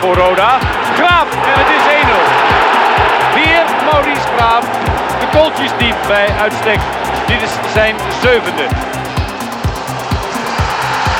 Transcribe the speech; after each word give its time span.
Voor 0.00 0.14
Roda. 0.14 0.58
Graaf 0.96 1.28
en 1.50 1.56
het 1.62 1.70
is 1.76 1.84
1-0. 2.02 2.18
Weer 3.34 3.64
Maurice 3.92 4.26
Graaf. 4.36 4.64
De 5.20 5.26
kooltjes 5.38 5.70
diep 5.78 5.96
bij 6.06 6.28
uitstek. 6.40 6.80
Dit 7.26 7.42
is 7.42 7.50
zijn 7.72 7.94
zevende. 8.22 8.64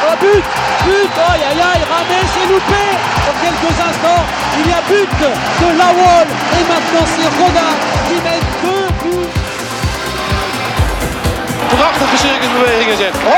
Oh 0.06 0.16
but 0.20 0.44
But 0.86 1.12
Aïe 1.30 1.44
aïe 1.48 1.62
aïe 1.70 1.84
Ramet 1.90 2.26
s'est 2.32 2.48
loupé 2.52 2.84
Dans 3.26 3.38
quelques 3.42 3.76
instants, 3.88 4.24
il 4.58 4.66
y 4.70 4.72
a 4.72 4.82
but 4.88 5.10
de 5.60 5.68
Lawol 5.80 6.26
Et 6.56 6.64
maintenant 6.72 7.06
c'est 7.12 7.30
Roda 7.38 7.68
qui 8.06 8.16
met 8.26 8.40
deux 8.62 8.86
buts 9.02 9.40
Prachtige 11.76 12.16
circusbewegingen 12.18 12.96
zet. 12.96 13.14
Oh, 13.14 13.30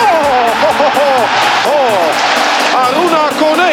oh, 0.66 0.80
oh, 0.80 0.96
oh, 0.96 1.72
oh. 1.72 2.84
Aruna 2.84 3.28
Kone. 3.38 3.72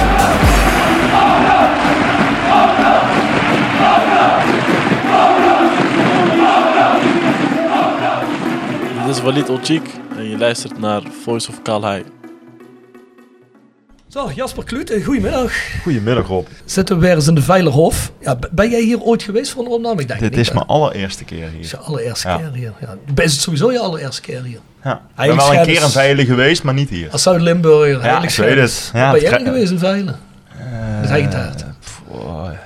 Is 9.11 9.21
Walid 9.21 9.49
Olchik 9.49 9.81
en 10.17 10.29
je 10.29 10.37
luistert 10.37 10.79
naar 10.79 11.01
Voice 11.23 11.49
of 11.49 11.61
Calhei. 11.61 12.03
Zo, 14.07 14.31
Jasper 14.35 14.63
Klute, 14.63 15.03
goedemiddag. 15.03 15.53
Goedemiddag 15.81 16.27
Rob. 16.27 16.47
Zitten 16.65 16.95
we 16.95 17.01
weer 17.05 17.15
eens 17.15 17.27
in 17.27 17.35
de 17.35 17.41
Veilerhof. 17.41 18.11
Ja, 18.19 18.39
ben 18.51 18.69
jij 18.69 18.81
hier 18.81 19.01
ooit 19.01 19.23
geweest 19.23 19.51
voor 19.51 19.65
een 19.65 19.71
opname? 19.71 20.01
Ik 20.01 20.07
denk 20.07 20.19
Dit 20.19 20.29
niet, 20.29 20.39
is 20.39 20.47
hè? 20.47 20.53
mijn 20.53 20.65
allereerste 20.65 21.23
keer 21.23 21.43
Het 21.43 21.53
is 21.59 21.71
hier. 21.71 21.79
je 21.79 21.85
allereerste 21.85 22.27
Ja. 22.27 22.37
keer 22.37 22.51
hier. 22.53 22.73
Ja. 22.81 23.23
Is 23.23 23.31
het 23.33 23.41
sowieso 23.41 23.71
je 23.71 23.79
allereerste 23.79 24.21
keer 24.21 24.43
hier? 24.43 24.59
Ja. 24.83 24.93
Ik 24.93 25.27
ben 25.27 25.35
wel 25.35 25.53
een 25.53 25.65
keer 25.65 25.81
in 25.81 25.89
Veilen 25.89 26.25
geweest, 26.25 26.63
maar 26.63 26.73
niet 26.73 26.89
hier. 26.89 27.09
Als 27.11 27.21
Zuid-Limburger. 27.23 27.87
Ja, 27.89 27.99
eigenlijk 28.01 28.31
ik 28.31 28.43
weet 28.55 28.57
het. 28.57 28.89
Ja, 28.93 29.11
ben 29.11 29.21
jij 29.21 29.31
er 29.31 29.39
geweest 29.45 29.71
in 29.71 29.79
Veilen? 29.79 30.19
Tijd. 31.07 31.33
Oh, 31.63 31.70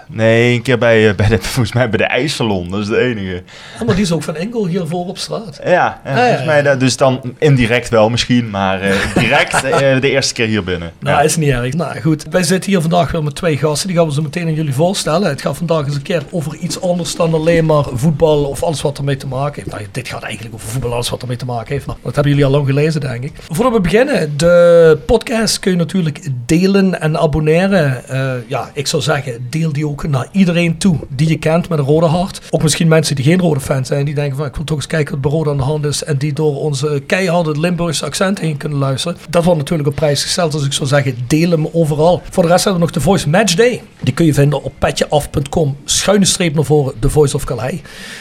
Nee, 0.07 0.55
een 0.55 0.61
keer 0.61 0.77
bij, 0.77 1.09
eh, 1.09 1.15
bij 1.15 1.27
de, 1.27 1.37
volgens 1.53 1.73
mij 1.73 1.89
bij 1.89 1.97
de 1.97 2.03
ijssalon, 2.05 2.69
dat 2.69 2.79
is 2.79 2.87
de 2.87 2.97
enige. 2.99 3.43
Ja, 3.79 3.85
maar 3.85 3.95
die 3.95 4.03
is 4.03 4.11
ook 4.11 4.23
van 4.23 4.35
Engel 4.35 4.67
hier 4.67 4.87
voor 4.87 5.07
op 5.07 5.17
straat. 5.17 5.59
Ja, 5.63 5.69
ja, 5.71 5.99
ja, 6.05 6.15
volgens 6.15 6.39
ja. 6.39 6.45
mij 6.45 6.61
dat, 6.61 6.79
dus 6.79 6.97
dan 6.97 7.21
indirect 7.37 7.89
wel 7.89 8.09
misschien, 8.09 8.49
maar 8.49 8.81
eh, 8.81 8.95
direct 9.23 9.63
eh, 9.63 10.01
de 10.01 10.09
eerste 10.09 10.33
keer 10.33 10.47
hier 10.47 10.63
binnen. 10.63 10.91
Nou, 10.99 11.17
Ja. 11.17 11.23
is 11.23 11.35
niet 11.35 11.49
erg. 11.49 11.73
Nou 11.73 12.01
goed, 12.01 12.25
wij 12.29 12.43
zitten 12.43 12.71
hier 12.71 12.81
vandaag 12.81 13.11
weer 13.11 13.23
met 13.23 13.35
twee 13.35 13.57
gasten. 13.57 13.87
Die 13.87 13.97
gaan 13.97 14.07
we 14.07 14.13
zo 14.13 14.21
meteen 14.21 14.47
aan 14.47 14.53
jullie 14.53 14.73
voorstellen. 14.73 15.29
Het 15.29 15.41
gaat 15.41 15.57
vandaag 15.57 15.85
eens 15.85 15.95
een 15.95 16.01
keer 16.01 16.23
over 16.31 16.55
iets 16.55 16.81
anders 16.81 17.15
dan 17.15 17.33
alleen 17.33 17.65
maar 17.65 17.83
voetbal 17.93 18.43
of 18.43 18.63
alles 18.63 18.81
wat 18.81 18.97
ermee 18.97 19.17
te 19.17 19.27
maken 19.27 19.63
heeft. 19.63 19.75
Nou, 19.75 19.87
dit 19.91 20.07
gaat 20.07 20.23
eigenlijk 20.23 20.55
over 20.55 20.67
voetbal, 20.69 20.93
alles 20.93 21.09
wat 21.09 21.21
ermee 21.21 21.37
te 21.37 21.45
maken 21.45 21.73
heeft. 21.73 21.85
Maar 21.85 21.95
dat 22.01 22.13
hebben 22.15 22.31
jullie 22.31 22.45
al 22.47 22.51
lang 22.51 22.65
gelezen, 22.65 23.01
denk 23.01 23.23
ik. 23.23 23.33
Voordat 23.49 23.73
we 23.73 23.81
beginnen, 23.81 24.37
de 24.37 24.97
podcast 25.05 25.59
kun 25.59 25.71
je 25.71 25.77
natuurlijk 25.77 26.19
delen 26.45 27.01
en 27.01 27.17
abonneren. 27.17 28.07
Eh, 28.09 28.31
ja, 28.47 28.69
ik 28.73 28.87
zou 28.87 29.01
zeggen, 29.01 29.47
deel 29.49 29.73
die 29.73 29.84
ook 29.85 30.07
naar 30.07 30.27
iedereen 30.31 30.77
toe 30.77 30.97
die 31.09 31.27
je 31.27 31.37
kent 31.37 31.69
met 31.69 31.79
een 31.79 31.85
rode 31.85 32.05
hart. 32.05 32.41
Ook 32.49 32.61
misschien 32.61 32.87
mensen 32.87 33.15
die 33.15 33.25
geen 33.25 33.39
rode 33.39 33.59
fan 33.59 33.85
zijn, 33.85 34.05
die 34.05 34.15
denken 34.15 34.37
van 34.37 34.45
ik 34.45 34.55
wil 34.55 34.63
toch 34.63 34.77
eens 34.77 34.87
kijken 34.87 35.21
wat 35.21 35.43
bij 35.43 35.51
aan 35.51 35.57
de 35.57 35.63
hand 35.63 35.85
is. 35.85 36.03
En 36.03 36.17
die 36.17 36.33
door 36.33 36.59
onze 36.59 37.03
keiharde 37.07 37.59
Limburgse 37.59 38.05
accent 38.05 38.39
heen 38.39 38.57
kunnen 38.57 38.77
luisteren. 38.77 39.17
Dat 39.29 39.43
wordt 39.43 39.59
natuurlijk 39.59 39.89
op 39.89 39.95
prijs 39.95 40.23
gesteld, 40.23 40.51
dus 40.51 40.65
ik 40.65 40.73
zou 40.73 40.87
zeggen, 40.87 41.15
deel 41.27 41.49
hem 41.49 41.67
overal. 41.71 42.21
Voor 42.29 42.43
de 42.43 42.49
rest 42.49 42.63
hebben 42.63 42.81
we 42.81 42.87
nog 42.87 42.95
de 42.95 43.01
Voice 43.01 43.29
Match 43.29 43.53
Day. 43.53 43.81
Die 44.01 44.13
kun 44.13 44.25
je 44.25 44.33
vinden 44.33 44.63
op 44.63 44.73
petjeaf.com, 44.79 45.77
schuine 45.85 46.25
streep 46.25 46.55
naar 46.55 46.63
voren, 46.63 46.93
de 46.99 47.09
Voice 47.09 47.35
of 47.35 47.43
Calais. 47.43 47.79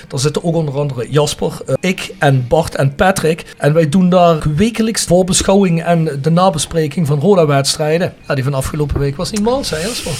Daar 0.09 0.21
zitten 0.21 0.45
ook 0.45 0.55
onder 0.55 0.79
andere 0.79 1.11
Jasper, 1.11 1.53
eh, 1.67 1.75
ik 1.81 2.15
en 2.19 2.45
Bart 2.49 2.75
en 2.75 2.95
Patrick. 2.95 3.45
En 3.59 3.73
wij 3.73 3.89
doen 3.89 4.09
daar 4.09 4.43
wekelijks 4.57 5.05
voorbeschouwing 5.05 5.83
en 5.83 6.19
de 6.23 6.31
nabespreking 6.31 7.07
van 7.07 7.21
Roda-wedstrijden. 7.21 8.15
Ja, 8.29 8.35
die 8.35 8.45
van 8.45 8.55
afgelopen 8.55 8.99
week 8.99 9.17
was 9.17 9.31
niet 9.31 9.43
mals, 9.43 9.71
hè 9.71 9.79
Jasper? 9.79 10.13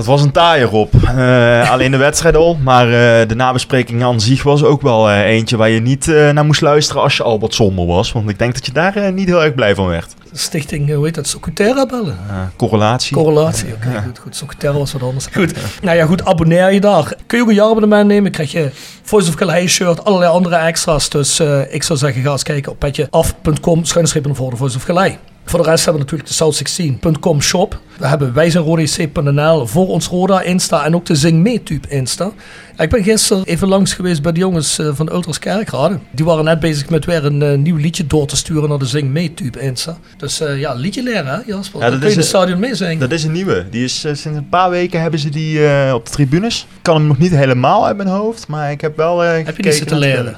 Dat 0.00 0.08
was 0.08 0.22
een 0.22 0.32
taaie 0.32 0.64
Rob. 0.64 0.94
Eh, 0.94 1.70
alleen 1.70 1.90
de 1.90 1.96
wedstrijd 1.96 2.36
al, 2.36 2.58
maar 2.62 2.86
eh, 2.86 3.28
de 3.28 3.34
nabespreking 3.34 4.04
aan 4.04 4.20
zich 4.20 4.42
was 4.42 4.64
ook 4.64 4.82
wel 4.82 5.10
eh, 5.10 5.20
eentje 5.20 5.56
waar 5.56 5.68
je 5.68 5.80
niet 5.80 6.06
naar 6.06 6.44
moest 6.44 6.60
luisteren 6.60 7.02
als 7.02 7.16
je 7.16 7.22
al 7.22 7.40
wat 7.40 7.54
somber 7.54 7.86
was. 7.86 8.12
Want 8.12 8.30
ik 8.30 8.38
denk 8.38 8.54
dat 8.54 8.66
je 8.66 8.72
daar 8.72 9.12
niet 9.12 9.28
heel 9.28 9.44
erg 9.44 9.54
blij 9.54 9.74
van 9.74 9.86
werd. 9.86 10.14
Stichting, 10.32 10.94
hoe 10.94 11.04
heet 11.04 11.14
dat, 11.14 11.26
Socutera 11.26 11.86
bellen? 11.86 12.18
Correlatie. 12.56 13.16
Correlatie, 13.16 13.72
oké, 13.72 14.02
goed, 14.04 14.18
goed. 14.18 14.36
Socutera 14.36 14.72
was 14.72 14.92
wat 14.92 15.02
anders. 15.02 15.26
Goed, 15.32 15.54
nou 15.82 15.96
ja, 15.96 16.06
goed, 16.06 16.24
abonneer 16.24 16.72
je 16.72 16.80
daar. 16.80 17.14
Kun 17.26 17.38
je 17.38 17.44
ook 17.44 17.50
een 17.50 17.54
jaarabonnement 17.54 18.06
nemen, 18.06 18.30
krijg 18.30 18.52
je 18.52 18.70
Voice 19.02 19.28
of 19.28 19.34
Calais 19.34 19.72
shirt, 19.72 20.04
allerlei 20.04 20.32
andere 20.32 20.56
extra's. 20.56 21.08
Dus 21.08 21.40
ik 21.70 21.82
zou 21.82 21.98
zeggen, 21.98 22.22
ga 22.22 22.30
eens 22.30 22.42
kijken 22.42 22.72
op 22.72 22.78
petjeaf.com, 22.78 23.84
schuine 23.84 24.08
streep 24.08 24.26
naar 24.26 24.34
voren, 24.34 24.52
de 24.52 24.58
Voice 24.58 24.76
of 24.76 24.84
Calais. 24.84 25.16
Voor 25.50 25.62
de 25.62 25.68
rest 25.68 25.84
hebben 25.84 26.06
we 26.06 26.10
natuurlijk 26.10 26.38
de 26.38 27.14
South16.com 27.18 27.42
shop. 27.42 27.80
We 27.98 28.06
hebben 28.06 28.32
wijzenrodec.nl 28.32 29.66
voor 29.66 29.88
ons 29.88 30.06
Roda 30.06 30.42
Insta 30.42 30.84
en 30.84 30.94
ook 30.94 31.06
de 31.06 31.14
Zing 31.14 31.42
Meetube 31.42 31.88
Insta. 31.88 32.32
Ik 32.76 32.90
ben 32.90 33.02
gisteren 33.02 33.44
even 33.44 33.68
langs 33.68 33.92
geweest 33.92 34.22
bij 34.22 34.32
de 34.32 34.38
jongens 34.38 34.78
eh, 34.78 34.90
van 34.92 35.06
de 35.06 35.12
Ultras 35.12 35.38
Kerkrade. 35.38 35.98
Die 36.10 36.24
waren 36.24 36.44
net 36.44 36.60
bezig 36.60 36.88
met 36.88 37.04
weer 37.04 37.24
een 37.24 37.42
eh, 37.42 37.58
nieuw 37.58 37.76
liedje 37.76 38.06
door 38.06 38.26
te 38.26 38.36
sturen 38.36 38.68
naar 38.68 38.78
de 38.78 38.86
Zing 38.86 39.10
Meetube 39.10 39.60
Insta. 39.60 39.98
Dus 40.16 40.40
eh, 40.40 40.60
ja, 40.60 40.74
liedje 40.74 41.02
leren 41.02 41.26
hè 41.26 41.38
Jasper? 41.46 41.80
Ja, 41.80 41.90
dat 41.90 41.98
kun 41.98 42.06
je 42.06 42.12
in 42.12 42.18
het 42.18 42.28
stadion 42.28 42.58
meezingen. 42.58 42.98
Dat 42.98 43.12
is 43.12 43.24
een 43.24 43.32
nieuwe. 43.32 43.66
Die 43.70 43.84
is 43.84 44.00
sinds 44.00 44.24
een 44.24 44.48
paar 44.48 44.70
weken 44.70 45.00
hebben 45.00 45.20
ze 45.20 45.28
die 45.28 45.58
op 45.94 46.04
de 46.04 46.10
tribunes. 46.10 46.66
Ik 46.76 46.82
kan 46.82 46.94
hem 46.94 47.06
nog 47.06 47.18
niet 47.18 47.34
helemaal 47.34 47.86
uit 47.86 47.96
mijn 47.96 48.08
hoofd, 48.08 48.46
maar 48.46 48.70
ik 48.70 48.80
heb 48.80 48.96
wel 48.96 49.24
eh 49.24 49.34
die 49.34 49.44
gekeken 49.44 49.72
zitten 49.72 49.98
leren? 49.98 50.36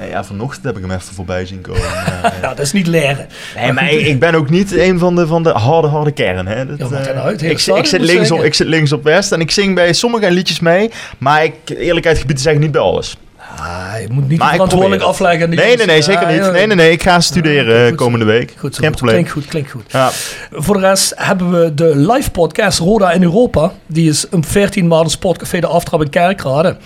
Eh, 0.00 0.10
ja, 0.10 0.24
vanochtend 0.24 0.64
heb 0.64 0.76
ik 0.76 0.82
hem 0.82 0.90
even 0.90 1.14
voorbij 1.14 1.46
zien 1.46 1.60
komen. 1.60 1.80
Ja. 2.22 2.32
Ja, 2.42 2.48
dat 2.48 2.58
is 2.58 2.72
niet 2.72 2.86
leren. 2.86 3.26
Nee, 3.56 3.72
maar 3.72 3.92
ik, 3.92 4.06
ik 4.06 4.18
ben 4.20 4.34
ook 4.34 4.50
niet 4.50 4.76
een 4.76 4.98
van 4.98 5.14
de, 5.14 5.26
van 5.26 5.42
de 5.42 5.50
harde, 5.50 5.88
harde 5.88 6.10
kern. 6.12 6.46
Hè. 6.46 6.76
Dat, 6.76 6.90
Ja, 6.90 6.96
eh, 6.96 7.24
uit? 7.24 7.42
Ik, 7.42 7.58
zit- 7.58 7.76
ik, 7.76 7.86
zit 7.86 8.00
links 8.00 8.30
op, 8.30 8.42
ik 8.42 8.54
zit 8.54 8.66
links 8.66 8.92
op 8.92 9.04
West 9.04 9.32
en 9.32 9.40
ik 9.40 9.50
zing 9.50 9.74
bij 9.74 9.92
sommige 9.92 10.30
liedjes 10.30 10.60
mee. 10.60 10.90
Maar 11.18 11.44
ik, 11.44 11.54
eerlijkheid 11.66 12.18
gebied 12.18 12.36
te 12.36 12.42
zeggen, 12.42 12.60
niet 12.60 12.72
bij 12.72 12.80
alles. 12.80 13.16
Ah, 13.56 13.92
je 14.00 14.06
moet 14.10 14.28
niet 14.28 14.38
Maar 14.38 14.52
verantwoordelijk 14.52 15.02
afleggen. 15.02 15.48
Nee, 15.48 15.56
nee, 15.58 15.66
jongens. 15.70 15.86
nee, 15.86 16.02
zeker 16.02 16.22
Ah, 16.26 16.32
niet. 16.32 16.52
Nee, 16.52 16.66
nee, 16.66 16.76
nee, 16.76 16.90
ik 16.90 17.02
ga 17.02 17.20
studeren 17.20 17.74
Ja, 17.74 17.80
eh, 17.80 17.88
goed 17.88 17.98
zo. 17.98 18.04
komende 18.04 18.24
week. 18.24 18.54
Goed. 18.58 18.78
Geen 18.78 18.90
probleem. 18.90 19.14
Klinkt 19.14 19.30
goed, 19.30 19.46
klinkt 19.46 19.70
goed. 19.70 19.84
Ja. 19.88 20.10
Voor 20.52 20.74
de 20.74 20.80
rest 20.86 21.12
hebben 21.16 21.50
we 21.60 21.74
de 21.74 21.96
live 22.12 22.30
podcast 22.30 22.78
Roda 22.78 23.12
in 23.12 23.22
Europa. 23.22 23.72
Die 23.86 24.08
is 24.08 24.28
om 24.28 24.44
14 24.44 24.86
maanden 24.86 25.10
Sportcafé 25.10 25.60
de 25.60 25.66
Aftrap 25.66 26.02
in 26.02 26.10
Kerkrade. 26.10 26.76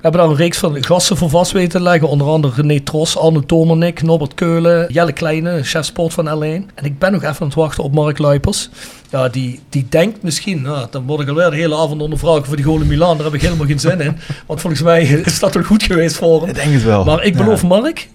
We 0.00 0.06
hebben 0.08 0.20
daar 0.26 0.30
een 0.30 0.44
reeks 0.44 0.58
van 0.58 0.84
gasten 0.84 1.16
voor 1.16 1.30
vast 1.30 1.52
weten 1.52 1.68
te 1.70 1.80
leggen. 1.80 2.08
Onder 2.08 2.26
andere 2.26 2.62
René 2.62 2.80
Tros, 2.80 3.16
Arno 3.18 3.40
Tomernik, 3.40 4.02
Norbert 4.02 4.34
Keulen, 4.34 4.86
Jelle 4.92 5.12
Kleine, 5.12 5.62
chef 5.62 5.84
sport 5.84 6.12
van 6.12 6.26
L1. 6.26 6.74
En 6.74 6.84
ik 6.84 6.98
ben 6.98 7.12
nog 7.12 7.22
even 7.22 7.36
aan 7.40 7.46
het 7.46 7.54
wachten 7.56 7.84
op 7.84 7.92
Mark 7.92 8.18
Luipers. 8.18 8.68
Ja, 9.10 9.28
die, 9.28 9.60
die 9.68 9.86
denkt 9.88 10.22
misschien, 10.22 10.62
nou, 10.62 10.86
dan 10.90 11.06
word 11.06 11.20
ik 11.20 11.28
alweer 11.28 11.50
de 11.50 11.56
hele 11.56 11.76
avond 11.76 12.02
ondervragen 12.02 12.44
voor 12.44 12.56
die 12.56 12.64
goal 12.64 12.80
in 12.80 12.86
Milaan. 12.86 13.16
Daar 13.16 13.24
heb 13.24 13.34
ik 13.34 13.42
helemaal 13.42 13.66
geen 13.66 13.80
zin 13.80 14.00
in. 14.00 14.16
Want 14.46 14.60
volgens 14.60 14.82
mij 14.82 15.02
is 15.24 15.38
dat 15.38 15.54
wel 15.54 15.62
goed 15.62 15.82
geweest 15.82 16.16
voor 16.16 16.40
hem. 16.40 16.48
Ik 16.48 16.54
denk 16.54 16.72
het 16.72 16.84
wel. 16.84 17.04
Maar 17.04 17.24
ik 17.24 17.34
Ja. 17.36 17.44
beloof 17.44 17.62
Mark 17.62 18.08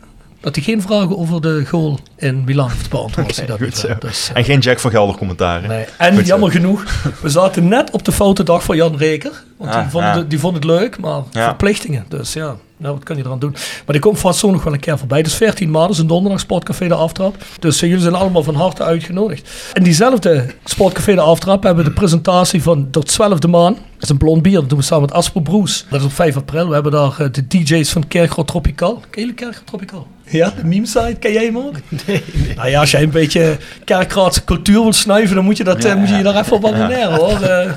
dat 0.45 0.56
hij 0.56 0.63
geen 0.63 0.81
vragen 0.81 1.18
over 1.18 1.42
de 1.42 1.65
goal 1.65 2.00
in 2.18 2.44
Milaan 2.44 2.69
heeft 2.69 2.89
beantwoord. 2.89 3.27
als 3.27 3.38
hij 3.38 3.45
dat 3.45 3.59
niet. 3.59 3.88
Dus, 4.00 4.30
eh, 4.30 4.38
En 4.38 4.44
geen 4.44 4.59
Jack 4.59 4.80
van 4.80 4.92
Gelder 4.92 5.15
commentaren. 5.15 5.69
Nee. 5.69 5.86
En 5.97 6.12
Goed 6.13 6.21
zo. 6.21 6.27
jammer 6.27 6.51
genoeg, 6.51 6.83
we 7.21 7.30
zaten 7.30 7.68
net 7.68 7.92
op 7.92 8.06
de 8.06 8.12
foute 8.12 8.44
dag 8.44 8.63
van 8.63 8.75
Jan 8.75 8.97
Reker. 8.97 9.31
Want 9.57 9.71
die, 9.71 9.81
Ah, 9.81 9.89
vond 9.89 10.03
ja. 10.03 10.18
het, 10.18 10.30
die 10.30 10.39
vond 10.39 10.56
het 10.56 10.63
leuk, 10.63 11.00
maar 11.00 11.21
Ja. 11.31 11.44
verplichtingen. 11.45 12.06
Dus 12.09 12.33
ja, 12.33 12.56
Nou, 12.77 12.94
wat 12.94 13.03
kan 13.03 13.18
je 13.18 13.24
eraan 13.25 13.39
doen? 13.39 13.51
Maar 13.51 13.83
die 13.86 14.00
komt 14.00 14.19
vast 14.19 14.39
zo 14.39 14.51
nog 14.51 14.63
wel 14.63 14.74
een 14.74 14.80
keer 14.80 14.97
voorbij. 14.97 15.24
Dus 15.24 15.33
14 15.36 15.71
maart 15.71 15.89
is 15.89 15.97
een 15.97 16.07
donderdag 16.07 16.39
Sportcafé 16.39 16.88
de 16.88 16.94
Aftrap. 16.94 17.36
Dus 17.59 17.81
eh, 17.81 17.88
jullie 17.89 18.03
zijn 18.03 18.15
allemaal 18.15 18.44
van 18.44 18.56
harte 18.56 18.83
uitgenodigd. 18.83 19.50
En 19.74 19.83
diezelfde 19.83 20.45
Sportcafé 20.63 21.13
de 21.15 21.21
Aftrap 21.21 21.63
hebben 21.63 21.83
we 21.83 21.89
de 21.89 21.95
presentatie 21.95 22.62
van 22.63 22.88
de 22.91 23.03
12e 23.03 23.48
maan. 23.48 23.74
Dat 23.74 24.03
is 24.03 24.09
een 24.09 24.18
blond 24.18 24.41
bier. 24.41 24.59
Dat 24.59 24.69
doen 24.69 24.77
we 24.77 24.83
samen 24.83 25.06
met 25.06 25.13
Asper 25.13 25.41
Broes. 25.41 25.86
Dat 25.89 26.00
is 26.00 26.06
op 26.06 26.13
5 26.13 26.36
april. 26.38 26.68
We 26.68 26.74
hebben 26.74 26.91
daar 26.91 27.19
eh, 27.19 27.27
de 27.31 27.48
DJ's 27.48 27.91
van 27.91 28.07
Kerkrood 28.07 28.48
Tropical. 28.48 28.94
Ken 29.09 29.21
jullie 29.21 29.33
Kerkrood 29.36 29.68
Tropical? 29.68 30.07
Ja, 30.30 30.54
de 30.57 30.66
meme 30.66 30.86
site. 30.86 31.16
Ken 31.19 31.31
jij 31.31 31.45
hem 31.45 31.57
ook? 31.57 31.75
Nee, 32.07 32.24
Nou 32.56 32.69
ja, 32.69 32.80
als 32.80 32.92
jij 32.92 33.01
een 33.04 33.10
beetje 33.10 33.57
Kerkraadse 33.83 34.44
cultuur 34.44 34.81
wilt 34.81 34.95
snuiven, 34.95 35.36
dan 35.36 35.45
moet 35.45 35.57
je, 35.57 35.63
dat, 35.63 35.83
eh, 35.83 35.95
moet 35.95 36.10
je 36.10 36.16
je 36.16 36.24
daar 36.24 36.36
even 36.36 36.56
op 36.56 36.66
abonneren 36.66 37.13
hoor. 37.13 37.42
Eh, 37.42 37.72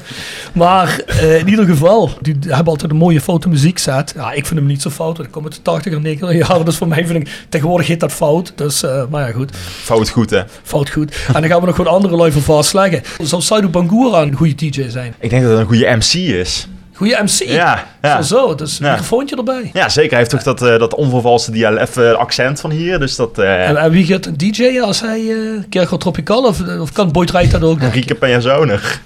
maar 0.53 1.01
eh, 1.07 1.39
in 1.39 1.49
ieder 1.49 1.65
geval, 1.65 2.11
die 2.21 2.37
hebben 2.41 2.67
altijd 2.67 2.91
een 2.91 2.97
mooie 2.97 3.21
fotomuziek 3.21 3.79
set. 3.79 4.13
Ja, 4.17 4.33
ik 4.33 4.47
vind 4.47 4.59
hem 4.59 4.69
niet 4.69 4.83
zo 4.83 4.91
fout, 4.91 5.17
want 5.17 5.29
ik 5.29 5.35
kom 5.35 5.45
uit 5.45 5.55
de 5.55 5.63
80 5.63 5.93
en 5.93 6.03
90 6.03 6.49
jaren. 6.49 6.65
Dus 6.65 6.77
voor 6.77 6.89
mij 6.89 7.07
vind 7.07 7.29
ik, 7.29 7.45
tegenwoordig 7.49 7.87
heet 7.87 8.01
dat 8.01 8.13
fout. 8.13 8.53
Dus, 8.55 8.85
maar 9.11 9.27
ja, 9.27 9.33
goed. 9.33 9.57
Fout 9.83 10.09
goed, 10.09 10.31
hè? 10.31 10.43
Fout 10.63 10.91
goed. 10.91 11.17
En 11.27 11.41
dan 11.41 11.51
gaan 11.51 11.61
we 11.61 11.67
nog 11.67 11.77
wat 11.77 11.87
andere 11.87 12.17
lui 12.17 12.33
van 12.33 12.43
vastleggen. 12.43 13.03
Zou 13.23 13.43
Saidu 13.43 13.69
Bangura 13.69 14.23
een 14.23 14.35
goede 14.35 14.55
DJ 14.55 14.89
zijn? 14.89 15.15
Ik 15.19 15.31
denk 15.31 15.43
dat 15.43 15.51
het 15.51 15.61
een 15.61 15.67
goede 15.67 15.97
MC 15.97 16.13
is. 16.15 16.69
Goede 16.99 17.19
MC? 17.23 17.43
Ja, 17.49 17.85
ja. 18.03 18.23
Zo, 18.23 18.37
zo. 18.37 18.55
Dus 18.55 18.79
een 18.81 18.85
Ja. 18.87 18.91
microfoontje 18.93 19.37
erbij. 19.37 19.71
Ja, 19.73 19.89
zeker. 19.89 20.11
Hij 20.11 20.19
heeft 20.19 20.31
toch 20.31 20.43
dat, 20.43 20.63
eh, 20.63 20.79
dat 20.79 20.95
onvervalste 20.95 21.51
dialect, 21.51 21.89
even 21.89 22.19
accent 22.19 22.61
van 22.61 22.71
hier. 22.71 22.99
Dus 22.99 23.17
dat... 23.17 23.39
eh 23.39 23.69
En, 23.69 23.77
en 23.77 23.91
wie 23.91 24.07
gaat 24.07 24.27
een 24.27 24.37
DJ 24.37 24.81
als 24.81 25.01
hij 25.01 25.21
uh, 25.21 25.63
Tropical 25.99 26.45
of, 26.45 26.61
of 26.81 26.93
kan 26.93 27.13
Boyd 27.13 27.31
Wright 27.31 27.51
dat 27.51 27.63
ook? 27.63 27.81
Enrique 27.81 28.15
Penjazonig. 28.25 29.01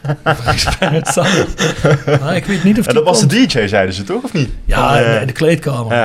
Ik 2.34 2.44
weet 2.44 2.64
niet 2.64 2.78
of 2.78 2.86
En 2.86 2.94
dat 2.94 3.04
was 3.04 3.20
de. 3.20 3.26
DJ, 3.26 3.66
zeiden 3.66 3.94
ze 3.94 4.02
toch, 4.04 4.22
of 4.22 4.32
niet? 4.32 4.48
Ja, 4.64 4.98
in- 4.98 5.20
in 5.20 5.26
de 5.26 5.32
kleedkamer. 5.32 5.96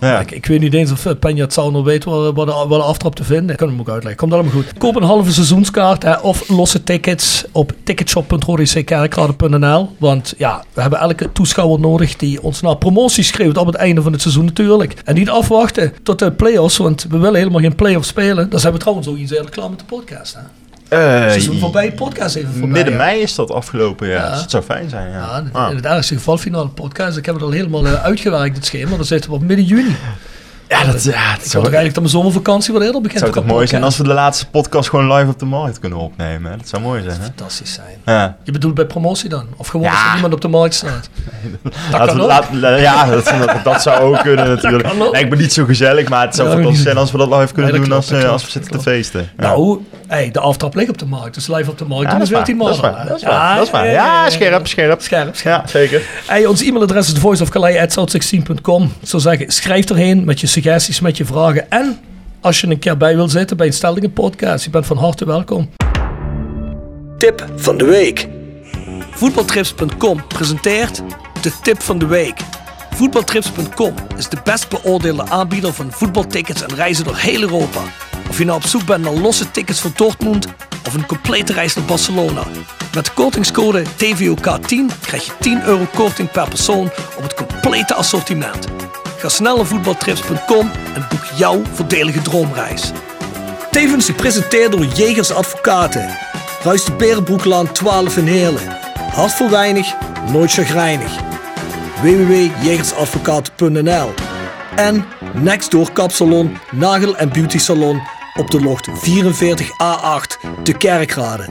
ja. 0.00 0.20
Ik, 0.20 0.30
ik 0.30 0.46
weet 0.46 0.60
niet 0.60 0.74
eens 0.74 0.90
of 0.92 1.06
Penja 1.18 1.44
het 1.44 1.52
zal 1.52 1.70
nog 1.70 1.84
weet 1.84 2.04
waar, 2.04 2.32
waar, 2.32 2.46
de, 2.46 2.52
waar 2.52 2.68
de 2.78 2.84
aftrap 2.84 3.14
te 3.14 3.24
vinden. 3.24 3.50
Ik 3.50 3.56
kan 3.56 3.68
hem 3.68 3.80
ook 3.80 3.88
uitleggen. 3.88 4.16
Komt 4.16 4.32
allemaal 4.32 4.52
goed. 4.52 4.66
Koop 4.78 4.96
een 4.96 5.02
halve 5.02 5.32
seizoenskaart 5.32 6.02
hè, 6.02 6.14
of 6.16 6.48
losse 6.48 6.82
tickets 6.84 7.44
op 7.52 7.72
ticketshop.rodickerkrade.nl. 7.84 9.94
Want 9.98 10.34
ja, 10.38 10.64
we 10.72 10.80
hebben 10.80 10.98
elke 10.98 11.29
toeschouwer 11.32 11.80
nodig 11.80 12.16
die 12.16 12.42
ons 12.42 12.60
naar 12.60 12.76
promotie 12.76 13.24
schreeuwt 13.24 13.56
op 13.56 13.66
het 13.66 13.74
einde 13.74 14.02
van 14.02 14.12
het 14.12 14.20
seizoen 14.22 14.44
natuurlijk. 14.44 14.94
En 15.04 15.14
niet 15.14 15.28
afwachten 15.30 15.92
tot 16.02 16.18
de 16.18 16.32
play-offs, 16.32 16.76
want 16.76 17.06
we 17.08 17.18
willen 17.18 17.38
helemaal 17.38 17.60
geen 17.60 17.74
play-offs 17.74 18.08
spelen. 18.08 18.50
Dan 18.50 18.60
zijn 18.60 18.72
we 18.72 18.78
trouwens 18.78 19.08
ook 19.08 19.16
iets 19.16 19.32
eerder 19.32 19.50
klaar 19.50 19.70
met 19.70 19.78
de 19.78 19.84
podcast. 19.84 20.34
Hè? 20.34 20.40
eh, 20.88 21.28
Seizoen 21.30 21.58
voorbij, 21.58 21.92
podcast 21.92 22.36
even 22.36 22.50
voorbij. 22.50 22.68
Midden 22.68 22.92
ja. 22.92 22.98
mei 22.98 23.20
is 23.20 23.34
dat 23.34 23.50
afgelopen, 23.50 24.08
ja. 24.08 24.14
Ja. 24.14 24.30
Dus 24.30 24.40
het 24.40 24.50
zou 24.50 24.62
fijn 24.62 24.88
zijn, 24.88 25.10
ja. 25.10 25.16
Ja, 25.18 25.38
in- 25.38 25.48
Ah. 25.52 25.74
het 25.74 25.84
ergste 25.84 26.14
geval 26.14 26.38
finale 26.38 26.68
podcast. 26.68 27.16
Ik 27.16 27.26
heb 27.26 27.34
het 27.34 27.44
al 27.44 27.50
helemaal 27.50 27.86
eh, 27.86 28.02
uitgewerkt, 28.04 28.56
het 28.56 28.66
schema. 28.66 28.96
Dan 28.96 29.04
zitten 29.04 29.30
we 29.30 29.36
op 29.36 29.42
midden 29.42 29.64
juni. 29.66 29.96
Ja, 30.70 30.84
dat, 30.84 31.02
ja, 31.04 31.18
had 31.18 31.38
zou, 31.38 31.64
toch 31.64 31.72
eigenlijk 31.72 31.94
dat 31.94 32.02
mijn 32.02 32.08
zomervakantie 32.08 32.72
wat 32.72 32.82
eerder 32.82 33.00
begint. 33.00 33.20
zou 33.20 33.32
toch 33.32 33.44
mooi 33.44 33.66
zijn 33.66 33.82
als 33.84 33.96
we 33.96 34.02
de 34.02 34.12
laatste 34.12 34.48
podcast 34.48 34.88
gewoon 34.88 35.12
live 35.12 35.30
op 35.30 35.38
de 35.38 35.44
markt 35.44 35.78
kunnen 35.78 35.98
opnemen. 35.98 36.50
hè? 36.50 36.56
Dat 36.56 36.68
zou 36.68 36.82
mooi 36.82 37.02
zijn, 37.02 37.16
hè? 37.18 37.24
Fantastisch 37.24 37.72
zijn. 37.72 37.96
Ja. 38.04 38.36
Je 38.44 38.52
bedoelt 38.52 38.74
bij 38.74 38.86
promotie 38.86 39.28
dan? 39.28 39.46
Of 39.56 39.68
gewoon 39.68 39.86
Ja. 39.86 39.92
als 39.92 40.02
er 40.04 40.12
niemand 40.12 40.32
op 40.34 40.40
de 40.40 40.48
markt 40.48 40.74
staat? 40.74 41.08
Dat 41.62 41.72
Laten 41.92 42.06
kan 42.06 42.16
we- 42.16 42.22
ook. 42.22 42.28
laat- 42.28 42.52
la- 42.52 42.76
ja, 42.76 43.04
dat, 43.06 43.24
dat, 43.24 43.64
dat 43.64 43.82
zou 43.82 44.00
ook 44.00 44.22
kunnen 44.22 44.48
natuurlijk. 44.54 44.94
Nee, 45.12 45.22
ik 45.22 45.30
ben 45.30 45.38
niet 45.38 45.52
zo 45.52 45.64
gezellig, 45.64 46.08
maar 46.08 46.26
het 46.26 46.34
zou 46.34 46.48
fantastisch 46.50 46.82
zijn 46.82 46.96
als 46.96 47.10
we 47.10 47.18
dat 47.18 47.28
live 47.28 47.52
kunnen 47.52 47.70
Nee, 47.72 47.80
dat 47.80 47.80
doen 47.80 47.98
klopt, 47.98 48.10
als, 48.10 48.20
dat 48.20 48.22
eh, 48.22 48.30
als 48.30 48.44
we 48.44 48.50
zitten 48.50 48.72
dat 48.72 48.82
te 48.82 48.90
feesten. 48.90 49.28
Nou, 49.36 49.80
hey, 50.10 50.30
de 50.30 50.40
aftrap 50.40 50.74
ligt 50.74 50.88
op 50.88 50.98
de 50.98 51.06
markt. 51.06 51.34
Dus 51.34 51.46
live 51.46 51.70
op 51.70 51.78
de 51.78 51.84
markt. 51.84 52.04
Ja, 52.04 52.12
dat 52.12 52.22
is 52.22 52.28
14 52.28 52.58
waar, 52.58 52.66
dat 52.66 52.76
is 52.76 52.80
waar, 52.80 53.06
dat 53.06 53.16
is 53.16 53.22
waar, 53.22 53.56
dat 53.56 53.66
is 53.66 53.70
waar. 53.70 53.90
Ja, 53.90 54.30
scherp, 54.30 54.66
scherp. 54.66 55.02
Scherp, 55.02 55.34
scherp. 55.34 55.62
Ja, 55.62 55.66
zeker. 55.66 56.02
Hey, 56.26 56.46
ons 56.46 56.62
e-mailadres 56.62 57.12
is 57.12 57.18
voiceofcalais.south16.com. 57.18 58.82
Ik 59.00 59.08
zou 59.08 59.22
zeggen, 59.22 59.50
schrijf 59.50 59.90
erheen 59.90 60.24
met 60.24 60.40
je 60.40 60.46
suggesties, 60.46 61.00
met 61.00 61.16
je 61.16 61.24
vragen. 61.24 61.70
En 61.70 61.98
als 62.40 62.60
je 62.60 62.66
een 62.66 62.78
keer 62.78 62.96
bij 62.96 63.16
wil 63.16 63.28
zitten 63.28 63.56
bij 63.56 63.66
een 63.66 63.72
Stellingen 63.72 64.12
podcast, 64.12 64.64
je 64.64 64.70
bent 64.70 64.86
van 64.86 64.96
harte 64.96 65.26
welkom. 65.26 65.70
Tip 67.18 67.46
van 67.56 67.78
de 67.78 67.84
week. 67.84 68.28
Voetbaltrips.com 69.10 70.26
presenteert 70.26 71.02
de 71.40 71.52
tip 71.62 71.82
van 71.82 71.98
de 71.98 72.06
week. 72.06 72.40
Voetbaltrips.com 72.90 73.94
is 74.16 74.28
de 74.28 74.36
best 74.44 74.68
beoordeelde 74.68 75.28
aanbieder 75.28 75.72
van 75.72 75.92
voetbaltickets 75.92 76.62
en 76.62 76.74
reizen 76.74 77.04
door 77.04 77.16
heel 77.16 77.40
Europa. 77.40 77.80
Of 78.30 78.38
je 78.38 78.44
nou 78.44 78.58
op 78.58 78.66
zoek 78.66 78.84
bent 78.84 79.04
naar 79.04 79.12
losse 79.12 79.50
tickets 79.50 79.80
voor 79.80 79.90
Dortmund 79.94 80.46
of 80.86 80.94
een 80.94 81.06
complete 81.06 81.52
reis 81.52 81.74
naar 81.74 81.84
Barcelona. 81.84 82.42
Met 82.94 83.04
de 83.04 83.10
kortingscode 83.14 83.84
TVOK10 83.84 84.98
krijg 85.00 85.24
je 85.24 85.32
10 85.40 85.62
euro 85.62 85.86
korting 85.94 86.30
per 86.30 86.48
persoon 86.48 86.90
op 87.16 87.22
het 87.22 87.34
complete 87.34 87.94
assortiment. 87.94 88.66
Ga 89.18 89.28
snel 89.28 89.56
naar 89.56 89.66
voetbaltrips.com 89.66 90.70
en 90.94 91.06
boek 91.08 91.24
jouw 91.36 91.62
voordelige 91.72 92.22
droomreis. 92.22 92.90
Tevens 93.70 94.06
gepresenteerd 94.06 94.72
door 94.72 94.84
Jegers 94.84 95.32
Advocaten. 95.32 96.10
Ruist 96.62 96.86
de 96.86 96.92
Berenbroeklaan 96.92 97.72
12 97.72 98.16
in 98.16 98.26
Heerlen. 98.26 98.76
Hart 99.12 99.32
voor 99.32 99.50
weinig, 99.50 99.94
nooit 100.32 100.52
chagrijnig. 100.52 101.12
www.jegersadvocaten.nl 102.02 104.14
En 104.76 105.04
Nextdoor 105.34 105.92
Kapsalon, 105.92 106.58
Nagel 106.70 107.16
en 107.16 107.28
Beauty 107.28 107.58
Salon 107.58 108.18
op 108.34 108.50
de 108.50 108.60
locht 108.60 108.88
44A8 108.88 110.62
de 110.62 110.76
Kerkrade. 110.78 111.46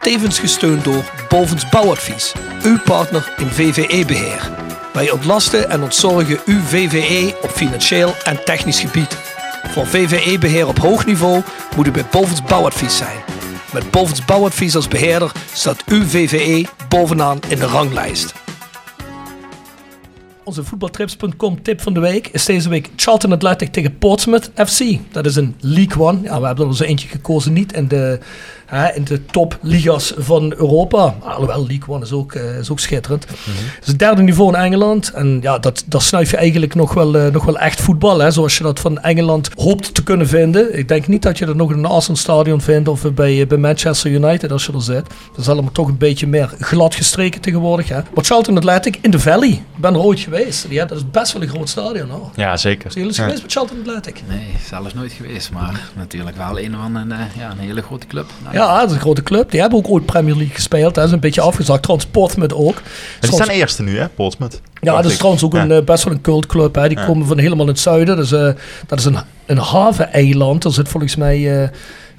Tevens 0.00 0.38
gesteund 0.38 0.84
door 0.84 1.04
Bovens 1.28 1.68
Bouwadvies, 1.68 2.32
uw 2.62 2.78
partner 2.84 3.32
in 3.36 3.50
VVE-beheer. 3.50 4.50
Wij 4.92 5.10
ontlasten 5.10 5.70
en 5.70 5.82
ontzorgen 5.82 6.40
uw 6.44 6.60
VVE 6.60 7.36
op 7.42 7.50
financieel 7.50 8.14
en 8.24 8.44
technisch 8.44 8.80
gebied. 8.80 9.16
Voor 9.70 9.86
VVE-beheer 9.86 10.68
op 10.68 10.78
hoog 10.78 11.06
niveau 11.06 11.42
moet 11.76 11.86
u 11.86 11.90
bij 11.90 12.06
Bovens 12.10 12.42
Bouwadvies 12.42 12.96
zijn. 12.96 13.18
Met 13.72 13.90
Bovens 13.90 14.24
Bouwadvies 14.24 14.76
als 14.76 14.88
beheerder 14.88 15.32
staat 15.52 15.84
uw 15.86 16.06
VVE 16.06 16.66
bovenaan 16.88 17.38
in 17.48 17.58
de 17.58 17.66
ranglijst. 17.66 18.43
Onze 20.44 20.64
voetbaltrips.com 20.64 21.62
tip 21.62 21.80
van 21.80 21.94
de 21.94 22.00
week 22.00 22.28
is 22.28 22.44
deze 22.44 22.68
week 22.68 22.90
Charlton 22.96 23.32
Athletic 23.32 23.72
tegen 23.72 23.98
Portsmouth 23.98 24.50
FC. 24.54 24.98
Dat 25.12 25.26
is 25.26 25.36
een 25.36 25.54
League 25.60 26.02
One. 26.02 26.18
Ja, 26.22 26.40
we 26.40 26.46
hebben 26.46 26.68
er 26.68 26.76
zo 26.76 26.84
eentje 26.84 27.08
gekozen, 27.08 27.52
niet 27.52 27.72
in 27.72 27.88
de, 27.88 28.18
hè, 28.66 28.92
in 28.92 29.04
de 29.04 29.24
topligas 29.26 30.14
van 30.18 30.52
Europa. 30.56 31.14
Alhoewel, 31.22 31.66
League 31.66 31.88
One 31.94 32.04
is 32.04 32.12
ook, 32.12 32.32
eh, 32.32 32.58
is 32.58 32.70
ook 32.70 32.80
schitterend. 32.80 33.22
Het 33.28 33.38
is 33.80 33.86
het 33.86 33.98
derde 33.98 34.22
niveau 34.22 34.54
in 34.54 34.60
Engeland. 34.60 35.10
En 35.12 35.38
ja, 35.42 35.58
dat, 35.58 35.84
daar 35.86 36.02
snuif 36.02 36.30
je 36.30 36.36
eigenlijk 36.36 36.74
nog 36.74 36.94
wel, 36.94 37.16
eh, 37.16 37.32
nog 37.32 37.44
wel 37.44 37.58
echt 37.58 37.80
voetbal. 37.80 38.18
Hè, 38.18 38.30
zoals 38.30 38.56
je 38.56 38.62
dat 38.62 38.80
van 38.80 39.00
Engeland 39.00 39.50
hoopt 39.56 39.94
te 39.94 40.02
kunnen 40.02 40.28
vinden. 40.28 40.78
Ik 40.78 40.88
denk 40.88 41.06
niet 41.06 41.22
dat 41.22 41.38
je 41.38 41.46
dat 41.46 41.54
nog 41.56 41.70
in 41.72 41.78
een 41.78 41.84
Arsenal 41.84 42.16
stadion 42.16 42.60
vindt 42.60 42.88
of 42.88 43.12
bij, 43.14 43.40
eh, 43.40 43.46
bij 43.46 43.58
Manchester 43.58 44.10
United 44.10 44.52
als 44.52 44.66
je 44.66 44.72
er 44.72 44.82
zit. 44.82 45.04
Dat 45.30 45.38
is 45.38 45.48
allemaal 45.48 45.72
toch 45.72 45.88
een 45.88 45.98
beetje 45.98 46.26
meer 46.26 46.54
glad 46.60 46.94
gestreken 46.94 47.40
tegenwoordig. 47.40 47.88
Hè. 47.88 48.00
Maar 48.14 48.24
Charlton 48.24 48.56
Athletic 48.56 48.98
in 49.00 49.10
de 49.10 49.18
Valley. 49.20 49.48
Ik 49.50 49.80
ben 49.80 49.94
er 49.94 50.00
ooit 50.00 50.20
geweest. 50.20 50.66
Ja, 50.68 50.84
dat 50.84 50.96
is 50.98 51.10
best 51.10 51.32
wel 51.32 51.42
een 51.42 51.48
groot 51.48 51.68
stadion 51.68 52.08
hoor. 52.10 52.30
Ja, 52.34 52.56
zeker. 52.56 52.92
Zijn 52.92 53.04
jullie 53.04 53.08
eens 53.08 53.16
Ja. 53.16 53.22
geweest 53.24 53.42
met 53.42 53.52
Charlton 53.52 53.78
Athletic? 53.80 54.22
Nee, 54.28 54.46
zelfs 54.68 54.94
nooit 54.94 55.12
geweest, 55.12 55.50
maar 55.52 55.80
natuurlijk 55.96 56.36
wel 56.36 56.58
een 56.60 56.72
van 56.82 56.94
een, 56.94 57.12
eh, 57.12 57.18
ja, 57.38 57.50
een 57.50 57.58
hele 57.58 57.82
grote 57.82 58.06
club. 58.06 58.26
Ja, 58.54 58.78
dat 58.80 58.88
is 58.88 58.94
een 58.94 59.00
grote 59.00 59.22
club. 59.22 59.50
Die 59.50 59.60
hebben 59.60 59.78
ook 59.78 59.88
ooit 59.88 60.06
Premier 60.06 60.34
League 60.36 60.54
gespeeld. 60.54 60.94
Dat 60.94 61.06
is 61.06 61.12
een 61.12 61.20
beetje 61.20 61.40
afgezakt. 61.40 61.82
Trouwens, 61.82 62.10
Portsmouth 62.10 62.54
ook. 62.54 62.82
Soms- 63.20 63.34
staan 63.34 63.48
eerste 63.48 63.82
nu, 63.82 63.98
hè, 63.98 64.08
Portsmouth. 64.08 64.60
Ja, 64.80 64.96
dat 65.02 65.10
is 65.10 65.16
trouwens 65.16 65.44
ook 65.44 65.54
een, 65.54 65.70
eh, 65.70 65.82
best 65.84 66.04
wel 66.04 66.12
een 66.14 66.20
cultclub. 66.20 66.74
Hè. 66.74 66.88
Die 66.88 67.04
komen 67.06 67.26
van 67.26 67.38
helemaal 67.38 67.64
in 67.64 67.70
het 67.70 67.80
zuiden. 67.80 68.16
Dus, 68.16 68.32
eh, 68.32 68.48
dat 68.86 68.98
is 68.98 69.04
een, 69.04 69.16
een 69.46 69.58
haveneiland. 69.58 70.64
Er 70.64 70.72
zit 70.72 70.88
volgens 70.88 71.16
mij, 71.16 71.62
eh, 71.62 71.68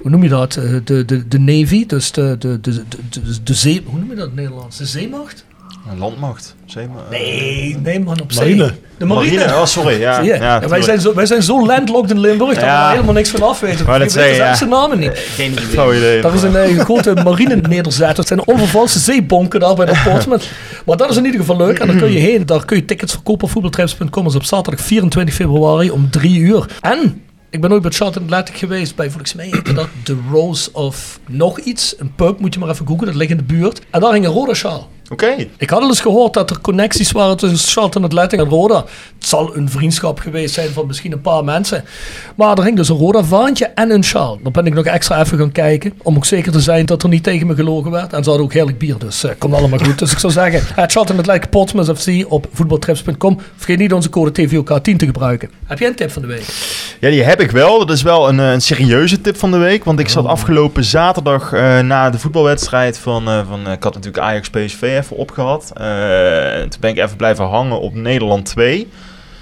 hoe 0.00 0.10
noem 0.10 0.22
je 0.22 0.28
dat? 0.28 0.52
De, 0.84 1.04
de, 1.04 1.28
de 1.28 1.38
Navy, 1.38 1.86
dus 1.86 2.12
de, 2.12 2.36
de, 2.38 2.60
de, 2.60 2.72
de, 2.72 2.84
de, 3.10 3.42
de 3.42 3.54
zee... 3.54 3.82
Hoe 3.86 3.98
noem 3.98 4.08
je 4.10 4.14
dat 4.16 4.24
in 4.24 4.30
het 4.30 4.40
Nederlands? 4.40 4.76
De 4.76 4.86
zeemacht? 4.86 5.44
Een 5.90 5.98
landmacht. 5.98 6.54
Zeema- 6.64 6.94
Nee, 7.10 7.76
nee 7.82 8.00
man, 8.00 8.20
op 8.20 8.32
zee. 8.32 8.56
Marine. 8.56 8.74
De 8.98 9.04
marine. 9.04 9.36
Marine. 9.36 9.54
Oh, 9.58 9.64
sorry. 9.64 10.00
Ja, 10.00 10.20
ja, 10.20 10.34
Ja, 10.34 10.40
wij, 10.40 10.60
tuurlijk. 10.60 10.84
zijn 10.84 11.00
zo, 11.00 11.14
wij 11.14 11.26
zijn 11.26 11.42
zo 11.42 11.66
landlocked 11.66 12.10
in 12.10 12.18
Limburg 12.20 12.50
dat 12.54 12.60
we 12.60 12.66
Ja. 12.66 12.84
er 12.86 12.90
helemaal 12.92 13.14
niks 13.14 13.30
van 13.30 13.42
af 13.42 13.60
weten. 13.60 13.86
Wou 13.86 13.98
Je 13.98 14.04
net 14.04 14.12
weet 14.14 14.22
zeggen, 14.24 14.36
zelfs 14.36 14.50
ja. 14.50 14.56
zijn 14.56 14.70
namen 14.70 14.98
niet. 14.98 15.12
Geen 15.14 15.52
idee. 15.52 15.96
idee. 15.96 16.20
Dat 16.20 16.34
is 16.34 16.42
een 16.42 16.56
eh, 16.56 16.78
grote 16.78 17.14
marine 17.24 17.54
nederzetter. 17.56 18.16
Het 18.18 18.26
zijn 18.26 18.46
onvervalste 18.46 18.98
zeebonken 18.98 19.60
daar 19.60 19.74
bij 19.74 19.86
de 19.86 20.00
Portsmouth. 20.10 20.50
Maar 20.86 20.96
dat 20.96 21.10
is 21.10 21.16
in 21.16 21.24
ieder 21.24 21.40
geval 21.40 21.56
leuk. 21.56 21.78
En 21.78 21.86
daar 21.86 21.96
kun 21.96 22.12
je 22.12 22.18
heen. 22.18 22.46
Daar 22.46 22.64
kun 22.64 22.76
je 22.76 22.84
tickets 22.84 23.12
verkopen 23.12 23.44
op 23.44 23.50
voetbaltrips.com. 23.50 24.22
Dat 24.22 24.32
is 24.32 24.38
op 24.38 24.44
zaterdag 24.44 24.84
24 24.84 25.34
februari 25.34 25.90
om 25.90 26.10
3 26.10 26.38
uur. 26.38 26.66
En 26.80 27.22
ik 27.50 27.60
ben 27.60 27.72
ooit 27.72 27.82
bij 27.82 27.90
Charlton 27.90 28.22
Athletic 28.22 28.56
geweest. 28.56 28.96
Bij 28.96 29.10
volgens 29.10 29.34
mij 29.34 29.48
heette 29.52 29.72
dat 29.72 29.88
The 30.02 30.16
Rose 30.32 30.68
of 30.72 31.18
nog 31.28 31.58
iets. 31.58 31.94
Een 31.98 32.12
pub, 32.14 32.40
moet 32.40 32.54
je 32.54 32.60
maar 32.60 32.68
even 32.68 32.86
googlen. 32.86 33.06
Dat 33.06 33.14
ligt 33.14 33.30
in 33.30 33.36
de 33.36 33.42
buurt. 33.42 33.80
En 33.90 34.00
daar 34.00 34.12
hing 34.12 34.24
een 34.26 34.32
rode 34.32 34.54
sjaal. 34.54 34.88
Oké. 35.08 35.46
Ik 35.56 35.70
had 35.70 35.82
al 35.82 35.88
eens 35.88 36.00
gehoord 36.00 36.34
dat 36.34 36.50
er 36.50 36.60
connecties 36.60 37.12
waren 37.12 37.36
tussen 37.36 37.68
Charlton 37.72 38.04
Athletic 38.04 38.38
en 38.38 38.48
Roda. 38.48 38.84
Het 39.18 39.26
zal 39.28 39.56
een 39.56 39.70
vriendschap 39.70 40.18
geweest 40.18 40.54
zijn 40.54 40.70
van 40.70 40.86
misschien 40.86 41.12
een 41.12 41.20
paar 41.20 41.44
mensen. 41.44 41.84
Maar 42.34 42.58
er 42.58 42.64
hing 42.64 42.76
dus 42.76 42.88
een 42.88 42.96
Roda-vaantje 42.96 43.64
en 43.64 43.90
een 43.90 44.04
sjaal. 44.04 44.38
Dan 44.42 44.52
ben 44.52 44.66
ik 44.66 44.74
nog 44.74 44.84
extra 44.84 45.20
even 45.20 45.38
gaan 45.38 45.52
kijken. 45.52 45.92
Om 46.02 46.16
ook 46.16 46.24
zeker 46.24 46.52
te 46.52 46.60
zijn 46.60 46.86
dat 46.86 47.02
er 47.02 47.08
niet 47.08 47.22
tegen 47.22 47.46
me 47.46 47.54
gelogen 47.54 47.90
werd. 47.90 48.12
En 48.12 48.22
ze 48.22 48.28
hadden 48.28 48.46
ook 48.46 48.52
heerlijk 48.52 48.78
bier, 48.78 48.98
dus 48.98 49.24
uh, 49.24 49.30
komt 49.38 49.54
allemaal 49.54 49.78
goed. 49.78 49.98
Dus 49.98 50.12
ik 50.12 50.18
zou 50.18 50.32
zeggen, 50.32 50.62
het 50.82 50.92
Charlton 50.92 51.18
Athletic 51.18 51.50
Portsmouth 51.50 51.98
FC 51.98 52.08
op 52.28 52.46
voetbaltrips.com. 52.52 53.38
Vergeet 53.56 53.78
niet 53.78 53.92
onze 53.92 54.08
code 54.08 54.30
TVOK10 54.30 54.96
te 54.96 55.06
gebruiken. 55.06 55.50
Heb 55.64 55.78
jij 55.78 55.88
een 55.88 55.94
tip 55.94 56.10
van 56.10 56.22
de 56.22 56.28
week? 56.28 56.44
Ja, 57.00 57.10
die 57.10 57.22
heb 57.22 57.40
ik 57.40 57.50
wel. 57.50 57.78
Dat 57.78 57.90
is 57.90 58.02
wel 58.02 58.28
een, 58.28 58.38
een 58.38 58.60
serieuze 58.60 59.20
tip 59.20 59.36
van 59.36 59.50
de 59.50 59.58
week. 59.58 59.84
Want 59.84 59.98
ik 59.98 60.08
zat 60.08 60.24
Oh. 60.26 60.32
afgelopen 60.32 60.84
zaterdag 60.84 61.52
uh, 61.52 61.78
na 61.78 62.10
de 62.10 62.18
voetbalwedstrijd 62.18 62.98
van, 62.98 63.28
uh, 63.28 63.40
van... 63.48 63.70
ik 63.70 63.82
had 63.82 63.94
natuurlijk 63.94 64.24
Ajax 64.24 64.50
Even 64.96 65.16
opgehad. 65.16 65.72
Uh, 65.80 66.60
toen 66.60 66.80
ben 66.80 66.90
ik 66.90 66.98
even 66.98 67.16
blijven 67.16 67.44
hangen 67.44 67.80
op 67.80 67.94
Nederland 67.94 68.44
2. 68.44 68.88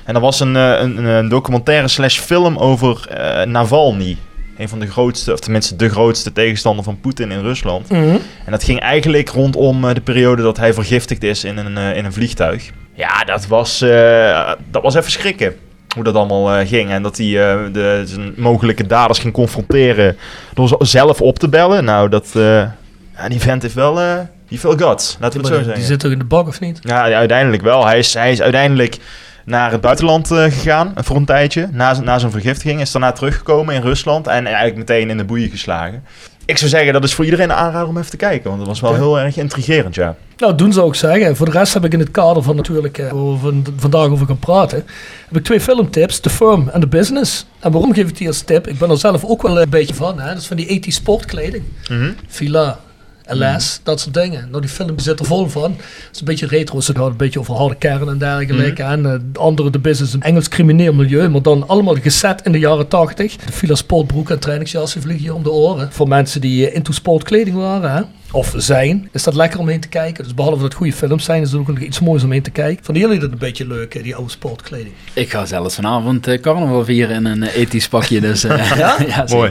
En 0.05 0.15
er 0.15 0.21
was 0.21 0.41
een, 0.41 0.55
een, 0.55 1.05
een 1.05 1.29
documentaire 1.29 1.89
slash 1.89 2.19
film 2.19 2.57
over 2.57 3.09
uh, 3.11 3.43
Navalny. 3.43 4.17
Een 4.59 4.69
van 4.69 4.79
de 4.79 4.87
grootste, 4.87 5.33
of 5.33 5.41
tenminste 5.41 5.77
de 5.77 5.89
grootste 5.89 6.33
tegenstander 6.33 6.85
van 6.85 7.01
Poetin 7.01 7.31
in 7.31 7.41
Rusland. 7.41 7.91
Mm 7.91 8.03
-hmm. 8.03 8.21
En 8.45 8.51
dat 8.51 8.65
ging 8.65 8.81
eigenlijk 8.81 9.29
rondom 9.29 9.95
de 9.95 10.01
periode 10.01 10.43
dat 10.43 10.57
hij 10.57 10.75
vergiftigd 10.75 11.23
is 11.23 11.45
in 11.45 11.57
een, 11.57 11.77
in 11.77 12.05
een 12.05 12.13
vliegtuig. 12.13 12.71
Ja, 12.95 13.25
dat 13.25 13.47
was, 13.47 13.83
uh, 13.83 14.53
dat 14.71 14.83
was 14.83 14.95
even 14.95 15.11
schrikken. 15.11 15.57
Hoe 15.95 16.05
dat 16.05 16.15
allemaal 16.15 16.61
uh, 16.61 16.69
ging. 16.69 16.91
En 16.91 17.03
dat 17.03 17.17
hij 17.17 17.27
uh, 17.27 17.73
de, 17.73 18.03
zijn 18.05 18.33
mogelijke 18.37 18.87
daders 18.87 19.19
ging 19.19 19.33
confronteren 19.33 20.17
door 20.55 20.69
ze 20.69 20.77
zelf 20.79 21.21
op 21.21 21.39
te 21.39 21.49
bellen. 21.49 21.85
Nou, 21.85 22.09
dat, 22.09 22.31
ja, 22.35 23.29
die 23.29 23.41
vent 23.41 23.63
heeft 23.63 23.75
wel 23.75 24.27
die 24.49 24.61
veel 24.61 24.77
guts. 24.77 25.17
Laten 25.21 25.41
we 25.41 25.47
het 25.47 25.57
zo 25.57 25.63
zeggen. 25.63 25.75
Die 25.75 25.85
zit 25.85 26.01
toch 26.01 26.13
in 26.13 26.19
de 26.19 26.25
bak 26.25 26.47
of 26.47 26.61
niet? 26.61 26.79
Ja, 26.83 27.13
uiteindelijk 27.13 27.63
wel. 27.63 27.87
Hij 27.87 27.99
is, 27.99 28.15
hij 28.15 28.33
is 28.33 28.43
uiteindelijk 28.43 28.99
naar 29.45 29.71
het 29.71 29.81
buitenland 29.81 30.31
uh, 30.31 30.45
gegaan 30.45 30.93
voor 30.97 31.17
een 31.17 31.25
tijdje. 31.25 31.69
Na, 31.73 32.01
na 32.01 32.19
zijn 32.19 32.33
vergiftiging 32.33 32.81
is 32.81 32.93
daarna 32.93 33.13
teruggekomen 33.13 33.75
in 33.75 33.83
Rusland 33.83 34.27
en 34.27 34.47
eigenlijk 34.47 34.77
meteen 34.77 35.11
in 35.11 35.17
de 35.17 35.25
boeien 35.25 35.51
geslagen. 35.51 36.03
Ik 36.47 36.59
zou 36.59 36.71
zeggen, 36.71 36.93
dat 36.93 37.05
is 37.05 37.15
voor 37.15 37.25
iedereen 37.25 37.51
een 37.51 37.57
aanrader 37.57 37.89
om 37.89 37.99
even 37.99 38.11
te 38.11 38.17
kijken, 38.17 38.47
want 38.47 38.59
dat 38.59 38.69
was 38.69 38.81
wel 38.81 38.95
heel 38.95 39.19
erg 39.19 39.37
intrigerend, 39.37 39.95
ja. 39.95 40.17
Nou, 40.37 40.55
doen 40.55 40.73
zou 40.73 40.89
ik 40.89 40.95
zeggen. 40.95 41.37
Voor 41.37 41.47
de 41.47 41.53
rest 41.53 41.75
heb 41.75 41.85
ik 41.85 41.93
in 41.93 41.99
het 41.99 42.11
kader 42.11 42.43
van 42.43 42.57
natuurlijk 42.57 42.99
uh, 42.99 43.11
waar 43.11 43.33
we 43.33 43.39
van, 43.39 43.67
vandaag 43.77 44.09
over 44.09 44.27
gaan 44.27 44.39
praten, 44.39 44.85
heb 45.29 45.37
ik 45.37 45.45
twee 45.45 45.61
filmtips, 45.61 46.21
The 46.21 46.31
Firm 46.31 46.69
en 46.69 46.81
The 46.81 46.87
Business. 46.87 47.47
En 47.61 47.73
waarom 47.73 47.95
geef 47.95 48.09
ik 48.09 48.17
die 48.17 48.27
als 48.27 48.41
tip? 48.41 48.69
Ik 48.69 48.79
ben 48.79 48.91
er 48.91 48.99
zelf 48.99 49.25
ook 49.25 49.43
wel 49.43 49.61
een 49.61 49.69
beetje 49.69 49.95
van, 49.95 50.21
hè? 50.21 50.29
dat 50.29 50.37
is 50.37 50.47
van 50.47 50.57
die 50.57 50.67
80 50.67 50.93
sportkleding. 50.93 51.65
Mm 51.91 51.99
-hmm. 51.99 52.15
Fila, 52.29 52.81
LS, 53.27 53.81
dat 53.83 54.01
soort 54.01 54.15
dingen. 54.15 54.49
Nou, 54.51 54.61
die 54.61 54.71
film 54.71 54.99
zit 54.99 55.21
er 55.21 55.27
vol 55.27 55.47
van. 55.47 55.71
Het 55.71 56.09
is 56.13 56.19
een 56.19 56.25
beetje 56.25 56.47
retro, 56.47 56.81
ze 56.81 56.95
gaat 56.95 57.07
een 57.07 57.17
beetje 57.17 57.39
over 57.39 57.55
harde 57.55 57.75
kern 57.75 58.09
en 58.09 58.19
dergelijke. 58.19 58.83
Mhm. 58.83 58.93
En 58.93 59.01
uh, 59.01 59.13
de 59.33 59.39
andere, 59.39 59.71
de 59.71 59.79
business, 59.79 60.13
een 60.13 60.23
Engels 60.23 60.49
crimineel 60.49 60.93
milieu, 60.93 61.29
maar 61.29 61.43
dan 61.43 61.69
allemaal 61.69 61.95
gezet 61.95 62.41
in 62.43 62.53
de 62.53 62.59
jaren 62.59 62.89
80. 62.89 63.37
De 63.37 63.53
fila 63.53 63.75
sportbroek 63.75 64.31
en 64.31 64.39
trainingsjassen 64.39 65.03
vliegen 65.03 65.25
hier 65.25 65.35
om 65.35 65.43
de 65.43 65.53
oren. 65.53 65.93
Voor 65.93 66.09
mensen 66.09 66.41
die 66.41 66.69
uh, 66.69 66.75
into 66.75 66.93
sportkleding 66.93 67.57
waren, 67.57 67.91
hè. 67.93 68.03
Of 68.35 68.53
zijn, 68.57 69.09
is 69.13 69.23
dat 69.23 69.35
lekker 69.35 69.61
om 69.61 69.69
heen 69.69 69.81
te 69.81 69.89
kijken. 69.89 70.25
Dus 70.25 70.35
behalve 70.35 70.57
dat 70.57 70.67
het 70.67 70.75
goede 70.75 70.93
films 70.93 71.25
zijn, 71.25 71.43
is 71.43 71.51
het 71.51 71.61
ook 71.61 71.67
nog 71.67 71.79
iets 71.79 72.01
moois 72.01 72.23
om 72.25 72.33
heen 72.33 72.43
te 72.43 72.51
kijken. 72.51 72.85
Vinden 72.85 73.03
jullie 73.03 73.19
dat 73.19 73.31
een 73.31 73.39
beetje 73.39 73.67
leuk, 73.67 74.03
die 74.03 74.15
oude 74.15 74.31
sportkleding? 74.31 74.95
Ik 75.13 75.31
ga 75.31 75.47
zelfs 75.47 75.75
vanavond 75.75 76.29
uh, 76.29 76.41
carnaval 76.41 76.85
vieren 76.85 77.17
in 77.17 77.25
een 77.25 77.43
uh, 77.43 77.57
ethisch 77.57 77.89
pakje. 77.89 78.21
Dus, 78.21 78.45
uh, 78.45 78.77
ja? 78.79 78.97
ja, 79.09 79.25
Mooi. 79.29 79.51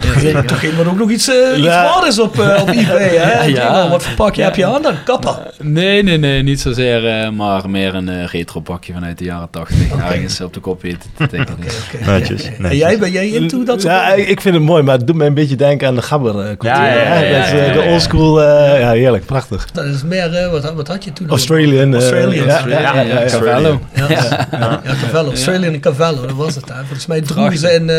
Ja, 0.00 0.18
zeker. 0.20 0.46
Toch 0.46 0.62
iemand 0.62 0.88
ook 0.88 0.98
nog 0.98 1.10
iets, 1.10 1.28
uh, 1.28 1.34
iets 1.56 1.66
ja. 1.66 1.82
waard 1.82 2.06
is 2.06 2.18
op, 2.18 2.36
uh, 2.38 2.58
op 2.60 2.68
eBay, 2.78 3.16
hè? 3.16 3.44
Ja, 3.44 3.88
Wat 3.88 4.02
voor 4.02 4.14
pakje 4.14 4.42
heb 4.42 4.56
je 4.56 4.66
aan 4.66 4.82
dan? 4.82 4.94
Kappa? 5.04 5.50
Nee, 5.60 6.02
nee, 6.02 6.18
nee, 6.18 6.42
niet 6.42 6.60
zozeer, 6.60 7.24
uh, 7.24 7.30
maar 7.30 7.70
meer 7.70 7.94
een 7.94 8.08
uh, 8.08 8.24
retro 8.24 8.60
pakje 8.60 8.92
vanuit 8.92 9.18
de 9.18 9.24
jaren 9.24 9.50
80. 9.50 9.92
Okay. 9.92 10.12
Ergens 10.12 10.40
op 10.40 10.54
de 10.54 10.60
kop 10.60 10.82
weten 10.82 11.10
te 11.16 11.26
tikken. 11.26 11.54
Okay, 11.54 11.72
okay. 11.94 12.18
netjes, 12.18 12.44
netjes. 12.44 12.70
En 12.70 12.76
jij, 12.76 12.98
ben 12.98 13.10
jij 13.10 13.28
into 13.28 13.64
dat 13.64 13.80
soort 13.80 13.92
Ja, 13.92 14.12
ik 14.12 14.40
vind 14.40 14.54
het 14.54 14.64
mooi, 14.64 14.82
maar 14.82 14.96
het 14.96 15.06
doet 15.06 15.16
mij 15.16 15.26
een 15.26 15.34
beetje 15.34 15.56
denken 15.56 15.88
aan 15.88 15.94
de 15.94 16.02
gabber 16.02 16.34
uh, 16.34 16.50
ja, 16.58 16.86
ja, 16.86 16.94
ja, 16.94 17.20
ja, 17.20 17.38
Dat 17.38 17.44
is 17.44 17.72
de 17.72 17.88
oldschool, 17.90 18.21
uh, 18.22 18.80
ja, 18.80 18.90
heerlijk, 18.90 19.24
prachtig. 19.24 19.70
Dat 19.72 19.84
is 19.84 20.02
meer, 20.02 20.44
uh, 20.44 20.50
wat, 20.50 20.72
wat 20.72 20.88
had 20.88 21.04
je 21.04 21.12
toen? 21.12 21.28
Australian. 21.28 21.94
Australian. 21.94 22.46
ja, 22.46 22.66
ja, 22.66 22.80
ja, 22.80 23.02
ja, 23.02 23.24
Cavallo. 23.24 23.80
Ja, 23.94 24.80
Cavallo. 24.84 25.28
Australian 25.28 25.72
en 25.72 25.80
Cavallo, 25.80 26.26
dat 26.26 26.36
was 26.36 26.54
het. 26.54 26.68
Hè. 26.68 26.78
Volgens 26.78 27.06
mij 27.06 27.20
droegen 27.20 27.58
ze 27.58 27.72
in... 27.72 27.88
Uh, 27.88 27.96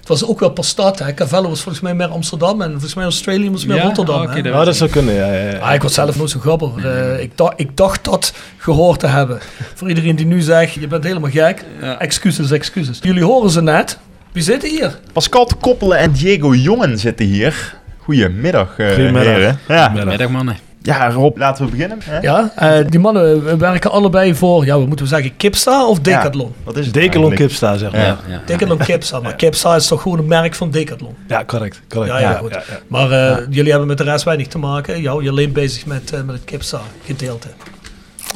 het 0.00 0.08
was 0.08 0.26
ook 0.26 0.40
wel 0.40 0.50
per 0.50 0.64
stad. 0.64 0.98
Hè. 0.98 1.14
Cavallo 1.14 1.48
was 1.48 1.60
volgens 1.60 1.82
mij 1.82 1.94
meer 1.94 2.08
Amsterdam 2.08 2.62
en 2.62 2.70
volgens 2.70 2.94
mij 2.94 3.04
Australian 3.04 3.52
was 3.52 3.66
meer 3.66 3.76
ja? 3.76 3.82
Rotterdam. 3.82 4.22
Okay, 4.22 4.40
hè. 4.40 4.58
Oh, 4.58 4.64
dat 4.64 4.76
zou 4.76 4.90
kunnen, 4.90 5.14
ja. 5.14 5.32
ja, 5.32 5.50
ja. 5.50 5.58
Ah, 5.58 5.74
ik 5.74 5.82
was 5.82 5.94
zelf 5.94 6.16
nooit 6.16 6.30
zo 6.30 6.40
gabber. 6.40 6.70
Uh, 6.76 7.22
ik, 7.22 7.36
dacht, 7.36 7.52
ik 7.56 7.76
dacht 7.76 8.04
dat 8.04 8.32
gehoord 8.56 9.00
te 9.00 9.06
hebben. 9.06 9.38
Voor 9.74 9.88
iedereen 9.88 10.16
die 10.16 10.26
nu 10.26 10.40
zegt, 10.40 10.72
je 10.72 10.86
bent 10.86 11.04
helemaal 11.04 11.30
gek. 11.30 11.64
Ja. 11.80 11.98
Excuses, 11.98 12.50
excuses. 12.50 12.98
Jullie 13.02 13.24
horen 13.24 13.50
ze 13.50 13.62
net. 13.62 13.98
Wie 14.32 14.42
zitten 14.42 14.68
hier? 14.68 14.98
Pascal 15.12 15.46
te 15.46 15.54
Koppelen 15.54 15.98
en 15.98 16.12
Diego 16.12 16.54
Jongen 16.54 16.98
zitten 16.98 17.26
hier. 17.26 17.78
Goedemiddag, 18.10 18.78
uh, 18.78 18.88
Goedemiddag. 18.88 19.24
heren. 19.24 19.58
Ja. 19.68 19.88
Goedemiddag, 19.88 20.28
mannen. 20.28 20.56
Ja, 20.82 21.10
Rob, 21.10 21.38
laten 21.38 21.64
we 21.64 21.70
beginnen. 21.70 21.98
Hè? 22.04 22.20
Ja, 22.20 22.52
uh, 22.62 22.86
die 22.88 23.00
mannen 23.00 23.58
werken 23.58 23.90
allebei 23.90 24.34
voor, 24.34 24.64
ja, 24.64 24.78
wat 24.78 24.86
moeten 24.86 25.04
we 25.04 25.10
zeggen, 25.10 25.36
Kipsta 25.36 25.86
of 25.86 26.00
Decathlon? 26.00 26.52
Ja, 26.58 26.64
wat 26.64 26.76
is 26.76 26.84
het 26.84 26.94
Decathlon 26.94 27.34
Kipsta, 27.34 27.76
zeg 27.76 27.92
maar. 27.92 28.00
Ja, 28.00 28.18
ja. 28.28 28.40
Decathlon 28.46 28.78
Kipsta, 28.78 29.20
maar 29.20 29.34
Kipsta 29.34 29.74
is 29.74 29.86
toch 29.86 30.02
gewoon 30.02 30.18
een 30.18 30.26
merk 30.26 30.54
van 30.54 30.70
Decathlon? 30.70 31.14
Ja, 31.28 31.44
correct. 31.44 31.80
correct. 31.88 32.12
Ja, 32.12 32.20
ja, 32.20 32.32
goed. 32.36 32.58
Maar 32.86 33.10
uh, 33.10 33.36
jullie 33.50 33.70
hebben 33.70 33.88
met 33.88 33.98
de 33.98 34.04
rest 34.04 34.24
weinig 34.24 34.46
te 34.46 34.58
maken. 34.58 35.00
Jou, 35.00 35.22
je 35.22 35.30
alleen 35.30 35.52
bezig 35.52 35.86
met, 35.86 36.12
uh, 36.14 36.20
met 36.22 36.34
het 36.34 36.44
Kipsta 36.44 36.80
gedeelte. 37.04 37.48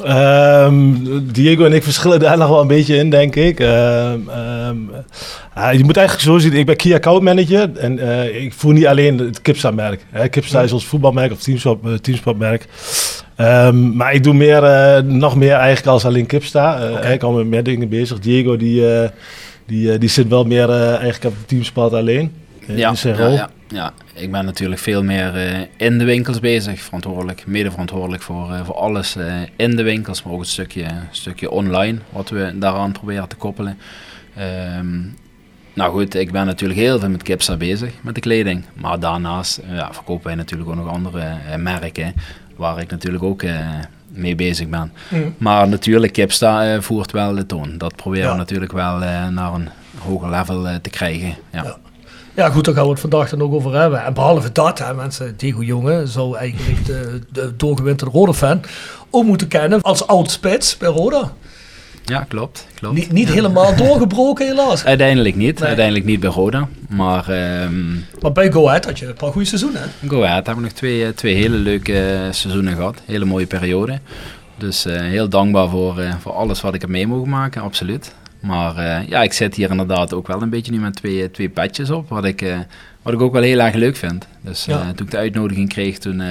Um, 0.02 1.26
Diego 1.32 1.64
en 1.64 1.72
ik 1.72 1.82
verschillen 1.82 2.20
daar 2.20 2.38
nog 2.42 2.48
wel 2.48 2.60
een 2.60 2.66
beetje 2.66 2.96
in, 2.96 3.10
denk 3.10 3.36
ik. 3.36 3.60
Um, 3.60 3.68
um, 3.68 4.90
uh, 5.58 5.72
je 5.72 5.84
moet 5.84 5.96
eigenlijk 5.96 6.26
zo 6.26 6.38
zien, 6.38 6.52
ik 6.52 6.66
ben 6.66 6.76
key 6.76 6.94
account 6.94 7.22
manager 7.22 7.76
en 7.76 7.98
uh, 7.98 8.42
ik 8.42 8.52
voer 8.52 8.72
niet 8.72 8.86
alleen 8.86 9.18
het 9.18 9.42
Kipsta-merk. 9.42 10.04
Kipsta 10.30 10.62
is 10.62 10.72
ons 10.72 10.86
voetbalmerk 10.86 11.32
of 11.32 11.42
teamsport, 11.42 11.78
uh, 11.84 11.94
teamsportmerk. 11.94 12.66
maar 13.94 14.14
ik 14.14 14.22
doe 14.22 14.34
meer, 14.34 14.62
uh, 14.62 14.98
nog 14.98 15.36
meer 15.36 15.54
eigenlijk 15.54 15.86
als 15.86 16.04
alleen 16.04 16.26
Kipsta. 16.26 16.90
Okay. 16.92 17.12
Ik 17.12 17.22
al 17.22 17.32
met 17.32 17.46
meer 17.46 17.62
dingen 17.62 17.88
bezig. 17.88 18.18
Diego 18.18 18.56
die, 18.56 18.84
die, 19.66 19.98
die 19.98 20.08
zit 20.08 20.28
wel 20.28 20.44
meer 20.44 20.70
eigenlijk 20.70 21.24
op 21.24 21.34
teamsport 21.46 21.92
alleen. 21.92 22.32
Ja, 22.66 22.90
in 22.90 22.96
zijn 22.96 23.16
rol. 23.16 23.30
Ja, 23.30 23.32
ja. 23.32 23.50
Ja, 23.74 23.92
ik 24.12 24.30
ben 24.30 24.44
natuurlijk 24.44 24.80
veel 24.80 25.02
meer 25.02 25.36
uh, 25.36 25.58
in 25.76 25.98
de 25.98 26.04
winkels 26.04 26.40
bezig, 26.40 26.80
verantwoordelijk, 26.80 27.46
mede 27.46 27.70
verantwoordelijk 27.70 28.22
voor, 28.22 28.50
uh, 28.50 28.64
voor 28.64 28.74
alles 28.74 29.16
uh, 29.16 29.34
in 29.56 29.76
de 29.76 29.82
winkels, 29.82 30.22
maar 30.22 30.32
ook 30.32 30.40
een 30.40 30.46
stukje, 30.46 30.86
stukje 31.10 31.50
online 31.50 31.98
wat 32.10 32.28
we 32.30 32.52
daaraan 32.58 32.92
proberen 32.92 33.28
te 33.28 33.36
koppelen. 33.36 33.78
Um, 34.78 35.16
nou 35.72 35.92
goed, 35.92 36.14
ik 36.14 36.32
ben 36.32 36.46
natuurlijk 36.46 36.80
heel 36.80 36.98
veel 36.98 37.08
met 37.08 37.22
Kipsa 37.22 37.56
bezig, 37.56 37.92
met 38.00 38.14
de 38.14 38.20
kleding, 38.20 38.64
maar 38.74 39.00
daarnaast 39.00 39.60
ja, 39.68 39.92
verkopen 39.92 40.26
wij 40.26 40.34
natuurlijk 40.34 40.70
ook 40.70 40.76
nog 40.76 40.88
andere 40.88 41.36
merken 41.56 42.14
waar 42.56 42.80
ik 42.80 42.90
natuurlijk 42.90 43.24
ook 43.24 43.44
mee 44.08 44.34
bezig 44.34 44.68
ben. 44.68 44.92
Mm. 45.08 45.34
Maar 45.38 45.68
natuurlijk, 45.68 46.12
Kipsta 46.12 46.80
voert 46.80 47.12
wel 47.12 47.34
de 47.34 47.46
toon. 47.46 47.78
Dat 47.78 47.96
proberen 47.96 48.26
ja. 48.26 48.32
we 48.32 48.38
natuurlijk 48.38 48.72
wel 48.72 48.98
naar 49.30 49.52
een 49.52 49.68
hoger 49.98 50.30
level 50.30 50.80
te 50.80 50.90
krijgen. 50.90 51.34
Ja. 51.52 51.62
ja. 51.62 51.76
Ja, 52.34 52.50
goed, 52.50 52.64
daar 52.64 52.74
gaan 52.74 52.84
we 52.84 52.90
het 52.90 53.00
vandaag 53.00 53.30
dan 53.30 53.42
ook 53.42 53.52
over 53.52 53.74
hebben. 53.74 54.04
En 54.04 54.14
behalve 54.14 54.52
dat, 54.52 54.78
hè, 54.78 54.94
mensen, 54.94 55.34
Diego 55.36 55.62
Jonge 55.62 56.06
zou 56.06 56.36
eigenlijk 56.36 56.86
de, 56.86 57.20
de 57.32 57.56
doorgewinterde 57.56 58.12
Roda-fan 58.12 58.60
ook 59.10 59.24
moeten 59.24 59.48
kennen 59.48 59.82
als 59.82 60.06
oud-spits 60.06 60.76
bij 60.76 60.88
Roda. 60.88 61.32
Ja, 62.04 62.24
klopt. 62.28 62.66
klopt. 62.74 62.94
Niet, 62.94 63.12
niet 63.12 63.28
ja. 63.28 63.34
helemaal 63.34 63.76
doorgebroken, 63.84 64.46
helaas. 64.46 64.84
Uiteindelijk 64.84 65.36
niet. 65.36 65.58
Nee. 65.58 65.66
Uiteindelijk 65.66 66.04
niet 66.04 66.20
bij 66.20 66.30
Roda. 66.30 66.68
Maar, 66.88 67.28
um, 67.62 68.04
maar 68.20 68.32
bij 68.32 68.52
Go 68.52 68.68
Ahead 68.68 68.84
had 68.84 68.98
je 68.98 69.06
een 69.06 69.14
paar 69.14 69.32
goede 69.32 69.46
seizoenen. 69.46 69.90
Go 70.06 70.22
Ahead 70.22 70.46
hebben 70.46 70.64
we 70.64 70.70
nog 70.70 70.78
twee, 70.78 71.14
twee 71.14 71.34
hele 71.34 71.56
leuke 71.56 72.28
seizoenen 72.30 72.74
gehad. 72.74 73.00
Hele 73.04 73.24
mooie 73.24 73.46
periode. 73.46 73.98
Dus 74.58 74.86
uh, 74.86 74.96
heel 74.96 75.28
dankbaar 75.28 75.68
voor, 75.68 76.00
uh, 76.00 76.14
voor 76.20 76.32
alles 76.32 76.60
wat 76.60 76.74
ik 76.74 76.80
heb 76.80 76.90
mee 76.90 77.06
mogen 77.06 77.28
maken, 77.28 77.62
absoluut. 77.62 78.14
Maar 78.44 78.76
uh, 78.78 79.08
ja, 79.08 79.22
ik 79.22 79.32
zit 79.32 79.54
hier 79.54 79.70
inderdaad 79.70 80.14
ook 80.14 80.26
wel 80.26 80.42
een 80.42 80.50
beetje 80.50 80.72
nu 80.72 80.78
met 80.78 80.96
twee, 80.96 81.30
twee 81.30 81.48
petjes 81.48 81.90
op, 81.90 82.08
wat 82.08 82.24
ik, 82.24 82.42
uh, 82.42 82.58
wat 83.02 83.12
ik 83.12 83.20
ook 83.20 83.32
wel 83.32 83.42
heel 83.42 83.60
erg 83.60 83.74
leuk 83.74 83.96
vind. 83.96 84.26
Dus 84.40 84.64
ja. 84.64 84.92
toen 84.92 85.06
ik 85.06 85.12
de 85.12 85.16
uitnodiging 85.16 85.68
kreeg, 85.68 85.98
toen, 85.98 86.22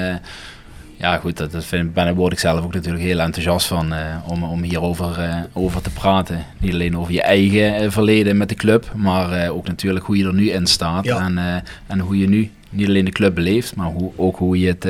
ja 0.98 1.18
goed, 1.18 1.38
dat, 1.38 1.52
dat 1.52 1.66
vind, 1.66 1.94
ben, 1.94 2.16
word 2.16 2.34
ik 2.34 2.40
zelf 2.40 2.64
ook 2.64 2.74
natuurlijk 2.74 3.04
heel 3.04 3.20
enthousiast 3.20 3.68
van 3.68 3.94
om, 4.28 4.44
om 4.44 4.62
hierover 4.62 5.48
over 5.54 5.82
te 5.82 5.90
praten. 5.90 6.46
Niet 6.58 6.74
alleen 6.74 6.98
over 6.98 7.14
je 7.14 7.22
eigen 7.22 7.92
verleden 7.92 8.38
met 8.38 8.50
de 8.50 8.56
club, 8.56 8.92
maar 8.96 9.50
ook 9.50 9.68
natuurlijk 9.68 10.06
hoe 10.06 10.18
je 10.18 10.26
er 10.26 10.34
nu 10.34 10.50
in 10.50 10.68
staat 10.68 11.06
ja. 11.06 11.20
en, 11.20 11.64
en 11.88 12.00
hoe 12.00 12.18
je 12.18 12.28
nu 12.28 12.52
niet 12.70 12.88
alleen 12.88 13.06
de 13.06 13.12
club 13.12 13.36
beleeft, 13.36 13.76
maar 13.76 13.88
hoe, 13.88 14.12
ook 14.16 14.38
hoe 14.38 14.60
je 14.60 14.68
het, 14.68 14.88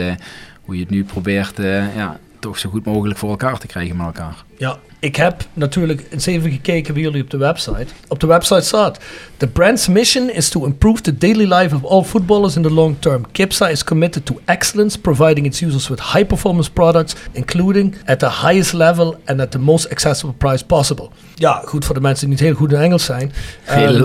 hoe 0.61 0.75
je 0.75 0.81
het 0.81 0.89
nu 0.89 1.03
probeert 1.03 1.57
ja, 1.95 2.19
toch 2.39 2.59
zo 2.59 2.69
goed 2.69 2.85
mogelijk 2.85 3.19
voor 3.19 3.29
elkaar 3.29 3.57
te 3.57 3.67
krijgen 3.67 3.97
met 3.97 4.05
elkaar. 4.05 4.43
Ja, 4.57 4.77
ik 5.03 5.15
heb 5.15 5.45
natuurlijk 5.53 6.05
eens 6.09 6.25
even 6.25 6.51
gekeken 6.51 6.93
bij 6.93 7.03
jullie 7.03 7.21
op 7.23 7.29
de 7.29 7.37
website. 7.37 7.85
Op 8.07 8.19
de 8.19 8.27
website 8.27 8.61
staat: 8.61 8.99
The 9.37 9.47
brand's 9.47 9.87
mission 9.87 10.29
is 10.29 10.49
to 10.49 10.65
improve 10.65 11.01
the 11.01 11.17
daily 11.17 11.53
life 11.53 11.75
of 11.75 11.85
all 11.85 12.03
footballers 12.03 12.55
in 12.55 12.61
the 12.61 12.71
long 12.71 12.95
term. 12.99 13.25
Kipsa 13.31 13.67
is 13.69 13.83
committed 13.83 14.25
to 14.25 14.39
excellence, 14.45 14.99
providing 14.99 15.45
its 15.45 15.61
users 15.61 15.87
with 15.87 15.99
high 15.99 16.25
performance 16.25 16.71
products, 16.71 17.15
including 17.31 17.95
at 18.05 18.19
the 18.19 18.29
highest 18.29 18.73
level 18.73 19.15
and 19.25 19.39
at 19.39 19.51
the 19.51 19.59
most 19.59 19.89
accessible 19.89 20.35
price 20.35 20.65
possible. 20.65 21.09
Ja, 21.35 21.61
goed 21.65 21.85
voor 21.85 21.95
de 21.95 22.01
mensen 22.01 22.25
die 22.27 22.35
niet 22.35 22.45
heel 22.45 22.55
goed 22.55 22.71
in 22.71 22.79
Engels 22.79 23.05
zijn. 23.05 23.33
Een, 23.65 23.99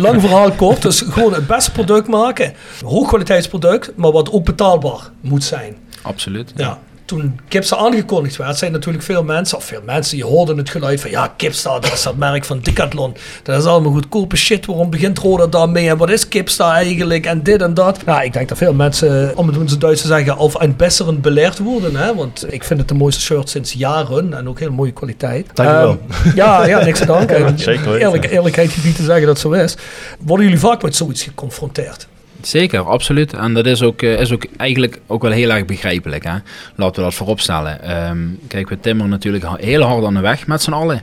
lang- 0.00 0.20
verhaal 0.20 0.52
kort. 0.52 0.82
Dus 0.82 1.00
gewoon 1.00 1.32
het 1.34 1.46
beste 1.46 1.70
product 1.72 2.08
maken. 2.08 2.52
Hoogkwaliteitsproduct, 2.84 3.92
maar 3.96 4.12
wat 4.12 4.32
ook 4.32 4.44
betaalbaar 4.44 5.10
moet 5.20 5.44
zijn. 5.44 5.76
Absoluut. 6.02 6.52
Ja. 6.56 6.78
Toen 7.06 7.40
Kipsta 7.48 7.76
aangekondigd 7.76 8.36
werd, 8.36 8.58
zijn 8.58 8.72
natuurlijk 8.72 9.04
veel 9.04 9.22
mensen, 9.22 9.56
of 9.58 9.64
veel 9.64 9.82
mensen, 9.84 10.16
die 10.16 10.24
hoorden 10.24 10.56
het 10.56 10.70
geluid 10.70 11.00
van 11.00 11.10
ja, 11.10 11.32
Kipsta, 11.36 11.78
dat 11.78 11.92
is 11.92 12.02
dat 12.02 12.16
merk 12.16 12.44
van 12.44 12.60
Decathlon. 12.62 13.16
Dat 13.42 13.58
is 13.58 13.64
allemaal 13.64 13.92
goedkope 13.92 14.36
shit, 14.36 14.66
waarom 14.66 14.90
begint 14.90 15.18
Roda 15.18 15.46
daarmee 15.46 15.88
en 15.88 15.96
wat 15.96 16.10
is 16.10 16.28
Kipsta 16.28 16.72
eigenlijk 16.72 17.26
en 17.26 17.42
dit 17.42 17.62
en 17.62 17.74
dat. 17.74 17.98
Ja, 18.06 18.22
ik 18.22 18.32
denk 18.32 18.48
dat 18.48 18.58
veel 18.58 18.74
mensen, 18.74 19.36
om 19.36 19.46
het 19.46 19.56
in 19.56 19.68
zijn 19.68 19.80
Duits 19.80 20.00
te 20.00 20.06
zeggen, 20.06 20.36
of 20.36 20.60
een 20.60 20.76
besseren 20.76 21.20
beleerd 21.20 21.58
worden. 21.58 21.96
Hè? 21.96 22.14
Want 22.14 22.52
ik 22.52 22.64
vind 22.64 22.78
het 22.78 22.88
de 22.88 22.94
mooiste 22.94 23.20
shirt 23.20 23.48
sinds 23.48 23.72
jaren 23.72 24.34
en 24.34 24.48
ook 24.48 24.58
heel 24.58 24.72
mooie 24.72 24.92
kwaliteit. 24.92 25.46
Dankjewel. 25.54 25.98
Ehm, 26.08 26.36
ja, 26.36 26.66
ja, 26.66 26.84
niks 26.84 26.98
te 26.98 27.06
danken. 27.06 27.58
Zeker 27.58 27.90
weten. 27.90 28.06
Eerlijk, 28.06 28.30
eerlijkheid 28.30 28.70
gebied 28.70 28.96
te 28.96 29.02
zeggen 29.02 29.26
dat 29.26 29.38
zo 29.38 29.50
is. 29.50 29.76
Worden 30.18 30.46
jullie 30.46 30.60
vaak 30.60 30.82
met 30.82 30.96
zoiets 30.96 31.22
geconfronteerd? 31.22 32.06
Zeker, 32.46 32.80
absoluut. 32.80 33.32
En 33.32 33.54
dat 33.54 33.66
is 33.66 33.82
ook, 33.82 34.02
eh, 34.02 34.20
is 34.20 34.32
ook 34.32 34.44
eigenlijk 34.56 35.00
ook 35.06 35.22
wel 35.22 35.30
heel 35.30 35.50
erg 35.50 35.64
begrijpelijk. 35.64 36.24
Hè? 36.24 36.36
Laten 36.74 36.96
we 36.96 37.02
dat 37.02 37.14
vooropstellen. 37.14 37.82
Ehm 37.82 38.18
kijk, 38.48 38.68
we 38.68 38.80
timmeren 38.80 39.10
natuurlijk 39.10 39.44
heel 39.56 39.82
hard 39.82 40.04
aan 40.04 40.14
de 40.14 40.20
weg 40.20 40.46
met 40.46 40.62
z'n 40.62 40.72
allen. 40.72 41.02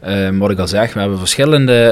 Ehm, 0.00 0.38
wat 0.38 0.50
ik 0.50 0.58
al 0.58 0.68
zeg, 0.68 0.92
we 0.92 1.00
hebben 1.00 1.18
verschillende 1.18 1.86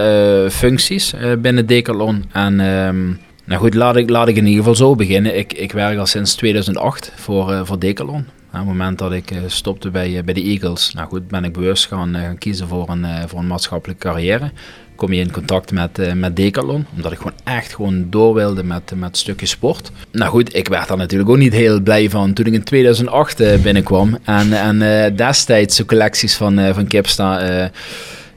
eh, 0.44 0.50
functies 0.50 1.12
eh, 1.12 1.32
binnen 1.38 1.66
Decathlon. 1.66 2.24
En 2.32 2.60
ehm, 2.60 3.06
nou 3.44 3.60
goed, 3.60 3.74
laat 3.74 3.96
ik, 3.96 4.10
laat 4.10 4.28
ik 4.28 4.36
in 4.36 4.46
ieder 4.46 4.58
geval 4.58 4.74
zo 4.74 4.94
beginnen. 4.94 5.38
Ik, 5.38 5.52
ik 5.52 5.72
werk 5.72 5.98
al 5.98 6.06
sinds 6.06 6.34
2008 6.34 7.12
voor, 7.16 7.52
eh, 7.52 7.60
voor 7.64 7.78
Decathlon. 7.78 8.26
Op 8.52 8.58
het 8.58 8.64
moment 8.66 8.98
dat 8.98 9.12
ik 9.12 9.32
stopte 9.46 9.90
bij, 9.90 10.22
bij 10.24 10.34
de 10.34 10.42
Eagles, 10.42 10.92
nou 10.94 11.08
goed, 11.08 11.28
ben 11.28 11.44
ik 11.44 11.52
bewust 11.52 11.86
gaan, 11.86 12.14
gaan 12.14 12.38
kiezen 12.38 12.68
voor 12.68 12.88
een, 12.88 13.06
voor 13.28 13.38
een 13.38 13.46
maatschappelijke 13.46 14.08
carrière 14.08 14.50
kom 14.94 15.12
je 15.12 15.20
in 15.20 15.32
contact 15.32 15.72
met, 15.72 15.98
eh, 15.98 16.12
met 16.12 16.36
Decathlon. 16.36 16.86
Omdat 16.96 17.12
ik 17.12 17.18
gewoon 17.18 17.36
echt 17.44 17.74
gewoon 17.74 18.06
door 18.10 18.34
wilde 18.34 18.64
met, 18.64 18.92
met 18.96 19.08
het 19.08 19.16
stukje 19.16 19.46
sport. 19.46 19.90
Nou 20.10 20.30
goed, 20.30 20.54
ik 20.54 20.68
werd 20.68 20.88
daar 20.88 20.96
natuurlijk 20.96 21.30
ook 21.30 21.36
niet 21.36 21.52
heel 21.52 21.80
blij 21.80 22.10
van 22.10 22.32
toen 22.32 22.46
ik 22.46 22.52
in 22.52 22.64
2008 22.64 23.40
eh, 23.40 23.58
binnenkwam. 23.58 24.18
En, 24.24 24.52
en 24.52 24.82
eh, 24.82 25.16
destijds 25.16 25.76
de 25.76 25.84
collecties 25.84 26.36
van, 26.36 26.74
van 26.74 26.86
Kipsta, 26.86 27.70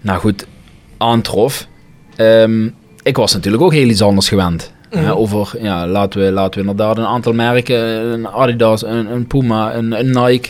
nou 0.01 0.19
goed, 0.19 0.45
aantrof. 0.97 1.67
Ehm, 2.15 2.69
ik 3.03 3.17
was 3.17 3.33
natuurlijk 3.33 3.63
ook 3.63 3.73
heel 3.73 3.89
iets 3.89 4.01
anders 4.01 4.27
gewend. 4.27 4.73
Mhm. 4.91 5.09
Over, 5.09 5.55
ja, 5.61 5.87
laten 5.87 6.19
we, 6.19 6.31
laten 6.31 6.53
we 6.53 6.69
inderdaad 6.69 6.97
een 6.97 7.05
aantal 7.05 7.33
merken, 7.33 7.77
een 8.13 8.27
Adidas, 8.27 8.83
een, 8.83 9.11
een 9.11 9.27
Puma, 9.27 9.75
een, 9.75 9.99
een 9.99 10.23
Nike, 10.23 10.49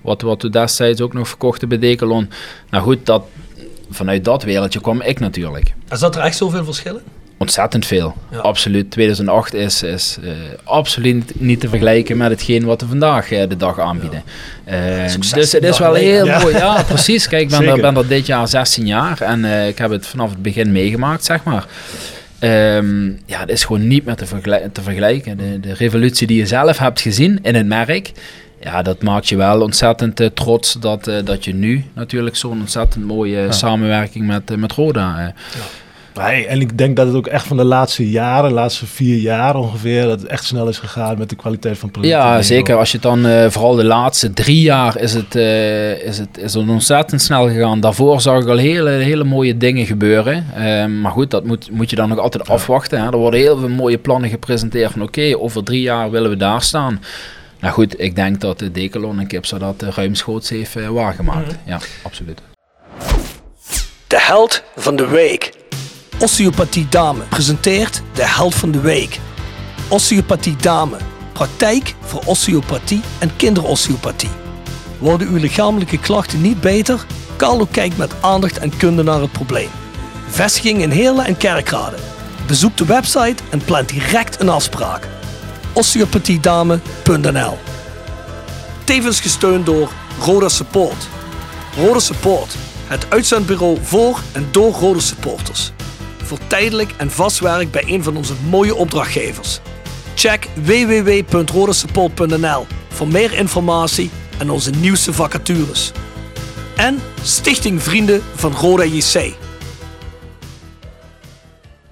wat, 0.00 0.22
wat 0.22 0.42
we 0.42 0.50
destijds 0.50 1.00
ook 1.00 1.12
nog 1.12 1.28
verkochten 1.28 1.68
bij 1.68 1.78
Decathlon. 1.78 2.30
Nou 2.70 2.84
goed, 2.84 3.06
dat, 3.06 3.22
vanuit 3.90 4.24
dat 4.24 4.42
wereldje 4.42 4.80
kwam 4.80 5.00
ik 5.00 5.20
natuurlijk. 5.20 5.74
Er 5.88 5.96
zat 5.96 6.16
er 6.16 6.22
echt 6.22 6.36
zoveel 6.36 6.64
verschillen? 6.64 7.02
Ontzettend 7.40 7.86
veel. 7.86 8.14
Ja. 8.30 8.38
Absoluut. 8.38 8.90
2008 8.90 9.54
is, 9.54 9.82
is 9.82 10.18
eh, 10.22 10.30
absoluut 10.64 11.40
niet 11.40 11.60
te 11.60 11.68
vergelijken 11.68 12.16
met 12.16 12.30
hetgeen 12.30 12.64
wat 12.64 12.80
we 12.80 12.86
vandaag 12.86 13.32
eh, 13.32 13.48
de 13.48 13.56
dag 13.56 13.78
aanbieden. 13.78 14.22
Eh, 14.64 15.04
is 15.04 15.16
dus 15.16 15.28
16 15.28 15.60
het 15.60 15.68
is 15.68 15.78
wel 15.78 15.94
heel 15.94 16.26
mooi. 16.26 16.56
Ja, 16.56 16.82
precies. 16.82 17.28
Kijk, 17.28 17.42
ik 17.42 17.48
ben, 17.48 17.66
er, 17.66 17.80
ben 17.80 17.96
er 17.96 18.08
dit 18.08 18.26
jaar 18.26 18.48
16 18.48 18.86
jaar 18.86 19.20
en 19.20 19.44
ik 19.68 19.78
heb 19.78 19.90
het 19.90 20.06
vanaf 20.06 20.30
het 20.30 20.42
begin 20.42 20.72
meegemaakt, 20.72 21.24
zeg 21.24 21.44
maar. 21.44 21.66
Ehm, 22.38 23.06
ja, 23.06 23.40
het 23.40 23.50
is 23.50 23.64
gewoon 23.64 23.86
niet 23.86 24.04
meer 24.04 24.16
te 24.72 24.82
vergelijken. 24.82 25.36
De, 25.36 25.60
de 25.60 25.74
revolutie 25.74 26.26
die 26.26 26.38
je 26.38 26.46
zelf 26.46 26.78
hebt 26.78 27.00
gezien 27.00 27.38
in 27.42 27.54
het 27.54 27.66
merk, 27.66 28.12
ja, 28.60 28.82
dat 28.82 29.02
maakt 29.02 29.28
je 29.28 29.36
wel 29.36 29.60
ontzettend 29.62 30.20
eh, 30.20 30.26
trots 30.26 30.72
dat, 30.80 31.06
eh, 31.06 31.14
dat 31.24 31.44
je 31.44 31.54
nu 31.54 31.84
natuurlijk 31.94 32.36
zo'n 32.36 32.60
ontzettend 32.60 33.04
mooie 33.04 33.52
samenwerking 33.52 34.26
met, 34.26 34.50
eh, 34.50 34.56
met 34.56 34.72
Roda. 34.72 35.18
eh, 35.18 35.60
Nee, 36.14 36.46
en 36.46 36.60
ik 36.60 36.78
denk 36.78 36.96
dat 36.96 37.06
het 37.06 37.16
ook 37.16 37.26
echt 37.26 37.46
van 37.46 37.56
de 37.56 37.64
laatste 37.64 38.10
jaren, 38.10 38.48
de 38.48 38.54
laatste 38.54 38.86
vier 38.86 39.16
jaar 39.16 39.56
ongeveer, 39.56 40.02
dat 40.06 40.20
het 40.20 40.30
echt 40.30 40.44
snel 40.44 40.68
is 40.68 40.78
gegaan 40.78 41.18
met 41.18 41.28
de 41.28 41.36
kwaliteit 41.36 41.78
van 41.78 41.90
producten. 41.90 42.18
Ja, 42.18 42.42
zeker. 42.42 42.76
Als 42.76 42.90
je 42.90 42.94
het 42.98 43.06
dan 43.06 43.26
eh, 43.26 43.50
vooral 43.50 43.74
de 43.74 43.84
laatste 43.84 44.32
drie 44.32 44.60
jaar 44.60 44.98
is 44.98 45.14
het, 45.14 45.34
eh, 45.36 46.02
is, 46.02 46.18
het, 46.18 46.38
is 46.38 46.54
het 46.54 46.68
ontzettend 46.68 47.22
snel 47.22 47.48
gegaan. 47.48 47.80
Daarvoor 47.80 48.20
zag 48.20 48.42
ik 48.42 48.48
al 48.48 48.56
hele, 48.56 48.90
hele 48.90 49.24
mooie 49.24 49.56
dingen 49.56 49.86
gebeuren. 49.86 50.46
Eh, 50.54 50.86
maar 50.86 51.12
goed, 51.12 51.30
dat 51.30 51.44
moet, 51.44 51.70
moet 51.70 51.90
je 51.90 51.96
dan 51.96 52.08
nog 52.08 52.18
altijd 52.18 52.48
afwachten. 52.48 53.00
Hè. 53.00 53.06
Er 53.06 53.16
worden 53.16 53.40
heel 53.40 53.58
veel 53.58 53.68
mooie 53.68 53.98
plannen 53.98 54.30
gepresenteerd 54.30 54.92
van 54.92 55.02
oké, 55.02 55.36
over 55.38 55.64
drie 55.64 55.82
jaar 55.82 56.10
willen 56.10 56.30
we 56.30 56.36
daar 56.36 56.62
staan. 56.62 57.00
Nou 57.60 57.74
goed, 57.74 58.00
ik 58.00 58.14
denk 58.14 58.40
dat 58.40 58.58
de 58.58 58.70
Decathlon 58.70 59.18
en 59.18 59.26
Kipsa 59.26 59.58
dat 59.58 59.82
ruimschoots 59.82 60.48
heeft 60.48 60.76
eh, 60.76 60.88
waargemaakt. 60.88 61.54
Ja, 61.66 61.78
absoluut. 62.02 62.40
De 64.06 64.20
held 64.20 64.62
van 64.76 64.96
de 64.96 65.06
week. 65.06 65.52
Osteopathie 66.18 66.88
Dame 66.88 67.22
presenteert 67.28 68.02
de 68.12 68.26
held 68.26 68.54
van 68.54 68.70
de 68.70 68.80
week. 68.80 69.18
Osteopathie 69.88 70.56
Dame. 70.56 70.96
Praktijk 71.32 71.94
voor 72.00 72.22
osteopathie 72.24 73.00
en 73.18 73.36
kinderosteopathie. 73.36 74.30
Worden 74.98 75.28
uw 75.28 75.36
lichamelijke 75.36 75.98
klachten 75.98 76.40
niet 76.40 76.60
beter? 76.60 77.04
Carlo 77.36 77.66
kijkt 77.70 77.96
met 77.96 78.22
aandacht 78.22 78.58
en 78.58 78.76
kunde 78.76 79.02
naar 79.02 79.20
het 79.20 79.32
probleem. 79.32 79.68
Vestiging 80.28 80.82
in 80.82 80.90
Heerlen 80.90 81.24
en 81.24 81.36
Kerkrade. 81.36 81.96
Bezoek 82.46 82.76
de 82.76 82.84
website 82.84 83.42
en 83.50 83.64
plant 83.64 83.88
direct 83.88 84.40
een 84.40 84.48
afspraak. 84.48 85.08
osteopathiedame.nl 85.72 87.58
Tevens 88.84 89.20
gesteund 89.20 89.66
door 89.66 89.90
Roda 90.20 90.48
Support. 90.48 91.08
Roda 91.76 91.98
Support, 91.98 92.54
het 92.86 93.06
uitzendbureau 93.08 93.78
voor 93.82 94.20
en 94.32 94.48
door 94.50 94.72
Rode 94.72 95.00
supporters. 95.00 95.72
Voor 96.22 96.38
tijdelijk 96.46 96.92
en 96.96 97.10
vast 97.10 97.38
werk 97.38 97.70
bij 97.70 97.84
een 97.86 98.02
van 98.02 98.16
onze 98.16 98.34
mooie 98.48 98.74
opdrachtgevers. 98.74 99.60
Check 100.14 100.48
www.rodasupport.nl 100.54 102.66
voor 102.88 103.08
meer 103.08 103.32
informatie 103.32 104.10
en 104.38 104.50
onze 104.50 104.70
nieuwste 104.70 105.12
vacatures. 105.12 105.92
En 106.76 107.02
Stichting 107.22 107.82
Vrienden 107.82 108.22
van 108.34 108.52
Roda 108.52 108.84
JC. 108.84 109.34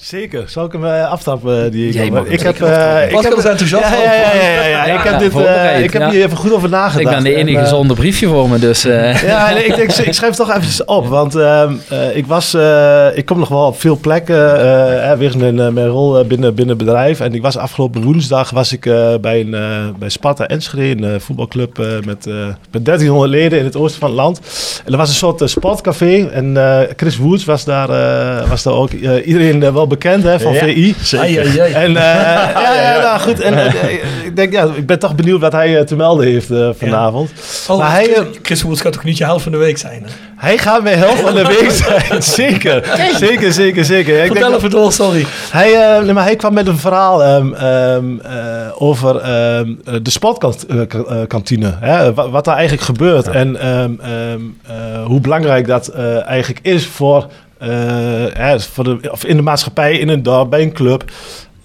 Zeker. 0.09 0.44
Zal 0.47 0.64
ik 0.64 0.73
hem 0.73 0.85
eh, 0.85 1.11
aftrappen, 1.11 1.71
die 1.71 1.92
Jij 1.92 2.11
mag 2.11 2.23
hem 2.25 2.33
ik 2.33 2.40
heb, 2.40 2.61
eh, 2.61 3.11
ik 3.11 3.21
heb, 3.21 3.33
is 3.35 3.44
enthousiast 3.44 3.88
Ja, 3.88 4.03
ja, 4.03 4.12
ja, 4.12 4.35
ja, 4.35 4.51
ja, 4.66 4.87
ja. 4.87 4.99
Ik 4.99 5.05
heb, 5.11 5.18
dit, 5.18 5.37
eh, 5.37 5.83
ik 5.83 5.92
heb 5.92 6.03
ja. 6.03 6.11
hier 6.11 6.25
even 6.25 6.37
goed 6.37 6.53
over 6.53 6.68
nagedacht. 6.68 7.01
Ik 7.01 7.23
ben 7.23 7.23
de 7.23 7.35
enige 7.35 7.59
En, 7.59 7.64
eh, 7.64 7.71
zonder 7.71 7.97
briefje 7.97 8.27
voor 8.29 8.49
me, 8.49 8.59
dus... 8.59 8.85
eh, 8.85 9.23
Ja, 9.33 9.53
nee, 9.53 9.64
ik, 9.64 9.77
denk, 9.77 9.90
ik 9.92 10.14
schrijf 10.14 10.37
het 10.37 10.37
toch 10.37 10.49
eventjes 10.51 10.85
op. 10.85 11.07
Want 11.07 11.35
ehm, 11.35 11.73
eh, 11.88 12.16
ik, 12.16 12.27
was, 12.27 12.55
eh, 12.55 13.07
ik 13.14 13.25
kom 13.27 13.38
nog 13.38 13.49
wel 13.49 13.66
op 13.66 13.81
veel 13.81 13.99
plekken, 13.99 15.18
weer 15.18 15.38
mijn, 15.38 15.55
mijn 15.75 15.87
rol 15.88 16.25
binnen, 16.25 16.55
binnen 16.55 16.77
bedrijf. 16.77 17.21
En 17.21 17.35
ik 17.35 17.42
was 17.42 17.57
afgelopen 17.57 18.03
woensdag 18.03 18.51
was 18.51 18.73
ik, 18.73 18.87
eh, 18.87 19.14
bij, 19.21 19.40
een, 19.40 19.55
eh, 19.55 19.61
bij 19.99 20.09
Sparta 20.09 20.47
Enschede, 20.47 21.07
een 21.07 21.14
eh, 21.14 21.21
voetbalclub 21.21 21.79
eh, 21.79 21.87
met, 22.05 22.27
eh, 22.27 22.35
met 22.71 22.85
1300 22.85 23.31
leden 23.31 23.59
in 23.59 23.64
het 23.64 23.77
oosten 23.77 24.01
van 24.01 24.09
het 24.09 24.18
land. 24.18 24.40
En 24.85 24.92
er 24.92 24.99
was 24.99 25.09
een 25.09 25.14
soort 25.14 25.51
sportcafé. 25.51 26.27
En 26.33 26.57
eh, 26.57 26.81
Chris 26.97 27.16
Woods 27.16 27.44
was 27.44 27.64
daar, 27.64 27.90
eh, 27.90 28.49
was 28.49 28.62
daar 28.62 28.75
ook. 28.75 28.90
eh, 28.90 29.27
iedereen 29.27 29.61
wel 29.61 29.71
bekend 29.73 29.97
hè, 30.03 30.41
van 30.41 30.53
Ja, 30.53 30.59
VI. 30.61 30.95
Ai, 31.19 31.39
ai, 31.39 31.59
ai. 31.61 31.73
En, 31.73 31.97
eh, 31.97 32.03
ja, 32.63 32.75
ja, 32.75 33.01
nou 33.01 33.21
goed. 33.21 33.41
En, 33.41 33.55
eh, 33.59 33.93
ik 34.25 34.37
denk, 34.37 34.53
ja, 34.53 34.69
ik 34.75 34.87
ben 34.87 34.99
toch 34.99 35.15
benieuwd 35.15 35.41
wat 35.41 35.53
hij 35.53 35.79
eh, 35.79 35.85
te 35.85 35.97
melden 35.97 36.27
heeft 36.27 36.51
eh, 36.51 36.69
vanavond. 36.79 37.31
Oh, 37.69 37.79
Maar 37.79 37.91
hij, 37.91 38.27
Chris, 38.43 38.63
Woods 38.63 38.81
gaat 38.81 38.93
toch 38.93 39.05
niet 39.05 39.19
je 39.19 39.25
helft 39.25 39.43
van 39.43 39.53
de 39.53 39.59
week 39.59 39.79
zijn? 39.79 40.03
Hè? 40.05 40.11
hij 40.37 40.59
gaat 40.59 40.83
mijn 40.83 40.99
helft 40.99 41.21
van 41.21 41.35
de 41.35 41.45
week 41.61 41.71
zijn. 41.71 42.23
Zeker. 42.23 42.85
Zeker, 43.19 43.53
zeker, 43.53 43.85
zeker. 43.85 44.15
Ik 44.15 44.21
denk 44.21 44.33
Vertel 44.33 44.55
even 44.57 44.71
door, 44.71 44.93
sorry. 44.93 45.25
hij, 45.51 45.75
eh, 45.75 46.03
nee, 46.05 46.13
maar 46.13 46.25
hij 46.25 46.37
kwam 46.37 46.55
met 46.55 46.67
een 46.67 46.79
verhaal 46.79 47.23
ehm, 47.25 47.53
ehm, 47.55 48.19
eh, 48.21 48.33
over 48.79 49.17
ehm, 49.17 49.73
eh, 49.85 49.95
de 50.03 50.11
sportkantine. 50.11 51.75
hè, 51.81 52.15
wat, 52.15 52.31
wat 52.31 52.45
daar 52.45 52.55
eigenlijk 52.57 52.85
gebeurt. 52.87 53.29
En 53.29 53.61
ehm, 53.61 53.93
ehm, 54.01 54.41
eh, 54.67 55.05
hoe 55.05 55.21
belangrijk 55.21 55.67
dat 55.67 55.87
eh, 55.87 56.27
eigenlijk 56.27 56.67
is 56.67 56.87
voor, 56.87 57.27
hè, 57.59 58.61
voor 58.61 58.85
de, 58.85 58.99
of 59.11 59.25
in 59.25 59.37
de 59.37 59.42
maatschappij, 59.42 59.99
in 59.99 60.09
een 60.09 60.23
dorp, 60.23 60.51
bij 60.51 60.62
een 60.62 60.73
club. 60.73 61.05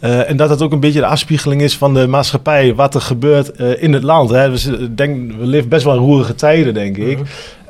Eh, 0.04 0.30
en 0.30 0.38
dat 0.38 0.50
het 0.50 0.62
ook 0.62 0.72
een 0.72 0.80
beetje 0.80 1.00
de 1.00 1.06
afspiegeling 1.06 1.62
is 1.62 1.78
van 1.78 1.94
de 1.94 2.08
maatschappij, 2.08 2.76
wat 2.76 2.96
er 2.96 3.02
gebeurt 3.02 3.52
eh, 3.52 3.84
in 3.84 3.94
het 3.94 4.04
land. 4.04 4.30
Hè. 4.30 4.50
Dus, 4.50 4.66
ik 4.66 4.98
denk, 4.98 5.32
we 5.40 5.46
leven 5.46 5.70
best 5.70 5.84
wel 5.86 5.98
roerige 5.98 6.36
tijden, 6.36 6.74
denk 6.74 6.98
ik. 6.98 7.20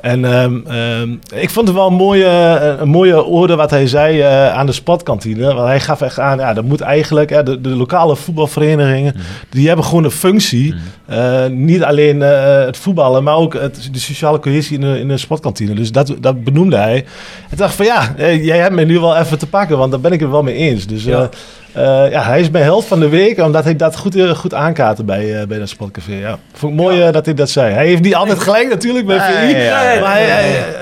En 0.04 0.24
ehm, 0.24 0.60
ehm, 0.66 1.12
ik 1.34 1.50
vond 1.50 1.66
het 1.66 1.76
wel 1.76 1.86
een 1.86 1.94
mooie, 1.94 2.26
eh, 2.26 2.80
een 2.80 2.88
mooie 2.88 3.24
orde 3.24 3.56
wat 3.56 3.70
hij 3.70 3.86
zei 3.86 4.20
eh, 4.20 4.54
aan 4.54 4.66
de 4.66 4.72
sportkantine. 4.72 5.54
Want 5.54 5.68
hij 5.68 5.80
gaf 5.80 6.00
echt 6.00 6.18
aan, 6.18 6.38
ja, 6.38 6.54
dat 6.54 6.64
moet 6.64 6.80
eigenlijk, 6.80 7.46
de, 7.46 7.60
de 7.60 7.68
lokale 7.68 8.16
voetbalverenigingen, 8.16 9.14
die 9.50 9.66
hebben 9.66 9.84
gewoon 9.84 10.04
een 10.04 10.10
functie. 10.10 10.74
Eh, 11.06 11.46
niet 11.46 11.82
alleen 11.82 12.20
het 12.20 12.76
voetballen, 12.76 13.22
maar 13.22 13.36
ook 13.36 13.52
het, 13.52 13.88
de 13.92 13.98
sociale 13.98 14.38
cohesie 14.38 14.74
in 14.74 14.80
de, 14.80 15.00
in 15.00 15.08
de 15.08 15.18
sportkantine. 15.18 15.74
Dus 15.74 15.92
dat, 15.92 16.14
dat 16.20 16.44
benoemde 16.44 16.76
hij. 16.76 16.96
En 16.96 17.50
ik 17.50 17.58
dacht 17.58 17.74
van 17.74 17.86
ja, 17.86 18.14
jij 18.16 18.58
hebt 18.58 18.74
me 18.74 18.84
nu 18.84 19.00
wel 19.00 19.16
even 19.16 19.38
te 19.38 19.46
pakken, 19.46 19.78
want 19.78 19.90
daar 19.90 20.00
ben 20.00 20.12
ik 20.12 20.20
het 20.20 20.30
wel 20.30 20.42
mee 20.42 20.54
eens. 20.54 20.86
Dus 20.86 21.04
Ja. 21.04 21.28
Ja. 21.74 22.04
ja, 22.04 22.22
hij 22.22 22.40
is 22.40 22.50
mijn 22.50 22.64
held 22.64 22.84
van 22.84 23.00
de 23.00 23.08
week, 23.08 23.38
omdat 23.38 23.64
hij 23.64 23.76
dat 23.76 23.96
goed, 23.96 24.16
eh, 24.16 24.30
goed 24.30 24.54
aankaartte 24.54 25.04
bij, 25.04 25.40
eh, 25.40 25.46
bij 25.46 25.58
dat 25.58 25.68
sportcafé. 25.68 26.12
Ja. 26.12 26.38
Vond 26.52 26.72
ik 26.72 26.78
mooi 26.78 27.10
dat 27.12 27.24
hij 27.24 27.34
dat 27.34 27.50
zei. 27.50 27.72
Hij 27.72 27.86
heeft 27.86 28.02
niet 28.02 28.14
altijd 28.14 28.38
gelijk 28.38 28.68
natuurlijk 28.68 29.06
bij 29.06 29.18
VI. 29.20 29.52
Nee. 29.52 30.00
Maar 30.00 30.14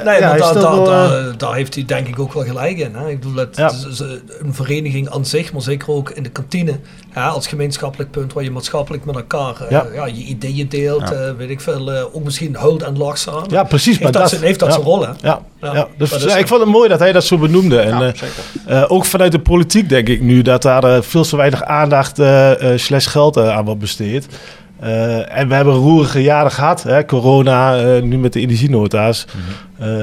Nee, 0.05 0.23
hij 0.23 0.39
daar, 1.37 1.55
heeft 1.55 1.75
hij 1.75 1.85
denk 1.85 2.09
ik 2.09 2.19
ook 2.19 2.33
wel 2.33 2.45
gelijk 2.45 2.79
in. 2.79 2.95
Hè? 2.95 3.09
Ik 3.09 3.21
bedoel, 3.21 3.37
het, 3.37 3.57
Ja. 3.57 3.73
een 4.43 4.55
vereniging 4.55 5.11
aan 5.11 5.27
zich, 5.27 5.53
maar 5.53 5.63
zeker 5.63 5.89
ook 5.89 6.11
in 6.11 6.23
de 6.23 6.31
kantine. 6.31 6.79
Ja, 7.15 7.29
als 7.29 7.47
gemeenschappelijk 7.47 8.11
punt 8.11 8.33
waar 8.33 8.45
je 8.45 8.51
maatschappelijk 8.51 9.05
met 9.05 9.15
elkaar 9.15 9.55
eh, 9.61 9.71
Ja. 9.71 9.87
ja. 9.95 10.07
je 10.07 10.13
ideeën 10.25 10.69
deelt. 10.69 11.11
eh, 11.13 11.31
weet 11.37 11.51
ik 11.51 11.61
veel, 11.61 11.93
eh, 11.93 12.05
ook 12.15 12.25
misschien 12.25 12.55
huilt 12.55 12.83
en 12.83 12.99
lacht 12.99 13.19
samen. 13.19 13.45
Ja, 13.49 13.63
precies. 13.65 13.99
Heeft 13.99 14.13
maar 14.13 14.23
dat, 14.23 14.31
heeft 14.31 14.59
dat 14.59 14.69
ja. 14.69 14.75
zijn 14.75 14.87
rol, 14.87 15.01
hè? 15.03 15.09
Ja, 15.21 15.41
Ja, 15.61 15.75
ja. 15.75 15.87
Dus 15.99 16.11
dat 16.11 16.19
is 16.19 16.25
ja, 16.25 16.31
zo. 16.33 16.39
ik 16.39 16.47
vond 16.49 16.61
het 16.61 16.71
mooi 16.71 16.89
dat 16.89 16.99
hij 16.99 17.13
dat 17.13 17.25
zo 17.25 17.39
benoemde. 17.39 17.79
En, 17.81 18.03
eh, 18.67 18.83
eh, 18.83 18.91
ook 18.91 19.05
vanuit 19.05 19.33
de 19.33 19.39
politiek 19.41 19.89
denk 19.89 20.09
ik 20.09 20.21
nu 20.21 20.43
dat 20.43 20.63
daar 20.63 21.03
veel 21.03 21.23
te 21.25 21.37
weinig 21.37 21.63
aandacht 21.63 22.19
eh, 22.19 22.73
eh, 22.73 22.79
slash 22.79 23.09
geld 23.09 23.39
aan 23.39 23.65
wordt 23.65 23.81
besteed. 23.81 24.27
Eh, 24.81 25.39
en 25.39 25.49
we 25.49 25.55
hebben 25.55 25.75
roerige 25.75 26.23
jaren 26.23 26.51
gehad. 26.51 26.83
Hè? 26.83 27.05
Corona, 27.05 27.77
eh, 27.83 28.03
nu 28.03 28.19
met 28.19 28.33
de 28.33 28.41
energienota's. 28.41 29.25
Mhm. 29.27 29.91
Eh, 29.91 29.97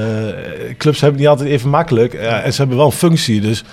clubs 0.78 1.00
hebben 1.00 1.20
het 1.20 1.28
niet 1.30 1.38
altijd 1.38 1.48
even 1.48 1.70
makkelijk. 1.70 2.14
en 2.14 2.52
ze 2.52 2.58
hebben 2.58 2.76
wel 2.76 2.86
een 2.86 2.92
functie. 2.92 3.40
Dus 3.40 3.64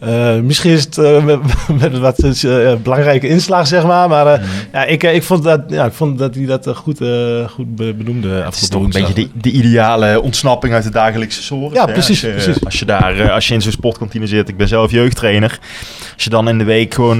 eh, 0.00 0.34
misschien 0.36 0.70
is 0.72 0.84
het 0.84 0.98
eh, 0.98 1.24
met, 1.24 1.38
met 1.80 1.98
wat 1.98 2.18
eh, 2.18 2.74
belangrijke 2.82 3.28
inslag, 3.28 3.66
zeg 3.66 3.84
maar. 3.86 4.08
Maar 4.08 4.38
Mhm. 4.40 4.48
ja, 4.72 4.84
ik, 4.84 5.02
ik, 5.02 5.22
vond 5.22 5.42
dat, 5.42 5.60
ja, 5.68 5.84
ik 5.84 5.92
vond 5.92 6.18
dat 6.18 6.34
hij 6.34 6.46
dat 6.46 6.66
goed, 6.76 6.98
goed 7.50 7.76
be- 7.76 7.94
benoemde. 7.94 8.28
Het 8.28 8.54
is 8.54 8.68
toch 8.68 8.82
een 8.82 8.90
beetje 8.90 9.14
de, 9.14 9.28
de 9.34 9.50
ideale 9.50 10.20
ontsnapping 10.22 10.74
uit 10.74 10.82
de 10.84 10.90
dagelijkse 10.90 11.42
zorg. 11.42 11.72
Ja, 11.74 11.86
hè? 11.86 11.92
precies, 11.92 12.24
Als 12.24 12.34
je, 12.34 12.42
precies. 12.42 12.64
Als 12.64 12.78
je, 12.78 12.84
daar, 12.84 13.30
als 13.30 13.48
je 13.48 13.54
in 13.54 13.62
zo'n 13.62 13.72
sportkantine 13.72 14.26
zit, 14.26 14.48
ik 14.48 14.56
ben 14.56 14.68
zelf 14.68 14.90
jeugdtrainer. 14.90 15.58
Als 16.14 16.24
je 16.24 16.30
dan 16.30 16.48
in 16.48 16.58
de 16.58 16.64
week 16.64 16.94
gewoon 16.94 17.16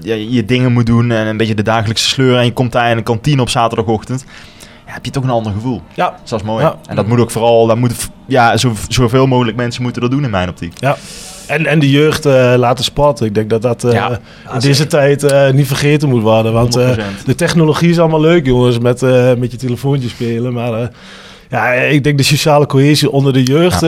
ja, 0.00 0.14
je 0.30 0.44
dingen 0.46 0.72
moet 0.72 0.86
doen 0.86 1.10
en 1.10 1.26
een 1.26 1.36
beetje 1.36 1.54
de 1.54 1.62
dagelijkse 1.62 2.04
sleur. 2.08 2.36
En 2.38 2.44
je 2.44 2.52
komt 2.52 2.72
daar 2.72 2.90
in 2.90 2.96
een 2.96 3.02
kantine 3.02 3.40
op 3.42 3.48
zaterdagochtend. 3.48 4.24
Ja, 4.86 4.92
heb 4.92 5.04
je 5.04 5.10
toch 5.10 5.22
een 5.24 5.30
ander 5.30 5.52
gevoel. 5.52 5.82
Ja. 5.94 6.14
Dus 6.20 6.30
dat 6.30 6.40
is 6.40 6.46
mooi. 6.46 6.64
Ja. 6.64 6.76
En 6.86 6.96
dat 6.96 7.06
moet 7.06 7.18
ook 7.20 7.30
vooral, 7.30 7.66
dat 7.66 7.76
moet, 7.76 8.08
ja, 8.26 8.56
zo, 8.56 8.72
zoveel 8.88 9.26
mogelijk 9.26 9.56
mensen 9.56 9.82
moeten 9.82 10.02
dat 10.02 10.10
doen 10.10 10.24
in 10.24 10.30
mijn 10.30 10.48
optiek. 10.48 10.72
Ja. 10.80 10.96
En, 11.46 11.66
en 11.66 11.78
de 11.78 11.90
jeugd 11.90 12.26
eh, 12.26 12.54
laten 12.56 12.84
sporten. 12.84 13.26
Ik 13.26 13.34
denk 13.34 13.50
dat 13.50 13.62
dat 13.62 13.84
eh, 13.84 13.92
Ja. 13.92 14.20
in 14.52 14.58
deze 14.60 14.86
tijd 14.86 15.22
eh, 15.22 15.50
niet 15.50 15.66
vergeten 15.66 16.08
moet 16.08 16.22
worden. 16.22 16.52
Want 16.52 16.78
100%. 16.78 16.80
de 17.26 17.34
technologie 17.34 17.90
is 17.90 17.98
allemaal 17.98 18.20
leuk, 18.20 18.46
jongens, 18.46 18.78
met, 18.78 19.00
met 19.38 19.50
je 19.50 19.56
telefoontje 19.56 20.08
spelen. 20.08 20.52
Maar 20.52 20.90
ja, 21.50 21.72
ik 21.72 22.04
denk 22.04 22.16
de 22.18 22.24
sociale 22.24 22.66
cohesie 22.66 23.10
onder 23.10 23.32
de 23.32 23.42
jeugd 23.42 23.82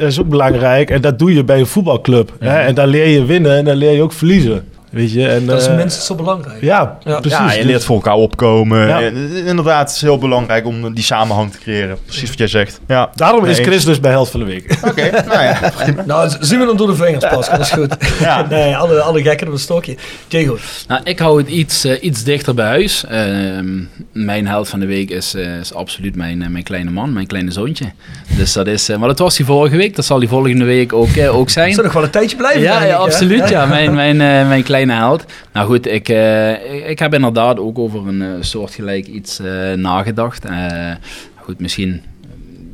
is 0.00 0.20
ook 0.20 0.28
belangrijk. 0.28 0.90
En 0.90 1.00
dat 1.00 1.18
doe 1.18 1.34
je 1.34 1.44
bij 1.44 1.58
een 1.58 1.66
voetbalclub. 1.66 2.32
Hè? 2.38 2.58
En 2.58 2.74
daar 2.74 2.86
leer 2.86 3.06
je 3.08 3.24
winnen 3.24 3.56
en 3.56 3.64
dan 3.64 3.76
leer 3.76 3.92
je 3.92 4.02
ook 4.02 4.12
verliezen. 4.12 4.64
Weet 4.90 5.12
je? 5.12 5.28
En, 5.28 5.46
Dat 5.46 5.60
is 5.60 5.66
eh, 5.66 5.76
minstens 5.76 6.06
zo 6.06 6.14
belangrijk. 6.14 6.60
Ja, 6.60 6.98
Ja. 7.04 7.20
precies. 7.20 7.38
Ja, 7.38 7.50
je 7.50 7.56
Dus- 7.56 7.66
leert 7.66 7.84
voor 7.84 7.94
elkaar 7.96 8.14
opkomen. 8.14 8.86
Ja. 8.86 9.00
Eh, 9.00 9.46
Inderdaad, 9.46 9.86
het 9.86 9.96
is 9.96 10.02
heel 10.02 10.18
belangrijk 10.18 10.66
om 10.66 10.94
die 10.94 11.04
samenhang 11.04 11.52
te 11.52 11.58
creëren. 11.58 11.98
Precies 12.06 12.28
wat 12.28 12.38
jij 12.38 12.46
zegt. 12.46 12.80
Ja. 12.88 13.10
Daarom 13.14 13.44
is 13.44 13.58
Chris 13.58 13.84
dus 13.84 14.00
bij 14.00 14.10
Held 14.10 14.30
van 14.30 14.40
de 14.40 14.46
Week. 14.46 14.78
Oké, 14.84 15.10
nou 15.10 15.42
ja. 15.42 15.58
Nou, 16.06 16.30
zien 16.40 16.58
we 16.58 16.66
dan 16.66 16.76
door 16.76 16.86
de 16.86 16.94
vingers, 16.94 17.24
Pascal. 17.28 17.56
Dat 17.58 17.66
is 17.66 17.72
goed. 17.72 17.96
Ja. 18.20 18.46
nee, 18.50 18.76
alle, 18.76 19.00
alle 19.00 19.22
gekken 19.22 19.46
op 19.46 19.52
een 19.52 19.58
stokje. 19.58 19.96
Diego. 20.28 20.58
Nou, 20.88 21.00
ik 21.04 21.18
hou 21.18 21.38
het 21.40 21.48
iets, 21.48 21.84
eh, 21.84 22.02
iets 22.02 22.24
dichter 22.24 22.54
bij 22.54 22.66
huis. 22.66 23.04
Ehm, 23.06 23.66
mijn 24.12 24.46
held 24.46 24.68
van 24.68 24.80
de 24.80 24.86
week 24.86 25.10
is, 25.10 25.34
eh, 25.34 25.58
is 25.58 25.74
absoluut 25.74 26.16
mijn, 26.16 26.38
mijn 26.52 26.64
kleine 26.64 26.90
man, 26.90 27.12
mijn 27.12 27.26
kleine 27.26 27.50
zoontje. 27.50 27.84
Dus 28.36 28.52
dat 28.52 28.66
is, 28.66 28.88
eh, 28.88 28.96
maar 28.96 29.08
dat 29.08 29.18
was 29.18 29.36
hij 29.36 29.46
vorige 29.46 29.76
week, 29.76 29.96
dat 29.96 30.04
zal 30.04 30.18
hij 30.18 30.28
volgende 30.28 30.64
week 30.64 30.92
ook, 30.92 31.08
eh, 31.16 31.36
ook 31.36 31.50
zijn. 31.50 31.74
Zal 31.74 31.84
nog 31.84 31.92
wel 31.92 32.02
een 32.02 32.10
tijdje 32.10 32.36
blijven, 32.36 32.62
Ja, 32.62 32.82
ja 32.84 32.96
absoluut. 32.96 33.48
Ja, 33.48 33.66
mijn, 33.66 33.94
mijn, 33.94 34.20
eh, 34.20 34.48
mijn 34.48 34.62
kleine 34.62 34.78
held. 34.88 35.24
Nou 35.52 35.66
goed, 35.66 35.86
ik, 35.86 36.08
eh, 36.08 36.88
ik- 36.90 36.98
heb 36.98 37.14
inderdaad 37.14 37.58
ook 37.58 37.78
over 37.78 38.06
een 38.08 38.22
eh, 38.22 38.28
soortgelijk 38.40 39.06
iets 39.06 39.38
eh, 39.40 39.72
nagedacht. 39.72 40.44
Goed, 41.36 41.60
misschien 41.60 42.02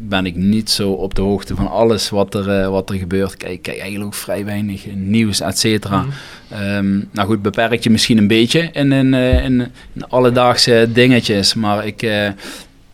ben 0.08 0.26
ik 0.26 0.36
niet 0.36 0.70
zo 0.70 0.90
op 0.90 1.14
de 1.14 1.22
hoogte 1.22 1.54
van 1.54 1.70
alles 1.70 2.10
wat 2.10 2.34
er, 2.34 2.70
wat 2.70 2.90
er 2.90 2.96
gebeurt. 2.96 3.32
Ik 3.32 3.38
kijk, 3.38 3.62
kijk 3.62 3.78
eigenlijk 3.78 4.06
ook 4.06 4.14
vrij 4.14 4.44
weinig 4.44 4.86
nieuws, 4.94 5.40
et 5.40 5.58
cetera. 5.58 6.04
Ehm, 6.50 6.92
nou 7.10 7.26
goed, 7.28 7.42
beperk 7.42 7.82
je 7.82 7.90
misschien 7.90 8.18
een 8.18 8.26
beetje 8.28 8.68
in, 8.72 8.92
in, 8.92 9.14
in, 9.14 9.60
in 9.92 10.08
alledaagse 10.08 10.88
dingetjes. 10.92 11.54
Maar 11.54 11.86
ik, 11.86 12.00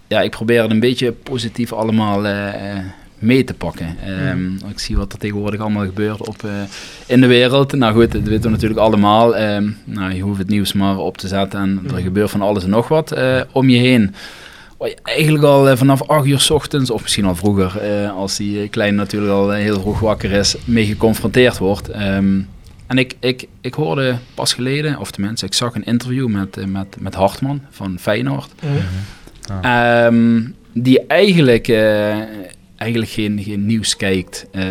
ja, 0.07 0.21
ik 0.21 0.31
probeer 0.31 0.63
het 0.63 0.71
een 0.71 0.81
beetje 0.81 1.13
positief 1.13 1.73
allemaal 1.73 2.23
mee 3.23 3.45
te 3.45 3.55
pakken. 3.55 3.97
Ehm, 4.07 4.47
Ik 4.71 4.79
zie 4.79 4.97
wat 4.97 5.13
er 5.13 5.19
tegenwoordig 5.19 5.61
allemaal 5.61 5.85
gebeurt 5.85 6.27
op, 6.29 6.45
eh, 6.45 6.51
in 7.07 7.21
de 7.21 7.27
wereld. 7.27 7.73
Nou 7.73 7.93
goed, 7.95 8.13
dat 8.13 8.23
weten 8.23 8.43
we 8.43 8.49
natuurlijk 8.51 8.81
allemaal. 8.81 9.37
Ehm, 9.37 9.71
nou, 9.85 10.15
je 10.15 10.23
hoeft 10.23 10.39
het 10.39 10.49
nieuws 10.49 10.73
maar 10.73 10.97
op 10.99 11.17
te 11.19 11.29
zetten 11.29 11.61
en 11.61 11.81
er 11.95 12.03
gebeurt 12.03 12.31
van 12.31 12.43
alles 12.43 12.65
en 12.65 12.71
nog 12.71 12.89
wat 12.89 13.13
eh, 13.13 13.41
om 13.53 13.69
je 13.69 13.79
heen. 13.79 14.15
Waar 14.79 14.89
je 14.89 14.97
eigenlijk 15.03 15.45
al 15.45 15.69
eh, 15.69 15.77
vanaf 15.77 16.03
8 16.09 16.27
uur 16.27 16.41
's 16.41 16.51
ochtends, 16.51 16.91
of 16.91 17.03
misschien 17.03 17.25
al 17.25 17.35
vroeger, 17.35 17.79
eh, 17.79 18.13
als 18.17 18.37
die 18.37 18.69
kleine 18.69 18.97
natuurlijk 18.97 19.33
al 19.33 19.51
heel 19.51 19.81
vroeg 19.81 20.01
wakker 20.01 20.31
is, 20.31 20.57
mee 20.65 20.87
geconfronteerd 20.87 21.59
wordt. 21.59 21.89
Ehm, 21.89 22.41
en 22.87 22.99
ik, 22.99 23.15
ik, 23.21 23.47
ik 23.61 23.75
hoorde 23.75 24.17
pas 24.35 24.53
geleden, 24.55 24.99
of 24.99 25.11
tenminste, 25.11 25.47
ik 25.47 25.55
zag 25.55 25.75
een 25.75 25.85
interview 25.85 26.29
met, 26.29 26.67
met, 26.67 26.97
met 26.99 27.15
Hartman 27.15 27.61
van 27.71 27.97
Feyenoord. 28.01 28.51
Ehm, 29.63 30.41
die 30.73 31.07
eigenlijk, 31.07 31.69
eh, 31.69 32.17
eigenlijk 32.83 33.11
geen, 33.11 33.43
nieuws 33.67 33.97
kijkt. 33.97 34.47
eh, 34.53 34.65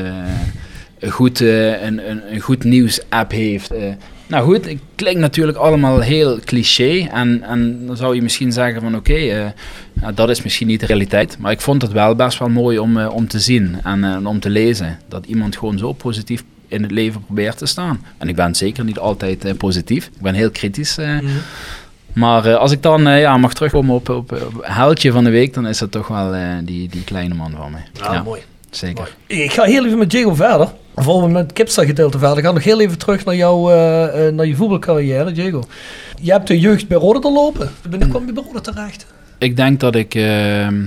een 0.99 1.11
goed, 1.11 1.41
eh, 1.41 1.83
een, 1.83 2.09
een, 2.09 2.33
een 2.33 2.39
goed 2.39 2.63
nieuws-app 2.63 3.31
heeft. 3.31 3.71
eh. 3.71 3.93
nou 4.27 4.43
goed, 4.45 4.65
het 4.69 4.79
klinkt 4.95 5.19
natuurlijk 5.19 5.57
allemaal 5.57 5.99
heel 5.99 6.39
cliché. 6.45 7.07
En, 7.11 7.43
en 7.43 7.85
dan 7.85 7.97
zou 7.97 8.15
je 8.15 8.21
misschien 8.21 8.51
zeggen 8.51 8.81
van 8.81 8.95
oké, 8.95 9.53
nou, 9.93 10.13
dat 10.13 10.29
is 10.29 10.41
misschien 10.43 10.67
niet 10.67 10.79
de 10.79 10.85
realiteit. 10.85 11.37
Maar 11.39 11.51
ik 11.51 11.61
vond 11.61 11.81
het 11.81 11.91
wel 11.91 12.15
best 12.15 12.39
wel 12.39 12.49
mooi 12.49 12.79
om, 12.79 12.97
om 12.97 13.27
te 13.27 13.39
zien 13.39 13.77
en 13.83 14.27
om 14.27 14.39
te 14.39 14.49
lezen. 14.49 14.99
Dat 15.07 15.25
iemand 15.25 15.57
gewoon 15.57 15.77
zo 15.77 15.93
positief 15.93 16.43
in 16.67 16.81
het 16.81 16.91
leven 16.91 17.25
probeert 17.25 17.57
te 17.57 17.65
staan. 17.65 18.01
En 18.17 18.27
ik 18.29 18.35
ben 18.35 18.55
zeker 18.55 18.83
niet 18.83 18.99
altijd 18.99 19.57
positief. 19.57 20.05
Ik 20.05 20.21
ben 20.21 20.33
heel 20.33 20.51
kritisch. 20.51 20.97
eh. 20.97 21.17
Maar 22.13 22.45
eh, 22.45 22.55
als 22.55 22.71
ik 22.71 22.81
dan 22.81 23.07
eh, 23.07 23.19
ja, 23.19 23.37
mag 23.37 23.53
terugkomen 23.53 23.95
op, 23.95 24.09
op, 24.09 24.31
op 24.31 24.59
heldje 24.61 25.11
van 25.11 25.23
de 25.23 25.29
week, 25.29 25.53
dan 25.53 25.67
is 25.67 25.79
het 25.79 25.91
toch 25.91 26.07
wel 26.07 26.33
eh, 26.33 26.41
die, 26.63 26.89
die 26.89 27.03
kleine 27.03 27.33
man 27.33 27.53
van 27.57 27.71
mij. 27.71 27.83
Ja, 27.93 28.23
mooi. 28.23 28.41
Zeker. 28.69 29.15
Ik 29.27 29.51
ga 29.51 29.63
heel 29.63 29.85
even 29.85 29.97
met 29.97 30.11
Diego 30.11 30.35
verder. 30.35 30.69
Voor 30.95 31.21
we 31.21 31.29
met 31.29 31.43
het 31.43 31.53
Kipsta 31.53 31.85
gedeelte 31.85 32.19
verder 32.19 32.43
gaan. 32.43 32.53
Nog 32.53 32.63
heel 32.63 32.81
even 32.81 32.97
terug 32.97 33.25
naar, 33.25 33.35
jouw, 33.35 33.67
naar 34.31 34.45
je 34.45 34.55
voetbalcarrière, 34.55 35.31
Diego. 35.31 35.63
Je 36.21 36.31
hebt 36.31 36.47
de 36.47 36.59
jeugd 36.59 36.87
bij 36.87 36.97
Roda 36.97 37.19
doorlopen. 37.19 37.71
Wanneer 37.89 38.07
kwam 38.07 38.25
je 38.25 38.33
bij 38.33 38.43
Roda 38.43 38.59
terecht? 38.59 39.05
Ik 39.41 39.55
denk 39.55 39.79
dat 39.79 39.95
ik, 39.95 40.15
eh, 40.15 40.21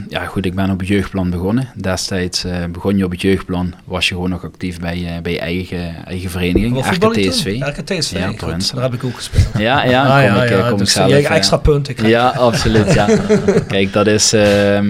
ja 0.09 0.25
goed, 0.27 0.47
ik 0.47 0.55
ben 0.55 0.71
op 0.71 0.79
het 0.79 0.89
jeugdplan 0.89 1.31
begonnen. 1.31 1.69
Destijds 1.75 2.45
eh, 2.45 2.65
begon 2.71 2.97
je 2.97 3.05
op 3.05 3.11
het 3.11 3.21
jeugdplan, 3.23 3.75
was 3.85 4.09
je 4.09 4.15
gewoon 4.15 4.31
nog 4.31 4.45
actief 4.45 4.81
bij, 4.81 5.05
eh, 5.07 5.23
bij 5.23 5.33
je 5.33 5.39
eigen, 5.39 6.07
eigen 6.07 6.31
vereniging, 6.31 6.77
je 6.77 6.83
RKTSV. 6.91 7.61
RKTSV, 7.61 8.13
Ja, 8.13 8.27
goed. 8.27 8.75
Daar 8.75 8.83
heb 8.83 8.95
ik 8.95 9.05
ook 9.05 9.15
gespeeld. 9.17 9.47
Ja, 9.59 9.85
ja, 9.85 10.03
Ah, 10.03 10.09
kom 10.27 10.37
ja, 10.37 10.43
ik, 10.43 10.51
ja, 10.51 10.57
eh, 10.57 10.69
kom 10.71 10.81
ik 10.81 10.89
zelf. 10.89 11.11
eh, 11.11 11.31
extra 11.31 11.57
punten 11.57 11.95
krijgt. 11.95 12.13
Ja, 12.13 12.29
absoluut, 12.29 12.93
ja. 12.93 13.07
Kijk, 13.69 13.93
dat 13.93 14.07
is, 14.07 14.33
ehm, 14.33 14.87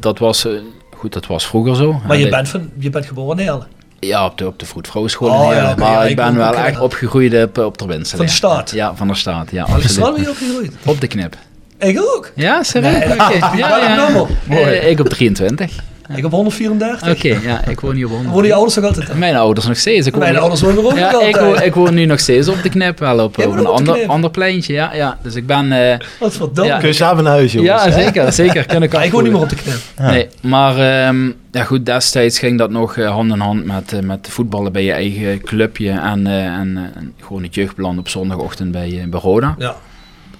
dat 0.00 0.18
was, 0.18 0.44
eh, 0.46 0.52
goed, 0.96 1.12
dat 1.12 1.26
was 1.26 1.46
vroeger 1.46 1.76
zo. 1.76 2.00
Maar 2.06 2.18
je 2.18 2.28
bent, 2.28 2.48
van, 2.48 2.70
je 2.78 2.90
bent 2.90 3.06
geboren 3.06 3.38
in 3.38 3.42
Heerlen. 3.44 3.66
Ja, 4.00 4.24
op 4.24 4.38
de, 4.38 4.46
op 4.46 4.58
de 4.58 4.66
vroedvrouwenschool 4.66 5.28
Oh, 5.28 5.52
ja, 5.54 5.74
maar 5.78 5.90
ja, 5.90 6.04
ik 6.04 6.16
ben 6.16 6.36
wel 6.36 6.54
echt 6.54 6.80
opgegroeid 6.80 7.42
op, 7.44 7.58
op 7.58 7.78
de 7.78 7.86
Winsel. 7.86 8.16
Van 8.16 8.26
de 8.26 8.32
staat? 8.32 8.70
Ja, 8.70 8.94
van 8.94 9.08
de 9.08 9.14
staat, 9.14 9.50
ja. 9.50 9.64
Straat 9.64 9.82
absoluut. 9.82 10.14
ben 10.14 10.22
je 10.22 10.30
opgegroeid? 10.30 10.72
Op 10.84 11.00
de 11.00 11.06
knip. 11.06 11.36
Ik 11.78 12.00
ook. 12.00 12.30
Ja, 12.34 12.62
serieus? 12.62 12.98
Nee, 12.98 13.08
Ja, 13.56 13.76
ja. 13.78 14.26
Mooi. 14.44 14.62
Eh, 14.62 14.90
ik 14.90 15.00
op 15.00 15.08
23. 15.08 15.70
Ik 16.16 16.24
op 16.24 16.30
134. 16.30 17.10
Oké, 17.10 17.38
ja, 17.48 17.64
ik 17.68 17.80
woon 17.80 17.94
hier 17.94 18.04
op 18.04 18.10
100. 18.10 18.30
Wonen 18.30 18.46
je 18.48 18.54
ouders 18.54 18.76
nog 18.76 18.84
altijd? 18.84 19.14
Mijn 19.18 19.36
ouders 19.36 19.66
nog 19.66 19.76
steeds. 19.76 20.06
Ik 20.06 20.12
woon 20.12 20.22
Mijn 20.22 20.36
ouders 20.38 20.60
wonen 20.60 20.78
er 20.78 20.84
ook 20.84 20.96
ja, 20.96 21.10
nog 21.10 21.22
ik, 21.22 21.36
woon, 21.36 21.62
ik 21.62 21.74
woon 21.74 21.94
nu 21.94 22.04
nog 22.04 22.20
steeds 22.20 22.48
op 22.48 22.62
de 22.62 22.68
knip, 22.68 22.98
wel 22.98 23.24
op, 23.24 23.38
een 23.38 23.60
op 23.60 23.66
ander, 23.66 24.06
ander 24.06 24.30
pleintje. 24.30 24.72
Ja, 24.72 24.94
ja. 24.94 25.18
Dus 25.22 25.34
ik 25.34 25.46
ben... 25.46 25.72
eh, 25.72 25.98
Wat 26.20 26.32
verdomme. 26.36 26.70
Ja. 26.72 26.78
Kun 26.78 26.88
je 26.88 26.94
samen 26.94 27.24
naar 27.24 27.32
huis, 27.32 27.52
jongens? 27.52 27.84
ja, 27.84 27.90
zeker, 27.90 28.32
zeker. 28.32 28.66
Kan 28.72 28.82
ik 28.82 28.92
Ja, 28.92 29.02
ik 29.02 29.12
woon 29.12 29.22
niet 29.22 29.32
meer 29.32 29.40
op 29.42 29.48
de 29.48 29.54
knip. 29.56 29.76
Nee, 29.98 30.28
maar 30.40 30.78
ehm, 31.06 31.26
ja, 31.52 31.64
goed, 31.64 31.86
destijds 31.86 32.38
ging 32.38 32.58
dat 32.58 32.70
nog 32.70 32.96
eh, 32.96 33.10
hand 33.10 33.32
in 33.32 33.40
hand 33.40 33.64
met, 33.64 34.00
met 34.02 34.28
voetballen 34.30 34.72
bij 34.72 34.84
je 34.84 34.92
eigen 34.92 35.40
clubje 35.40 35.90
en, 35.90 36.26
eh, 36.26 36.44
en, 36.44 36.76
eh, 36.76 37.02
gewoon 37.26 37.42
het 37.42 37.54
jeugdplan 37.54 37.98
op 37.98 38.08
zondagochtend 38.08 38.72
bij, 38.72 39.06
bij 39.08 39.20
Roda. 39.20 39.54
Ja. 39.58 39.76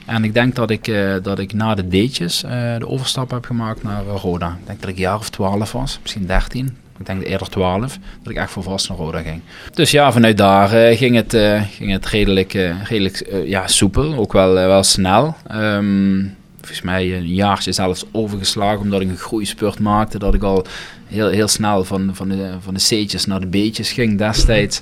En 0.05 0.25
ik 0.25 0.35
denk 0.35 0.55
dat 0.55 0.71
ik, 0.71 0.88
eh, 0.88 1.14
dat 1.23 1.38
ik 1.38 1.53
na 1.53 1.75
de 1.75 1.88
D'tjes 1.88 2.43
eh, 2.43 2.51
de 2.79 2.88
overstap 2.88 3.31
heb 3.31 3.45
gemaakt 3.45 3.83
naar 3.83 4.07
eh, 4.07 4.14
Roda. 4.17 4.49
Ik 4.61 4.67
denk 4.67 4.81
dat 4.81 4.90
ik 4.90 4.97
een 4.97 5.03
jaar 5.03 5.19
of 5.19 5.31
12 5.31 5.73
was, 5.73 5.99
misschien 6.03 6.27
13. 6.27 6.77
Ik 6.99 7.07
denk 7.07 7.25
eerder 7.25 7.49
12, 7.49 7.99
dat 8.23 8.33
ik 8.33 8.38
echt 8.38 8.51
voor 8.51 8.62
vast 8.62 8.88
naar 8.88 8.99
Roda 8.99 9.21
ging. 9.21 9.40
Dus 9.73 9.90
ja, 9.90 10.12
vanuit 10.12 10.37
daar 10.37 10.97
ging, 10.97 11.17
het, 11.17 11.37
ging 11.71 11.90
het 11.90 12.07
redelijk, 12.07 12.53
redelijk 12.85 13.43
ja, 13.47 13.67
soepel, 13.67 14.14
ook 14.14 14.33
wel, 14.33 14.53
wel 14.53 14.83
snel. 14.83 15.37
Ehm, 15.47 16.25
volgens 16.59 16.83
mij 16.83 17.17
een 17.17 17.35
jaartje 17.35 17.73
zelfs 17.73 18.05
overgeslagen, 18.12 18.81
omdat 18.81 19.01
ik 19.01 19.09
een 19.09 19.17
groeispurt 19.17 19.79
maakte. 19.79 20.19
Dat 20.19 20.35
ik 20.35 20.43
al 20.43 20.67
heel, 21.07 21.29
heel 21.29 21.49
snel 21.49 21.85
van, 21.85 22.11
van, 22.12 22.29
de, 22.29 22.55
van 22.61 22.75
de 22.75 22.81
C'tjes 22.81 23.27
naar 23.27 23.40
de 23.40 23.47
B'tjes 23.47 23.93
ging 23.93 24.19
destijds. 24.19 24.81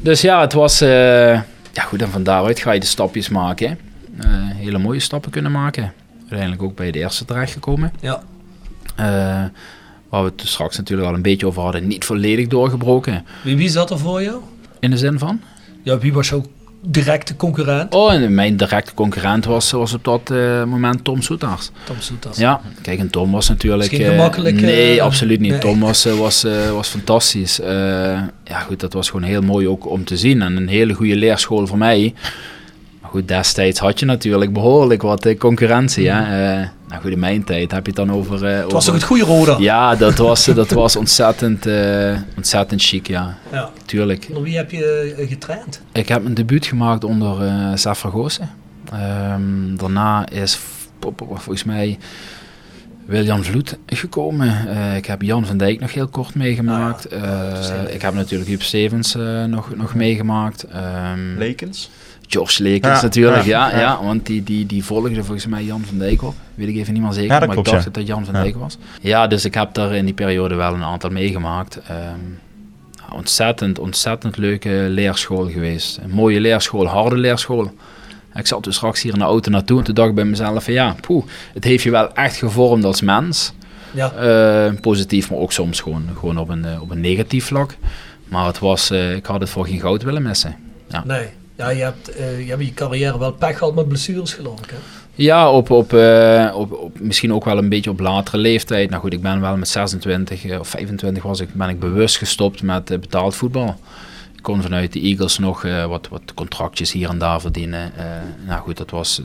Dus 0.00 0.20
ja, 0.20 0.40
het 0.40 0.52
was... 0.52 0.78
ja 0.78 1.82
goed, 1.86 2.02
en 2.02 2.10
van 2.10 2.22
daaruit 2.22 2.58
ga 2.58 2.72
je 2.72 2.80
de 2.80 2.86
stapjes 2.86 3.28
maken. 3.28 3.68
hè. 3.68 3.74
Eh, 4.18 4.26
hele 4.56 4.78
mooie 4.78 5.00
stappen 5.00 5.30
kunnen 5.30 5.52
maken. 5.52 5.92
Uiteindelijk 6.20 6.62
ook 6.62 6.76
bij 6.76 6.90
de 6.90 6.98
eerste 6.98 7.24
terechtgekomen. 7.24 7.92
Ja. 8.00 8.22
Eh, 8.96 9.04
waar 10.08 10.22
we 10.22 10.28
het 10.28 10.38
dus 10.38 10.50
straks 10.50 10.76
natuurlijk 10.76 11.08
al 11.08 11.14
een 11.14 11.22
beetje 11.22 11.46
over 11.46 11.62
hadden. 11.62 11.86
Niet 11.86 12.04
volledig 12.04 12.46
doorgebroken. 12.46 13.24
Wie, 13.42 13.56
wie 13.56 13.68
zat 13.68 13.90
er 13.90 13.98
voor 13.98 14.22
jou? 14.22 14.40
In 14.80 14.90
de 14.90 14.96
zin 14.96 15.18
van? 15.18 15.40
Ja, 15.82 15.98
wie 15.98 16.12
was 16.12 16.28
jouw 16.28 16.44
directe 16.80 17.36
concurrent? 17.36 17.94
Oh, 17.94 18.12
en 18.12 18.34
mijn 18.34 18.56
directe 18.56 18.94
concurrent 18.94 19.44
was, 19.44 19.70
was 19.70 19.94
op 19.94 20.04
dat 20.04 20.30
eh, 20.30 20.64
moment 20.64 21.04
Tom 21.04 21.22
Soetars. 21.22 21.70
Tom 21.84 21.96
Soetas. 21.98 22.36
Ja, 22.36 22.60
kijk, 22.82 22.98
en 22.98 23.10
Tom 23.10 23.30
was 23.30 23.48
natuurlijk... 23.48 23.90
Geen 23.90 24.10
gemakkelijk, 24.10 24.60
nee, 24.60 25.02
absoluut 25.02 25.40
niet. 25.40 25.50
nee. 25.50 25.60
Tom 25.60 25.80
was, 25.80 26.04
was, 26.04 26.46
was 26.72 26.88
fantastisch. 26.88 27.56
Ja, 28.44 28.60
goed, 28.66 28.80
dat 28.80 28.92
was 28.92 29.10
gewoon 29.10 29.26
heel 29.26 29.42
mooi 29.42 29.68
ook 29.68 29.86
om 29.86 30.04
te 30.04 30.16
zien. 30.16 30.42
En 30.42 30.56
een 30.56 30.68
hele 30.68 30.92
goede 30.92 31.16
leerschool 31.16 31.66
voor 31.66 31.78
mij. 31.78 32.14
Goed, 33.14 33.28
destijds 33.28 33.78
had 33.78 33.98
je 33.98 34.06
natuurlijk 34.06 34.52
behoorlijk 34.52 35.02
wat 35.02 35.26
eh, 35.26 35.38
concurrentie. 35.38 36.10
Hè? 36.10 36.20
Eh, 36.20 36.68
nou 36.88 37.02
goed, 37.02 37.10
in 37.10 37.18
mijn 37.18 37.44
tijd 37.44 37.70
heb 37.72 37.86
je 37.86 37.92
het 37.92 38.06
dan 38.06 38.12
over... 38.16 38.44
eh, 38.44 38.56
Het 38.56 38.62
was 38.62 38.72
over- 38.72 38.84
toch 38.84 38.94
het 38.94 39.02
goede 39.04 39.24
Roda? 39.24 39.56
Ja, 39.58 39.94
dat 39.96 40.18
was, 40.18 40.44
dat 40.44 40.70
was 40.70 40.96
ontzettend, 40.96 41.66
eh, 41.66 42.16
ontzettend 42.36 42.82
chic, 42.82 43.06
ja. 43.06 43.36
Ja. 43.52 43.70
Tuurlijk. 43.84 44.24
Onder 44.28 44.42
wie 44.42 44.56
heb 44.56 44.70
je 44.70 45.14
getraind? 45.28 45.82
Ik 45.92 46.08
heb 46.08 46.22
mijn 46.22 46.34
debuut 46.34 46.66
gemaakt 46.66 47.04
onder 47.04 47.42
eh 47.46 47.70
Sef 47.74 47.98
Vergozen. 47.98 48.50
Ehm, 48.92 49.76
daarna 49.76 50.28
is 50.28 50.58
volgens 51.16 51.64
mij 51.64 51.98
Wiljan 53.06 53.44
Vloed 53.44 53.78
gekomen. 53.86 54.68
Eh, 54.68 54.96
ik 54.96 55.06
heb 55.06 55.22
Jan 55.22 55.46
van 55.46 55.56
Dijk 55.56 55.80
nog 55.80 55.92
heel 55.94 56.08
kort 56.08 56.34
meegemaakt. 56.34 57.12
Ah, 57.12 57.20
Eh, 57.86 57.94
ik 57.94 58.02
heb 58.02 58.14
natuurlijk 58.14 58.50
Huub 58.50 58.62
Stevens 58.62 59.14
eh, 59.14 59.44
nog, 59.44 59.76
nog 59.76 59.94
meegemaakt. 59.94 60.62
Ehm, 60.62 61.36
Lekens? 61.38 61.90
George 62.26 62.62
Lekens 62.62 62.96
Ja, 62.96 63.02
natuurlijk, 63.02 63.44
ja, 63.44 63.70
ja, 63.70 63.76
ja, 63.76 63.80
ja. 63.80 64.04
want 64.04 64.26
die, 64.26 64.42
die, 64.42 64.66
die 64.66 64.84
volgde 64.84 65.14
volgens 65.24 65.46
mij 65.46 65.64
Jan 65.64 65.82
van 65.84 65.98
Dijk 65.98 66.22
op. 66.22 66.34
Weet 66.54 66.68
ik 66.68 66.76
even 66.76 66.92
niet 66.92 67.02
meer 67.02 67.12
zeker, 67.12 67.32
Ja, 67.32 67.38
maar 67.38 67.48
klopt, 67.48 67.66
ik 67.66 67.72
dacht 67.72 67.84
ja. 67.84 67.90
dat 67.90 67.94
dat 67.94 68.06
Jan 68.06 68.24
van 68.24 68.34
Ja. 68.34 68.42
Dijk 68.42 68.56
was. 68.56 68.78
Ja, 69.00 69.26
dus 69.26 69.44
ik 69.44 69.54
heb 69.54 69.74
daar 69.74 69.94
in 69.94 70.04
die 70.04 70.14
periode 70.14 70.54
wel 70.54 70.74
een 70.74 70.82
aantal 70.82 71.10
meegemaakt. 71.10 71.80
Ehm, 71.88 73.14
ontzettend, 73.14 73.78
ontzettend 73.78 74.36
leuke 74.36 74.86
leerschool 74.88 75.48
geweest. 75.50 75.98
Een 76.02 76.10
mooie 76.10 76.40
leerschool, 76.40 76.86
harde 76.86 77.16
leerschool. 77.16 77.72
Ik 78.34 78.46
zat 78.46 78.64
dus 78.64 78.76
straks 78.76 79.02
hier 79.02 79.12
in 79.12 79.18
de 79.18 79.24
auto 79.24 79.50
naartoe 79.50 79.78
en 79.78 79.84
toen 79.84 79.94
dacht 79.94 80.08
ik 80.08 80.14
bij 80.14 80.24
mezelf 80.24 80.64
van 80.64 80.72
ja, 80.72 80.94
poeh, 81.00 81.24
het 81.54 81.64
heeft 81.64 81.82
je 81.82 81.90
wel 81.90 82.14
echt 82.14 82.36
gevormd 82.36 82.84
als 82.84 83.00
mens. 83.00 83.52
Ja. 83.90 84.12
Eh, 84.12 84.80
positief, 84.80 85.30
maar 85.30 85.38
ook 85.38 85.52
soms 85.52 85.80
gewoon, 85.80 86.08
gewoon 86.18 86.38
op, 86.38 86.48
een, 86.48 86.64
eh, 86.64 86.82
op 86.82 86.90
een 86.90 87.00
negatief 87.00 87.44
vlak. 87.44 87.76
Maar 88.28 88.46
het 88.46 88.58
was, 88.58 88.90
eh, 88.90 89.14
ik 89.14 89.26
had 89.26 89.40
het 89.40 89.50
voor 89.50 89.66
geen 89.66 89.80
goud 89.80 90.02
willen 90.02 90.22
missen. 90.22 90.56
Ja. 90.88 91.02
Nee. 91.06 91.28
Ja, 91.56 91.68
je 91.68 91.82
hebt, 91.82 92.08
eh, 92.08 92.40
je 92.40 92.50
hebt 92.50 92.64
je 92.64 92.74
carrière 92.74 93.18
wel 93.18 93.32
pech 93.32 93.58
gehad 93.58 93.74
met 93.74 93.88
blessures, 93.88 94.32
geloof 94.32 94.60
ik. 94.60 94.70
Hè? 94.70 94.76
Ja, 95.14 95.50
op, 95.50 95.70
op, 95.70 95.92
eh, 95.92 96.52
op, 96.54 96.72
op, 96.72 97.00
misschien 97.00 97.32
ook 97.32 97.44
wel 97.44 97.58
een 97.58 97.68
beetje 97.68 97.90
op 97.90 98.00
latere 98.00 98.38
leeftijd. 98.38 98.90
Nou 98.90 99.02
goed, 99.02 99.12
ik 99.12 99.22
ben 99.22 99.40
wel 99.40 99.56
met 99.56 99.68
26 99.68 100.44
eh, 100.44 100.58
of 100.58 100.68
25 100.68 101.22
was 101.22 101.40
ik, 101.40 101.54
ben 101.54 101.68
ik 101.68 101.80
bewust 101.80 102.16
gestopt 102.16 102.62
met 102.62 102.84
betaald 102.84 103.34
voetbal. 103.34 103.76
Ik 104.44 104.52
kon 104.52 104.62
vanuit 104.62 104.92
de 104.92 105.00
Eagles 105.00 105.38
nog 105.38 105.64
eh, 105.64 105.84
wat, 105.84 106.08
wat 106.08 106.22
contractjes 106.34 106.92
hier 106.92 107.08
en 107.08 107.18
daar 107.18 107.40
verdienen. 107.40 107.92
Eh, 107.96 108.04
nou 108.46 108.60
goed, 108.60 108.76
dat 108.76 108.90
was 108.90 109.22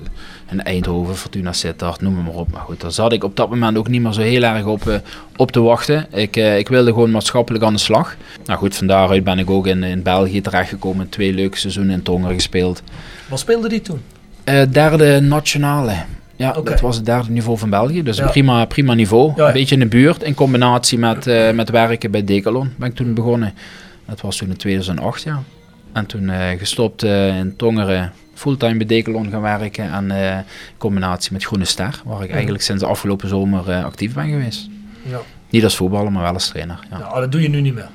in 0.52 0.64
Eindhoven, 0.64 1.16
Fortuna 1.16 1.54
Sittard, 1.54 2.02
noem 2.02 2.24
maar 2.24 2.34
op. 2.34 2.52
Maar 2.52 2.62
goed, 2.62 2.82
daar 2.82 2.92
zat 2.92 3.12
ik 3.14 3.24
op 3.24 3.36
dat 3.36 3.50
moment 3.50 3.78
ook 3.78 3.88
niet 3.88 4.02
meer 4.02 4.14
zo 4.14 4.22
heel 4.22 4.44
erg 4.44 4.66
op, 4.66 4.88
eh, 4.88 4.96
op 5.36 5.52
te 5.52 5.62
wachten. 5.62 6.08
Ik, 6.14 6.36
ik 6.36 6.68
wilde 6.68 6.92
gewoon 6.94 7.12
maatschappelijk 7.12 7.64
aan 7.64 7.74
de 7.74 7.80
slag. 7.80 8.16
Nou 8.46 8.60
goed, 8.60 8.76
van 8.76 8.88
daaruit 8.88 9.24
ben 9.24 9.40
ik 9.40 9.50
ook 9.50 9.68
in, 9.68 9.84
in 9.84 10.04
België 10.04 10.42
terechtgekomen. 10.42 11.10
Twee 11.10 11.34
leuke 11.34 11.58
seizoenen 11.58 11.94
in 11.94 12.04
Tongeren 12.04 12.36
gespeeld. 12.36 12.82
Wat 13.30 13.40
speelde 13.40 13.70
die 13.70 13.82
toen? 13.82 14.02
Derde 14.72 15.20
nationale. 15.20 15.96
Ja, 16.36 16.52
dat 16.52 16.80
was 16.80 16.96
het 16.96 17.06
derde 17.06 17.32
niveau 17.32 17.58
van 17.58 17.70
België. 17.70 18.04
Dus 18.04 18.18
Ja. 18.18 18.24
een 18.24 18.30
prima, 18.30 18.66
prima 18.66 18.94
niveau. 18.94 19.34
Ja. 19.36 19.48
Een 19.48 19.54
beetje 19.54 19.76
in 19.76 19.82
de 19.82 19.88
buurt. 19.88 20.24
In 20.24 20.34
combinatie 20.34 20.98
met, 20.98 21.26
met 21.54 21.70
werken 21.70 22.12
bij 22.12 22.24
Decathlon 22.24 22.74
ben 22.78 22.90
ik 22.90 22.96
toen 22.96 23.14
begonnen. 23.14 23.54
Dat 24.10 24.22
was 24.22 24.38
toen 24.38 24.50
in 24.50 24.58
2008, 24.58 25.24
ja. 25.24 25.44
En 25.94 26.06
toen 26.06 26.30
eh, 26.30 26.58
gestopt 26.58 27.04
eh, 27.04 27.38
in 27.38 27.56
Tongeren. 27.56 28.12
Fulltime 28.34 28.78
bij 28.78 28.86
Decathlon 28.86 29.30
gaan 29.30 29.42
werken. 29.42 29.92
En 29.92 30.12
eh, 30.12 30.38
in 30.38 30.44
combinatie 30.78 31.34
met 31.34 31.44
Groene 31.44 31.66
Ster. 31.66 32.02
Waar 32.06 32.24
ik 32.24 32.32
eigenlijk 32.32 32.64
sinds 32.64 32.82
de 32.82 32.88
afgelopen 32.88 33.30
zomer 33.30 33.84
actief 33.84 34.14
ben 34.14 34.30
geweest. 34.30 34.70
Ja. 35.10 35.20
Niet 35.50 35.64
als 35.64 35.76
voetballer, 35.76 36.12
maar 36.12 36.24
wel 36.24 36.34
als 36.34 36.48
trainer. 36.48 36.80
Ja. 36.90 36.98
Nou, 36.98 37.20
dat 37.20 37.32
doe 37.32 37.42
je 37.42 37.50
nu 37.50 37.62
niet 37.62 37.74
meer. 37.74 37.90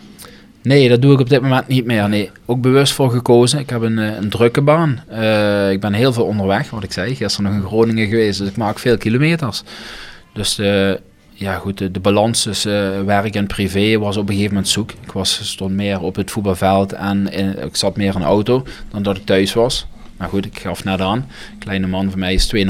Nee, 0.63 0.89
dat 0.89 1.03
doe 1.03 1.13
ik 1.13 1.21
op 1.21 1.29
dit 1.29 1.41
moment 1.41 1.69
niet 1.69 1.85
meer. 1.85 2.09
Nee, 2.09 2.31
ook 2.45 2.61
bewust 2.61 2.93
voor 2.93 3.11
gekozen. 3.11 3.59
Ik 3.59 3.71
heb 3.71 3.83
een, 3.83 3.97
een 3.97 4.29
drukke 4.29 4.61
baan. 4.63 4.91
Ik 5.71 5.81
ben 5.81 5.93
heel 5.93 6.13
veel 6.13 6.25
onderweg, 6.25 6.71
wat 6.71 6.83
ik 6.83 6.93
zei. 6.93 7.15
Gisteren 7.15 7.51
nog 7.51 7.63
in 7.63 7.69
Groningen 7.69 8.09
geweest, 8.09 8.39
dus 8.39 8.49
ik 8.49 8.57
maak 8.57 8.79
veel 8.79 8.97
kilometers. 8.97 9.63
Dus 10.33 10.61
ja, 11.35 11.55
goed, 11.57 11.79
de, 11.79 11.91
de 11.91 12.01
balans 12.01 12.43
tussen 12.43 12.95
eh, 12.99 13.03
werk 13.05 13.35
en 13.35 13.47
privé 13.47 13.99
was 13.99 14.17
op 14.17 14.23
een 14.29 14.35
gegeven 14.35 14.55
moment 14.55 14.73
zoek. 14.73 14.91
Ik 14.91 15.13
was, 15.13 15.41
stond 15.43 15.73
meer 15.75 16.01
op 16.01 16.17
het 16.17 16.31
voetbalveld 16.31 16.93
en 16.93 17.33
in- 17.33 17.63
ik 17.65 17.77
zat 17.77 17.97
meer 17.97 18.15
in 18.15 18.21
de 18.21 18.27
auto 18.27 18.65
dan 18.91 19.03
dat 19.03 19.17
ik 19.17 19.25
thuis 19.27 19.53
was. 19.53 19.87
Maar 20.17 20.29
goed, 20.29 20.45
ik 20.47 20.59
gaf 20.59 20.85
net 20.85 21.01
aan. 21.01 21.29
Kleine 21.59 21.87
man 21.87 22.11
van 22.11 22.19
mij 22.19 22.35
is 22.35 22.47
2,5. 22.47 22.61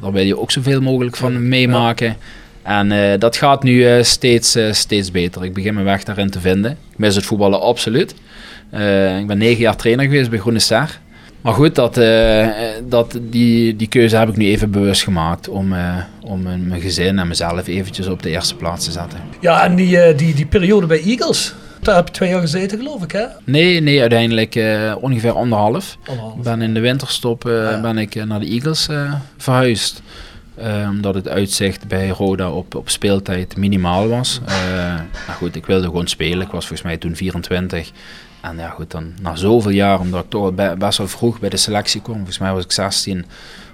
Daar 0.00 0.12
wil 0.12 0.24
je 0.24 0.38
ook 0.38 0.50
zoveel 0.50 0.80
mogelijk 0.80 1.16
van 1.16 1.48
meemaken. 1.48 2.16
En 2.62 2.92
eh, 2.92 3.18
dat 3.18 3.36
gaat 3.36 3.62
nu 3.62 3.86
eh, 3.86 4.02
steeds, 4.02 4.54
eh, 4.54 4.72
steeds 4.72 5.10
beter. 5.10 5.44
Ik 5.44 5.54
begin 5.54 5.74
mijn 5.74 5.86
weg 5.86 6.04
daarin 6.04 6.30
te 6.30 6.40
vinden. 6.40 6.70
Ik 6.70 6.98
mis 6.98 7.14
het 7.14 7.24
voetballen 7.24 7.60
absoluut. 7.60 8.14
Eh, 8.70 9.18
ik 9.18 9.26
ben 9.26 9.38
negen 9.38 9.60
jaar 9.60 9.76
trainer 9.76 10.04
geweest 10.04 10.30
bij 10.30 10.38
Groene 10.38 10.58
Ster. 10.58 11.00
Maar 11.44 11.54
goed, 11.54 11.74
dat, 11.74 11.96
eh, 11.96 12.48
dat, 12.84 13.18
die, 13.22 13.76
die 13.76 13.88
keuze 13.88 14.16
heb 14.16 14.28
ik 14.28 14.36
nu 14.36 14.44
even 14.44 14.70
bewust 14.70 15.02
gemaakt 15.02 15.48
om, 15.48 15.72
eh, 15.72 15.96
om 16.20 16.42
mijn 16.42 16.80
gezin 16.80 17.18
en 17.18 17.28
mezelf 17.28 17.66
eventjes 17.66 18.06
op 18.06 18.22
de 18.22 18.30
eerste 18.30 18.56
plaats 18.56 18.84
te 18.84 18.90
zetten. 18.90 19.18
Ja, 19.40 19.64
en 19.64 19.74
die, 19.74 20.00
eh, 20.00 20.18
die, 20.18 20.34
die 20.34 20.46
periode 20.46 20.86
bij 20.86 21.02
Eagles, 21.02 21.54
daar 21.80 21.96
heb 21.96 22.06
je 22.06 22.14
twee 22.14 22.28
jaar 22.28 22.40
gezeten, 22.40 22.78
geloof 22.78 23.02
ik, 23.02 23.12
hè? 23.12 23.24
Nee, 23.44 23.80
nee, 23.80 24.00
uiteindelijk 24.00 24.54
ongeveer 25.00 25.32
anderhalf. 25.32 25.98
Ik 26.36 26.42
ben 26.42 26.62
in 26.62 26.74
de 26.74 26.80
winterstop 26.80 27.42
ja. 27.42 27.80
ben 27.80 27.98
ik 27.98 28.24
naar 28.24 28.40
de 28.40 28.46
Eagles 28.46 28.88
verhuisd. 29.36 30.02
Omdat 30.90 31.14
het 31.14 31.28
uitzicht 31.28 31.88
bij 31.88 32.08
Roda 32.08 32.50
op, 32.50 32.74
op 32.74 32.90
speeltijd 32.90 33.56
minimaal 33.56 34.08
was. 34.08 34.40
Eh 34.46 34.54
nou 35.26 35.38
goed, 35.38 35.56
ik 35.56 35.66
wilde 35.66 35.86
gewoon 35.86 36.06
spelen. 36.06 36.46
Ik 36.46 36.52
was 36.52 36.66
volgens 36.66 36.82
mij 36.82 36.96
toen 36.96 37.16
24. 37.16 37.90
En 38.44 38.56
ja 38.56 38.68
goed, 38.68 38.90
dan 38.90 39.12
na 39.22 39.34
zoveel 39.36 39.70
jaar, 39.70 40.00
omdat 40.00 40.24
ik 40.24 40.30
toch 40.30 40.54
be- 40.54 40.74
best 40.78 40.98
wel 40.98 41.08
vroeg 41.08 41.40
bij 41.40 41.48
de 41.48 41.56
selectie 41.56 42.00
kwam. 42.02 42.14
Volgens 42.16 42.38
mij 42.38 42.52
was 42.52 42.64
ik 42.64 42.72
16 42.72 43.24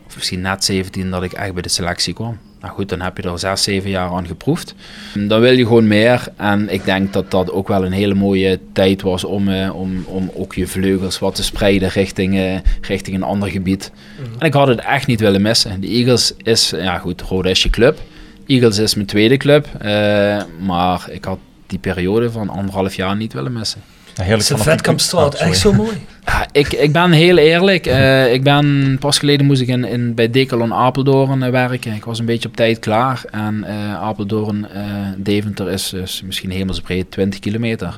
of 0.07 0.15
misschien 0.17 0.41
net 0.41 0.65
17 0.65 1.11
dat 1.11 1.23
ik 1.23 1.33
echt 1.33 1.53
bij 1.53 1.63
de 1.63 1.69
selectie 1.69 2.15
kwam. 2.15 2.39
Nou 2.61 2.75
goed, 2.75 2.89
dan 2.89 3.01
heb 3.01 3.17
je 3.17 3.23
er 3.23 3.39
6, 3.39 3.63
7 3.63 3.91
jaar 3.91 4.11
aan 4.11 4.27
geproefd. 4.27 4.75
Dan 5.15 5.41
wil 5.41 5.53
je 5.53 5.67
gewoon 5.67 5.89
meer. 5.89 6.29
En 6.37 6.69
ik 6.73 6.85
denk 6.85 7.13
dat 7.13 7.31
dat 7.31 7.51
ook 7.51 7.69
wel 7.69 7.85
een 7.85 7.93
hele 7.93 8.15
mooie 8.15 8.61
tijd 8.73 9.03
was 9.03 9.25
om, 9.25 9.49
eh, 9.49 9.75
om, 9.75 10.05
om 10.07 10.31
ook 10.35 10.55
je 10.55 10.67
vleugels 10.67 11.19
wat 11.19 11.35
te 11.35 11.43
spreiden 11.43 11.89
richting, 11.89 12.37
eh, 12.39 12.55
richting 12.81 13.17
een 13.17 13.23
ander 13.23 13.49
gebied. 13.51 13.93
En 14.39 14.47
ik 14.47 14.53
had 14.53 14.69
het 14.69 14.81
echt 14.81 15.07
niet 15.07 15.21
willen 15.21 15.43
missen. 15.43 15.81
De 15.81 15.87
Eagles 15.89 16.35
is, 16.37 16.71
ja 16.71 16.99
goed, 16.99 17.21
Roda 17.23 17.49
is 17.51 17.63
je 17.63 17.71
club. 17.71 17.99
Eagles 18.47 18.79
is 18.79 18.95
mijn 18.95 19.07
tweede 19.07 19.37
club. 19.37 19.67
eh, 19.79 20.43
maar 20.61 21.07
ik 21.11 21.25
had 21.25 21.39
die 21.67 21.79
periode 21.79 22.31
van 22.31 22.49
anderhalf 22.49 22.95
jaar 22.95 23.17
niet 23.17 23.33
willen 23.33 23.53
missen. 23.53 23.81
Heerlijk 24.23 24.47
fanatiek. 24.47 24.69
Vetkampstraat 24.73 25.33
Oh, 25.35 25.39
sorry. 25.39 25.51
echt 25.51 25.61
zo 25.61 25.73
mooi? 25.73 25.97
Ja, 26.27 26.47
ik, 26.53 26.73
ik 26.73 26.93
ben 26.93 27.11
heel 27.13 27.37
eerlijk. 27.37 27.87
eh, 27.87 28.33
ik 28.33 28.43
ben 28.43 28.97
pas 29.01 29.19
geleden 29.19 29.47
moest 29.47 29.61
ik 29.61 29.69
in, 29.69 29.85
in, 29.85 30.15
bij 30.15 30.31
Decathlon 30.31 30.75
Apeldoorn 30.75 31.43
eh, 31.43 31.51
werken. 31.51 31.93
Ik 31.95 32.05
was 32.05 32.19
een 32.19 32.25
beetje 32.25 32.49
op 32.49 32.57
tijd 32.57 32.79
klaar. 32.79 33.23
En 33.31 33.65
eh, 33.65 33.95
Apeldoorn, 33.95 34.67
eh, 34.75 34.83
Deventer 35.17 35.71
is, 35.71 35.93
is 35.93 36.23
misschien 36.27 36.51
hemelsbreed 36.51 37.11
20 37.11 37.41
kilometer. 37.41 37.97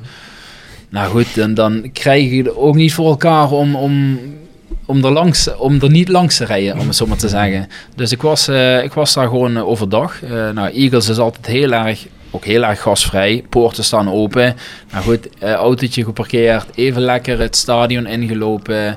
Nou 0.88 1.11
goed, 1.11 1.38
en 1.38 1.54
dan 1.54 1.90
krijg 1.92 2.30
je 2.30 2.37
het 2.42 2.56
ook 2.56 2.74
niet 2.74 2.94
voor 2.94 3.08
elkaar 3.08 3.50
om, 3.50 3.74
om, 3.76 4.18
om, 4.87 5.04
er 5.04 5.11
langs, 5.11 5.56
om 5.56 5.80
er 5.80 5.90
niet 5.90 6.08
langs 6.08 6.37
te 6.37 6.44
rijden, 6.44 6.78
om 6.78 6.87
het 6.87 6.96
zo 6.96 7.06
maar 7.06 7.16
te 7.16 7.28
zeggen. 7.28 7.68
Dus 7.96 8.12
ik 8.12 8.22
was, 8.22 8.48
eh, 8.48 8.82
ik 8.82 8.92
was 8.92 9.14
daar 9.14 9.28
gewoon 9.28 9.58
overdag. 9.58 10.22
Eh, 10.22 10.30
nou, 10.50 10.70
Eagles 10.72 11.08
is 11.08 11.18
altijd 11.18 11.46
heel 11.46 11.72
erg, 11.72 12.06
ook 12.35 12.45
heel 12.45 12.64
erg 12.64 12.81
gasvrij. 12.83 13.45
Poorten 13.49 13.85
staan 13.85 14.11
open. 14.11 14.57
Nou 14.92 15.05
goed, 15.05 15.29
eh, 15.38 15.53
autootje 15.53 16.05
geparkeerd, 16.05 16.66
even 16.75 17.03
lekker 17.03 17.38
het 17.40 17.57
stadion 17.57 18.07
ingelopen. 18.07 18.97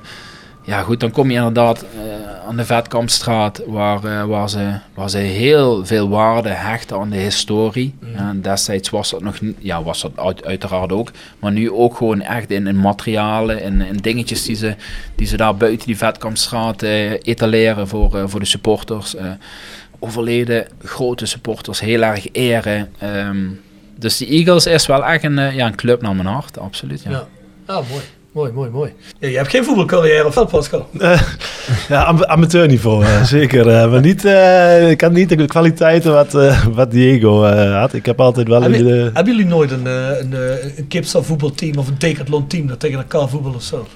Ja 0.63 0.81
goed, 0.81 0.99
dan 0.99 1.11
kom 1.11 1.29
je 1.31 1.37
inderdaad, 1.37 1.81
eh, 1.81 2.47
aan 2.47 2.57
de 2.57 2.65
Vetkampstraat, 2.65 3.61
waar, 3.67 4.03
eh, 4.03 4.23
waar, 4.23 4.49
ze, 4.49 4.71
waar 4.93 5.09
ze 5.09 5.17
heel 5.17 5.85
veel 5.85 6.09
waarde 6.09 6.49
hechten 6.49 6.97
aan 6.99 7.09
de 7.09 7.17
historie. 7.17 7.95
En 8.15 8.41
destijds 8.41 8.89
was 8.89 9.09
dat 9.09 9.21
nog 9.21 9.35
ja, 9.57 9.83
was 9.83 10.01
dat 10.01 10.11
uit- 10.15 10.45
uiteraard 10.45 10.91
ook, 10.91 11.11
maar 11.39 11.51
nu 11.51 11.71
ook 11.71 11.97
gewoon 11.97 12.21
echt 12.21 12.51
in, 12.51 12.67
in 12.67 12.79
materialen, 12.79 13.61
in, 13.61 13.81
in 13.81 13.97
dingetjes 13.97 14.43
die 14.45 14.55
ze, 14.55 14.75
die 15.15 15.27
ze 15.27 15.37
daar 15.37 15.55
buiten 15.55 15.87
die 15.87 15.97
Vetkampstraat 15.97 16.83
eh, 16.83 17.11
etaleren 17.11 17.87
voor, 17.87 18.29
voor 18.29 18.39
de 18.39 18.45
supporters. 18.45 19.15
Overleden 20.05 20.65
grote 20.83 21.25
supporters 21.25 21.79
heel 21.79 22.01
erg 22.01 22.25
eren. 22.31 22.89
Ehm, 22.99 23.37
dus 23.97 24.17
de 24.17 24.25
Eagles 24.27 24.65
is 24.65 24.85
wel 24.85 25.05
echt 25.05 25.23
een, 25.23 25.39
eh, 25.39 25.55
ja, 25.55 25.65
een 25.67 25.75
club 25.75 26.01
naar 26.01 26.15
mijn 26.15 26.27
hart, 26.27 26.59
absoluut. 26.59 27.03
Ja. 27.03 27.09
Ja. 27.11 27.27
Ah, 27.65 27.75
mooi. 27.89 28.01
Mooi, 28.31 28.51
mooi, 28.51 28.69
mooi. 28.69 28.93
Ja, 29.19 29.27
je 29.27 29.37
hebt 29.37 29.49
geen 29.49 29.63
voetbalcarrière 29.63 30.25
of 30.25 30.35
wel, 30.35 30.45
Pascal? 30.45 30.89
Eh, 30.99 31.21
ja, 31.89 32.03
am- 32.03 32.23
amateurniveau, 32.23 33.03
eh, 33.05 33.23
zeker. 33.23 33.67
eh, 33.69 33.91
maar 33.91 34.01
niet, 34.01 34.25
eh, 34.25 34.89
ik 34.89 35.01
had 35.01 35.11
niet 35.11 35.29
de 35.29 35.45
kwaliteiten 35.45 36.13
wat, 36.13 36.35
eh, 36.35 36.65
wat 36.65 36.91
Diego 36.91 37.43
eh, 37.45 37.79
had. 37.79 37.93
Ik 37.93 38.05
heb 38.05 38.19
altijd 38.21 38.47
wel... 38.47 38.61
Heb 38.61 38.73
je- 38.73 38.83
de- 38.83 39.09
Hebben 39.13 39.33
jullie 39.35 39.49
nooit 39.49 39.71
een, 39.71 39.87
eh, 39.87 40.09
een, 40.19 40.33
een 40.77 40.87
Kipsa 40.87 41.21
voetbalteam 41.21 41.77
of 41.77 41.87
een 41.87 41.95
Decathlon 41.97 42.47
team 42.47 42.67
dat 42.67 42.79
tegen 42.79 42.97
elkaar 42.97 43.29
voetballen 43.29 43.57
of 43.57 43.63
zo? 43.63 43.87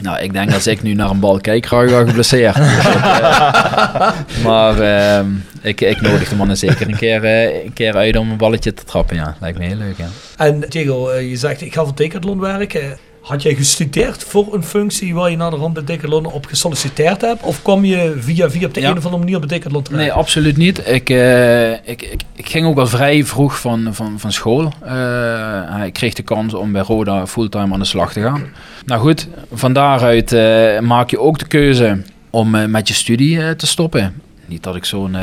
Nou, 0.00 0.18
ik 0.22 0.32
denk 0.32 0.52
als 0.52 0.66
ik 0.66 0.82
nu 0.82 0.94
naar 0.94 1.10
een 1.10 1.20
bal 1.20 1.40
kijk, 1.40 1.66
raak 1.66 1.84
ik 1.84 1.90
wel 1.90 2.06
geblesseerd. 2.06 2.54
Dus 2.54 2.64
eh, 2.64 4.12
maar 4.44 4.80
ehm, 4.80 5.26
ik, 5.62 5.80
ik 5.80 6.00
nodig 6.00 6.28
de 6.28 6.36
mannen 6.36 6.56
zeker 6.56 6.88
een 6.88 6.96
keer, 6.96 7.24
eh, 7.24 7.64
een 7.64 7.72
keer 7.72 7.96
uit 7.96 8.16
om 8.16 8.30
een 8.30 8.36
balletje 8.36 8.74
te 8.74 8.84
trappen. 8.84 9.16
Ja, 9.16 9.36
lijkt 9.40 9.58
me 9.58 9.64
heel 9.64 9.76
leuk. 9.76 9.96
Ja. 9.96 10.08
En 10.36 10.60
Diego, 10.68 11.08
eh, 11.08 11.30
je 11.30 11.36
zegt 11.36 11.60
ik 11.60 11.74
ga 11.74 11.84
voor 11.84 11.94
Decathlon 11.94 12.40
werken. 12.40 12.98
Had 13.24 13.42
jij 13.42 13.54
gestudeerd 13.54 14.24
voor 14.24 14.54
een 14.54 14.62
functie 14.62 15.14
waar 15.14 15.30
je 15.30 15.36
naar 15.36 15.50
de 15.50 15.56
rand 15.56 15.74
bij 15.74 15.84
Decathlon 15.84 16.26
op 16.26 16.46
gesolliciteerd 16.46 17.20
hebt? 17.20 17.42
Of 17.42 17.62
kwam 17.62 17.84
je 17.84 18.14
via 18.18 18.50
via 18.50 18.66
op 18.66 18.74
de 18.74 18.80
Ja. 18.80 18.90
een 18.90 18.96
of 18.96 19.04
andere 19.04 19.22
manier 19.24 19.38
bij 19.38 19.48
Decathlon 19.48 19.82
terecht? 19.82 20.02
Nee, 20.02 20.12
absoluut 20.12 20.56
niet. 20.56 20.88
Ik, 20.88 21.10
eh, 21.10 21.72
ik, 21.72 21.82
ik, 21.84 22.22
ik 22.34 22.48
ging 22.48 22.66
ook 22.66 22.78
al 22.78 22.86
vrij 22.86 23.24
vroeg 23.24 23.60
van, 23.60 23.88
van, 23.94 24.18
van 24.18 24.32
school. 24.32 24.72
Eh, 24.82 25.84
ik 25.84 25.92
kreeg 25.92 26.14
de 26.14 26.22
kans 26.22 26.54
om 26.54 26.72
bij 26.72 26.82
Roda 26.82 27.26
fulltime 27.26 27.72
aan 27.72 27.78
de 27.78 27.84
slag 27.84 28.12
te 28.12 28.20
gaan. 28.20 28.42
Nou 28.86 29.00
goed, 29.00 29.28
van 29.52 29.72
daaruit 29.72 30.32
eh, 30.32 30.78
maak 30.80 31.10
je 31.10 31.20
ook 31.20 31.38
de 31.38 31.46
keuze 31.46 32.02
om 32.30 32.70
met 32.70 32.88
je 32.88 32.94
studie 32.94 33.56
te 33.56 33.66
stoppen. 33.66 34.22
Niet 34.46 34.62
dat 34.62 34.76
ik 34.76 34.84
zo'n 34.84 35.16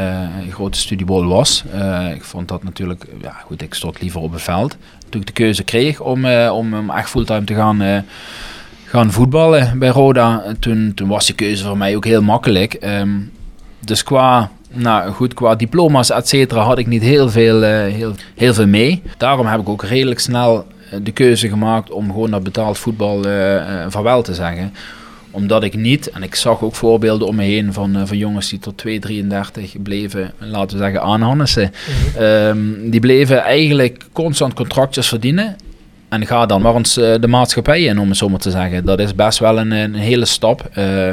grote 0.51 0.77
studiebol 0.79 1.25
was. 1.25 1.63
Ik 2.13 2.23
vond 2.23 2.47
dat 2.47 2.63
natuurlijk, 2.63 3.05
ja 3.21 3.35
goed, 3.45 3.61
ik 3.61 3.73
stond 3.73 4.01
liever 4.01 4.21
op 4.21 4.31
het 4.31 4.41
veld. 4.41 4.77
Toen 5.11 5.21
ik 5.21 5.27
de 5.27 5.33
keuze 5.33 5.63
kreeg 5.63 5.99
om, 5.99 6.25
eh, 6.25 6.51
om, 6.53 6.73
om 6.73 6.89
echt 6.89 7.09
fulltime 7.09 7.43
te 7.43 7.53
gaan, 7.53 7.81
eh, 7.81 7.97
gaan 8.85 9.11
voetballen 9.11 9.79
bij 9.79 9.89
Roda, 9.89 10.43
toen, 10.59 10.91
toen 10.95 11.07
was 11.07 11.25
die 11.25 11.35
keuze 11.35 11.63
voor 11.63 11.77
mij 11.77 11.95
ook 11.95 12.05
heel 12.05 12.21
makkelijk. 12.21 12.73
Ehm, 12.73 13.09
dus 13.79 14.03
qua, 14.03 14.51
nou 14.71 15.11
goed, 15.11 15.33
qua 15.33 15.55
diploma's, 15.55 16.09
et 16.09 16.51
had 16.51 16.77
ik 16.77 16.87
niet 16.87 17.01
heel 17.01 17.29
veel, 17.29 17.63
eh, 17.63 17.93
heel, 17.93 18.13
heel 18.35 18.53
veel 18.53 18.67
mee. 18.67 19.01
Daarom 19.17 19.45
heb 19.45 19.59
ik 19.59 19.69
ook 19.69 19.83
redelijk 19.83 20.19
snel 20.19 20.67
de 21.01 21.11
keuze 21.11 21.49
gemaakt 21.49 21.91
om 21.91 22.11
gewoon 22.11 22.31
dat 22.31 22.43
betaald 22.43 22.77
voetbal 22.77 23.21
vaarwel 23.87 24.21
te 24.21 24.33
zeggen 24.33 24.73
omdat 25.31 25.63
ik 25.63 25.75
niet, 25.75 26.09
en 26.09 26.23
ik 26.23 26.35
zag 26.35 26.61
ook 26.61 26.75
voorbeelden 26.75 27.27
om 27.27 27.35
me 27.35 27.43
heen 27.43 27.73
van, 27.73 27.95
eh, 27.95 28.01
van 28.05 28.17
jongens 28.17 28.49
die 28.49 28.59
tot 28.59 28.77
2, 28.77 28.99
33 28.99 29.81
bleven, 29.81 30.31
laten 30.37 30.77
we 30.77 30.83
zeggen, 30.83 31.01
aanhannissen. 31.01 31.71
Ehm, 32.17 32.57
die 32.89 32.99
bleven 32.99 33.43
eigenlijk 33.43 34.05
constant 34.11 34.53
contractjes 34.53 35.07
verdienen. 35.07 35.55
En 36.09 36.25
ga 36.25 36.45
dan 36.45 36.61
maar 36.61 36.75
eens 36.75 36.97
eh, 36.97 37.13
de 37.19 37.27
maatschappij 37.27 37.81
in, 37.81 37.99
om 37.99 38.07
het 38.07 38.17
zo 38.17 38.29
maar 38.29 38.39
te 38.39 38.51
zeggen. 38.51 38.85
Dat 38.85 38.99
is 38.99 39.15
best 39.15 39.39
wel 39.39 39.59
een, 39.59 39.71
een 39.71 39.93
hele 39.95 40.25
stap. 40.25 40.69
Eh, 40.73 41.09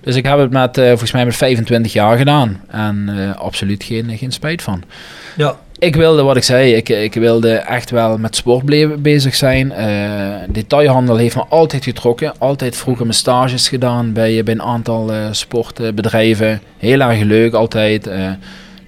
Dus 0.00 0.16
ik 0.16 0.24
heb 0.26 0.38
het 0.38 0.50
met, 0.50 0.74
volgens 0.74 1.12
mij 1.12 1.24
met 1.24 1.36
25 1.36 1.92
jaar 1.92 2.16
gedaan. 2.18 2.60
En 2.68 3.10
absoluut 3.38 3.84
geen, 3.84 4.18
geen 4.18 4.32
spijt 4.32 4.62
van. 4.62 4.82
Ja. 5.36 5.56
Ik 5.82 5.96
wilde, 5.96 6.22
wat 6.22 6.36
ik 6.36 6.42
zei, 6.42 6.74
ik, 6.74 6.88
ik 6.88 7.14
wilde 7.14 7.52
echt 7.54 7.90
wel 7.90 8.18
met 8.18 8.36
sport 8.36 8.64
bezig 9.02 9.34
zijn. 9.34 9.72
Eh, 9.72 10.48
detailhandel 10.48 11.16
heeft 11.16 11.36
me 11.36 11.44
altijd 11.48 11.84
getrokken. 11.84 12.38
Altijd 12.38 12.76
vroeger 12.76 13.04
mijn 13.04 13.16
stages 13.16 13.68
gedaan 13.68 14.12
bij, 14.12 14.42
een 14.44 14.62
aantal 14.62 15.12
eh, 15.12 15.26
sportbedrijven. 15.30 16.60
Heel 16.78 17.00
erg 17.00 17.20
leuk 17.20 17.52
altijd. 17.52 18.06
Eh, 18.06 18.18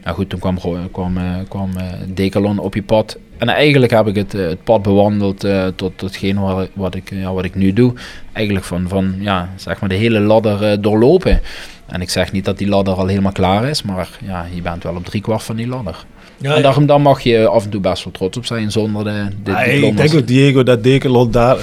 nou 0.05 0.17
goed, 0.17 0.29
toen 0.29 0.39
kwam, 0.39 0.59
kwam, 0.93 1.19
kwam 1.49 2.59
op 2.59 2.75
je 2.75 2.83
pad. 2.83 3.19
En 3.39 3.49
eigenlijk 3.49 3.93
heb 3.93 4.07
ik 4.07 4.15
het, 4.15 4.33
het 4.33 4.65
pad 4.65 4.83
bewandeld 4.83 5.47
tot 5.77 6.01
hetgeen 6.01 6.41
wat, 6.41 6.69
wat, 6.75 6.95
ik, 6.95 7.11
ja, 7.11 7.33
wat 7.33 7.45
ik 7.45 7.55
nu 7.55 7.73
doe. 7.73 7.93
Eigenlijk 8.33 8.67
van, 8.67 8.89
van 8.89 9.15
ja, 9.19 9.49
zeg 9.57 9.81
maar 9.81 9.89
de 9.89 9.95
hele 9.95 10.21
ladder 10.21 10.83
doorlopen. 10.83 11.41
En 11.87 12.01
ik 12.01 12.11
zeg 12.11 12.33
niet 12.33 12.45
dat 12.45 12.59
die 12.59 12.69
ladder 12.69 12.95
al 12.95 13.07
helemaal 13.07 13.33
klaar 13.33 13.65
is, 13.65 13.83
maar 13.83 14.09
ja, 14.25 14.47
je 14.55 14.63
bent 14.63 14.83
wel 14.83 14.95
op 14.95 15.05
driekwart 15.05 15.43
van 15.43 15.57
die 15.57 15.69
ladder. 15.69 16.05
Ja, 16.39 16.55
en 16.55 16.63
daarom 16.63 16.87
dan 16.87 17.03
mag 17.03 17.21
je 17.21 17.47
af 17.47 17.65
en 17.65 17.71
toe 17.71 17.81
best 17.81 18.05
wel 18.05 18.13
trots 18.13 18.37
op 18.37 18.47
zijn 18.47 18.71
zonder 18.73 19.05
de, 19.05 19.27
de 19.45 19.51
Ja, 19.51 19.63
ik 19.63 19.97
denk 19.97 20.15
ook, 20.15 20.27
Diego, 20.27 20.63
dat 20.63 20.83
Decathlon 20.83 21.31
daar... 21.31 21.57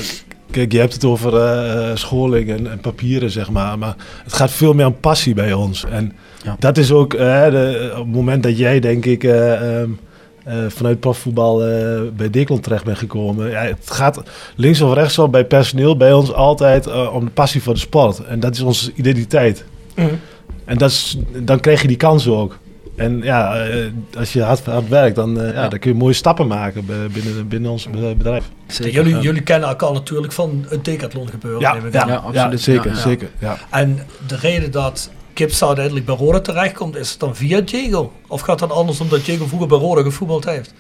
Kijk, 0.51 0.71
je 0.71 0.79
hebt 0.79 0.93
het 0.93 1.05
over 1.05 1.35
eh, 1.37 1.89
eh, 1.91 1.95
scholing 1.97 2.49
en, 2.49 2.71
en 2.71 2.79
papieren, 2.79 3.29
zeg 3.31 3.49
maar. 3.49 3.77
Maar 3.77 3.95
het 4.23 4.33
gaat 4.33 4.51
veel 4.51 4.73
meer 4.73 4.85
om 4.85 4.99
passie 4.99 5.33
bij 5.33 5.53
ons. 5.53 5.85
En 5.91 6.13
Ja. 6.43 6.55
dat 6.59 6.77
is 6.77 6.91
ook 6.91 7.13
eh, 7.13 7.49
de, 7.49 7.89
op 7.97 8.05
het 8.05 8.13
moment 8.15 8.43
dat 8.43 8.57
jij, 8.57 8.79
denk 8.79 9.05
ik... 9.05 9.23
eh, 9.23 9.79
ehm, 9.81 9.89
eh, 10.43 10.55
vanuit 10.67 10.99
profvoetbal 10.99 11.63
eh, 11.65 11.99
bij 12.15 12.29
Decathlon 12.29 12.59
terecht 12.59 12.83
bent 12.83 12.97
gekomen. 12.97 13.49
Ja, 13.49 13.61
het 13.61 13.91
gaat 13.91 14.21
links 14.55 14.81
of 14.81 14.93
rechts 14.93 15.19
bij 15.29 15.45
personeel 15.45 15.97
bij 15.97 16.13
ons 16.13 16.33
altijd 16.33 16.87
eh, 16.87 17.13
om 17.15 17.25
de 17.25 17.31
passie 17.31 17.61
voor 17.61 17.73
de 17.73 17.79
sport. 17.79 18.23
En 18.25 18.39
dat 18.39 18.55
is 18.55 18.61
onze 18.61 18.91
identiteit. 18.95 19.63
Mhm. 19.95 20.07
En 20.65 20.77
dat 20.77 20.89
is, 20.89 21.17
dan 21.37 21.59
krijg 21.59 21.81
je 21.81 21.87
die 21.87 21.97
kans 21.97 22.27
ook. 22.27 22.57
En 23.01 23.19
ja, 23.23 23.55
eh, 23.57 23.75
als 24.17 24.33
je 24.33 24.41
hard, 24.41 24.65
hard 24.65 24.87
werkt, 24.89 25.15
dan, 25.15 25.39
eh, 25.41 25.53
ja, 25.53 25.61
Ja. 25.61 25.67
dan 25.67 25.79
kun 25.79 25.91
je 25.91 25.97
mooie 25.97 26.13
stappen 26.13 26.47
maken 26.47 26.85
binnen, 27.13 27.47
binnen 27.47 27.71
ons 27.71 27.89
be- 27.89 28.13
bedrijf. 28.17 28.43
Zeker, 28.67 28.93
jullie, 28.93 29.15
ja. 29.15 29.21
jullie 29.21 29.41
kennen 29.41 29.69
elkaar 29.69 29.91
natuurlijk 29.93 30.33
van 30.33 30.65
het 30.69 30.85
Decathlon 30.85 31.29
gebeuren. 31.29 31.59
Ja, 31.61 31.75
ja, 31.75 31.81
aan. 32.01 32.07
Ja, 32.07 32.13
ja, 32.13 32.15
absoluut. 32.15 32.61
zeker, 32.61 32.89
Ja, 32.91 32.95
ja. 32.97 33.01
zeker. 33.01 33.29
Ja. 33.39 33.57
En 33.69 33.99
de 34.27 34.35
reden 34.35 34.71
dat 34.71 35.09
Kipsa 35.33 35.65
uiteindelijk 35.65 36.05
bij 36.05 36.15
Roda 36.15 36.39
terechtkomt, 36.39 36.95
is 36.95 37.09
het 37.11 37.19
dan 37.19 37.35
via 37.35 37.61
Diego? 37.61 38.11
Of 38.27 38.41
gaat 38.41 38.59
dat 38.59 38.71
anders 38.71 38.99
omdat 38.99 39.25
Diego 39.25 39.45
vroeger 39.45 39.67
bij 39.67 39.77
Roda 39.77 40.01
gevoetbald 40.01 40.45
heeft? 40.45 40.73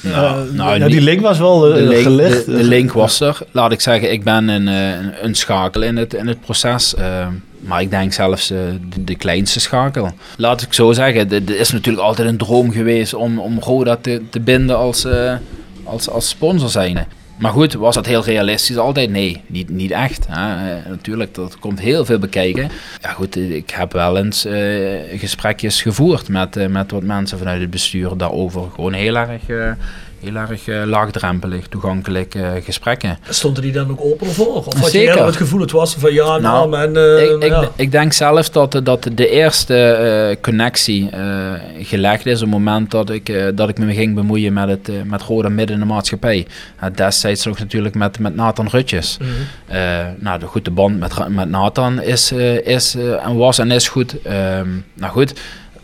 Nou, 0.00 0.48
Eh, 0.48 0.52
nou, 0.54 0.78
ja, 0.78 0.88
die 0.88 1.00
link 1.00 1.20
was 1.20 1.38
wel 1.38 1.68
eh, 1.68 1.74
de 1.74 1.80
link, 1.82 2.02
gelegd. 2.02 2.46
de, 2.46 2.56
de 2.56 2.62
link 2.64 2.92
was 2.92 3.20
er. 3.20 3.38
Laat 3.50 3.72
ik 3.72 3.80
zeggen, 3.80 4.12
ik 4.12 4.24
ben 4.24 4.48
een, 4.48 4.66
een, 4.66 5.12
een 5.24 5.34
schakel 5.34 5.82
in 5.82 5.96
het, 5.96 6.14
in 6.14 6.26
het 6.26 6.40
proces. 6.40 6.94
eh, 6.94 7.26
maar 7.64 7.80
ik 7.80 7.90
denk 7.90 8.12
zelfs 8.12 8.50
eh, 8.50 8.58
de, 8.94 9.04
de 9.04 9.14
kleinste 9.14 9.60
schakel. 9.60 10.10
Laat 10.36 10.62
ik 10.62 10.72
zo 10.72 10.92
zeggen, 10.92 11.28
het 11.28 11.50
is 11.50 11.72
natuurlijk 11.72 12.06
altijd 12.06 12.28
een 12.28 12.36
droom 12.36 12.72
geweest 12.72 13.14
om, 13.14 13.38
om 13.38 13.58
Roda 13.58 13.96
te, 13.96 14.22
te 14.30 14.40
binden 14.40 14.76
als, 14.76 15.04
eh, 15.04 15.34
als, 15.84 16.08
als 16.08 16.28
sponsor 16.28 16.68
zijnde. 16.68 17.04
Maar 17.38 17.52
goed, 17.52 17.72
was 17.72 17.94
dat 17.94 18.06
heel 18.06 18.24
realistisch 18.24 18.76
altijd? 18.76 19.10
Nee, 19.10 19.42
niet, 19.46 19.68
niet 19.68 19.90
echt. 19.90 20.26
Hè. 20.30 20.76
Eh, 20.76 20.86
natuurlijk, 20.88 21.34
dat 21.34 21.58
komt 21.58 21.80
heel 21.80 22.04
veel 22.04 22.18
bekijken. 22.18 22.70
Ja 23.02 23.10
goed, 23.10 23.36
ik 23.36 23.70
heb 23.70 23.92
wel 23.92 24.16
eens 24.18 24.46
gesprekjes 25.14 25.82
gevoerd 25.82 26.28
met, 26.28 26.68
met 26.70 26.90
wat 26.90 27.02
mensen 27.02 27.38
vanuit 27.38 27.60
het 27.60 27.70
bestuur 27.70 28.16
daarover. 28.16 28.62
Gewoon 28.74 28.92
heel 28.92 29.16
erg, 29.16 29.76
heel 30.24 30.34
erg 30.36 30.68
eh, 30.68 30.82
laagdrempelig, 30.84 31.66
toegankelijk 31.66 32.34
eh, 32.34 32.50
gesprekken. 32.64 33.18
Stonden 33.28 33.62
die 33.62 33.72
dan 33.72 33.90
ook 33.90 34.00
open 34.00 34.26
voor? 34.26 34.54
Of 34.54 34.64
had 34.64 34.74
je 34.84 34.90
Zeker. 34.90 35.08
eerder 35.08 35.26
het 35.26 35.36
gevoel 35.36 35.60
het 35.60 35.70
was 35.70 35.94
van 35.94 36.12
ja, 36.12 36.38
nou, 36.38 36.68
Nou, 36.68 36.76
en, 36.82 36.96
eh, 36.96 37.22
ik, 37.22 37.28
nou 37.28 37.44
ik, 37.44 37.50
ja. 37.50 37.70
ik 37.76 37.90
denk 37.92 38.12
zelf 38.12 38.50
dat, 38.50 38.72
de- 38.72 38.82
dat 38.82 39.08
de 39.14 39.28
eerste 39.28 40.38
connectie 40.40 41.10
gelegd 41.82 42.26
is 42.26 42.34
op 42.34 42.40
het 42.40 42.50
moment 42.50 42.90
dat 42.90 43.10
ik, 43.10 43.56
dat 43.56 43.68
ik 43.68 43.78
me 43.78 43.94
ging 43.94 44.14
bemoeien 44.14 44.52
met, 44.52 44.68
het, 44.68 44.90
met 45.04 45.22
Roda 45.22 45.48
midden 45.48 45.74
in 45.74 45.82
de 45.82 45.88
maatschappij. 45.88 46.46
Uh, 46.84 46.88
destijds 46.94 47.44
nog 47.44 47.58
natuurlijk 47.58 47.94
met, 47.94 48.18
met 48.18 48.34
Nathan 48.34 48.68
Rutjes. 48.68 49.16
Mhm. 49.20 49.30
Nou, 50.18 50.38
de 50.38 50.46
goede 50.46 50.70
band 50.70 50.98
met, 50.98 51.28
met 51.28 51.48
Nathan 51.48 52.02
is, 52.02 52.32
is 52.64 52.94
en 53.24 53.36
was 53.36 53.58
en 53.58 53.70
is 53.70 53.88
goed. 53.88 54.22
Ehm, 54.22 54.68
nou 54.94 55.12
goed, 55.12 55.34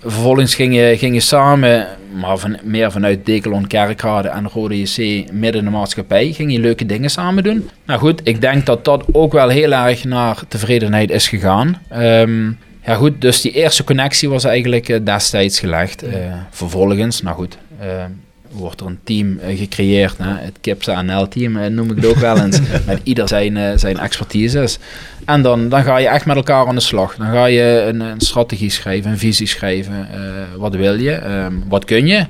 vervolgens 0.01 0.55
ging 0.55 0.75
je, 0.75 0.95
ging 0.99 1.15
je 1.15 1.21
samen, 1.21 1.87
maar 2.13 2.39
van, 2.39 2.59
meer 2.63 2.93
vanuit 2.93 3.27
Dekelon, 3.27 3.67
Kerkrade 3.67 4.29
en 4.29 4.49
Rode 4.49 4.81
JC 4.81 5.25
midden 5.33 5.61
in 5.61 5.65
de 5.65 5.71
maatschappij, 5.71 6.33
ging 6.33 6.53
je 6.53 6.59
leuke 6.59 6.87
dingen 6.87 7.11
samen 7.11 7.43
doen. 7.43 7.69
Nou 7.85 8.01
goed, 8.01 8.21
ik 8.25 8.41
denk 8.41 8.67
dat 8.67 8.85
dat 8.85 9.05
ook 9.13 9.33
wel 9.33 9.49
heel 9.49 9.73
erg 9.73 10.05
naar 10.05 10.39
tevredenheid 10.49 11.11
is 11.11 11.29
gegaan. 11.29 11.83
Ehm, 11.89 12.47
ja 12.85 12.95
goed, 12.95 13.21
dus 13.21 13.41
die 13.41 13.53
eerste 13.53 13.85
connectie 13.85 14.29
was 14.29 14.45
eigenlijk 14.45 14.89
eh, 14.89 14.99
destijds 15.05 15.61
gelegd. 15.61 16.03
Eh, 16.03 16.35
vervolgens, 16.51 17.23
nou 17.23 17.37
goed, 17.37 17.59
eh, 17.79 18.05
wordt 18.51 18.81
er 18.81 18.87
een 18.87 18.99
team 19.05 19.39
eh, 19.39 19.59
gecreëerd. 19.59 20.19
Hè? 20.19 20.33
Het 20.45 20.59
Kipsa 20.61 21.03
NL-team 21.03 21.57
eh, 21.57 21.71
noem 21.71 21.91
ik 21.91 21.97
het 21.97 22.07
ook 22.07 22.17
wel 22.17 22.39
eens. 22.39 22.61
met 22.87 23.01
ieder 23.03 23.29
zijn, 23.29 23.57
eh, 23.57 23.73
zijn 23.77 23.99
expertises. 23.99 24.79
En 25.25 25.43
dan, 25.43 25.69
dan 25.69 25.83
ga 25.83 25.97
je 25.97 26.09
echt 26.09 26.27
met 26.27 26.37
elkaar 26.37 26.67
aan 26.67 26.75
de 26.75 26.81
slag. 26.81 27.17
Dan 27.17 27.27
ga 27.27 27.45
je 27.45 27.85
een, 27.89 28.01
een 28.01 28.21
strategie 28.21 28.71
schrijven, 28.71 29.11
een 29.11 29.19
visie 29.19 29.47
schrijven. 29.47 30.09
Eh, 30.13 30.19
wat 30.57 30.75
wil 30.75 30.95
je? 30.95 31.13
Ehm, 31.13 31.55
wat 31.69 31.85
kun 31.85 32.07
je? 32.07 32.27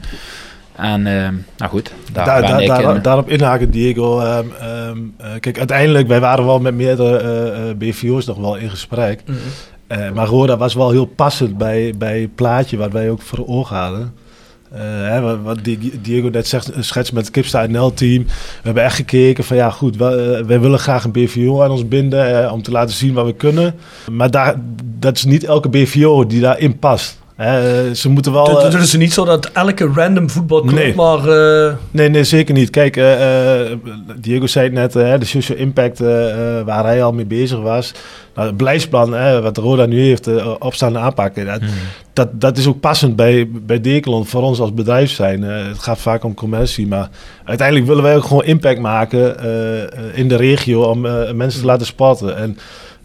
En 0.76 1.06
ehm, 1.06 1.34
nou 1.56 1.70
goed, 1.70 1.92
daar 2.12 2.24
Daar, 2.24 2.40
ben 2.40 2.50
daar, 2.50 2.60
ik 2.62 2.68
daar- 2.68 2.94
in. 2.96 3.02
daarop 3.02 3.28
inhaken, 3.30 3.70
Diego. 3.70 4.20
Ehm, 4.20 4.44
ehm, 4.60 4.98
eh, 5.16 5.28
kijk, 5.40 5.58
uiteindelijk, 5.58 6.08
wij 6.08 6.20
waren 6.20 6.44
wel 6.46 6.60
met 6.60 6.74
meerdere 6.74 7.16
eh, 7.18 7.68
eh, 7.70 7.76
BVO's 7.76 8.26
nog 8.26 8.38
wel 8.38 8.56
in 8.56 8.70
gesprek. 8.70 9.20
Mhm. 9.26 9.36
Eh, 9.86 10.10
maar 10.12 10.26
Roda 10.26 10.56
was 10.56 10.74
wel 10.74 10.90
heel 10.90 11.04
passend 11.04 11.58
bij, 11.58 11.94
bij 11.98 12.20
het 12.20 12.34
plaatje 12.34 12.76
wat 12.76 12.92
wij 12.92 13.10
ook 13.10 13.22
voor 13.22 13.46
ogen 13.46 13.76
hadden. 13.76 14.14
Eh, 14.72 14.80
hè, 14.82 15.20
wat, 15.20 15.38
wat 15.42 15.64
Di- 15.64 15.98
Diego 16.02 16.28
net 16.28 16.46
zegt, 16.46 16.70
schets 16.78 17.10
met 17.10 17.24
het 17.24 17.32
Kipsta 17.32 17.66
NL-team. 17.66 18.24
We 18.24 18.32
hebben 18.62 18.82
echt 18.82 18.94
gekeken 18.96 19.44
van 19.44 19.56
ja 19.56 19.70
goed, 19.70 19.94
eh, 19.94 19.98
wij 20.46 20.60
willen 20.60 20.78
graag 20.78 21.04
een 21.04 21.12
BVO 21.12 21.62
aan 21.62 21.70
ons 21.70 21.88
binden 21.88 22.44
eh, 22.44 22.52
om 22.52 22.62
te 22.62 22.70
laten 22.70 22.94
zien 22.94 23.14
wat 23.14 23.26
we 23.26 23.34
kunnen. 23.34 23.74
Maar 24.10 24.30
daar, 24.30 24.54
dat 24.98 25.16
is 25.16 25.24
niet 25.24 25.44
elke 25.44 25.68
BVO 25.68 26.26
die 26.26 26.40
daarin 26.40 26.78
past. 26.78 27.18
Eh, 27.40 27.90
ze 27.94 28.08
moeten 28.08 28.32
wel... 28.32 28.62
Het 28.64 28.74
eh, 28.74 28.80
is 28.80 28.96
niet 28.96 29.12
zo 29.12 29.24
dat 29.24 29.50
elke 29.52 29.90
random 29.94 30.30
voetbalclub 30.30 30.74
Nee. 30.74 30.94
maar... 30.94 31.28
eh, 31.28 31.74
Nee, 31.90 32.08
nee, 32.08 32.24
zeker 32.24 32.54
niet. 32.54 32.70
Kijk, 32.70 32.96
eh, 32.96 33.62
eh, 33.70 33.76
Diego 34.20 34.46
zei 34.46 34.64
het 34.64 34.74
net, 34.74 34.96
eh, 34.96 35.18
de 35.18 35.24
social 35.24 35.58
impact 35.58 36.00
eh, 36.00 36.30
eh, 36.58 36.64
waar 36.66 36.84
hij 36.84 37.02
al 37.02 37.12
mee 37.12 37.24
bezig 37.24 37.60
was. 37.60 37.92
Nou, 38.34 38.48
het 38.48 38.56
beleidsplan, 38.56 39.16
eh, 39.16 39.40
wat 39.40 39.56
Roda 39.56 39.86
nu 39.86 40.00
heeft, 40.00 40.26
eh, 40.26 40.54
opstaan 40.58 40.96
en 40.96 41.02
aanpakken. 41.02 41.46
Dat, 41.46 41.60
dat, 42.12 42.28
dat 42.40 42.56
is 42.58 42.66
ook 42.66 42.80
passend 42.80 43.16
bij, 43.16 43.48
bij 43.50 43.80
Dekelon 43.80 44.26
voor 44.26 44.42
ons 44.42 44.60
als 44.60 44.74
bedrijf 44.74 45.10
zijn. 45.10 45.44
Eh, 45.44 45.66
het 45.68 45.78
gaat 45.78 45.98
vaak 45.98 46.24
om 46.24 46.34
commercie, 46.34 46.86
maar 46.86 47.08
uiteindelijk 47.44 47.86
willen 47.88 48.02
wij 48.02 48.16
ook 48.16 48.24
gewoon 48.24 48.44
impact 48.44 48.80
maken 48.80 49.38
eh, 49.38 49.82
eh, 49.82 49.88
in 50.14 50.28
de 50.28 50.36
regio 50.36 50.82
om 50.82 51.06
eh, 51.06 51.32
mensen 51.32 51.60
te 51.60 51.66
laten 51.66 51.86
sporten. 51.86 52.36
En 52.36 52.58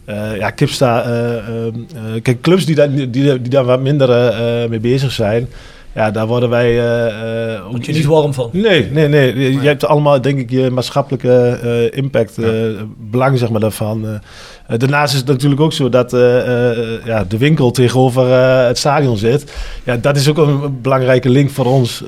eh, 0.06 0.38
ja, 0.38 0.50
Kipsta, 0.50 1.04
eh, 1.04 1.38
eh, 1.38 1.68
eh, 1.68 2.22
kijk, 2.22 2.42
clubs 2.42 2.66
die 2.66 2.76
daar, 2.76 2.92
die, 2.92 3.10
die 3.10 3.50
daar 3.50 3.66
wat 3.66 3.82
minder 3.82 4.10
mee 4.70 4.80
bezig 4.80 5.12
zijn, 5.12 5.48
ja, 5.96 6.12
daar 6.12 6.28
worden 6.28 6.50
wij 6.50 6.80
ook 7.64 7.72
word 7.72 7.86
je 7.86 7.94
niet 7.94 8.06
warm 8.06 8.34
van. 8.34 8.50
Nee, 8.54 8.92
nee, 8.92 9.08
nee. 9.08 9.40
Je, 9.40 9.54
je 9.62 9.68
hebt 9.68 9.86
allemaal, 9.86 10.22
denk 10.22 10.40
ik, 10.40 10.50
je 10.50 10.70
maatschappelijke 10.70 11.90
impact, 11.94 12.38
eh, 12.38 12.52
belang 12.98 13.38
zeg 13.38 13.50
maar, 13.50 13.60
daarvan. 13.60 14.20
Eh. 14.68 14.80
Daarnaast 14.80 15.14
is 15.14 15.20
het 15.20 15.28
natuurlijk 15.28 15.62
ook 15.62 15.74
zo 15.74 15.90
dat 15.90 16.14
eh, 16.14 16.72
eh, 16.72 17.06
ja, 17.06 17.24
de 17.24 17.38
winkel 17.38 17.72
tegenover 17.72 18.32
het 18.68 18.78
stadion 18.78 19.18
zit. 19.18 19.54
Ja, 19.84 19.98
dat 19.98 20.16
is 20.16 20.30
ook 20.30 20.38
een 20.38 20.82
belangrijke 20.82 21.30
link 21.30 21.50
voor 21.50 21.66
ons, 21.66 22.04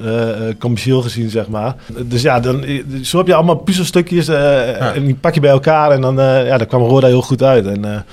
commercieel 0.60 1.02
gezien, 1.02 1.30
zeg 1.30 1.48
maar. 1.48 1.76
Dus 2.06 2.22
ja, 2.22 2.40
dan, 2.40 2.66
zo 3.02 3.18
heb 3.18 3.28
je 3.28 3.34
allemaal 3.34 3.56
puzzelstukjes 3.56 4.28
en 4.28 5.06
die 5.06 5.16
pak 5.16 5.34
je 5.34 5.40
bij 5.40 5.50
elkaar 5.50 5.92
en 5.92 6.02
dan, 6.02 6.16
ja, 6.46 6.58
dan 6.58 6.68
kwam 6.68 6.82
Roda 6.82 7.08
heel 7.08 7.22
goed 7.22 7.44
uit. 7.44 7.66
En, 7.66 8.06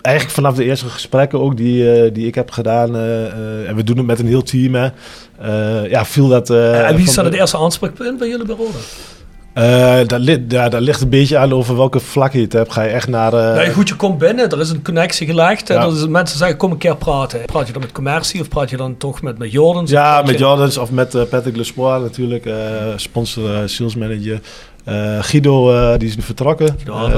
eigenlijk 0.00 0.34
vanaf 0.36 0.54
de 0.54 0.64
eerste 0.64 0.88
gesprekken 0.88 1.40
ook 1.40 1.56
die, 1.56 2.12
die 2.12 2.26
ik 2.26 2.34
heb 2.34 2.50
gedaan, 2.50 2.96
en 3.66 3.76
we 3.76 3.84
doen 3.84 3.96
het 3.96 4.06
met 4.06 4.18
een 4.18 4.26
heel 4.26 4.42
team, 4.42 4.74
hè, 4.74 4.88
ja, 5.88 6.04
viel 6.04 6.28
dat... 6.28 6.50
en 6.50 6.96
wie 6.96 7.06
is 7.06 7.14
dan 7.14 7.24
het 7.24 7.34
eerste 7.34 7.58
aanspreekpunt 7.58 8.18
bij 8.18 8.28
jullie 8.28 8.46
bij 8.46 8.56
Roda? 9.54 10.00
eh, 10.00 10.06
dat, 10.06 10.20
li- 10.20 10.44
ja, 10.48 10.68
dat 10.68 10.80
ligt 10.80 11.00
een 11.00 11.08
beetje 11.08 11.38
aan 11.38 11.52
over 11.52 11.76
welke 11.76 12.00
vlak 12.00 12.32
je 12.32 12.40
het 12.40 12.52
hebt. 12.52 12.72
Ga 12.72 12.82
je 12.82 12.90
echt 12.90 13.08
naar... 13.08 13.32
eh, 13.32 13.54
nee, 13.56 13.72
goed, 13.72 13.88
je 13.88 13.96
komt 13.96 14.18
binnen, 14.18 14.50
er 14.50 14.60
is 14.60 14.70
een 14.70 14.82
connectie 14.82 15.26
gelegd. 15.26 15.70
en 15.70 15.76
Ja. 15.76 15.86
is, 15.86 16.06
mensen 16.06 16.38
zeggen, 16.38 16.56
kom 16.56 16.70
een 16.70 16.78
keer 16.78 16.96
praten. 16.96 17.40
Praat 17.44 17.66
je 17.66 17.72
dan 17.72 17.82
met 17.82 17.92
commercie 17.92 18.40
of 18.40 18.48
praat 18.48 18.70
je 18.70 18.76
dan 18.76 18.96
toch 18.96 19.22
met, 19.22 19.38
met 19.38 19.52
Jordans? 19.52 19.90
Ja, 19.90 20.22
met 20.22 20.30
je- 20.30 20.38
Jordans 20.38 20.78
of 20.78 20.90
met 20.90 21.14
eh, 21.14 21.22
Patrick 21.22 21.56
Lespoir 21.56 22.00
natuurlijk. 22.00 22.48
sponsor, 22.96 23.68
sales 23.68 23.94
manager. 23.96 24.40
Guido, 25.20 25.96
die 25.96 26.08
is 26.08 26.16
nu 26.16 26.22
vertrokken. 26.22 26.76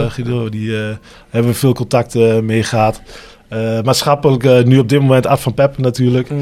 Guido 0.09 0.49
die 0.49 0.73
hebben 1.31 1.51
we 1.51 1.57
veel 1.59 1.73
contact 1.73 2.15
mee 2.43 2.63
gehad. 2.63 3.01
Eh, 3.49 3.81
maatschappelijk 3.83 4.65
nu 4.65 4.79
op 4.79 4.89
dit 4.89 5.01
moment 5.01 5.27
Ad 5.27 5.41
van 5.41 5.55
Pep 5.55 5.79
natuurlijk. 5.79 6.31
Mhm. 6.31 6.41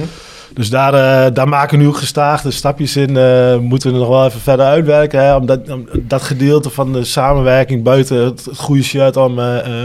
Dus 0.54 0.70
daar, 0.70 0.94
eh, 0.94 1.34
daar 1.34 1.48
maken 1.48 1.76
we 1.78 1.82
nu 1.82 1.88
ook 1.88 1.96
gestaagde 1.96 2.50
stapjes 2.50 2.96
in. 2.96 3.16
eh, 3.16 3.58
moeten 3.58 3.92
we 3.92 3.98
nog 3.98 4.08
wel 4.08 4.26
even 4.26 4.40
verder 4.40 4.66
uitwerken. 4.66 5.20
Hè, 5.24 5.34
om, 5.34 5.46
dat, 5.46 5.60
dat 6.02 6.22
gedeelte 6.22 6.70
van 6.70 6.92
de 6.92 7.04
samenwerking 7.04 7.82
buiten 7.82 8.16
het, 8.24 8.48
goede 8.56 8.82
shirt 8.82 9.16
om... 9.16 9.38
eh, 9.38 9.84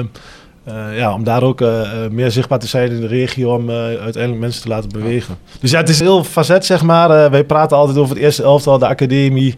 ja, 0.95 1.13
om 1.13 1.23
daar 1.23 1.43
ook 1.43 1.63
meer 2.11 2.31
zichtbaar 2.31 2.59
te 2.59 2.67
zijn 2.67 2.91
in 2.91 3.01
de 3.01 3.07
regio 3.07 3.55
om 3.55 3.69
uiteindelijk 3.71 4.39
mensen 4.39 4.61
te 4.61 4.67
laten 4.67 4.89
bewegen. 4.89 5.37
Dus 5.59 5.71
ja, 5.71 5.77
het 5.79 5.89
is 5.89 5.99
heel 5.99 6.23
facet, 6.23 6.65
zeg 6.65 6.83
maar. 6.83 7.31
Wij 7.31 7.43
praten 7.43 7.77
altijd 7.77 7.97
over 7.97 8.15
het 8.15 8.23
eerste 8.23 8.43
elftal, 8.43 8.77
de 8.77 8.87
academie. 8.87 9.55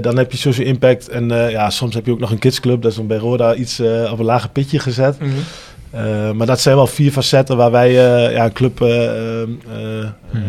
Dan 0.00 0.16
heb 0.16 0.32
je 0.32 0.38
social 0.38 0.66
impact. 0.66 1.08
En 1.08 1.28
ja, 1.28 1.70
soms 1.70 1.94
heb 1.94 2.06
je 2.06 2.12
ook 2.12 2.18
nog 2.20 2.30
een 2.30 2.38
kidsclub. 2.38 2.82
Dat 2.82 2.90
is 2.90 2.96
dan 2.96 3.06
bij 3.06 3.16
Roda 3.16 3.54
iets 3.54 3.80
op 4.10 4.18
een 4.18 4.24
lager 4.24 4.48
pitje 4.50 4.78
gezet. 4.78 5.18
Mhm. 5.20 5.30
Eh, 5.92 6.30
maar 6.30 6.46
dat 6.46 6.60
zijn 6.60 6.76
wel 6.76 6.86
vier 6.86 7.12
facetten 7.12 7.56
waar 7.56 7.70
wij 7.70 7.88
eh, 7.88 8.34
ja, 8.34 8.44
een 8.44 8.52
club 8.52 8.80
eh, 8.80 9.42
eh, 9.42 9.48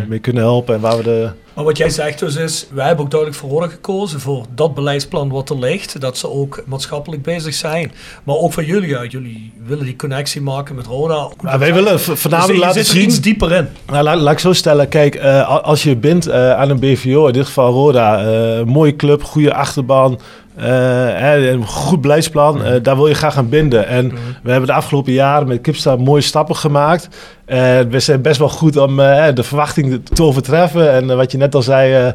mee 0.07 0.19
kunnen 0.19 0.43
helpen. 0.43 0.75
En 0.75 0.81
waar 0.81 0.97
we 0.97 1.03
de... 1.03 1.29
Maar 1.53 1.63
wat 1.63 1.77
jij 1.77 1.89
zegt 1.89 2.19
dus 2.19 2.35
is, 2.35 2.67
wij 2.71 2.87
hebben 2.87 3.05
ook 3.05 3.11
duidelijk 3.11 3.41
voor 3.41 3.49
Roda 3.49 3.67
gekozen 3.67 4.19
voor 4.19 4.45
dat 4.55 4.73
beleidsplan 4.73 5.29
wat 5.29 5.49
er 5.49 5.59
ligt. 5.59 6.01
Dat 6.01 6.17
ze 6.17 6.29
ook 6.29 6.63
maatschappelijk 6.65 7.21
bezig 7.21 7.53
zijn. 7.53 7.91
Maar 8.23 8.35
ook 8.35 8.53
van 8.53 8.65
jullie 8.65 8.97
uit. 8.97 9.11
Jullie 9.11 9.53
willen 9.65 9.85
die 9.85 9.95
connectie 9.95 10.41
maken 10.41 10.75
met 10.75 10.85
Roda. 10.85 11.27
Nou, 11.41 11.59
wij 11.59 11.73
willen 11.73 11.99
voornamelijk 11.99 12.47
Dus 12.47 12.55
je 12.55 12.65
laten 12.65 12.85
zit 12.85 12.93
er 12.93 12.99
zien... 12.99 13.09
iets 13.09 13.21
dieper 13.21 13.51
in. 13.51 13.67
Nou, 13.87 14.03
laat, 14.03 14.19
laat 14.19 14.33
ik 14.33 14.39
zo 14.39 14.53
stellen. 14.53 14.89
Kijk, 14.89 15.19
als 15.63 15.83
je 15.83 15.95
bindt 15.95 16.31
aan 16.31 16.69
een 16.69 16.79
BVO, 16.79 17.27
in 17.27 17.33
dit 17.33 17.45
geval 17.45 17.71
Roda, 17.71 18.63
mooie 18.65 18.95
club, 18.95 19.23
goede 19.23 19.53
achterban, 19.53 20.19
eh, 20.55 21.51
een 21.51 21.65
goed 21.65 22.01
beleidsplan, 22.01 22.63
eh, 22.63 22.73
daar 22.81 22.95
wil 22.95 23.07
je 23.07 23.13
graag 23.13 23.37
aan 23.37 23.49
binden. 23.49 23.87
En 23.87 24.09
we 24.43 24.51
hebben 24.51 24.67
de 24.69 24.75
afgelopen 24.75 25.13
jaren 25.13 25.47
met 25.47 25.61
Kipsta 25.61 25.95
mooie 25.95 26.21
stappen 26.21 26.55
gemaakt. 26.55 27.07
En 27.45 27.89
we 27.89 27.99
zijn 27.99 28.21
best 28.21 28.39
wel 28.39 28.49
goed 28.49 28.77
om 28.77 28.99
eh, 28.99 29.25
de 29.33 29.43
verwachting 29.43 30.01
te 30.13 30.23
overtreffen. 30.23 30.91
En 30.91 31.15
wat 31.17 31.31
je 31.31 31.37
net 31.37 31.55
al 31.55 31.61
zei, 31.61 32.13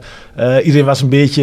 iedereen 0.64 0.84
was 0.86 1.00
een 1.00 1.08
beetje 1.08 1.42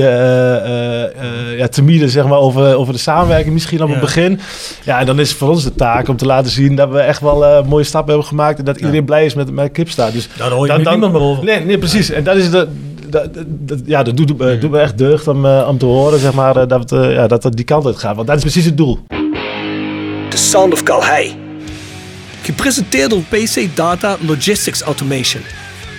ja, 1.58 1.68
timide 1.68 2.10
zeg 2.10 2.28
maar, 2.28 2.39
over, 2.39 2.76
over 2.76 2.93
de 2.93 3.00
samenwerking 3.00 3.54
misschien 3.54 3.82
op 3.82 3.88
Ja. 3.88 3.93
het 3.93 4.04
begin. 4.04 4.39
Ja, 4.84 5.00
en 5.00 5.06
dan 5.06 5.20
is 5.20 5.30
het 5.30 5.38
voor 5.38 5.50
ons 5.50 5.64
de 5.64 5.76
taak 5.76 6.08
om 6.08 6.18
te 6.18 6.26
laten 6.26 6.52
zien 6.52 6.76
dat 6.76 6.89
we 6.89 7.00
echt 7.00 7.22
wel 7.22 7.64
mooie 7.64 7.84
stappen 7.84 8.10
hebben 8.12 8.28
gemaakt. 8.30 8.60
En 8.60 8.66
dat 8.66 8.78
iedereen 8.78 9.06
blij 9.06 9.26
is 9.26 9.34
met, 9.34 9.52
met 9.52 9.72
Kipsta. 9.72 10.12
Dus 10.12 10.28
Nou, 10.28 10.39
daar 10.50 10.58
hoor 10.58 10.68
je 10.68 10.74
dan- 10.74 10.84
dan- 10.84 10.91
niemand 10.93 11.14
meer 11.14 11.22
over. 11.22 11.43
Nee, 11.43 11.60
nee, 11.66 11.78
precies. 11.78 12.10
En 12.10 12.24
dat 12.24 12.36
is 12.36 12.50
de. 12.52 12.68
Dat, 13.24 13.45
dat- 13.47 13.80
ja, 13.86 14.03
dat 14.03 14.18
doet, 14.18 14.41
eh, 14.41 14.59
doet 14.61 14.72
me 14.72 14.80
echt 14.80 14.97
deugd 14.97 15.28
om, 15.28 15.45
eh, 15.45 15.66
om 15.70 15.78
te 15.78 15.86
horen 15.86 16.20
zeg 16.20 16.34
maar, 16.34 16.55
eh, 16.57 16.68
dat, 16.68 16.89
het, 16.89 17.11
ja, 17.13 17.28
dat 17.28 17.43
het 17.43 17.55
die 17.55 17.66
kant 17.66 17.86
uit 17.86 17.97
gaat. 17.97 18.16
Want 18.16 18.28
dat 18.28 18.36
is 18.36 18.41
precies 18.41 18.66
het 18.66 18.78
doel. 18.78 18.99
The 20.30 20.38
Sound 20.38 20.74
of 20.74 20.84
Calhei. 20.84 21.36
Gepresenteerd 22.41 23.09
door 23.09 23.22
PC 23.30 23.68
Data 23.76 24.18
Logistics 24.28 24.82
Automation. 24.82 25.41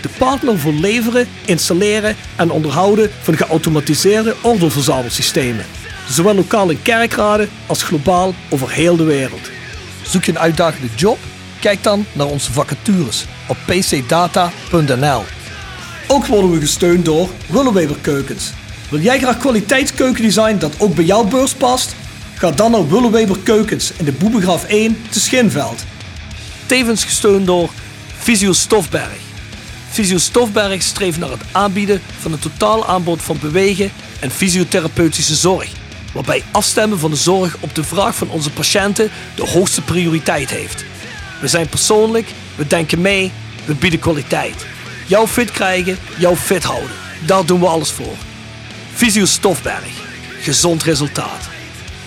De 0.03 0.09
partner 0.19 0.59
voor 0.59 0.73
leveren, 0.73 1.27
installeren 1.45 2.17
en 2.37 2.51
onderhouden 2.51 3.11
van 3.23 3.37
geautomatiseerde 3.37 4.35
ordeelverzamelsystemen. 4.43 5.64
Zowel 6.11 6.35
lokaal 6.35 6.71
in 6.71 6.83
kerkraden 6.83 7.49
als 7.67 7.83
globaal 7.83 8.35
over 8.51 8.71
heel 8.71 8.97
de 8.97 9.05
wereld. 9.05 9.51
Zoek 10.03 10.25
je 10.25 10.33
een 10.33 10.39
uitdagende 10.39 10.89
job? 10.97 11.19
Kijk 11.61 11.83
dan 11.83 12.05
naar 12.12 12.27
onze 12.27 12.53
vacatures 12.53 13.25
op 13.49 13.57
pcdata.nl. 13.67 15.23
Ook 16.09 16.27
worden 16.27 16.51
we 16.51 16.61
gesteund 16.61 17.05
door 17.05 17.29
Willeweber 17.47 17.97
Keukens. 18.01 18.53
Wil 18.91 19.01
jij 19.01 19.19
graag 19.19 19.39
kwaliteitskeukendesign 19.39 20.59
dat 20.59 20.75
ook 20.79 20.95
bij 20.95 21.05
jouw 21.05 21.25
beurs 21.25 21.55
past? 21.55 21.95
Ga 22.35 22.51
dan 22.51 22.71
naar 22.71 22.89
Willeweber 22.89 23.39
Keukens 23.39 23.93
in 23.97 24.05
de 24.05 24.13
Boebegraaf 24.13 24.65
1 24.65 24.97
te 25.11 25.21
Schinveld. 25.21 25.85
Tevens 26.67 27.05
gesteund 27.05 27.47
door 27.47 27.71
Visio 28.19 28.53
Stofberg. 28.53 29.17
Visio 29.91 30.19
Stofberg 30.19 30.83
streeft 30.83 31.19
naar 31.19 31.31
het 31.31 31.43
aanbieden 31.53 32.01
van 32.19 32.33
een 32.33 32.39
totaal 32.39 32.87
aanbod 32.87 33.23
van 33.23 33.39
bewegen 33.41 33.91
en 34.21 34.31
fysiotherapeutische 34.31 35.35
zorg. 35.35 35.69
Waarbij 36.13 36.43
afstemmen 36.51 36.99
van 36.99 37.11
de 37.11 37.17
zorg 37.17 37.57
op 37.61 37.75
de 37.75 37.85
vraag 37.85 38.15
van 38.15 38.29
onze 38.29 38.51
patiënten 38.51 39.11
de 39.35 39.47
hoogste 39.47 39.83
prioriteit 39.83 40.51
heeft. 40.51 40.85
We 41.41 41.49
zijn 41.49 41.69
persoonlijk, 41.69 42.29
we 42.55 42.67
denken 42.67 43.01
mee, 43.01 43.33
we 43.65 43.75
bieden 43.75 44.01
kwaliteit. 44.01 44.76
Jou 45.07 45.27
fit 45.27 45.51
krijgen, 45.51 45.99
jou 46.19 46.37
fit 46.37 46.65
houden. 46.65 46.91
Daar 47.27 47.47
doen 47.47 47.61
we 47.61 47.67
alles 47.67 47.91
voor. 47.91 48.15
Visio 48.93 49.25
Stofberg. 49.25 50.05
Gezond 50.41 50.83
resultaat. 50.83 51.49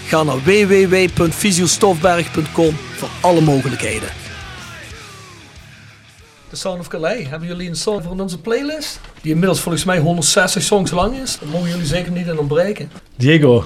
Ga 0.05 0.23
naar 0.23 0.43
www.visiostofberg.com 0.43 2.75
voor 2.95 3.09
alle 3.21 3.41
mogelijkheden. 3.41 4.09
The 6.49 6.55
Sound 6.55 6.79
of 6.79 6.87
Calais. 6.87 7.27
Hebben 7.27 7.47
jullie 7.47 7.69
een 7.69 7.75
song 7.75 8.01
voor 8.01 8.19
onze 8.19 8.39
playlist? 8.39 8.99
Die 9.21 9.31
inmiddels 9.31 9.59
volgens 9.59 9.83
mij 9.83 9.99
160 9.99 10.63
songs 10.63 10.91
lang 10.91 11.17
is. 11.17 11.37
Daar 11.39 11.49
mogen 11.49 11.69
jullie 11.69 11.85
zeker 11.85 12.11
niet 12.11 12.27
in 12.27 12.39
ontbreken. 12.39 12.91
Diego. 13.15 13.65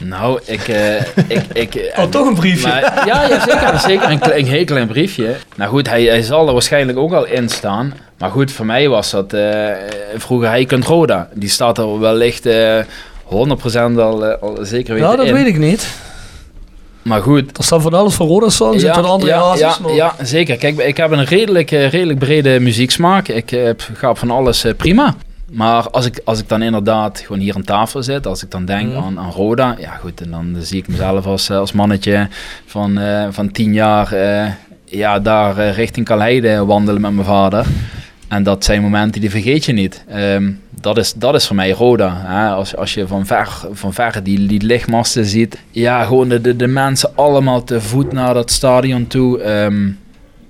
Nou, 0.00 0.40
ik... 0.44 0.68
eh, 0.68 0.94
ik, 1.36 1.42
ik 1.52 1.92
Oh, 1.96 2.04
toch 2.04 2.26
een 2.26 2.34
briefje. 2.34 2.68
maar- 2.68 3.06
ja, 3.06 3.28
ja, 3.28 3.40
zeker. 3.40 3.78
zeker 3.78 4.36
een, 4.38 4.46
heel 4.46 4.64
klein 4.64 4.86
briefje. 4.86 5.34
Nou 5.56 5.70
goed, 5.70 5.88
hij, 5.88 6.02
hij 6.04 6.22
zal 6.22 6.46
er 6.46 6.52
waarschijnlijk 6.52 6.98
ook 6.98 7.12
al 7.12 7.26
in 7.26 7.48
staan. 7.48 7.94
Maar 8.18 8.30
goed, 8.30 8.52
voor 8.52 8.66
mij 8.66 8.88
was 8.88 9.10
dat 9.10 9.32
eh, 9.32 9.68
vroeger 10.16 10.48
Heikend 10.48 10.84
Roda. 10.84 11.28
Die 11.34 11.48
staat 11.48 11.78
er 11.78 12.00
wellicht 12.00 12.46
eh 12.46 12.78
100% 13.28 13.32
al, 13.96 14.24
al 14.24 14.56
zeker 14.60 14.94
weten 14.94 15.08
Nou, 15.08 15.16
dat 15.16 15.26
in. 15.26 15.32
weet 15.34 15.46
ik 15.46 15.58
niet. 15.58 15.88
Maar 17.02 17.22
goed, 17.22 17.58
Er 17.58 17.64
staat 17.64 17.82
van 17.82 17.94
alles 17.94 18.14
van 18.14 18.26
Roda 18.26 18.44
en 18.44 18.50
van 18.94 19.04
andere 19.04 19.30
ja, 19.32 19.54
ja, 19.56 19.76
maar- 19.82 19.92
ja, 19.92 20.14
zeker. 20.22 20.56
Kijk, 20.56 20.78
ik 20.78 20.96
heb 20.96 21.10
een 21.10 21.24
redelijk, 21.24 21.70
redelijk 21.70 22.18
brede 22.18 22.60
muzieksmaak. 22.60 23.28
Ik 23.28 23.50
heb, 23.50 23.82
ga 23.94 24.10
op 24.10 24.18
van 24.18 24.30
alles 24.30 24.64
prima. 24.76 25.14
Maar 25.52 25.90
als 25.90 26.06
ik, 26.06 26.20
als 26.24 26.38
ik 26.40 26.48
dan 26.48 26.62
inderdaad 26.62 27.20
gewoon 27.20 27.40
hier 27.40 27.54
aan 27.54 27.64
tafel 27.64 28.02
zit, 28.02 28.26
als 28.26 28.42
ik 28.42 28.50
dan 28.50 28.64
denk 28.64 28.88
Mhm. 28.92 29.02
aan, 29.04 29.18
aan 29.18 29.30
Roda, 29.30 29.76
ja 29.78 29.90
goed, 29.90 30.20
en 30.20 30.30
dan 30.30 30.56
zie 30.60 30.78
ik 30.78 30.88
mezelf 30.88 31.26
als, 31.26 31.48
eh, 31.48 31.56
als 31.56 31.72
mannetje 31.72 32.28
van, 32.66 32.98
eh, 32.98 33.26
van 33.30 33.50
tien 33.50 33.72
jaar 33.72 34.12
eh, 34.12 34.50
ja, 34.84 35.18
daar 35.20 35.70
richting 35.70 36.06
Kalheide 36.06 36.64
wandelen 36.64 37.00
met 37.00 37.12
mijn 37.14 37.26
vader. 37.26 37.66
En 38.28 38.42
dat 38.42 38.64
zijn 38.64 38.82
momenten 38.82 39.20
die 39.20 39.30
vergeet 39.30 39.64
je 39.64 39.72
niet. 39.72 40.04
Ehm, 40.08 40.50
dat, 40.80 40.98
is, 40.98 41.12
dat 41.12 41.34
is 41.34 41.46
voor 41.46 41.56
mij 41.56 41.70
Roda. 41.70 42.22
Hè? 42.24 42.48
Als, 42.48 42.76
als 42.76 42.94
je 42.94 43.06
van 43.06 43.26
ver, 43.26 43.48
van 43.72 43.92
ver 43.92 44.22
die, 44.22 44.46
die 44.46 44.62
lichtmasten 44.62 45.24
ziet. 45.24 45.58
Ja, 45.70 46.04
gewoon 46.04 46.28
de, 46.28 46.40
de, 46.40 46.56
de 46.56 46.66
mensen 46.66 47.10
allemaal 47.16 47.64
te 47.64 47.80
voet 47.80 48.12
naar 48.12 48.34
dat 48.34 48.50
stadion 48.50 49.06
toe. 49.06 49.40
Ehm, 49.40 49.88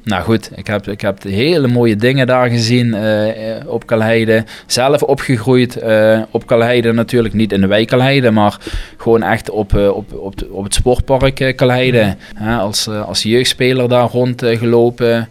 nou 0.05 0.23
goed, 0.23 0.51
ik 0.55 0.67
heb, 0.67 0.87
ik 0.89 1.01
heb 1.01 1.23
hele 1.23 1.69
mooie 1.69 1.97
dingen 1.97 2.27
daar 2.27 2.49
gezien 2.49 2.95
eh, 2.95 3.57
eh, 3.57 3.69
op 3.69 3.87
Kalheide. 3.87 4.45
Zelf 4.67 5.03
opgegroeid 5.03 5.77
eh, 5.77 6.23
op 6.31 6.47
Kalheide 6.47 6.93
natuurlijk. 6.93 7.35
Niet 7.35 7.53
in 7.53 7.61
de 7.61 7.67
wijk 7.67 7.87
Kalheide, 7.87 8.31
maar 8.31 8.59
gewoon 8.97 9.23
echt 9.23 9.51
op, 9.51 9.75
op, 9.75 10.13
op, 10.13 10.35
op 10.51 10.65
het 10.65 10.75
sportpark 10.75 11.53
Kalheide. 11.57 12.17
Hè, 12.35 12.57
als, 12.57 12.89
als 12.89 13.23
jeugdspeler 13.23 13.89
daar 13.89 14.09
rondgelopen. 14.09 15.29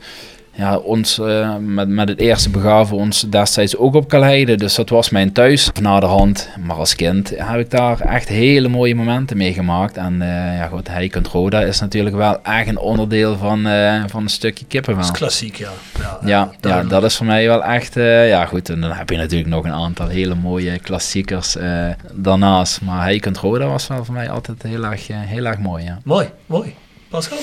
Ja, 0.53 0.77
ons 0.77 1.19
eh, 1.19 1.55
met, 1.57 1.87
met 1.87 2.09
het 2.09 2.19
eerste 2.19 2.49
begaven 2.49 2.95
we 2.95 3.01
ons 3.01 3.21
destijds 3.21 3.77
ook 3.77 3.93
op 3.93 4.07
Kalheide. 4.07 4.55
Dus 4.55 4.75
dat 4.75 4.89
was 4.89 5.09
mijn 5.09 5.31
thuis 5.31 5.71
na 5.81 5.99
de 5.99 6.05
hand. 6.05 6.49
Maar 6.65 6.75
als 6.75 6.95
kind 6.95 7.33
heb 7.35 7.59
ik 7.59 7.69
daar 7.69 7.99
echt 7.99 8.27
hele 8.27 8.67
mooie 8.67 8.95
momenten 8.95 9.37
meegemaakt. 9.37 9.97
En 9.97 10.21
eh 10.21 10.57
ja 10.57 10.67
goed, 10.67 10.87
Heikend 10.87 11.27
Roda 11.27 11.61
is 11.61 11.79
natuurlijk 11.79 12.15
wel 12.15 12.43
echt 12.43 12.67
een 12.67 12.77
onderdeel 12.77 13.37
van, 13.37 13.67
eh, 13.67 14.03
van 14.07 14.23
een 14.23 14.29
stukje 14.29 14.65
kippenvel. 14.65 15.03
Dat 15.03 15.13
is 15.13 15.19
klassiek, 15.19 15.55
ja. 15.55 15.69
ja. 16.25 16.49
Ja, 16.61 16.83
dat 16.83 17.03
is 17.03 17.17
voor 17.17 17.25
mij 17.25 17.47
wel 17.47 17.63
echt, 17.63 17.93
ja 17.93 18.45
goed, 18.45 18.69
en 18.69 18.81
dan 18.81 18.91
heb 18.91 19.09
je 19.09 19.17
natuurlijk 19.17 19.49
nog 19.49 19.65
een 19.65 19.73
aantal 19.73 20.07
hele 20.07 20.35
mooie 20.35 20.79
klassiekers 20.79 21.57
daarnaast. 22.13 22.81
Maar 22.81 23.03
Heikend 23.03 23.37
Roda 23.37 23.67
was 23.67 23.87
wel 23.87 24.05
voor 24.05 24.13
mij 24.13 24.29
altijd 24.29 24.63
heel 24.63 24.85
erg, 24.85 25.07
heel 25.07 25.45
erg 25.45 25.57
mooi, 25.57 25.83
ja. 25.83 25.99
Mooi, 26.03 26.29
mooi. 26.45 26.75
Pascal? 27.11 27.37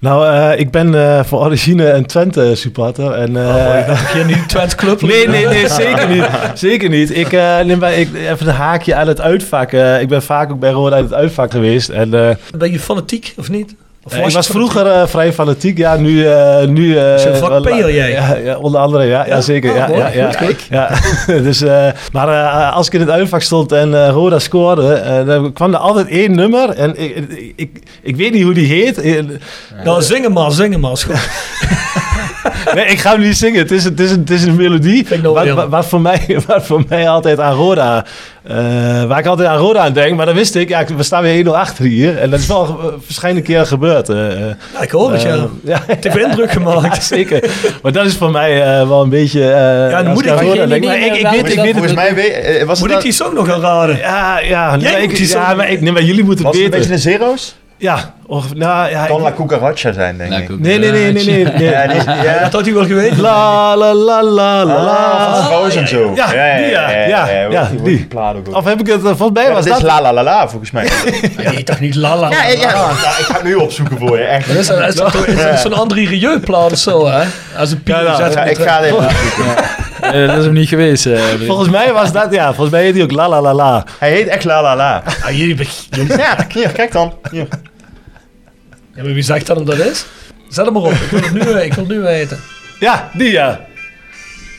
Nou, 0.00 0.26
eh, 0.52 0.60
ik 0.60 0.70
ben 0.70 0.94
eh, 0.94 1.24
voor 1.24 1.38
origine 1.40 1.90
een 1.90 2.06
Twente 2.06 2.54
supporter. 2.54 3.12
En, 3.12 3.36
eh, 3.36 3.46
Oh, 3.46 3.86
dat 3.86 3.98
je 4.14 4.24
nu 4.26 4.46
Twente 4.46 4.76
Club 4.76 5.00
Nee, 5.02 5.28
nee, 5.28 5.46
nee, 5.46 5.68
zeker 5.82 6.08
niet. 6.08 6.24
Zeker 6.54 6.88
niet. 6.88 7.16
Ik 7.16 7.32
eh, 7.32 7.60
neem 7.60 7.78
bij, 7.78 8.00
ik, 8.00 8.14
even 8.14 8.48
een 8.48 8.54
haakje 8.54 8.94
aan 8.94 9.08
het 9.08 9.20
uitvak. 9.20 9.72
Eh, 9.72 10.00
ik 10.00 10.08
ben 10.08 10.22
vaak 10.22 10.50
ook 10.50 10.60
bij 10.60 10.70
Roda 10.70 10.94
uit 10.96 11.04
het 11.04 11.14
uitvak 11.14 11.50
geweest. 11.50 11.88
En, 11.88 12.14
eh, 12.14 12.34
Ben 12.56 12.72
je 12.72 12.78
fanatiek 12.80 13.34
of 13.36 13.48
niet? 13.50 13.74
Ik 14.14 14.32
was 14.32 14.46
vroeger 14.46 14.86
eh, 14.86 15.06
vrij 15.06 15.32
fanatiek. 15.32 15.78
Ja, 15.78 15.96
nu... 15.96 16.26
eh 16.26 16.66
nu 16.66 16.98
eh, 16.98 17.60
P'er, 17.60 17.94
jij? 17.94 18.10
Ja, 18.10 18.36
ja, 18.44 18.56
onder 18.56 18.80
andere, 18.80 19.04
ja. 19.04 19.26
ja, 19.26 19.40
zeker. 19.40 19.70
Oh, 19.70 19.76
ja, 19.76 19.86
mooi. 19.86 19.98
ja, 20.00 20.08
ja, 20.08 20.26
Goed, 20.26 20.36
kijk. 20.36 20.60
ja. 20.70 20.90
dus, 21.48 21.64
maar 22.12 22.28
als 22.70 22.86
ik 22.86 22.92
in 22.92 23.00
het 23.00 23.10
uitvak 23.10 23.42
stond 23.42 23.72
en 23.72 24.10
Roda 24.10 24.38
scoorde, 24.38 25.22
dan 25.26 25.52
kwam 25.52 25.72
er 25.72 25.78
altijd 25.80 26.08
één 26.08 26.34
nummer. 26.34 26.70
En 26.70 27.00
ik, 27.02 27.16
ik, 27.16 27.52
ik, 27.56 27.70
ik 28.02 28.16
weet 28.16 28.32
niet 28.32 28.42
hoe 28.42 28.54
die 28.54 28.66
heet. 28.66 29.26
Nou, 29.84 30.02
zing 30.02 30.22
hem 30.22 30.32
maar, 30.32 30.50
zing 30.50 30.72
hem 30.72 30.80
maar. 30.80 30.96
Nee, 32.74 32.84
ik 32.86 32.98
ga 32.98 33.10
hem 33.10 33.20
niet 33.20 33.36
zingen. 33.36 33.58
Het 33.60 33.70
is, 33.70 33.84
een- 33.84 33.90
het 33.90 34.00
is, 34.00 34.10
het 34.10 34.30
is 34.30 34.44
een 34.44 34.56
melodie. 34.56 35.06
Wat, 35.22 35.48
wat, 35.48 35.68
wat 35.68 35.86
voor 35.86 36.00
mij, 36.00 36.26
wat 36.46 36.66
voor 36.66 36.82
mij 36.88 37.08
altijd 37.08 37.40
aan 37.40 37.54
Roda. 37.54 38.04
Eh, 38.48 39.04
waar 39.04 39.18
ik 39.18 39.26
altijd 39.26 39.48
aan 39.48 39.56
Roda 39.56 39.80
aan 39.80 39.92
denk. 39.92 40.16
Maar 40.16 40.26
dan 40.26 40.34
wist 40.34 40.54
ik, 40.54 40.68
ja, 40.68 40.84
we 40.96 41.02
staan 41.02 41.22
weer 41.22 41.44
1-0 41.46 41.48
achter 41.48 41.84
hier. 41.84 42.18
En 42.18 42.30
dat 42.30 42.40
is 42.40 42.46
wel 42.46 42.78
uh, 42.82 42.86
verschillende 43.04 43.42
keren 43.42 43.66
gebeurd. 43.66 44.08
eh, 44.08 44.32
eh. 44.32 44.54
Ja, 44.74 44.80
ik 44.82 44.90
hoor 44.90 45.12
het, 45.12 45.22
ja. 45.22 45.28
Eh, 45.34 45.42
ja. 45.64 45.82
Het 45.86 46.04
heeft 46.04 46.16
indruk 46.16 46.50
gemaakt. 46.58 47.04
Zeker. 47.04 47.50
Maar 47.82 47.92
dat 47.92 48.06
is 48.06 48.16
voor 48.16 48.30
mij 48.30 48.62
eh, 48.62 48.88
wel 48.88 49.02
een 49.02 49.08
beetje. 49.08 49.50
eh, 49.50 49.90
dan 50.02 50.12
moet 50.12 50.24
ik 50.24 50.30
aan 50.30 50.36
ik- 50.40 50.42
Roda 50.42 50.66
denk. 50.66 50.84
Maar 50.84 50.98
ik, 50.98 51.14
ik 51.14 51.26
weet, 51.28 51.48
ik 51.50 51.56
weet 51.56 51.56
het. 51.64 51.72
Volgens 51.72 51.94
mij 51.94 52.14
weet, 52.14 52.32
eh, 52.32 52.64
was 52.64 52.80
Moet 52.80 52.88
het 52.88 52.98
ik 52.98 53.04
die 53.04 53.12
song 53.12 53.34
nog 53.34 53.46
gaan 53.48 53.60
raden? 53.60 53.96
Ja, 53.98 54.38
ja. 54.38 54.76
Jij 54.78 54.92
nee, 54.92 55.02
moet 55.02 55.10
ik, 55.12 55.16
die 55.16 55.28
ja, 55.28 55.54
maar, 55.54 55.70
ik, 55.70 55.80
nee, 55.80 55.92
maar 55.92 56.02
jullie 56.02 56.24
moeten 56.24 56.44
was 56.44 56.54
het 56.56 56.64
het 56.64 56.74
een 56.74 56.80
weten. 56.80 56.96
beetje 56.98 57.10
de 57.10 57.18
zero's? 57.18 57.54
Ja, 57.80 58.14
of, 58.26 58.54
nou, 58.54 58.90
ja. 58.90 59.06
Kan 59.06 59.20
La 59.22 59.32
Cucaracha 59.32 59.92
zijn, 59.92 60.16
denk 60.18 60.32
ik. 60.34 60.48
nee, 60.60 60.78
nee, 60.78 60.90
nee, 60.90 61.12
nee, 61.12 61.24
nee. 61.24 61.44
nee. 61.44 61.70
Ja, 61.70 61.86
die 61.86 61.96
is- 61.96 62.04
ja. 62.04 62.38
Dat 62.42 62.52
had 62.52 62.64
hij 62.64 62.74
wel 62.74 62.84
geweten. 62.84 63.20
La 63.20 63.76
la 63.76 63.94
la 63.94 64.22
la 64.22 64.64
la 64.64 64.74
Ah, 64.76 64.84
la. 64.84 65.34
van 65.34 65.44
Frozen 65.44 65.88
zo. 65.88 66.12
Ja, 66.14 66.26
die, 66.26 66.66
ja, 66.66 66.90
ja, 66.90 67.26
ja, 67.50 67.68
die. 67.82 68.06
plaat. 68.06 68.34
Of 68.52 68.64
heb 68.64 68.80
ik 68.80 68.86
het, 68.86 69.00
volgens 69.00 69.30
mij 69.32 69.44
Ja, 69.44 69.52
was 69.52 69.64
dat 69.66 69.76
is 69.76 69.82
la 69.82 70.00
la 70.02 70.12
la 70.12 70.22
la, 70.22 70.48
volgens 70.48 70.70
mij. 70.70 70.88
Ja, 71.42 71.50
je 71.50 71.62
toch 71.62 71.80
niet 71.80 71.94
lala. 71.94 72.30
Ja, 72.30 72.46
ja, 72.46 72.52
ja. 72.60 72.90
ik 72.90 73.24
ga 73.24 73.34
het 73.34 73.42
nu 73.44 73.54
opzoeken 73.54 73.98
voor 73.98 74.18
je, 74.18 74.24
echt. 74.24 74.46
Dat 74.48 74.56
is, 74.56 74.68
is, 74.70 74.94
dat 74.94 75.12
toch- 75.12 75.26
is, 75.26 75.44
is 75.44 75.60
zo'n 75.60 75.72
André 75.74 76.00
Rieu-plaat 76.04 76.72
of 76.72 76.78
zo, 76.78 77.06
hè? 77.06 77.22
Als 77.58 77.70
een 77.70 77.82
piep 77.82 77.94
Ja, 77.96 78.02
nou, 78.18 78.48
ik 78.48 78.58
ga 78.58 78.76
het 78.76 78.84
even 78.84 78.96
opzoeken. 78.96 79.54
Eh, 80.00 80.26
dat 80.26 80.38
is 80.38 80.44
hem 80.44 80.52
niet 80.52 80.68
geweest. 80.68 81.06
eh, 81.06 81.20
Volgens 81.46 81.68
mij 81.70 81.92
was 81.92 82.12
dat, 82.12 82.32
ja, 82.32 82.46
volgens 82.46 82.70
mij 82.70 82.82
heet 82.82 82.94
hij 82.94 83.02
ook 83.02 83.12
la 83.12 83.28
la 83.28 83.40
la 83.40 83.54
la. 83.54 83.84
Hij 83.98 84.10
heet 84.10 84.26
echt 84.26 84.44
la 84.44 84.62
la 84.62 84.76
la. 84.76 85.02
Ah, 85.24 85.36
jullie 85.38 85.68
Ja, 86.16 86.36
hier, 86.52 86.68
kijk 86.68 86.92
dan. 86.92 87.14
Hier. 87.30 87.46
Ja, 88.94 89.02
maar 89.04 89.12
wie 89.12 89.22
zegt 89.22 89.46
dan 89.46 89.64
dat 89.64 89.78
is? 89.78 90.04
Zet 90.48 90.64
hem 90.64 90.74
maar 90.74 90.82
op. 90.82 90.92
Ik 90.92 91.10
wil 91.10 91.20
het 91.22 91.32
nu, 91.32 91.40
eh, 91.40 91.64
ik 91.64 91.74
wil 91.74 91.84
het 91.84 91.92
nu 91.92 92.00
weten. 92.00 92.40
Ja, 92.80 93.10
die 93.12 93.30
ja. 93.30 93.60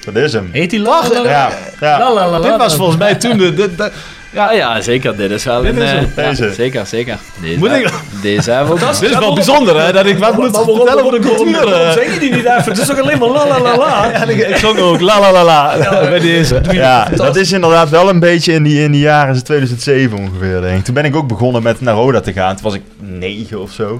Dat 0.05 0.15
is 0.15 0.33
hem. 0.33 0.49
Heet 0.51 0.69
die 0.69 0.79
la 0.79 1.01
la 1.11 1.21
la? 1.23 1.29
Ja, 1.29 1.49
ja. 1.79 1.99
La 1.99 2.13
la 2.13 2.29
la 2.29 2.39
la. 2.39 2.47
Dit 2.49 2.57
was 2.57 2.75
volgens 2.75 2.97
mij 2.97 3.15
toen 3.15 3.37
de... 3.37 3.53
de, 3.53 3.75
de- 3.75 3.91
ja, 4.31 4.51
ja, 4.51 4.81
zeker. 4.81 5.17
Dit 5.17 5.31
is 5.31 5.43
wel 5.43 5.61
Dit 5.61 5.75
een... 5.75 5.81
is 5.81 5.91
eh, 5.91 6.01
ja, 6.15 6.29
deze. 6.29 6.53
zeker, 6.53 6.85
zeker. 6.85 7.17
Deze, 7.41 7.57
Moet 7.59 7.71
ik- 7.71 7.91
deze 8.21 8.51
hebben 8.51 8.75
we 8.77 8.85
ook. 8.85 8.99
dit 8.99 9.09
is 9.11 9.17
wel 9.17 9.33
bijzonder, 9.33 9.81
hè, 9.85 9.91
dat 9.91 10.05
ik 10.05 10.17
wat 10.17 10.35
moet 10.35 10.57
vertellen 10.57 11.03
over 11.05 11.21
de 11.21 11.27
cultuur. 11.27 11.69
waarom 11.69 11.91
zeg 11.93 12.13
je 12.13 12.19
die 12.19 12.31
niet 12.33 12.45
even? 12.45 12.63
Het 12.63 12.77
is 12.77 12.87
toch 12.87 12.99
alleen 13.01 13.17
maar 13.19 13.29
la 13.29 13.47
la 13.47 13.59
la 13.61 13.77
la? 13.77 14.05
Ja, 14.11 14.23
ik, 14.25 14.47
ik 14.47 14.55
zong 14.55 14.79
ook 14.79 14.99
la 15.01 15.19
la 15.19 15.31
la 15.31 15.43
la 15.43 15.77
bij 16.09 16.19
deze. 16.19 16.61
Ja, 16.71 17.07
dat 17.15 17.35
is 17.35 17.51
inderdaad 17.51 17.89
wel 17.89 18.09
een 18.09 18.19
beetje 18.19 18.53
in 18.53 18.63
die, 18.63 18.83
in 18.83 18.91
die 18.91 19.01
jaren 19.01 19.43
2007 19.43 20.17
ongeveer, 20.17 20.61
denk 20.61 20.77
ik. 20.77 20.83
Toen 20.85 20.93
ben 20.93 21.05
ik 21.05 21.15
ook 21.15 21.27
begonnen 21.27 21.63
met 21.63 21.81
naar 21.81 21.93
Roda 21.95 22.19
te 22.21 22.33
gaan. 22.33 22.55
Toen 22.55 22.63
was 22.63 22.73
ik 22.73 22.81
negen 22.97 23.61
of 23.61 23.71
zo. 23.71 23.99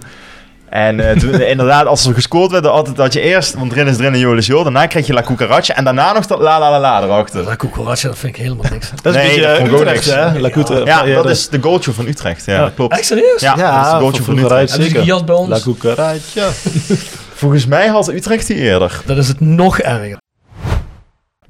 En 0.70 1.10
eh, 1.10 1.18
toen, 1.18 1.34
eh, 1.34 1.50
inderdaad, 1.50 1.86
als 1.86 2.06
er 2.06 2.14
gescoord 2.14 2.52
werd, 2.52 2.66
altijd 2.68 2.96
dat 2.96 3.14
je 3.14 3.22
eerst, 3.22 3.54
want 3.54 3.72
erin 3.72 3.88
is 3.88 3.98
erin 3.98 4.14
en 4.14 4.20
Jolis 4.20 4.46
Joel, 4.46 4.64
daarna 4.64 4.86
kreeg 4.86 5.08
je 5.08 5.14
La 5.14 5.22
Cucaracha 5.22 5.76
en 5.76 5.84
daarna 5.84 6.14
nog 6.14 6.26
dat 6.26 6.40
La 6.40 6.60
La 6.60 6.70
La 6.72 6.80
La 6.80 7.04
erachter. 7.04 7.44
La 7.44 7.56
cucaracha, 7.56 8.08
dat 8.08 8.18
vind 8.18 8.36
ik 8.36 8.42
helemaal 8.42 8.66
niks. 8.72 8.92
Dat 9.02 9.16
is 9.16 9.22
Nee, 9.22 9.30
een 9.30 9.36
beetje 9.42 9.64
dat 9.64 9.74
ook 9.74 9.80
Utrecht, 9.82 9.94
niks. 10.06 10.06
hè? 10.06 10.40
La 10.40 10.50
Ja, 10.86 11.14
dat 11.14 11.24
de- 11.24 11.30
is 11.30 11.50
de 11.50 11.62
goaltje 11.62 11.92
van 11.92 12.08
Utrecht. 12.08 12.46
Ja, 12.46 12.54
Ja. 12.54 12.60
dat 12.62 12.74
klopt. 12.76 12.94
Echt 12.94 13.06
serieus? 13.06 13.42
Ja, 13.42 13.56
dat 13.56 13.60
is 13.60 13.64
de 13.66 13.72
Ja, 13.94 14.00
goaltje 14.00 14.24
van 14.24 14.36
van 14.36 14.44
Utrecht. 14.46 14.72
Zeker. 14.72 15.00
gejat 15.00 15.26
bij 15.26 15.36
ons? 15.36 15.50
La 15.50 15.60
Cucaracha. 15.60 16.48
Volgens 17.34 17.66
mij 17.66 17.88
had 17.88 18.10
Utrecht 18.10 18.48
die 18.48 18.56
eerder. 18.58 19.02
Dan 19.06 19.18
is 19.18 19.28
het 19.28 19.40
nog 19.40 19.80
erger. 19.80 20.18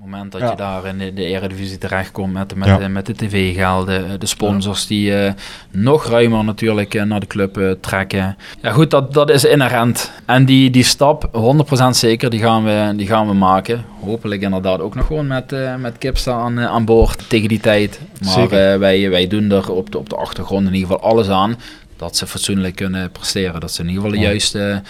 Moment 0.10 0.32
dat 0.32 0.42
Ja. 0.42 0.50
je 0.50 0.56
daar 0.56 0.86
in 0.86 0.98
de, 0.98 1.14
de 1.14 1.26
Eredivisie 1.26 1.78
terechtkomt 1.78 2.34
met, 2.34 2.56
met, 2.56 2.68
Ja. 2.68 2.80
eh, 2.80 2.88
met 2.88 3.06
de 3.06 3.14
tv-gelden, 3.16 4.06
eh, 4.06 4.12
de 4.20 4.26
sponsors 4.26 4.88
die 4.88 5.16
eh, 5.16 5.34
nog 5.72 6.06
ruimer 6.06 6.44
natuurlijk 6.44 7.06
naar 7.06 7.20
de 7.20 7.28
club 7.28 7.78
trekken. 7.82 8.38
Ja 8.62 8.72
goed, 8.72 8.92
dat, 8.92 9.14
dat 9.14 9.30
is 9.30 9.44
inherent. 9.46 10.12
En 10.26 10.46
die, 10.46 10.70
die 10.70 10.84
stap, 10.84 11.30
100% 11.32 11.90
zeker, 11.90 12.30
die 12.30 12.40
gaan, 12.40 12.64
we, 12.64 12.94
die 12.96 13.08
gaan 13.08 13.28
we 13.28 13.34
maken. 13.34 13.86
Hopelijk 14.02 14.42
inderdaad 14.42 14.80
ook 14.82 14.96
nog 14.96 15.06
gewoon 15.06 15.28
met, 15.28 15.56
met 15.80 15.98
Kipsta 15.98 16.32
aan, 16.32 16.60
aan 16.60 16.86
boord 16.86 17.30
tegen 17.30 17.48
die 17.48 17.60
tijd. 17.60 18.00
Maar 18.36 18.50
wij, 18.80 19.10
wij 19.10 19.28
doen 19.28 19.52
er 19.52 19.72
op 19.72 19.92
de, 19.92 19.98
op 19.98 20.10
de 20.10 20.16
achtergrond 20.16 20.68
in 20.68 20.74
ieder 20.74 20.90
geval 20.90 21.10
alles 21.10 21.30
aan. 21.30 21.56
Dat 22.00 22.18
ze 22.18 22.28
fatsoenlijk 22.28 22.76
kunnen 22.76 23.12
presteren. 23.12 23.60
Dat 23.60 23.72
ze 23.72 23.82
in 23.82 23.88
ieder 23.88 24.04
geval 24.04 24.18
de 24.20 24.26
juiste, 24.26 24.82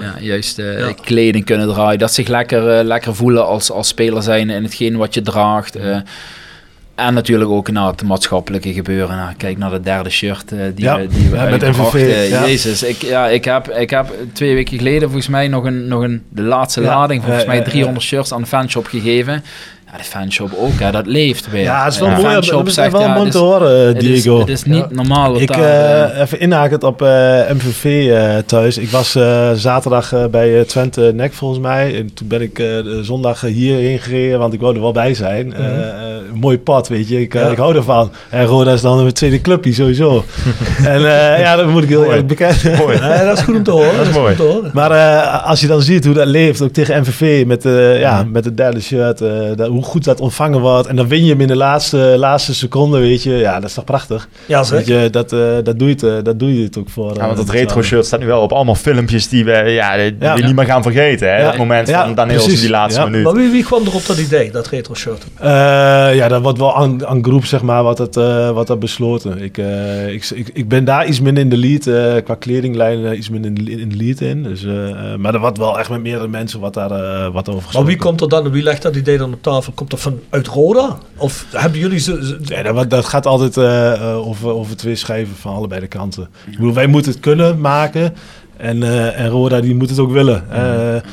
Ja, 0.00 0.14
juiste 0.20 0.62
Ja. 0.62 0.92
kleding 1.04 1.44
kunnen 1.44 1.68
draaien. 1.68 1.98
Dat 1.98 2.08
ze 2.08 2.14
zich 2.14 2.28
lekker, 2.28 2.78
eh, 2.78 2.84
lekker 2.84 3.14
voelen 3.14 3.46
als, 3.46 3.70
als 3.70 3.88
speler 3.88 4.22
zijn 4.22 4.50
in 4.50 4.62
hetgeen 4.62 4.96
wat 4.96 5.14
je 5.14 5.22
draagt. 5.22 5.76
eh. 5.76 5.96
en 6.94 7.14
natuurlijk 7.14 7.50
ook 7.50 7.70
naar 7.70 7.86
het 7.86 8.02
maatschappelijke 8.02 8.72
gebeuren. 8.72 9.16
Nou, 9.16 9.34
kijk 9.36 9.58
naar 9.58 9.70
de 9.70 9.80
derde 9.80 10.10
shirt 10.10 10.52
eh, 10.52 10.58
die, 10.74 10.88
we, 10.90 11.06
die 11.10 11.28
we 11.30 11.36
ja, 11.44 11.44
met. 11.48 11.62
MVV. 11.62 12.28
Jezus, 12.30 12.82
ik, 12.82 13.02
ja, 13.02 13.28
ik, 13.28 13.44
heb, 13.44 13.68
ik 13.70 13.90
heb 13.90 14.12
twee 14.32 14.54
weken 14.54 14.76
geleden 14.78 15.02
volgens 15.02 15.28
mij 15.28 15.48
nog 15.48 15.64
een, 15.64 15.88
nog 15.88 16.02
een 16.02 16.22
de 16.28 16.42
laatste 16.42 16.80
lading, 16.80 17.22
volgens 17.24 17.44
mij 17.46 17.56
ja, 17.56 17.62
ja. 17.62 17.68
300 17.70 18.04
shirts 18.04 18.32
aan 18.32 18.40
de 18.40 18.46
fanshop 18.48 18.86
gegeven. 18.86 19.44
Ja, 19.92 19.98
de 19.98 20.04
fanshop 20.04 20.50
ook, 20.58 20.78
hè, 20.80 20.90
dat 20.90 21.06
leeft 21.06 21.50
weer. 21.50 21.62
Ja, 21.62 21.84
het 21.84 21.92
is 21.92 21.98
wel 22.00 22.08
De 22.08 22.14
mooi. 22.14 22.26
fanshop 22.34 22.58
Dat 22.58 22.66
is 22.66 22.74
zegt, 22.74 22.92
wel 22.92 23.00
ja, 23.00 23.14
mooi 23.14 23.30
te 23.30 23.36
is- 23.36 23.42
horen, 23.42 23.86
het 23.86 24.02
is, 24.02 24.22
Diego. 24.22 24.38
het 24.38 24.48
is 24.48 24.64
niet 24.64 24.90
normaal 24.90 25.40
Ik 25.40 25.48
daar... 25.52 26.10
eh, 26.10 26.20
even 26.20 26.40
inhakend 26.40 26.84
op 26.84 27.02
eh, 27.02 27.08
MVV 27.54 28.10
eh, 28.10 28.36
thuis. 28.46 28.78
Ik 28.78 28.88
was 28.90 29.14
eh, 29.14 29.50
zaterdag 29.54 30.12
eh, 30.12 30.24
bij 30.26 30.64
Twente 30.64 31.12
Nek 31.14 31.32
volgens 31.32 31.60
mij. 31.60 31.96
En 31.96 32.14
toen 32.14 32.28
ben 32.28 32.40
ik 32.42 32.58
eh, 32.58 32.66
zondag 33.02 33.40
hierheen 33.40 33.98
gereden, 33.98 34.38
want 34.38 34.52
ik 34.52 34.60
wou 34.60 34.74
er 34.74 34.80
wel 34.80 34.92
bij 34.92 35.14
zijn. 35.14 35.54
Een 35.62 36.38
mooi 36.38 36.58
pad, 36.58 36.88
weet 36.88 37.08
je. 37.08 37.20
Ik, 37.20 37.32
Ja. 37.34 37.48
ik 37.48 37.56
hou 37.56 37.76
ervan. 37.76 38.10
En 38.30 38.44
Roda 38.44 38.72
is 38.72 38.80
dan 38.80 38.96
mijn 39.02 39.12
tweede 39.12 39.40
clubje 39.40 39.72
sowieso. 39.72 40.24
en 40.84 40.96
eh, 40.96 41.40
ja, 41.40 41.56
dat 41.56 41.66
moet 41.66 41.82
ik 41.82 41.88
heel 41.88 41.98
Mooi. 41.98 42.10
eerlijk 42.10 42.28
bekennen. 42.28 42.76
Mooi. 42.78 42.98
Nee, 43.08 43.24
dat 43.24 43.38
is 43.38 43.44
goed 43.44 43.54
om 43.56 43.62
te 43.62 43.70
horen. 43.70 43.92
Dat 43.96 44.00
is 44.02 44.08
is 44.08 44.14
mooi. 44.16 44.36
goed 44.36 44.44
om 44.44 44.50
te 44.50 44.56
horen. 44.56 44.70
Maar 44.74 44.90
eh, 44.90 45.46
als 45.48 45.60
je 45.60 45.66
dan 45.66 45.82
ziet 45.82 46.04
hoe 46.04 46.14
dat 46.14 46.26
leeft, 46.26 46.62
ook 46.62 46.72
tegen 46.72 47.00
MVV 47.00 47.46
met, 47.46 47.64
eh, 47.64 48.00
ja, 48.00 48.24
met 48.32 48.44
het 48.44 48.56
derde 48.56 48.80
shirt, 48.80 49.20
eh, 49.20 49.30
dat, 49.56 49.68
hoe 49.68 49.81
hoe 49.82 49.90
goed 49.90 50.04
dat 50.04 50.20
ontvangen 50.20 50.60
wordt. 50.60 50.86
En 50.88 50.96
dan 50.96 51.08
win 51.08 51.24
je 51.24 51.30
hem 51.30 51.40
in 51.40 51.46
de 51.46 51.56
laatste, 51.56 51.96
laatste 52.18 52.54
seconde, 52.54 52.98
weet 52.98 53.22
je. 53.22 53.30
Ja, 53.32 53.54
dat 53.60 53.68
is 53.68 53.74
toch 53.74 53.84
prachtig. 53.84 54.28
Ja, 54.46 54.58
Weet 54.58 54.66
zeg. 54.66 54.86
je, 54.86 55.10
dat, 55.10 55.32
eh, 55.32 55.38
dat, 55.62 55.78
doe 55.78 55.88
je 55.88 55.94
het, 55.94 56.02
eh, 56.02 56.14
dat 56.22 56.38
doe 56.38 56.58
je 56.58 56.64
het 56.64 56.78
ook 56.78 56.88
voor. 56.88 57.08
Ja, 57.14 57.20
eh, 57.20 57.24
want 57.24 57.36
dat 57.36 57.46
met 57.46 57.54
retro 57.54 57.68
z'n 57.68 57.74
allen. 57.74 57.84
shirt 57.86 58.06
staat 58.06 58.20
nu 58.20 58.26
wel 58.26 58.40
op 58.42 58.52
allemaal 58.52 58.74
filmpjes 58.74 59.28
die 59.28 59.44
we, 59.44 59.52
ja, 59.52 59.96
die 59.96 60.16
Ja. 60.20 60.34
we 60.34 60.42
niet 60.42 60.54
meer 60.54 60.64
gaan 60.64 60.82
vergeten. 60.82 61.28
Hè? 61.28 61.38
Ja. 61.40 61.46
Het 61.46 61.56
moment 61.58 61.88
Ja, 61.88 62.04
van 62.04 62.14
Daniels 62.14 62.42
precies. 62.42 62.60
die 62.60 62.70
laatste 62.70 63.00
Ja. 63.00 63.06
minuut. 63.06 63.24
Maar 63.24 63.34
wie, 63.34 63.50
wie 63.50 63.64
kwam 63.64 63.86
er 63.86 63.94
op 63.94 64.06
dat 64.06 64.18
idee, 64.18 64.50
dat 64.50 64.68
retro 64.68 64.94
shirt? 64.94 65.26
Eh, 65.40 65.48
ja, 66.14 66.28
dat 66.28 66.42
wordt 66.42 66.58
wel 66.58 66.76
aan, 66.76 67.06
aan 67.06 67.24
groep, 67.24 67.44
zeg 67.44 67.62
maar, 67.62 67.82
wat 67.82 67.96
dat, 67.96 68.16
eh, 68.16 68.50
wat 68.50 68.66
dat 68.66 68.78
besloten. 68.78 69.42
Ik, 69.42 69.58
eh, 69.58 70.08
ik, 70.12 70.30
ik, 70.34 70.50
ik 70.52 70.68
ben 70.68 70.84
daar 70.84 71.06
iets 71.06 71.20
minder 71.20 71.42
in 71.42 71.48
de 71.48 71.56
lead, 71.56 71.86
eh, 71.86 72.24
qua 72.24 72.34
kledinglijn 72.34 73.04
eh, 73.06 73.16
iets 73.18 73.30
minder 73.30 73.50
in 73.50 73.64
de, 73.64 73.70
in 73.70 73.88
de 73.88 73.96
lead 73.96 74.20
in. 74.20 74.42
Dus, 74.42 74.64
eh, 74.64 74.90
eh, 74.90 75.18
maar 75.18 75.34
er 75.34 75.40
wordt 75.40 75.58
wel 75.58 75.78
echt 75.78 75.90
met 75.90 76.02
meerdere 76.02 76.28
mensen 76.28 76.60
wat, 76.60 76.74
daar, 76.74 76.90
eh, 76.90 77.22
wat 77.32 77.48
over 77.48 77.52
Maar 77.52 77.62
gesproken. 77.62 77.88
wie 77.88 77.96
komt 77.96 78.20
er 78.20 78.28
dan, 78.28 78.50
wie 78.50 78.62
legt 78.62 78.82
dat 78.82 78.96
idee 78.96 79.18
dan 79.18 79.32
op 79.32 79.42
tafel? 79.42 79.71
Komt 79.74 79.90
dat 79.90 80.00
vanuit 80.00 80.46
Roda? 80.46 80.98
Of 81.16 81.46
hebben 81.50 81.78
jullie 81.78 81.98
ze... 81.98 82.18
ze- 82.46 82.54
Nee, 82.54 82.72
dat, 82.72 82.90
dat 82.90 83.04
gaat 83.04 83.26
altijd 83.26 83.56
eh, 83.56 83.92
eh, 83.92 84.26
over, 84.28 84.48
over 84.50 84.76
twee 84.76 84.94
schijven 84.94 85.36
van 85.36 85.54
allebei 85.54 85.80
de 85.80 85.86
kanten. 85.86 86.28
Ik 86.50 86.56
bedoel, 86.56 86.74
wij 86.74 86.86
moeten 86.86 87.12
het 87.12 87.20
kunnen 87.20 87.60
maken. 87.60 88.14
En, 88.56 88.82
eh, 88.82 89.20
en 89.20 89.28
Roda 89.28 89.60
die 89.60 89.74
moet 89.74 89.88
het 89.90 89.98
ook 89.98 90.12
willen. 90.12 90.44
Eh, 90.50 90.58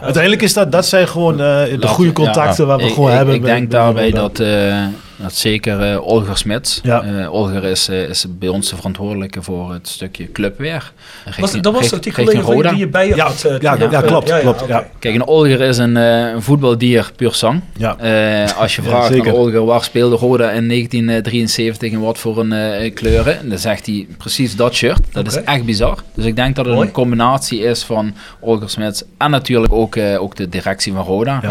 uiteindelijk 0.01 0.41
is 0.41 0.53
dat, 0.53 0.71
dat 0.71 0.85
zijn 0.85 1.07
gewoon 1.07 1.33
eh, 1.33 1.37
de 1.63 1.77
Laat- 1.79 1.89
goede 1.89 2.11
contacten 2.11 2.63
ja, 2.65 2.69
wat 2.71 2.81
we 2.81 2.87
ik, 2.87 2.93
gewoon 2.93 3.09
ik, 3.09 3.15
hebben. 3.15 3.35
Ik 3.35 3.43
denk 3.43 3.71
daarbij 3.71 4.11
dat, 4.11 4.39
eh, 4.39 4.85
dat 5.21 5.33
zeker 5.33 5.91
eh, 5.91 6.07
Olger 6.07 6.37
Smits. 6.37 6.79
Ja. 6.83 7.03
Eh, 7.03 7.33
Olger 7.33 7.63
is, 7.63 7.87
eh, 7.87 8.09
is 8.09 8.25
bij 8.29 8.49
ons 8.49 8.69
de 8.69 8.75
verantwoordelijke 8.75 9.41
voor 9.41 9.73
het 9.73 9.87
stukje 9.87 10.31
clubweer. 10.31 10.91
Was, 11.39 11.51
dat 11.61 11.73
was 11.73 11.89
die 12.01 12.13
collega 12.13 12.69
die 12.69 12.77
je 12.79 12.87
bij 12.87 13.07
je 13.07 13.15
Ja, 13.15 13.25
had? 13.25 13.45
ja, 13.61 14.01
klopt, 14.01 14.39
klopt. 14.39 14.63
Kijk, 14.99 15.15
een 15.15 15.25
Olger 15.25 15.61
is 15.61 15.77
een, 15.77 15.97
eh, 15.97 16.29
een 16.29 16.41
voetbaldier 16.41 17.11
puur 17.15 17.33
sang. 17.33 17.61
Ja. 17.77 17.97
Eh, 17.97 18.57
als 18.57 18.75
je 18.75 18.81
vraagt 18.81 19.19
aan 19.19 19.31
Olger 19.31 19.65
waar 19.65 19.83
speelde 19.83 20.15
Roda 20.15 20.51
in 20.51 20.67
1973 20.67 21.91
en 21.91 21.99
wat 21.99 22.17
voor 22.17 22.39
een 22.39 22.53
eh, 22.53 22.93
kleuren, 22.93 23.49
dan 23.49 23.57
zegt 23.57 23.85
hij 23.85 24.07
precies 24.17 24.55
dat 24.55 24.73
shirt. 24.73 24.99
Dat 25.11 25.27
is 25.27 25.43
echt 25.43 25.65
bizar. 25.65 25.97
Dus 26.13 26.25
ik 26.25 26.35
denk 26.35 26.55
dat 26.55 26.65
het 26.65 26.73
Mooi. 26.73 26.87
een 26.87 26.93
combinatie 26.93 27.59
is 27.59 27.83
van 27.83 28.13
Olger 28.39 28.69
Smits 28.69 29.03
en 29.17 29.31
natuurlijk 29.31 29.73
ook, 29.73 29.95
eh, 29.95 30.21
ook 30.21 30.35
de 30.35 30.49
directie 30.49 30.93
van 30.93 31.03
Roda. 31.03 31.41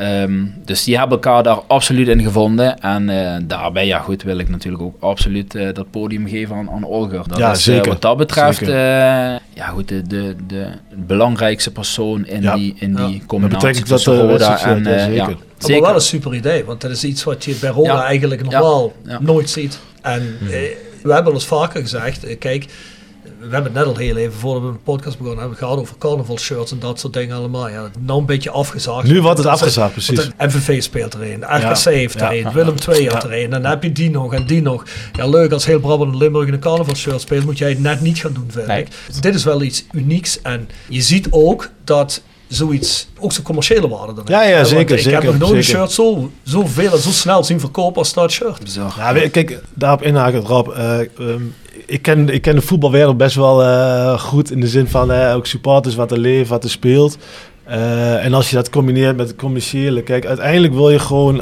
Ehm, 0.00 0.44
dus 0.64 0.84
die 0.84 0.98
hebben 0.98 1.16
elkaar 1.20 1.42
daar 1.42 1.58
absoluut 1.66 2.08
in 2.08 2.22
gevonden. 2.22 2.78
En 2.80 3.08
eh, 3.08 3.36
daarbij, 3.42 3.86
ja 3.86 3.98
goed, 3.98 4.22
wil 4.22 4.38
ik 4.38 4.48
natuurlijk 4.48 4.82
ook 4.82 4.96
absoluut 5.02 5.54
eh, 5.54 5.74
dat 5.74 5.90
podium 5.90 6.28
geven 6.28 6.56
aan, 6.56 6.70
aan 6.70 6.84
Olger. 6.84 7.22
Dat 7.28 7.38
Ja, 7.38 7.50
is, 7.50 7.66
eh, 7.68 7.74
zeker. 7.74 7.90
wat 7.92 8.02
dat 8.02 8.16
betreft, 8.16 8.62
eh, 8.62 8.68
ja 9.54 9.66
goed, 9.72 9.88
de, 9.88 10.02
de, 10.06 10.34
de 10.46 10.66
belangrijkste 10.96 11.70
persoon 11.72 12.26
in 12.26 12.42
Ja. 12.42 12.54
die, 12.54 12.74
in 12.78 12.96
Ja. 12.96 13.06
die 13.06 13.22
combinatie 13.26 13.82
tussen 13.84 14.12
de 14.14 14.26
Roda 14.26 14.64
en... 14.64 14.84
ja, 14.84 14.98
zeker. 14.98 15.14
ja, 15.14 15.24
Maar 15.26 15.36
zeker. 15.58 15.82
wel 15.82 15.94
een 15.94 16.00
super 16.00 16.34
idee, 16.34 16.64
want 16.64 16.80
dat 16.80 16.90
is 16.90 17.04
iets 17.04 17.24
wat 17.24 17.44
je 17.44 17.56
bij 17.60 17.70
Roda 17.70 17.92
Ja. 17.94 18.04
eigenlijk 18.04 18.42
Ja. 18.44 18.50
normaal 18.50 18.92
Ja. 19.06 19.18
nooit 19.20 19.50
ziet. 19.50 19.78
En 20.02 20.36
eh, 20.42 20.48
we 21.02 21.12
hebben 21.12 21.32
ons 21.32 21.46
vaker 21.46 21.80
gezegd, 21.80 22.38
kijk, 22.38 22.66
we 23.40 23.48
hebben 23.54 23.62
het 23.64 23.72
net 23.72 23.84
al 23.84 23.96
heel 23.96 24.16
even 24.16 24.38
voordat 24.38 24.62
we 24.62 24.68
een 24.68 24.82
podcast 24.82 25.16
begonnen 25.18 25.40
hebben 25.40 25.58
gehad 25.58 25.78
over 25.78 25.94
carnaval 25.98 26.38
shirts 26.38 26.72
en 26.72 26.78
dat 26.78 27.00
soort 27.00 27.12
dingen 27.12 27.36
allemaal. 27.36 27.68
Ja, 27.68 27.90
nou 27.98 28.18
een 28.20 28.26
beetje 28.26 28.50
afgezaagd. 28.50 29.06
Nu 29.06 29.20
wordt 29.22 29.38
het 29.38 29.46
afgezaagd, 29.46 29.92
precies. 29.92 30.28
MVV 30.38 30.82
speelt 30.82 31.14
er 31.14 31.22
een, 31.22 31.42
RKC 31.42 31.76
Ja. 31.84 31.90
heeft 31.90 32.20
er 32.20 32.34
Ja. 32.34 32.46
een, 32.46 32.52
Willem 32.52 32.74
II 32.88 33.00
heeft 33.02 33.12
Ja. 33.22 33.24
er 33.24 33.32
een, 33.32 33.44
en 33.52 33.62
dan 33.62 33.64
heb 33.70 33.82
je 33.82 33.92
die 33.92 34.10
nog 34.10 34.34
en 34.34 34.46
die 34.46 34.62
nog. 34.62 34.84
Ja, 35.12 35.26
leuk 35.26 35.52
als 35.52 35.64
heel 35.66 35.80
Brabant 35.80 36.12
en 36.12 36.18
Limburg 36.18 36.46
in 36.46 36.52
een 36.52 36.60
carnaval 36.60 36.94
shirt 36.94 37.20
speelt, 37.20 37.44
moet 37.44 37.58
jij 37.58 37.68
het 37.68 37.80
net 37.80 38.00
niet 38.00 38.18
gaan 38.18 38.32
doen, 38.32 38.46
vind 38.50 38.66
Nee. 38.66 38.80
ik. 38.80 38.88
Dit 39.20 39.34
is 39.34 39.44
wel 39.44 39.62
iets 39.62 39.84
unieks 39.92 40.42
en 40.42 40.68
je 40.88 41.00
ziet 41.00 41.26
ook 41.30 41.70
dat 41.84 42.22
zoiets 42.50 43.08
ook 43.18 43.32
zijn 43.32 43.44
commerciële 43.44 43.88
waarde 43.88 44.12
dan 44.12 44.24
Ja, 44.26 44.42
ja, 44.42 44.56
heeft. 44.56 44.68
Zeker, 44.68 44.96
Ik 44.96 45.02
zeker, 45.02 45.22
heb 45.22 45.30
nog 45.30 45.38
nooit 45.38 45.56
een 45.56 45.64
shirt 45.64 45.92
zo, 45.92 46.30
zo 46.42 46.66
veel 46.66 46.92
en 46.92 46.98
zo 46.98 47.10
snel 47.10 47.44
zien 47.44 47.60
verkopen 47.60 47.98
als 47.98 48.12
dat 48.12 48.30
shirt. 48.30 48.62
Bizar. 48.62 48.94
Ja, 48.96 49.28
kijk, 49.28 49.62
daarop 49.74 50.02
inhaken, 50.02 50.40
Rob. 50.40 50.68
Eh, 50.68 51.00
ehm, 51.00 51.42
ik, 51.90 52.02
ken, 52.02 52.28
ik 52.28 52.42
ken 52.42 52.54
de 52.54 52.60
voetbalwereld 52.60 53.16
best 53.16 53.36
wel 53.36 53.62
eh, 53.62 54.18
goed 54.18 54.50
in 54.50 54.60
de 54.60 54.68
zin 54.68 54.88
van 54.88 55.12
eh, 55.12 55.34
ook 55.34 55.46
supporters, 55.46 55.94
wat 55.94 56.10
er 56.10 56.18
leeft, 56.18 56.48
wat 56.48 56.64
er 56.64 56.70
speelt. 56.70 57.18
Eh, 57.64 58.24
en 58.24 58.34
als 58.34 58.50
je 58.50 58.56
dat 58.56 58.70
combineert 58.70 59.16
met 59.16 59.28
het 59.28 59.36
commerciële, 59.36 60.02
kijk, 60.02 60.26
uiteindelijk 60.26 60.72
wil 60.72 60.90
je 60.90 60.98
gewoon 60.98 61.36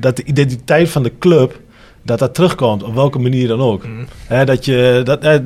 dat 0.00 0.16
de 0.16 0.24
identiteit 0.24 0.88
van 0.88 1.02
de 1.02 1.12
club, 1.18 1.60
dat 2.02 2.18
dat 2.18 2.34
terugkomt, 2.34 2.82
op 2.82 2.94
welke 2.94 3.18
manier 3.18 3.48
dan 3.48 3.60
ook. 3.60 3.86
Mhm. 3.86 3.92
Hè, 4.26 4.44
dat 4.44 4.64
je, 4.64 5.00
dat, 5.04 5.40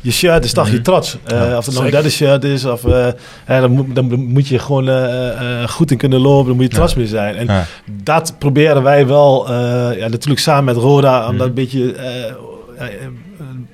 je 0.00 0.10
shirt 0.12 0.44
is 0.44 0.52
toch 0.52 0.68
je 0.70 0.80
trots. 0.80 1.18
Eh, 1.24 1.38
Ja, 1.48 1.56
of 1.56 1.64
het 1.64 1.74
nou 1.74 1.86
een 1.86 1.90
derde 1.92 2.10
shirt 2.10 2.44
is, 2.44 2.64
of, 2.64 2.84
eh, 2.84 3.06
hè, 3.44 3.60
dan, 3.60 3.70
moet, 3.70 3.94
dan 3.94 4.24
moet 4.24 4.48
je 4.48 4.58
gewoon 4.58 4.88
eh, 4.88 5.28
eh, 5.62 5.68
goed 5.68 5.90
in 5.90 5.96
kunnen 5.96 6.20
lopen, 6.20 6.46
dan 6.46 6.54
moet 6.56 6.64
je 6.64 6.70
trots 6.76 6.94
mee 6.94 7.06
zijn. 7.06 7.34
En 7.36 7.46
Ja. 7.46 7.64
dat 8.02 8.34
proberen 8.38 8.82
wij 8.82 9.06
wel, 9.06 9.48
eh, 9.48 9.52
ja, 9.98 10.08
natuurlijk 10.08 10.40
samen 10.40 10.64
met 10.64 10.76
Roda, 10.76 11.26
om 11.26 11.32
Mm. 11.32 11.38
dat 11.38 11.46
een 11.46 11.54
beetje 11.54 11.94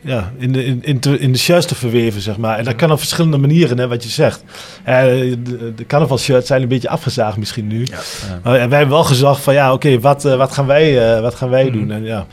ja, 0.01 0.33
in, 0.39 0.53
de, 0.53 0.65
in, 0.65 0.79
in, 0.83 0.99
te- 0.99 1.19
in 1.19 1.33
de 1.33 1.39
shirts 1.39 1.67
te 1.67 1.75
verweven, 1.75 2.21
zeg 2.21 2.37
maar. 2.37 2.59
En 2.59 2.65
dat 2.65 2.77
kan 2.77 2.93
op 2.93 2.99
verschillende 2.99 3.37
manieren, 3.39 3.79
hè, 3.79 3.89
wat 3.89 4.03
je 4.03 4.09
zegt. 4.09 4.43
Eh, 4.85 5.03
de, 5.05 5.73
de 5.77 5.87
carnavalshirts 5.87 6.47
zijn 6.47 6.63
een 6.63 6.69
beetje 6.69 6.89
afgezaagd 6.89 7.37
misschien 7.37 7.67
nu. 7.67 7.87
Maar 8.43 8.53
wij 8.53 8.61
hebben 8.61 8.89
wel 8.89 9.05
gezegd 9.05 9.41
van, 9.41 9.55
ja, 9.55 9.73
oké, 9.73 10.01
wat, 10.01 10.25
eh, 10.25 10.37
wat 10.37 10.53
gaan 10.53 10.67
wij, 10.67 11.15
eh, 11.15 11.21
wat 11.21 11.35
gaan 11.35 11.51
wij 11.51 11.71
doen? 11.71 11.91
En 11.91 12.05
ja, 12.05 12.27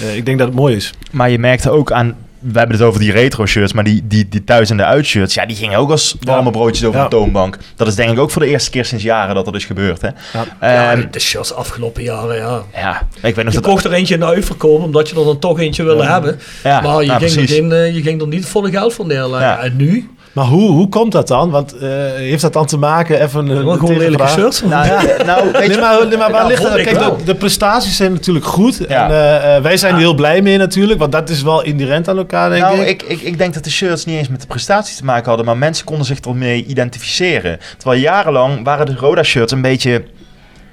eh, 0.00 0.16
ik 0.16 0.26
denk 0.26 0.38
dat 0.38 0.46
het 0.48 0.56
mooi 0.56 0.76
is. 0.76 0.92
Maar 1.10 1.30
je 1.30 1.38
merkte 1.38 1.70
ook 1.70 1.92
aan, 1.92 2.16
we 2.52 2.58
hebben 2.58 2.76
het 2.76 2.86
over 2.86 3.00
die 3.00 3.12
retro 3.12 3.46
shirts, 3.46 3.72
maar 3.72 3.84
die, 3.84 4.02
die, 4.06 4.28
die 4.28 4.44
thuis- 4.44 4.70
en 4.70 4.76
de 4.76 4.84
uitshirts, 4.84 5.34
ja, 5.34 5.46
die 5.46 5.56
gingen 5.56 5.78
ook 5.78 5.90
als 5.90 6.16
warme 6.20 6.50
broodjes 6.50 6.84
over 6.84 6.98
Ja. 6.98 7.04
de 7.04 7.10
toonbank. 7.10 7.58
Dat 7.76 7.86
is 7.86 7.94
denk 7.94 8.10
ik 8.10 8.18
ook 8.18 8.30
voor 8.30 8.42
de 8.42 8.48
eerste 8.48 8.70
keer 8.70 8.84
sinds 8.84 9.04
jaren 9.04 9.34
dat 9.34 9.44
dat 9.44 9.54
is 9.54 9.64
gebeurd. 9.64 10.00
Hè? 10.00 10.08
Ja. 10.08 10.44
Ja, 10.60 10.92
Ehm, 10.92 11.04
de 11.10 11.18
shirts 11.20 11.52
afgelopen 11.54 12.02
jaren, 12.02 12.36
ja. 12.36 12.62
ja, 12.74 13.08
ik 13.22 13.34
weet 13.34 13.44
nog 13.44 13.54
Je 13.54 13.60
dat... 13.60 13.70
kocht 13.70 13.84
er 13.84 13.92
eentje 13.92 14.14
in 14.14 14.20
de 14.20 14.26
uitverkoop 14.26 14.82
omdat 14.82 15.08
je 15.08 15.16
er 15.16 15.24
dan 15.24 15.38
toch 15.38 15.60
eentje 15.60 15.82
wilde 15.82 16.04
hebben. 16.06 16.38
Ja, 16.64 16.80
maar 16.80 17.00
je, 17.00 17.06
ja, 17.06 17.18
ging 17.18 17.36
er 17.36 17.48
geen, 17.48 17.72
eh, 17.72 17.94
je 17.94 18.02
ging 18.02 18.20
er 18.20 18.26
niet 18.28 18.46
volle 18.46 18.70
geld 18.70 18.94
voor 18.94 19.06
neerleggen. 19.06 19.48
Ja. 19.48 19.58
En 19.58 19.76
nu? 19.76 20.08
Maar 20.34 20.44
hoe, 20.44 20.70
hoe 20.70 20.88
komt 20.88 21.12
dat 21.12 21.28
dan? 21.28 21.50
Want 21.50 21.76
eh, 21.78 21.88
heeft 22.14 22.42
dat 22.42 22.52
dan 22.52 22.66
te 22.66 22.76
maken, 22.78 23.20
even 23.22 23.40
een, 23.48 23.56
een 23.56 23.78
gewoon 23.78 23.96
lelijke 23.96 24.16
tegenvraag? 24.16 24.30
shirts. 24.30 24.62
Nou, 24.62 24.86
ja, 24.86 25.02
nou, 25.26 25.42
weet 25.52 25.52
Nee, 25.52 25.70
je, 25.70 25.76
maar, 25.80 26.06
nee, 26.08 26.16
maar 26.18 26.30
waar 26.30 26.42
Ja, 26.42 26.46
ligt 26.48 26.60
vond 26.60 26.70
dat? 26.70 26.80
ik 26.80 26.86
Kijk, 26.86 27.18
de, 27.18 27.24
de 27.24 27.34
prestaties 27.34 27.96
zijn 27.96 28.12
natuurlijk 28.12 28.44
goed. 28.46 28.80
Ja. 28.88 29.04
En 29.04 29.10
eh, 29.10 29.56
eh, 29.56 29.62
wij 29.62 29.76
zijn 29.76 29.92
er 29.94 29.98
heel 30.00 30.14
blij 30.14 30.42
mee 30.42 30.56
natuurlijk, 30.58 30.98
want 30.98 31.12
dat 31.12 31.28
is 31.28 31.42
wel 31.42 31.62
inherent 31.62 32.08
aan 32.08 32.16
elkaar, 32.18 32.50
denk 32.50 32.62
nou, 32.62 32.78
ik. 32.78 33.02
ik, 33.02 33.02
ik, 33.02 33.20
ik 33.20 33.38
denk 33.38 33.54
dat 33.54 33.64
de 33.64 33.70
shirts 33.70 34.04
niet 34.04 34.18
eens 34.18 34.28
met 34.28 34.40
de 34.40 34.46
prestaties 34.46 34.96
te 34.96 35.04
maken 35.04 35.26
hadden, 35.28 35.46
maar 35.46 35.56
mensen 35.56 35.84
konden 35.84 36.06
zich 36.06 36.20
ermee 36.20 36.64
identificeren. 36.64 37.58
Terwijl 37.78 38.00
jarenlang 38.00 38.64
waren 38.64 38.86
de 38.86 38.94
Roda 38.94 39.22
shirts 39.22 39.52
een 39.52 39.62
beetje 39.62 40.04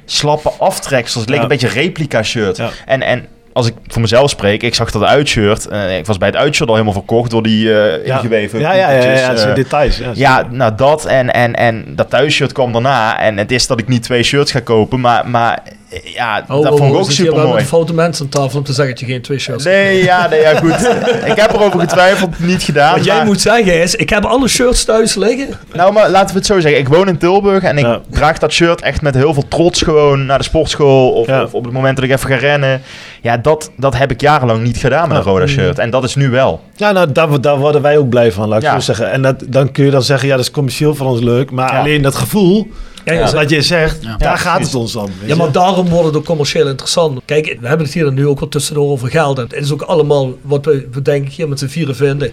slappe 0.06 0.52
aftreksels. 0.60 1.22
Het 1.22 1.30
leek 1.30 1.38
Ja. 1.38 1.44
een 1.44 1.50
beetje 1.50 1.68
replica 1.68 2.24
shirt. 2.24 2.58
Ja. 2.58 2.70
En, 2.86 3.02
en 3.02 3.26
als 3.54 3.68
ik 3.68 3.74
voor 3.88 4.02
mezelf 4.02 4.30
spreek, 4.30 4.64
ik 4.64 4.76
zag 4.76 4.92
dat 4.92 5.04
uitshirt. 5.04 5.68
eh 5.68 5.98
ik 5.98 6.06
was 6.06 6.18
bij 6.18 6.28
het 6.28 6.38
uitshirt 6.38 6.70
al 6.70 6.76
helemaal 6.76 6.96
verkocht 6.96 7.32
door 7.32 7.44
die 7.44 7.74
eh 7.74 8.06
ja. 8.06 8.16
ingeweven 8.16 8.60
Ja, 8.60 8.74
ja, 8.74 8.92
ja, 8.92 9.12
ja, 9.12 9.34
eh. 9.34 9.56
details. 9.56 9.98
Ja, 9.98 10.12
Ja, 10.14 10.48
nou 10.50 10.76
dat 10.76 11.06
en, 11.06 11.34
en, 11.34 11.56
en 11.56 11.86
dat 11.96 12.10
thuisshirt 12.10 12.52
kwam 12.52 12.72
daarna. 12.72 13.20
En 13.20 13.38
het 13.38 13.52
is 13.52 13.68
dat 13.68 13.80
ik 13.80 13.88
niet 13.88 14.04
twee 14.04 14.24
shirts 14.24 14.52
ga 14.52 14.60
kopen, 14.60 15.00
maar, 15.00 15.30
maar 15.30 15.64
ja, 16.04 16.46
Oh, 16.48 16.64
dat 16.64 16.72
oh, 16.72 16.78
vond 16.78 16.90
ik 16.90 16.96
oh, 16.96 17.02
ook 17.02 17.12
super 17.12 17.32
wel 17.32 17.40
met 17.42 17.48
mooi. 17.50 17.62
een 17.62 17.68
foute 17.68 17.94
mensen 17.94 18.26
aan 18.26 18.30
tafel 18.32 18.58
om 18.58 18.64
te 18.66 18.74
zeggen 18.74 18.94
dat 18.96 19.04
je 19.06 19.12
geen 19.12 19.22
twee 19.22 19.40
shirts 19.40 19.64
Nee, 19.64 20.04
ja, 20.04 20.28
nee, 20.30 20.42
ja, 20.42 20.56
goed. 20.60 20.96
ik 21.32 21.36
heb 21.42 21.54
erover 21.54 21.80
getwijfeld, 21.80 22.40
niet 22.40 22.64
gedaan. 22.64 22.96
Wat 22.96 23.06
jij 23.06 23.26
moet 23.26 23.42
zeggen 23.42 23.82
is, 23.82 23.96
ik 23.96 24.10
heb 24.10 24.26
alle 24.26 24.48
shirts 24.48 24.84
thuis 24.84 25.16
liggen. 25.16 25.48
Nou, 25.74 25.94
maar 25.94 26.10
laten 26.10 26.30
we 26.30 26.36
het 26.38 26.46
zo 26.46 26.60
zeggen. 26.60 26.80
Ik 26.80 26.88
woon 26.88 27.08
in 27.08 27.18
Tilburg 27.18 27.64
en 27.64 27.78
ik 27.78 27.86
Ja. 27.86 28.00
draag 28.10 28.38
dat 28.38 28.52
shirt 28.52 28.82
echt 28.82 29.02
met 29.02 29.16
heel 29.16 29.34
veel 29.34 29.48
trots 29.48 29.82
gewoon 29.82 30.26
naar 30.26 30.38
de 30.38 30.44
sportschool. 30.44 31.12
Of, 31.12 31.28
Ja. 31.28 31.44
of 31.44 31.54
op 31.54 31.64
het 31.64 31.74
moment 31.74 31.96
dat 31.96 32.06
ik 32.06 32.12
even 32.12 32.30
ga 32.30 32.36
rennen. 32.36 32.82
Ja, 33.22 33.38
dat, 33.38 33.72
dat 33.78 33.98
heb 33.98 34.12
ik 34.12 34.22
jarenlang 34.22 34.64
niet 34.64 34.78
gedaan 34.78 35.08
met 35.08 35.18
een 35.18 35.24
Ja. 35.24 35.30
Roda 35.30 35.48
shirt. 35.48 35.80
En 35.80 35.90
dat 35.90 36.04
is 36.04 36.16
nu 36.16 36.30
wel. 36.30 36.62
Ja, 36.76 36.92
nou, 36.92 37.12
daar, 37.12 37.42
daar 37.42 37.58
worden 37.58 37.82
wij 37.82 37.98
ook 37.98 38.10
blij 38.10 38.32
van, 38.32 38.48
laat 38.48 38.58
ik 38.62 38.64
Ja. 38.68 38.74
zo 38.74 38.80
zeggen. 38.80 39.12
En 39.12 39.22
dat, 39.22 39.36
dan 39.48 39.72
kun 39.72 39.86
je 39.86 39.92
dan 39.92 40.04
zeggen, 40.04 40.28
ja, 40.28 40.36
dat 40.36 40.44
is 40.46 40.52
commercieel 40.52 40.96
voor 40.96 41.08
ons 41.08 41.22
leuk. 41.22 41.52
Maar 41.52 41.74
Ja. 41.74 41.80
alleen 41.80 42.02
dat 42.02 42.16
gevoel, 42.16 42.68
Ja, 43.06 43.32
wat 43.34 43.50
je 43.50 43.62
zegt, 43.62 44.02
Ja. 44.04 44.18
daar 44.18 44.30
Ja, 44.30 44.36
gaat 44.36 44.54
precies. 44.56 44.74
het 44.74 44.82
ons 44.82 44.96
om. 44.96 45.12
Ja, 45.22 45.28
je. 45.28 45.36
maar 45.36 45.52
daarom 45.52 45.90
wordt 45.90 46.06
het 46.08 46.16
ook 46.16 46.26
commercieel 46.26 46.68
interessant. 46.68 47.22
Kijk, 47.26 47.46
we 47.62 47.68
hebben 47.68 47.86
het 47.86 47.96
hier 47.96 48.04
dan 48.04 48.14
nu 48.14 48.28
ook 48.28 48.40
wel 48.40 48.50
tussendoor 48.50 48.90
over 48.90 49.10
geld. 49.10 49.38
En 49.38 49.44
het 49.44 49.54
is 49.54 49.72
ook 49.72 49.82
allemaal 49.82 50.38
wat 50.42 50.66
we, 50.66 50.88
we 50.92 51.02
denk 51.02 51.26
ik 51.28 51.34
hier 51.34 51.50
met 51.50 51.60
z'n 51.60 51.68
vieren 51.68 51.96
vinden. 51.96 52.32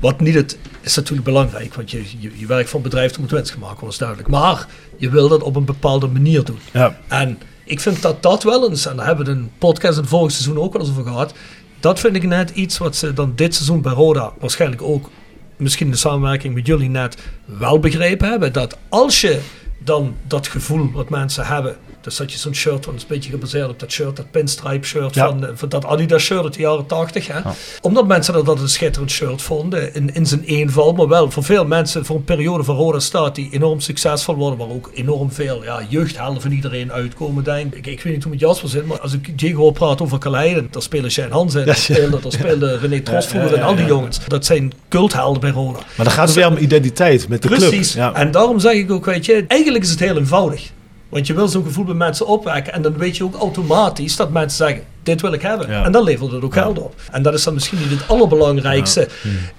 Wat 0.00 0.20
niet 0.20 0.34
het 0.34 0.58
is 0.80 0.94
natuurlijk 0.96 1.24
belangrijk, 1.26 1.74
want 1.74 1.90
je, 1.90 2.02
je, 2.18 2.30
je 2.34 2.46
werk 2.46 2.68
van 2.68 2.82
bedrijf 2.82 3.10
dat 3.10 3.20
moet 3.20 3.30
winst 3.30 3.50
gemaakt 3.50 3.72
worden, 3.72 3.90
is 3.90 3.98
duidelijk. 3.98 4.28
Maar 4.28 4.66
je 4.96 5.10
wil 5.10 5.28
dat 5.28 5.42
op 5.42 5.56
een 5.56 5.64
bepaalde 5.64 6.06
manier 6.06 6.44
doen. 6.44 6.58
Ja. 6.72 6.98
En 7.08 7.38
ik 7.64 7.80
vind 7.80 8.02
dat 8.02 8.22
dat 8.22 8.42
wel 8.42 8.68
eens, 8.68 8.86
en 8.86 8.96
daar 8.96 9.06
hebben 9.06 9.24
we 9.24 9.30
een 9.30 9.50
podcast 9.58 9.94
in 9.94 10.00
het 10.00 10.10
vorige 10.10 10.30
seizoen 10.34 10.58
ook 10.58 10.72
wel 10.72 10.82
eens 10.82 10.90
over 10.90 11.02
gehad. 11.04 11.34
Dat 11.80 12.00
vind 12.00 12.16
ik 12.16 12.22
net 12.22 12.50
iets 12.50 12.78
wat 12.78 12.96
ze 12.96 13.12
dan 13.12 13.32
dit 13.36 13.54
seizoen 13.54 13.80
bij 13.82 13.92
Roda 13.92 14.32
waarschijnlijk 14.40 14.82
ook, 14.82 15.10
misschien 15.56 15.86
in 15.86 15.92
de 15.92 15.98
samenwerking 15.98 16.54
met 16.54 16.66
jullie 16.66 16.88
net, 16.88 17.16
wel 17.44 17.78
begrepen 17.78 18.28
hebben. 18.28 18.52
Dat 18.52 18.76
als 18.88 19.20
je 19.20 19.40
dan 19.86 20.16
dat 20.26 20.46
gevoel 20.48 20.90
wat 20.92 21.08
mensen 21.08 21.46
hebben, 21.46 21.76
Dus 22.06 22.16
dat 22.16 22.32
je 22.32 22.38
zo'n 22.38 22.54
shirt, 22.54 22.86
is 22.86 23.02
een 23.02 23.08
beetje 23.08 23.30
gebaseerd 23.30 23.68
op 23.68 23.80
dat 23.80 23.90
shirt, 23.90 24.16
dat 24.16 24.30
pinstripe 24.30 24.86
shirt 24.86 25.14
Ja. 25.14 25.26
van, 25.26 25.46
eh, 25.46 25.50
van 25.54 25.68
dat 25.68 25.84
Adidas 25.84 26.22
shirt 26.22 26.44
uit 26.44 26.54
de 26.54 26.60
jaren 26.60 26.86
80. 26.86 27.26
Hè? 27.26 27.40
Omdat 27.80 28.06
mensen 28.06 28.34
dat, 28.34 28.46
dat 28.46 28.60
een 28.60 28.68
schitterend 28.68 29.10
shirt 29.10 29.42
vonden, 29.42 29.94
in, 29.94 30.14
in 30.14 30.26
zijn 30.26 30.42
eenval, 30.44 30.92
maar 30.92 31.08
wel 31.08 31.30
voor 31.30 31.44
veel 31.44 31.64
mensen, 31.64 32.04
voor 32.04 32.16
een 32.16 32.24
periode 32.24 32.64
van 32.64 32.76
Roda 32.76 32.98
staat 32.98 33.34
die 33.34 33.48
enorm 33.50 33.80
succesvol 33.80 34.34
worden, 34.34 34.58
waar 34.58 34.68
ook 34.68 34.90
enorm 34.94 35.32
veel 35.32 35.64
ja, 35.64 35.80
jeugdhelden 35.88 36.42
van 36.42 36.50
iedereen 36.50 36.92
uitkomen, 36.92 37.44
denk 37.44 37.74
ik. 37.74 37.86
Ik 37.86 38.02
weet 38.02 38.12
niet 38.14 38.22
hoe 38.22 38.32
het 38.32 38.40
Jasper 38.40 38.68
zit, 38.68 38.86
maar 38.86 39.00
als 39.00 39.12
ik 39.12 39.38
Diego 39.38 39.60
hoor 39.60 39.72
praten 39.72 40.04
over 40.04 40.18
Kaleiden, 40.18 40.68
daar 40.70 40.82
spelen 40.82 41.10
Shane 41.10 41.32
Hans 41.32 41.54
in, 41.54 41.64
daar 41.64 41.76
speelde, 41.76 42.20
daar 42.20 42.32
speelde 42.32 42.78
René 42.78 43.00
ja, 43.04 43.20
ja, 43.32 43.48
en 43.52 43.62
al 43.62 43.74
die 43.74 43.82
ja. 43.82 43.88
jongens. 43.88 44.20
Dat 44.26 44.44
zijn 44.44 44.72
culthelden 44.88 45.40
bij 45.40 45.50
Roda. 45.50 45.78
Maar 45.96 46.06
dan 46.06 46.14
gaat 46.14 46.26
het 46.26 46.36
weer 46.36 46.46
om 46.46 46.56
identiteit 46.56 47.28
met 47.28 47.42
de 47.42 47.48
Precies. 47.48 47.92
club. 47.92 48.02
Ja. 48.04 48.14
En 48.14 48.30
daarom 48.30 48.60
zeg 48.60 48.72
ik 48.72 48.90
ook, 48.90 49.04
weet 49.04 49.26
je, 49.26 49.44
eigenlijk 49.48 49.84
is 49.84 49.90
het 49.90 50.00
heel 50.00 50.16
eenvoudig. 50.16 50.74
Want 51.08 51.26
je 51.26 51.34
wil 51.34 51.48
zo'n 51.48 51.64
gevoel 51.64 51.84
bij 51.84 51.94
mensen 51.94 52.26
opwekken. 52.26 52.72
En 52.72 52.82
dan 52.82 52.96
weet 52.96 53.16
je 53.16 53.24
ook 53.24 53.34
automatisch 53.34 54.16
dat 54.16 54.30
mensen 54.30 54.66
zeggen, 54.66 54.84
dit 55.02 55.20
wil 55.20 55.32
ik 55.32 55.42
hebben. 55.42 55.70
Ja. 55.70 55.84
En 55.84 55.92
dan 55.92 56.02
levert 56.04 56.30
het 56.30 56.42
ook 56.44 56.52
geld 56.52 56.78
op. 56.78 56.94
En 57.10 57.22
dat 57.22 57.34
is 57.34 57.44
dan 57.44 57.54
misschien 57.54 57.78
niet 57.78 57.90
het 57.90 58.08
allerbelangrijkste 58.08 59.08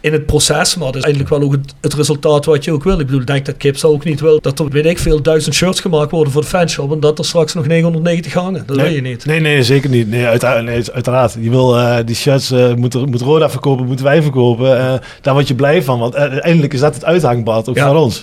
in 0.02 0.12
het 0.14 0.26
proces. 0.26 0.76
Maar 0.76 0.86
dat 0.86 0.96
is 0.96 1.02
eigenlijk 1.04 1.34
wel 1.34 1.42
ook 1.44 1.52
het, 1.52 1.74
het 1.82 1.94
resultaat 1.94 2.46
wat 2.46 2.64
je 2.64 2.72
ook 2.72 2.84
wil. 2.84 3.00
Ik 3.00 3.06
bedoel, 3.06 3.22
ik 3.22 3.28
denk 3.28 3.46
dat 3.46 3.58
Kips 3.58 3.84
ook 3.86 4.04
niet 4.04 4.20
wil 4.20 4.40
dat 4.42 4.60
er, 4.60 4.70
weet 4.70 4.86
ik 4.86 5.00
veel, 5.00 5.22
duizend 5.22 5.56
shirts 5.56 5.80
gemaakt 5.80 6.12
worden 6.12 6.34
voor 6.34 6.42
de 6.42 6.48
fanshop. 6.48 6.92
En 6.92 7.00
dat 7.00 7.20
er 7.20 7.26
straks 7.26 7.54
nog 7.54 7.68
990 7.68 8.34
hangen. 8.34 8.64
Dat 8.66 8.76
wil 8.76 8.86
je 8.86 9.02
niet. 9.02 9.26
Nee, 9.26 9.40
nee, 9.40 9.64
zeker 9.64 9.90
niet. 9.90 10.10
Nee, 10.10 10.26
uiteraard. 10.26 10.64
Nee, 10.64 10.84
uiteraard. 10.94 11.36
Je 11.40 11.50
wil 11.50 11.78
eh, 11.78 11.98
die 12.06 12.16
shirts, 12.16 12.52
eh 12.52 12.74
moet, 12.74 12.94
er- 12.94 13.08
moet 13.08 13.22
Roda 13.22 13.50
verkopen, 13.50 13.86
moeten 13.86 14.06
wij 14.06 14.22
verkopen. 14.22 14.80
Eh, 14.80 14.94
daar 15.22 15.34
word 15.34 15.48
je 15.48 15.56
blij 15.56 15.84
van, 15.84 16.00
want 16.00 16.16
uiteindelijk 16.16 16.74
is 16.74 16.80
dat 16.80 16.94
het 16.94 17.06
uithangbad 17.06 17.70
ook 17.70 17.76
Ja. 17.76 17.88
voor 17.88 17.96
ons. 17.98 18.22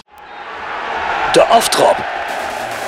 De 1.32 1.44
Aftrap. 1.44 2.13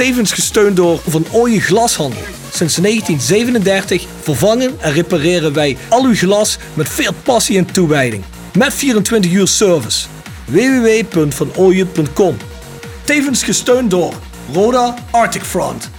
Tevens 0.00 0.32
gesteund 0.32 0.76
door 0.76 1.00
Van 1.06 1.26
Ooyen 1.32 1.60
Glashandel. 1.60 2.22
Sinds 2.52 2.74
1937 2.74 4.06
vervangen 4.20 4.80
en 4.80 4.92
repareren 4.92 5.52
wij 5.52 5.76
al 5.88 6.04
uw 6.04 6.14
glas 6.14 6.58
met 6.74 6.88
veel 6.88 7.12
passie 7.22 7.58
en 7.58 7.72
toewijding. 7.72 8.24
Met 8.58 8.74
24 8.74 9.32
uur 9.32 9.48
service. 9.48 10.06
www.vanooyen.com 10.44 12.36
Tevens 13.04 13.42
gesteund 13.42 13.90
door 13.90 14.14
Roda 14.52 14.94
Arctic 15.10 15.42
Front. 15.42 15.90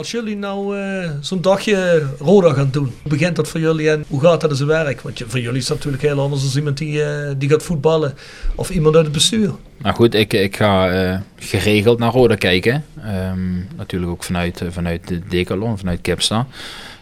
Als 0.00 0.10
jullie 0.10 0.36
nou 0.36 0.78
eh, 0.78 1.10
zo'n 1.20 1.40
dagje 1.40 2.06
Roda 2.18 2.52
gaan 2.52 2.68
doen, 2.70 2.92
hoe 3.02 3.10
begint 3.10 3.36
dat 3.36 3.48
voor 3.48 3.60
jullie 3.60 3.90
en 3.90 4.04
hoe 4.08 4.20
gaat 4.20 4.40
dat 4.40 4.50
in 4.50 4.56
zijn 4.56 4.68
werk? 4.68 5.00
Want 5.00 5.22
voor 5.26 5.40
jullie 5.40 5.58
is 5.58 5.66
dat 5.66 5.76
natuurlijk 5.76 6.02
heel 6.02 6.20
anders 6.20 6.42
dan 6.42 6.56
iemand 6.56 6.78
die, 6.78 7.02
eh, 7.02 7.34
die 7.38 7.48
gaat 7.48 7.62
voetballen 7.62 8.14
of 8.54 8.70
iemand 8.70 8.94
uit 8.94 9.04
het 9.04 9.14
bestuur. 9.14 9.50
Nou 9.78 9.94
goed, 9.94 10.14
ik, 10.14 10.32
ik 10.32 10.56
ga 10.56 10.90
eh, 10.90 11.20
geregeld 11.36 11.98
naar 11.98 12.12
Roda 12.12 12.34
kijken. 12.34 12.84
Ehm, 13.02 13.56
natuurlijk 13.76 14.12
ook 14.12 14.24
vanuit, 14.24 14.62
vanuit 14.70 15.08
de 15.08 15.20
Decathlon, 15.28 15.78
vanuit 15.78 16.00
Kipsta. 16.00 16.46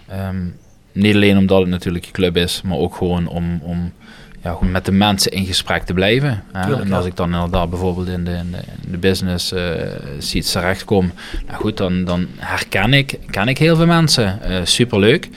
Ehm, 0.08 0.46
niet 0.92 1.14
alleen 1.14 1.36
omdat 1.36 1.60
het 1.60 1.68
natuurlijk 1.68 2.04
je 2.04 2.12
club 2.12 2.36
is, 2.36 2.60
maar 2.64 2.78
ook 2.78 2.96
gewoon 2.96 3.26
om, 3.26 3.60
om 3.62 3.92
ja, 4.42 4.52
gewoon 4.52 4.70
met 4.70 4.84
de 4.84 4.92
mensen 4.92 5.32
in 5.32 5.44
gesprek 5.46 5.82
te 5.82 5.92
blijven. 5.92 6.42
hè. 6.52 6.80
En 6.80 6.92
als 6.92 7.06
ik 7.06 7.16
dan 7.16 7.32
inderdaad 7.32 7.70
bijvoorbeeld 7.70 8.08
in 8.08 8.24
de, 8.24 8.30
in 8.30 8.50
de, 8.50 8.58
in 8.84 8.90
de 8.92 8.98
business 8.98 9.52
eh 9.52 9.72
seats 10.18 10.52
terechtkom, 10.52 11.12
nou 11.46 11.60
goed, 11.60 11.76
dan, 11.76 12.04
dan 12.04 12.26
herken 12.36 12.92
ik, 12.92 13.18
ken 13.30 13.48
ik 13.48 13.58
heel 13.58 13.76
veel 13.76 13.86
mensen. 13.86 14.42
Eh 14.42 14.60
superleuk. 14.64 15.28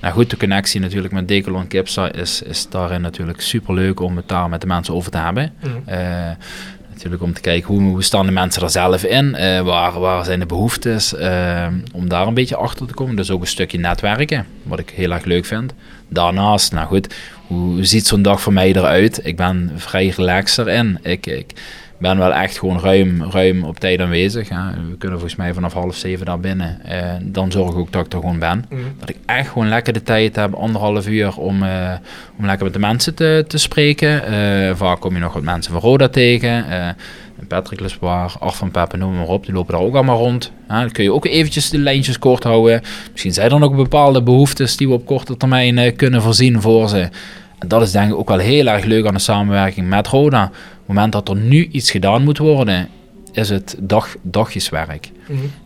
Nou 0.00 0.14
goed, 0.14 0.30
de 0.30 0.36
connectie 0.36 0.80
natuurlijk 0.80 1.12
met 1.14 1.28
Decathlon 1.28 1.66
Kipsta 1.66 2.12
is, 2.12 2.42
is 2.42 2.68
daarin 2.68 3.00
natuurlijk 3.00 3.40
superleuk 3.40 4.00
om 4.00 4.16
het 4.16 4.28
daar 4.28 4.48
met 4.48 4.60
de 4.60 4.66
mensen 4.66 4.94
over 4.94 5.10
te 5.10 5.18
hebben. 5.18 5.52
Eh, 5.84 6.30
natuurlijk 6.92 7.22
om 7.22 7.32
te 7.32 7.40
kijken 7.40 7.74
hoe, 7.74 7.82
hoe 7.82 8.02
staan 8.02 8.26
de 8.26 8.32
mensen 8.32 8.62
er 8.62 8.70
zelf 8.70 9.04
in, 9.04 9.32
waar, 9.64 10.00
waar 10.00 10.24
zijn 10.24 10.40
de 10.40 10.46
behoeftes, 10.46 11.14
eh, 11.14 11.66
om 11.92 12.08
daar 12.08 12.26
een 12.26 12.34
beetje 12.34 12.56
achter 12.56 12.86
te 12.86 12.94
komen. 12.94 13.16
Dus 13.16 13.30
ook 13.30 13.40
een 13.40 13.46
stukje 13.46 13.78
netwerken, 13.78 14.46
wat 14.62 14.78
ik 14.78 14.90
heel 14.90 15.10
erg 15.12 15.24
leuk 15.24 15.44
vind. 15.44 15.72
Daarnaast, 16.08 16.72
nou 16.72 16.86
goed, 16.86 17.14
hoe 17.52 17.84
ziet 17.84 18.06
zo'n 18.06 18.22
dag 18.22 18.40
voor 18.40 18.52
mij 18.52 18.68
eruit? 18.68 19.20
Ik 19.26 19.36
ben 19.36 19.72
vrij 19.76 20.12
relaxed 20.16 20.66
erin. 20.66 20.98
Ik, 21.02 21.26
ik 21.26 21.54
ben 22.02 22.18
wel 22.18 22.32
echt 22.32 22.58
gewoon 22.58 22.80
ruim, 22.80 23.22
ruim 23.30 23.64
op 23.64 23.78
tijd 23.78 24.00
aanwezig. 24.00 24.48
Hè. 24.48 24.56
We 24.90 24.96
kunnen 24.98 25.18
volgens 25.18 25.36
mij 25.36 25.54
vanaf 25.54 25.72
half 25.72 25.96
zeven 25.96 26.26
daar 26.26 26.40
binnen. 26.40 26.84
Eh, 26.84 27.12
dan 27.22 27.52
zorg 27.52 27.70
ik 27.70 27.76
ook 27.76 27.92
dat 27.92 28.06
ik 28.06 28.12
er 28.12 28.18
gewoon 28.18 28.38
ben. 28.38 28.64
Dat 28.98 29.08
ik 29.08 29.16
echt 29.26 29.48
gewoon 29.48 29.68
lekker 29.68 29.92
de 29.92 30.02
tijd 30.02 30.36
heb, 30.36 30.54
anderhalf 30.54 31.08
uur, 31.08 31.36
om, 31.36 31.62
eh, 31.62 31.92
om 32.38 32.46
lekker 32.46 32.64
met 32.64 32.72
de 32.72 32.78
mensen 32.80 33.14
te, 33.14 33.44
te 33.48 33.58
spreken. 33.58 34.24
Eh, 34.24 34.74
vaak 34.76 35.00
kom 35.00 35.14
je 35.14 35.20
nog 35.20 35.32
wat 35.32 35.42
mensen 35.42 35.72
van 35.72 35.80
Roda 35.80 36.08
tegen. 36.08 36.64
Patrick 37.48 37.80
Lespoir, 37.80 38.34
Art 38.38 38.54
van 38.54 38.70
Peppen, 38.70 38.98
noem 38.98 39.16
maar 39.16 39.26
op. 39.26 39.44
Die 39.44 39.54
lopen 39.54 39.72
daar 39.72 39.82
ook 39.82 39.94
allemaal 39.94 40.18
rond. 40.18 40.52
Hè. 40.68 40.80
Dan 40.80 40.90
kun 40.90 41.04
je 41.04 41.12
ook 41.12 41.26
eventjes 41.26 41.70
de 41.70 41.78
lijntjes 41.78 42.18
kort 42.18 42.42
houden. 42.42 42.82
Misschien 43.10 43.32
zijn 43.32 43.50
er 43.50 43.58
nog 43.58 43.74
bepaalde 43.74 44.22
behoeftes 44.22 44.76
die 44.76 44.88
we 44.88 44.94
op 44.94 45.06
korte 45.06 45.36
termijn 45.36 45.96
kunnen 45.96 46.22
voorzien 46.22 46.60
voor 46.60 46.88
ze. 46.88 47.08
En 47.62 47.68
dat 47.68 47.82
is 47.82 47.92
denk 47.92 48.10
ik 48.10 48.16
ook 48.16 48.28
wel 48.28 48.38
heel 48.38 48.66
erg 48.66 48.84
leuk 48.84 49.06
aan 49.06 49.14
de 49.14 49.20
samenwerking 49.20 49.88
met 49.88 50.06
Roda. 50.06 50.44
Op 50.44 50.52
het 50.52 50.86
moment 50.86 51.12
dat 51.12 51.28
er 51.28 51.36
nu 51.36 51.68
iets 51.70 51.90
gedaan 51.90 52.22
moet 52.24 52.38
worden, 52.38 52.88
is 53.32 53.48
het 53.48 53.76
dag, 53.78 54.14
dagjeswerk. 54.22 55.10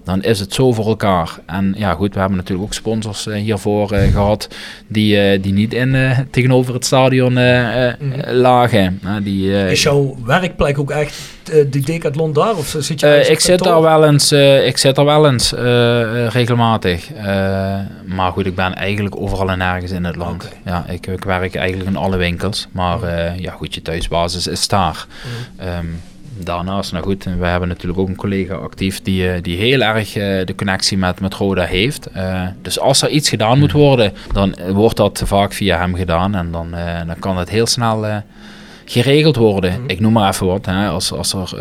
Dan 0.05 0.23
is 0.23 0.41
het 0.41 0.55
zo 0.55 0.73
voor 0.73 0.87
elkaar. 0.87 1.39
En 1.47 1.75
ja, 1.77 1.93
goed, 1.95 2.15
we 2.15 2.19
hebben 2.21 2.37
natuurlijk 2.37 2.67
ook 2.67 2.75
sponsors 2.75 3.27
eh, 3.27 3.41
hiervoor 3.41 3.93
eh, 3.93 4.13
gehad 4.13 4.49
die, 4.87 5.21
eh, 5.21 5.43
die 5.43 5.53
niet 5.53 5.75
in, 5.75 5.97
tegenover 6.31 6.75
het 6.75 6.85
stadion 6.85 7.39
eh, 7.39 7.93
lagen. 8.31 9.01
Die, 9.23 9.71
Is 9.71 9.83
jouw 9.83 10.17
werkplek 10.25 10.79
ook 10.79 10.91
echt 10.91 11.15
die 11.71 11.83
decathlon 11.83 12.33
daar? 12.33 12.57
Of 12.57 12.77
zit 12.79 13.01
je 13.01 13.07
op 13.07 13.31
ik, 13.31 13.41
zit 13.41 13.63
daar 13.63 13.83
wel 13.83 14.07
eens, 14.07 14.33
ik 14.67 14.77
zit 14.77 14.95
daar 14.95 15.05
wel 15.05 15.29
eens 15.31 15.53
regelmatig. 16.33 17.11
Maar 18.05 18.33
goed, 18.33 18.47
ik 18.47 18.55
ben 18.55 18.75
eigenlijk 18.75 19.17
overal 19.17 19.51
en 19.51 19.59
nergens 19.59 19.91
in 19.91 20.05
het 20.05 20.17
land. 20.17 20.49
Ja, 20.65 20.85
ik, 20.89 21.07
ik 21.07 21.25
werk 21.25 21.55
eigenlijk 21.55 21.91
in 21.91 21.97
alle 21.97 22.17
winkels. 22.17 22.67
Maar 22.73 23.03
eh, 23.03 23.39
ja, 23.39 23.53
goed, 23.53 23.75
je 23.75 23.83
thuisbasis 23.83 24.47
is 24.47 24.69
daar. 24.69 25.07
Ehm, 25.57 25.87
daarnaast, 26.45 26.93
nou 26.93 27.05
goed, 27.05 27.25
we 27.25 27.47
hebben 27.47 27.69
natuurlijk 27.69 27.99
ook 27.99 28.09
een 28.09 28.17
collega 28.17 28.55
actief 28.55 29.03
die, 29.03 29.31
eh, 29.31 29.43
die 29.43 29.57
heel 29.57 29.81
erg 29.81 30.17
eh, 30.17 30.47
de 30.47 30.55
connectie 30.55 30.99
met, 30.99 31.21
met 31.21 31.35
Roda 31.35 31.65
heeft. 31.65 32.07
Eh, 32.07 32.43
dus 32.63 32.79
als 32.81 33.03
er 33.03 33.09
iets 33.09 33.29
gedaan 33.29 33.59
moet 33.59 33.73
worden, 33.73 34.13
dan 34.33 34.55
wordt 34.69 34.97
dat 34.97 35.23
vaak 35.25 35.53
via 35.53 35.79
hem 35.79 35.95
gedaan. 35.95 36.35
En 36.35 36.51
dan, 36.51 36.71
dan 37.07 37.19
kan 37.19 37.39
het 37.39 37.51
heel 37.51 37.67
snel 37.67 38.23
geregeld 38.85 39.37
worden. 39.37 39.81
Ik 39.87 40.01
noem 40.01 40.13
maar 40.13 40.33
even 40.33 40.47
wat. 40.47 40.67
Hè, 40.67 40.89
als, 40.89 41.13
als 41.13 41.33
er 41.33 41.53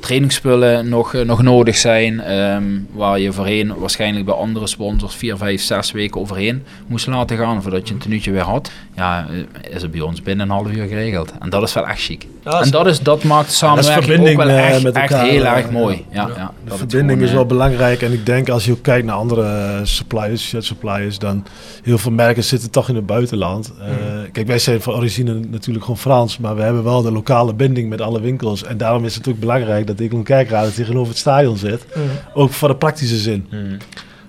trainingsspullen 0.00 0.88
nog, 0.88 1.14
eh, 1.14 1.24
nog 1.24 1.42
nodig 1.42 1.76
zijn, 1.76 2.20
ehm, 2.20 2.64
waar 2.92 3.18
je 3.20 3.32
voorheen 3.32 3.74
waarschijnlijk 3.78 4.24
bij 4.24 4.34
andere 4.34 4.66
sponsors 4.66 5.14
vier, 5.14 5.36
vijf, 5.36 5.62
zes 5.62 5.92
weken 5.92 6.20
overheen 6.20 6.62
moest 6.86 7.06
laten 7.06 7.36
gaan 7.36 7.62
voordat 7.62 7.88
je 7.88 7.94
een 7.94 8.00
tenuutje 8.00 8.30
weer 8.30 8.42
had, 8.42 8.70
ja, 8.96 9.26
eh, 9.62 9.74
is 9.74 9.82
het 9.82 9.90
bij 9.90 10.00
ons 10.00 10.22
binnen 10.22 10.48
een 10.48 10.54
half 10.54 10.70
uur 10.70 10.86
geregeld. 10.86 11.32
En 11.40 11.50
dat 11.50 11.62
is 11.62 11.72
wel 11.72 11.86
echt 11.86 12.00
chic. 12.00 12.26
Ja, 12.44 12.60
en 12.62 12.70
dat, 12.70 12.86
is, 12.86 13.00
dat 13.00 13.24
maakt 13.24 13.46
de 13.48 13.54
samenwerking 13.54 14.28
ook 14.28 14.36
wel 14.36 14.48
eh, 14.48 14.68
echt, 14.68 14.82
met 14.82 14.94
echt 14.94 15.10
elkaar, 15.10 15.26
heel 15.26 15.44
eh, 15.44 15.56
erg 15.56 15.70
mooi. 15.70 16.04
Ja, 16.10 16.26
ja. 16.26 16.34
ja, 16.36 16.52
De 16.64 16.76
verbinding 16.76 17.10
gewoon, 17.10 17.28
is 17.28 17.32
wel 17.32 17.46
belangrijk. 17.46 18.02
En 18.02 18.12
ik 18.12 18.26
denk 18.26 18.48
als 18.48 18.64
je 18.64 18.72
ook 18.72 18.82
kijkt 18.82 19.06
naar 19.06 19.16
andere 19.16 19.80
suppliers, 19.82 20.48
shirt 20.48 20.64
suppliers, 20.64 21.18
dan 21.18 21.44
heel 21.82 21.98
veel 21.98 22.12
merken 22.12 22.44
zitten 22.44 22.70
toch 22.70 22.88
in 22.88 22.94
het 22.94 23.06
buitenland. 23.06 23.72
Eh, 23.80 23.86
Kijk, 24.32 24.46
wij 24.46 24.58
zijn 24.58 24.80
van 24.80 24.94
origine 24.94 25.34
natuurlijk 25.34 25.84
gewoon 25.84 26.00
Frans, 26.00 26.38
maar 26.38 26.56
we 26.56 26.62
hebben 26.62 26.84
wel 26.84 27.02
de 27.02 27.12
lokale 27.12 27.54
binding 27.54 27.88
met 27.88 28.00
alle 28.00 28.20
winkels. 28.20 28.64
En 28.64 28.76
daarom 28.76 29.04
is 29.04 29.14
het 29.14 29.28
ook 29.28 29.38
belangrijk 29.38 29.86
dat 29.96 30.00
ik 30.06 30.12
een 30.12 30.22
kijkraad 30.22 30.74
tegenover 30.74 31.08
het 31.08 31.18
stadion 31.18 31.56
zit. 31.56 31.86
Ook 32.34 32.50
voor 32.50 32.68
de 32.68 32.76
praktische 32.76 33.16
zin. 33.16 33.46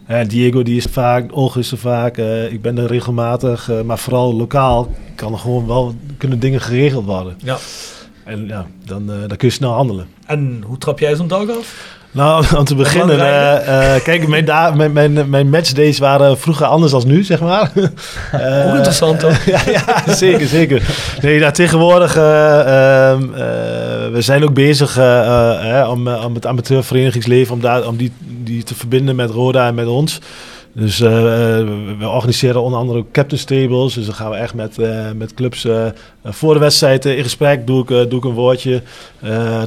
Eh, 0.06 0.28
Diego 0.28 0.64
die 0.64 0.78
is 0.78 0.84
er 0.84 0.90
vaak, 0.90 1.36
Olga 1.36 1.60
is 1.60 1.72
er 1.72 1.78
vaak, 1.78 2.18
eh, 2.18 2.52
ik 2.52 2.62
ben 2.62 2.78
er 2.78 2.86
regelmatig, 2.86 3.70
eh, 3.70 3.82
maar 3.82 3.98
vooral 3.98 4.36
lokaal 4.36 4.92
kan 5.16 5.34
er 5.34 5.40
gewoon 5.40 5.68
wel 5.68 5.96
kunnen 6.18 6.40
dingen 6.40 6.62
geregeld 6.62 7.06
worden. 7.06 7.36
Ja. 7.44 7.58
En 8.24 8.48
ja, 8.48 8.68
dan, 8.86 9.12
eh, 9.12 9.20
dan 9.20 9.38
kun 9.38 9.48
je 9.48 9.54
snel 9.54 9.72
handelen. 9.72 10.08
En 10.26 10.64
hoe 10.66 10.78
trap 10.78 11.00
jij 11.00 11.16
zo'n 11.16 11.28
dag 11.28 11.50
af? 11.50 12.00
Nou, 12.12 12.46
om 12.58 12.66
te 12.66 12.76
beginnen. 12.76 13.20
eh, 13.20 13.96
eh, 13.96 14.04
kijk, 14.04 14.28
mijn, 14.28 14.46
mijn, 14.76 14.92
mijn, 14.94 15.30
mijn 15.30 15.50
matchdays 15.50 16.00
waren 16.00 16.38
vroeger 16.40 16.66
anders 16.66 16.92
dan 16.92 17.04
nu, 17.06 17.24
zeg 17.24 17.40
maar. 17.40 17.72
Eh, 18.32 18.68
Ook 18.68 18.76
interessant, 18.76 19.20
toch? 19.20 19.44
ja, 19.56 19.60
ja, 19.72 20.14
zeker, 20.14 20.48
zeker. 20.48 20.82
Nee, 21.22 21.40
nou, 21.40 21.52
tegenwoordig, 21.54 22.16
eh, 22.16 22.60
ehm, 22.60 23.24
eh, 23.24 23.40
we 24.12 24.22
zijn 24.22 24.44
ook 24.44 24.54
bezig 24.54 24.98
om, 25.88 26.08
om 26.08 26.34
het 26.34 26.46
amateurverenigingsleven, 26.46 27.54
om, 27.54 27.62
daar, 27.62 27.88
om 27.88 27.98
die, 27.98 28.12
die 28.44 28.64
te 28.64 28.76
verbinden 28.76 29.16
met 29.16 29.30
Roda 29.30 29.68
en 29.68 29.76
met 29.76 29.88
ons. 29.88 30.20
Dus 30.74 31.00
eh, 31.00 31.10
we 31.98 32.08
organiseren 32.08 32.62
onder 32.62 32.80
andere 32.80 33.00
ook 33.00 33.12
captain 33.12 33.46
tables. 33.46 33.94
Dus 33.94 34.06
dan 34.06 34.16
gaan 34.16 34.30
we 34.30 34.36
echt 34.36 34.54
met, 34.54 34.78
eh, 34.78 35.12
met 35.12 35.34
clubs 35.34 35.66
eh, 35.66 35.86
voor 36.24 36.54
de 36.54 36.60
wedstrijd 36.60 37.06
in 37.06 37.24
gesprek. 37.24 37.68
Doe 37.68 37.82
ik, 37.82 37.88
doe 37.88 38.20
ik 38.20 38.24
een 38.24 38.32
woordje. 38.32 38.82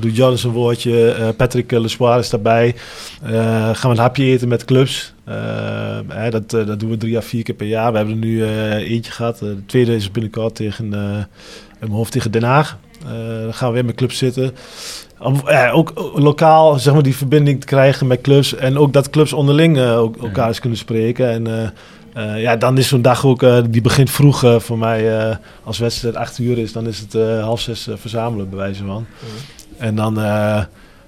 Doe 0.01 0.13
Jonas 0.13 0.45
een 0.45 0.51
woordje. 0.51 1.33
Patrick 1.37 1.71
Lesoir 1.71 2.19
is 2.19 2.31
daarbij. 2.31 2.75
Gaan 3.73 3.91
we 3.91 3.97
een 3.97 3.99
hapje 3.99 4.25
eten 4.25 4.49
met 4.49 4.65
clubs. 4.65 5.15
Dat, 6.31 6.51
dat 6.51 6.81
doen 6.81 6.91
we 6.91 6.97
drie 6.97 7.17
à 7.17 7.23
vier 7.23 7.43
keer 7.43 7.55
per 7.55 7.67
jaar. 7.67 7.91
We 7.91 7.97
hebben 7.97 8.15
er 8.15 8.27
nu 8.27 8.45
eentje 8.85 9.13
gehad. 9.13 9.43
Eh, 9.43 9.49
de 9.49 9.67
tweede 9.67 9.95
is 9.95 10.11
binnenkort 10.11 10.55
tegen, 10.55 10.85
in 10.85 10.91
mijn 11.79 11.93
hoofd 11.93 12.13
tegen 12.13 12.31
Den 12.31 12.43
Haag. 12.43 12.79
Dan 13.43 13.55
gaan 13.55 13.69
we 13.69 13.75
weer 13.75 13.85
met 13.85 13.95
clubs 13.95 14.19
zitten. 14.19 14.53
Om 15.25 15.43
ook 15.73 16.13
lokaal 16.15 16.79
zeg 16.79 16.95
maar, 16.95 17.03
die 17.03 17.17
verbinding 17.17 17.61
te 17.61 17.67
krijgen 17.67 18.07
met 18.07 18.21
clubs. 18.21 18.55
En 18.55 18.79
ook 18.79 18.93
dat 18.93 19.11
clubs 19.11 19.33
onderling 19.33 19.79
eh, 19.79 19.99
ook, 19.99 20.17
elkaar 20.17 20.49
eens 20.49 20.61
kunnen 20.61 20.79
spreken. 20.79 21.31
En 21.31 21.47
eh, 21.47 22.35
eh, 22.35 22.43
ja, 22.43 22.57
dan 22.57 22.79
is 22.79 22.89
zo'n 22.89 23.03
dag 23.03 23.27
ook, 23.27 23.45
die 23.71 23.81
begint 23.81 24.11
vroeg 24.11 24.45
voor 24.59 24.79
mij. 24.79 25.37
als 25.65 25.79
wedstrijd 25.79 26.17
acht 26.17 26.39
uur 26.39 26.59
is, 26.59 26.73
dan 26.73 26.87
is 26.87 26.99
het 26.99 27.41
half 27.41 27.61
zes 27.61 27.89
verzamelen, 27.95 28.49
bij 28.49 28.59
wijze 28.59 28.85
van. 28.85 29.07
En 29.79 29.95
dan 29.95 30.15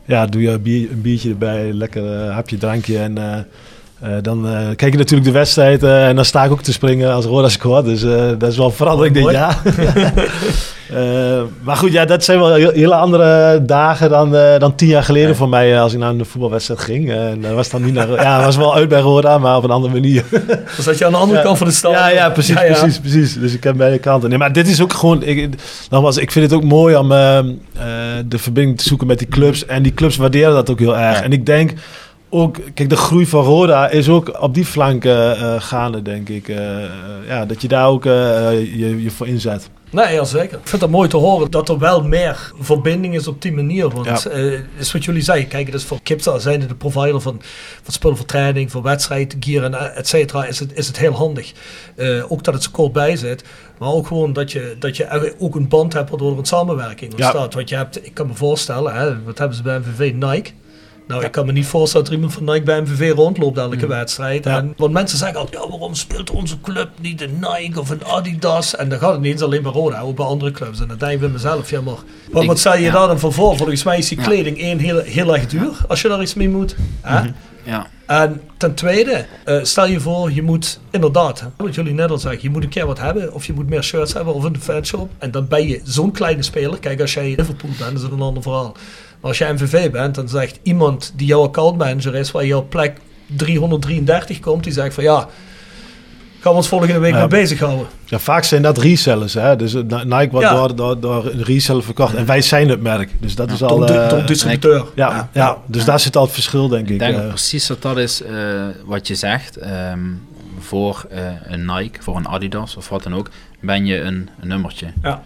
ja, 0.05 0.27
doe 0.27 0.43
je 0.43 0.51
een, 0.51 0.63
bier- 0.63 0.91
een 0.91 1.01
biertje 1.01 1.31
erbij, 1.31 1.73
lekker 1.73 2.31
hapje, 2.31 2.57
drankje. 2.57 2.99
En 2.99 3.47
dan 4.23 4.43
kijk 4.77 4.93
je 4.93 4.99
natuurlijk 4.99 5.27
de 5.29 5.39
wedstrijd 5.39 5.83
en 5.83 6.17
dan 6.17 6.25
sta 6.25 6.45
ik 6.45 6.51
ook 6.51 6.63
te 6.63 6.73
springen 6.73 7.13
als 7.13 7.25
Roda 7.25 7.49
scoort. 7.49 7.85
Dus 7.85 8.03
eh, 8.03 8.29
dat 8.39 8.51
is 8.51 8.57
wel 8.57 8.71
verandering 8.71 9.15
dit 9.15 9.23
Mooi. 9.23 9.35
jaar. 9.35 9.63
Eh, 10.95 11.43
maar 11.63 11.77
goed, 11.77 11.93
ja, 11.93 12.05
dat 12.05 12.25
zijn 12.25 12.39
wel 12.39 12.55
hele 12.55 12.95
andere 12.95 13.63
dagen 13.65 14.11
dan, 14.11 14.37
eh, 14.37 14.59
dan 14.59 14.75
tien 14.75 14.89
jaar 14.89 15.03
geleden 15.03 15.37
voor 15.37 15.49
mij 15.49 15.75
eh, 15.75 15.81
als 15.81 15.93
ik 15.93 15.99
naar 15.99 16.11
een 16.11 16.25
voetbalwedstrijd 16.25 16.81
ging. 16.81 17.11
En 17.11 17.41
dat 17.41 17.53
was 17.53 17.71
dan 17.71 17.85
niet 17.85 17.95
naar, 17.95 18.11
ja, 18.11 18.45
was 18.45 18.57
wel 18.57 18.75
uit 18.75 18.89
bij 18.89 19.01
Roda, 19.01 19.39
maar 19.39 19.57
op 19.57 19.65
een 19.65 19.71
andere 19.71 19.93
manier. 19.93 20.25
Dan 20.31 20.85
zat 20.85 20.99
je 20.99 21.07
aan 21.07 21.13
de 21.13 21.19
andere 21.19 21.39
Ja. 21.39 21.45
kant 21.45 21.59
van 21.59 21.67
de 21.67 21.73
stad. 21.73 21.93
Ja, 21.93 22.09
ja, 22.09 22.31
precies, 22.31 22.55
Ja, 22.55 22.63
precies, 22.63 22.99
precies. 22.99 23.39
Dus 23.39 23.55
ik 23.55 23.65
heb 23.65 23.77
beide 23.77 23.99
kanten. 23.99 24.29
Nee, 24.29 24.39
maar 24.39 24.53
dit 24.53 24.69
is 24.69 24.81
ook 24.81 24.93
gewoon... 24.93 25.23
Ik, 25.23 25.49
nogmaals, 25.91 26.17
ik 26.17 26.31
vind 26.33 26.51
het 26.51 26.55
ook 26.55 26.65
mooi 26.65 26.97
om 26.97 27.09
de 27.09 28.39
verbinding 28.39 28.79
te 28.79 28.89
zoeken 28.89 29.07
met 29.07 29.19
die 29.19 29.29
clubs. 29.29 29.67
En 29.67 29.83
die 29.83 29.95
clubs 29.95 30.17
waarderen 30.17 30.55
dat 30.55 30.71
ook 30.71 30.79
heel 30.79 30.97
erg. 30.97 31.21
En 31.21 31.33
ik 31.33 31.47
denk 31.47 31.73
ook... 32.29 32.57
Kijk, 32.75 32.89
de 32.89 32.97
groei 32.97 33.27
van 33.27 33.45
Roda 33.45 33.89
is 33.89 34.09
ook 34.09 34.43
op 34.43 34.55
die 34.55 34.65
flank 34.65 35.05
gaande, 35.59 36.03
denk 36.03 36.29
ik. 36.29 36.53
Ja, 37.29 37.45
dat 37.45 37.63
je 37.63 37.69
daar 37.69 37.87
ook 37.87 38.05
je, 38.05 39.03
je 39.03 39.11
voor 39.11 39.27
inzet. 39.27 39.69
Nee, 39.91 40.15
ja, 40.15 40.25
zeker. 40.25 40.59
Ik 40.59 40.69
vind 40.69 40.83
het 40.83 40.91
mooi 40.91 41.09
te 41.09 41.17
horen 41.17 41.51
dat 41.51 41.69
er 41.69 41.79
wel 41.79 42.03
meer 42.03 42.53
verbinding 42.61 43.15
is 43.15 43.27
op 43.29 43.43
die 43.43 43.53
manier. 43.53 43.89
Want 43.91 44.23
Ja. 44.23 44.31
eh, 44.31 44.61
is 44.77 44.93
wat 44.93 45.05
jullie 45.05 45.23
zeggen. 45.23 45.49
Kijk, 45.49 45.73
dus 45.73 45.85
voor 45.85 46.01
Kipstar 46.03 46.41
zijn 46.41 46.61
de 46.61 46.75
provider 46.75 47.21
van, 47.21 47.41
van 47.83 47.93
spullen 47.93 48.17
voor 48.17 48.27
training, 48.27 48.71
voor 48.71 48.83
wedstrijd, 48.83 49.37
gear 49.41 49.65
en 49.65 49.75
eh, 49.75 49.99
et 49.99 50.09
cetera. 50.09 50.45
Is 50.45 50.59
het, 50.59 50.73
is 50.75 50.87
het 50.87 50.99
heel 50.99 51.13
handig. 51.13 51.53
Eh, 51.97 52.33
ook 52.33 52.45
dat 52.45 52.55
het 52.55 52.63
zo 52.63 52.71
kort 52.73 52.93
bij 52.93 53.17
zit. 53.17 53.45
Maar 53.79 53.89
ook 53.89 54.07
gewoon 54.07 54.33
dat 54.33 54.53
je, 54.53 54.77
dat 54.79 54.97
je 54.97 55.35
ook 55.39 55.55
een 55.55 55.69
band 55.69 55.93
hebt 55.93 56.11
waardoor 56.11 56.33
er 56.33 56.39
een 56.39 56.45
samenwerking 56.45 57.13
Ja. 57.17 57.25
ontstaat. 57.27 57.55
Want 57.55 57.69
je 57.69 57.77
hebt, 57.77 58.07
ik 58.07 58.15
kan 58.15 58.27
me 58.27 58.35
voorstellen, 58.35 58.95
hè, 58.95 59.23
wat 59.23 59.39
hebben 59.39 59.57
ze 59.57 59.63
bij 59.63 59.79
MVV? 59.79 60.13
Nike. 60.15 60.51
Nou, 61.07 61.25
ik 61.25 61.33
kan 61.33 61.47
me 61.47 61.53
niet 61.53 61.67
voorstellen 61.67 62.07
dat 62.07 62.15
er 62.15 62.21
iemand 62.21 62.39
van 62.39 62.55
Nike 62.55 62.65
bij 62.65 62.81
MVV 62.81 63.13
rondloopt 63.15 63.59
elke 63.59 63.87
wedstrijd. 63.87 64.45
Ja. 64.45 64.57
En, 64.57 64.75
want 64.77 64.93
mensen 64.93 65.19
zeggen 65.19 65.39
altijd, 65.39 65.63
ja, 65.63 65.69
waarom 65.69 65.95
speelt 65.95 66.31
onze 66.31 66.61
club 66.61 66.89
niet 67.01 67.23
een 67.23 67.39
Nike 67.41 67.81
of 67.81 67.91
een 67.91 68.05
Adidas? 68.05 68.77
En 68.77 68.89
dan 68.89 68.99
gaat 68.99 69.13
het 69.13 69.21
niet 69.21 69.33
eens 69.33 69.43
alleen 69.43 69.63
bij 69.63 69.73
Roda, 69.73 70.01
ook 70.01 70.17
bij 70.17 70.25
andere 70.25 70.51
clubs. 70.51 70.81
En 70.81 70.89
dan 70.89 70.99
denk 70.99 71.13
ik 71.13 71.21
bij 71.21 71.29
mezelf, 71.29 71.71
ja 71.71 71.81
maar, 71.81 71.95
wat, 72.31 72.45
wat 72.45 72.59
stel 72.59 72.77
je 72.77 72.81
ja. 72.81 72.93
daar 72.93 73.07
dan 73.07 73.19
voor 73.19 73.33
voor? 73.33 73.57
Volgens 73.57 73.83
mij 73.83 73.99
is 73.99 74.09
die 74.09 74.19
kleding 74.19 74.59
één 74.59 74.79
heel, 74.79 74.99
heel 74.99 75.35
erg 75.35 75.47
duur, 75.47 75.71
als 75.89 76.03
je 76.03 76.09
daar 76.09 76.23
iets 76.23 76.35
mee 76.35 76.49
moet. 76.49 76.77
Hè? 77.01 77.31
Ja, 77.67 77.87
En 78.07 78.41
ten 78.57 78.75
tweede, 78.75 79.27
eh, 79.45 79.59
stel 79.63 79.87
je 79.87 80.01
voor, 80.01 80.33
je 80.33 80.43
moet 80.43 80.81
inderdaad, 80.91 81.41
hè, 81.41 81.47
wat 81.57 81.75
jullie 81.75 81.95
net 81.95 82.11
al 82.11 82.19
zeggen, 82.19 82.43
je 82.43 82.51
moet 82.51 82.63
een 82.63 82.69
keer 82.69 82.87
wat 82.87 82.99
hebben, 82.99 83.35
of 83.35 83.47
je 83.47 83.53
moet 83.53 83.69
meer 83.69 83.83
shirts 83.83 84.13
hebben, 84.13 84.35
of 84.35 84.45
een 84.45 84.61
fanshop. 84.61 85.11
En 85.19 85.31
dan 85.31 85.49
ben 85.49 85.69
je 85.69 85.81
zo'n 85.85 86.13
kleine 86.13 86.43
speler. 86.43 86.79
Kijk, 86.79 87.01
als 87.01 87.15
jij 87.15 87.35
Liverpool 87.37 87.71
bent, 87.79 87.97
is 87.97 88.03
het 88.03 88.13
een 88.13 88.21
ander 88.21 88.43
verhaal. 88.43 88.77
Maar 89.21 89.31
als 89.31 89.39
jij 89.39 89.53
MVV 89.53 89.91
bent, 89.91 90.15
dan 90.15 90.29
zegt 90.29 90.59
iemand 90.63 91.13
die 91.17 91.27
jouw 91.27 91.43
accountmanager 91.43 92.15
is, 92.15 92.31
waar 92.31 92.45
je 92.45 92.57
op 92.57 92.71
plek 92.71 92.97
333 93.27 94.41
komt, 94.41 94.65
die 94.65 94.73
zegt 94.73 94.95
van 94.95 95.05
ja, 95.05 95.19
gaan 96.41 96.53
we 96.53 96.59
ons 96.59 96.69
volgende 96.69 96.99
week 96.99 97.13
Ja. 97.13 97.19
mee 97.19 97.29
bezighouden. 97.29 97.87
Ja, 98.05 98.19
vaak 98.19 98.45
zijn 98.45 98.63
dat 98.63 98.79
resellers. 98.79 99.35
Hè? 99.35 99.57
Dus 99.57 99.75
eh, 99.75 99.83
Nike 99.83 100.29
wordt 100.31 100.47
Ja. 100.47 100.55
door, 100.55 100.77
door, 100.77 101.01
door 101.01 101.27
een 101.27 101.43
reseller 101.43 101.83
verkocht. 101.83 102.15
En 102.15 102.27
wij 102.27 102.43
zijn 102.43 102.69
het 102.69 102.83
merk. 102.83 103.11
Dus 103.21 103.35
dat 103.35 103.51
is 103.51 103.63
al... 103.63 103.79
Door, 103.79 103.89
eh, 103.89 104.27
distributeur. 104.27 104.85
ja, 104.95 105.29
ja, 105.33 105.57
dus 105.67 105.85
daar 105.85 106.01
zit 106.01 106.17
al 106.17 106.23
het 106.25 106.33
verschil, 106.33 106.69
denk 106.69 106.87
ik. 106.87 106.93
ik 106.93 106.99
denk 106.99 107.17
eh. 107.19 107.29
precies 107.29 107.67
dat 107.67 107.83
dat 107.83 107.97
is 107.97 108.23
eh, 108.23 108.33
wat 108.85 109.07
je 109.07 109.15
zegt. 109.15 109.57
Ehm, 109.57 110.01
voor 110.59 111.07
eh, 111.11 111.21
een 111.45 111.65
Nike, 111.65 112.03
voor 112.03 112.17
een 112.17 112.29
Adidas 112.29 112.77
of 112.77 112.89
wat 112.89 113.03
dan 113.03 113.15
ook, 113.15 113.31
ben 113.61 113.87
je 113.87 114.01
een, 114.01 114.29
een 114.41 114.49
nummertje. 114.49 114.87
Ja. 115.03 115.23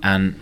En 0.00 0.36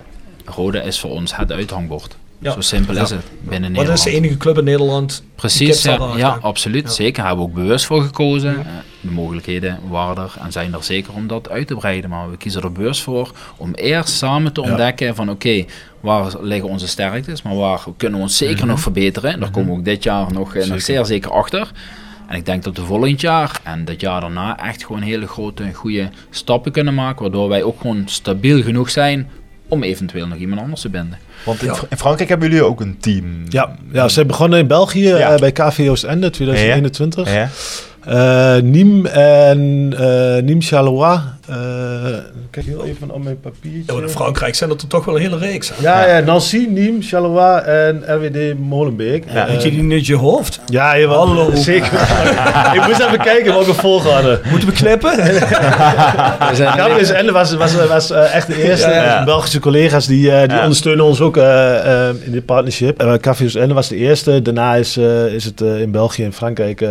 Rode 0.44 0.78
is 0.82 1.00
voor 1.00 1.10
ons 1.10 1.36
het 1.36 1.52
uithangbord. 1.52 2.16
Ja. 2.42 2.52
Zo 2.52 2.60
simpel 2.60 2.96
is 2.96 3.08
Ja. 3.10 3.16
het 3.16 3.24
binnen 3.40 3.72
Maar 3.72 3.84
dat 3.84 3.98
is 3.98 4.04
Nederland. 4.04 4.04
de 4.04 4.10
enige 4.10 4.36
club 4.36 4.58
in 4.58 4.64
Nederland. 4.64 5.22
Precies, 5.34 5.82
ja, 6.16 6.38
absoluut. 6.40 6.92
Zeker, 6.92 7.24
hebben 7.26 7.44
we 7.44 7.50
ook 7.50 7.56
bewust 7.56 7.86
voor 7.86 8.02
gekozen. 8.02 8.58
Eh, 8.58 8.66
De 9.00 9.10
mogelijkheden 9.10 9.78
waren 9.88 10.22
er 10.24 10.34
en 10.40 10.52
zijn 10.52 10.74
er 10.74 10.82
zeker 10.84 11.12
om 11.12 11.26
dat 11.26 11.48
uit 11.50 11.66
te 11.66 11.74
breiden. 11.74 12.10
Maar 12.10 12.30
we 12.30 12.36
kiezen 12.36 12.62
er 12.62 12.72
bewust 12.72 13.02
voor 13.02 13.30
om 13.56 13.74
eerst 13.74 14.08
samen 14.08 14.52
te 14.52 14.60
ontdekken 14.62 15.14
van 15.14 15.30
oké, 15.30 15.64
waar 16.00 16.32
liggen 16.40 16.68
onze 16.68 16.88
sterktes, 16.88 17.42
maar 17.42 17.56
waar 17.56 17.80
kunnen 17.96 18.18
we 18.18 18.24
ons 18.24 18.36
zeker 18.36 18.66
nog 18.66 18.80
verbeteren. 18.80 19.32
En 19.32 19.40
daar 19.40 19.50
komen 19.50 19.70
we 19.72 19.78
ook 19.78 19.84
dit 19.84 20.02
jaar 20.02 20.32
nog, 20.32 20.54
eh, 20.54 20.66
nog 20.68 20.82
zeer 20.82 21.04
zeker 21.04 21.30
achter. 21.30 21.70
En 22.26 22.36
ik 22.36 22.46
denk 22.46 22.62
dat 22.62 22.76
we 22.76 22.82
volgend 22.84 23.20
jaar 23.20 23.60
en 23.64 23.84
dat 23.84 24.00
jaar 24.00 24.20
daarna 24.20 24.58
echt 24.58 24.84
gewoon 24.84 25.02
hele 25.02 25.26
grote, 25.26 25.72
goede 25.74 26.08
stappen 26.30 26.72
kunnen 26.72 26.94
maken. 26.94 27.22
Waardoor 27.22 27.48
wij 27.48 27.62
ook 27.62 27.80
gewoon 27.80 28.02
stabiel 28.06 28.62
genoeg 28.62 28.90
zijn 28.90 29.30
om 29.68 29.82
eventueel 29.82 30.26
nog 30.26 30.38
iemand 30.38 30.60
anders 30.60 30.80
te 30.80 30.88
binden. 30.88 31.18
Want 31.44 31.62
in, 31.62 31.74
Frankrijk 31.96 32.28
hebben 32.28 32.48
jullie 32.48 32.64
ook 32.64 32.80
een 32.80 32.96
team. 33.00 33.44
Ja, 33.48 33.74
ja, 33.92 34.08
ze 34.08 34.24
begonnen 34.24 34.58
in 34.58 34.66
België 34.66 35.10
eh, 35.10 35.36
bij 35.36 35.52
KV 35.52 35.86
Oostende 35.90 36.30
2021. 36.30 37.28
Ja. 38.06 38.56
Eh 38.56 38.62
Nîmes 38.62 39.10
en 39.12 39.92
eh 39.98 40.42
Nîmes 40.42 40.66
Charleroi. 40.66 41.18
Eh, 41.48 41.56
kijk 42.50 42.66
heel 42.66 42.84
even 42.84 43.10
op 43.10 43.22
mijn 43.24 43.40
papiertje. 43.40 43.82
Ja, 43.86 43.92
maar 43.94 44.02
in 44.02 44.08
Frankrijk 44.08 44.54
zijn 44.54 44.70
dat 44.70 44.82
er 44.82 44.88
toch 44.88 45.04
wel 45.04 45.14
een 45.16 45.20
hele 45.20 45.38
reeks. 45.38 45.68
Hè? 45.74 45.82
Ja, 45.82 46.06
ja, 46.16 46.24
Nancy, 46.24 46.68
Nîmes, 46.74 47.06
Charleroi 47.08 47.60
en 47.64 48.02
RWD 48.06 48.58
Molenbeek. 48.58 49.24
Ja. 49.32 49.46
Eh, 49.46 49.52
Weet 49.52 49.62
je 49.62 49.70
die 49.70 49.82
niet 49.82 50.06
je 50.06 50.16
hoofd? 50.16 50.60
ja, 50.66 50.98
jawel. 50.98 51.26
Hallo. 51.26 51.50
Zeker. 51.70 51.92
ik 52.74 52.86
moest 52.86 53.00
even 53.00 53.18
kijken 53.20 53.52
welke 53.52 53.74
volgorde. 53.74 54.40
Moeten 54.50 54.68
we 54.68 54.74
knippen? 54.74 55.10
KV 56.48 57.10
Ende 57.10 57.32
was, 57.32 57.54
was, 57.54 57.86
was 57.86 58.10
eh, 58.10 58.34
echt 58.34 58.46
de 58.46 58.62
eerste. 58.64 58.88
Ja, 58.88 59.02
ja. 59.04 59.24
Belgische 59.24 59.60
collega's 59.60 60.06
die, 60.06 60.30
eh, 60.32 60.40
die 60.48 60.56
Ja. 60.56 60.62
ondersteunen 60.62 61.04
ons 61.04 61.20
ook 61.20 61.36
eh, 61.36 62.08
eh, 62.08 62.14
in 62.24 62.32
dit 62.32 62.44
partnership. 62.44 63.02
Uh, 63.02 63.12
KV 63.20 63.54
Ende 63.54 63.74
was 63.74 63.88
de 63.88 63.96
eerste. 63.96 64.42
Daarna 64.42 64.74
is, 64.74 64.96
eh, 64.96 65.24
is 65.26 65.44
het 65.44 65.60
eh, 65.60 65.80
in 65.80 65.90
België 65.90 66.24
en 66.24 66.32
Frankrijk 66.32 66.80
eh, 66.80 66.90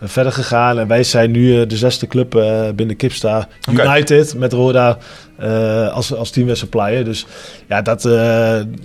verder 0.00 0.32
gegaan. 0.32 0.48
En 0.52 0.86
wij 0.86 1.02
zijn 1.02 1.30
nu 1.30 1.60
eh, 1.60 1.68
de 1.68 1.76
zesde 1.76 2.06
club 2.06 2.34
eh, 2.34 2.68
binnen 2.74 2.96
Kipsta. 2.96 3.48
United 3.70 4.34
met 4.34 4.52
Roda 4.52 4.98
als, 5.92 6.14
als 6.14 6.30
teamwear 6.30 6.56
supplier. 6.58 7.04
Dus 7.04 7.26
ja, 7.68 7.82
dat, 7.82 8.04
eh, 8.04 8.12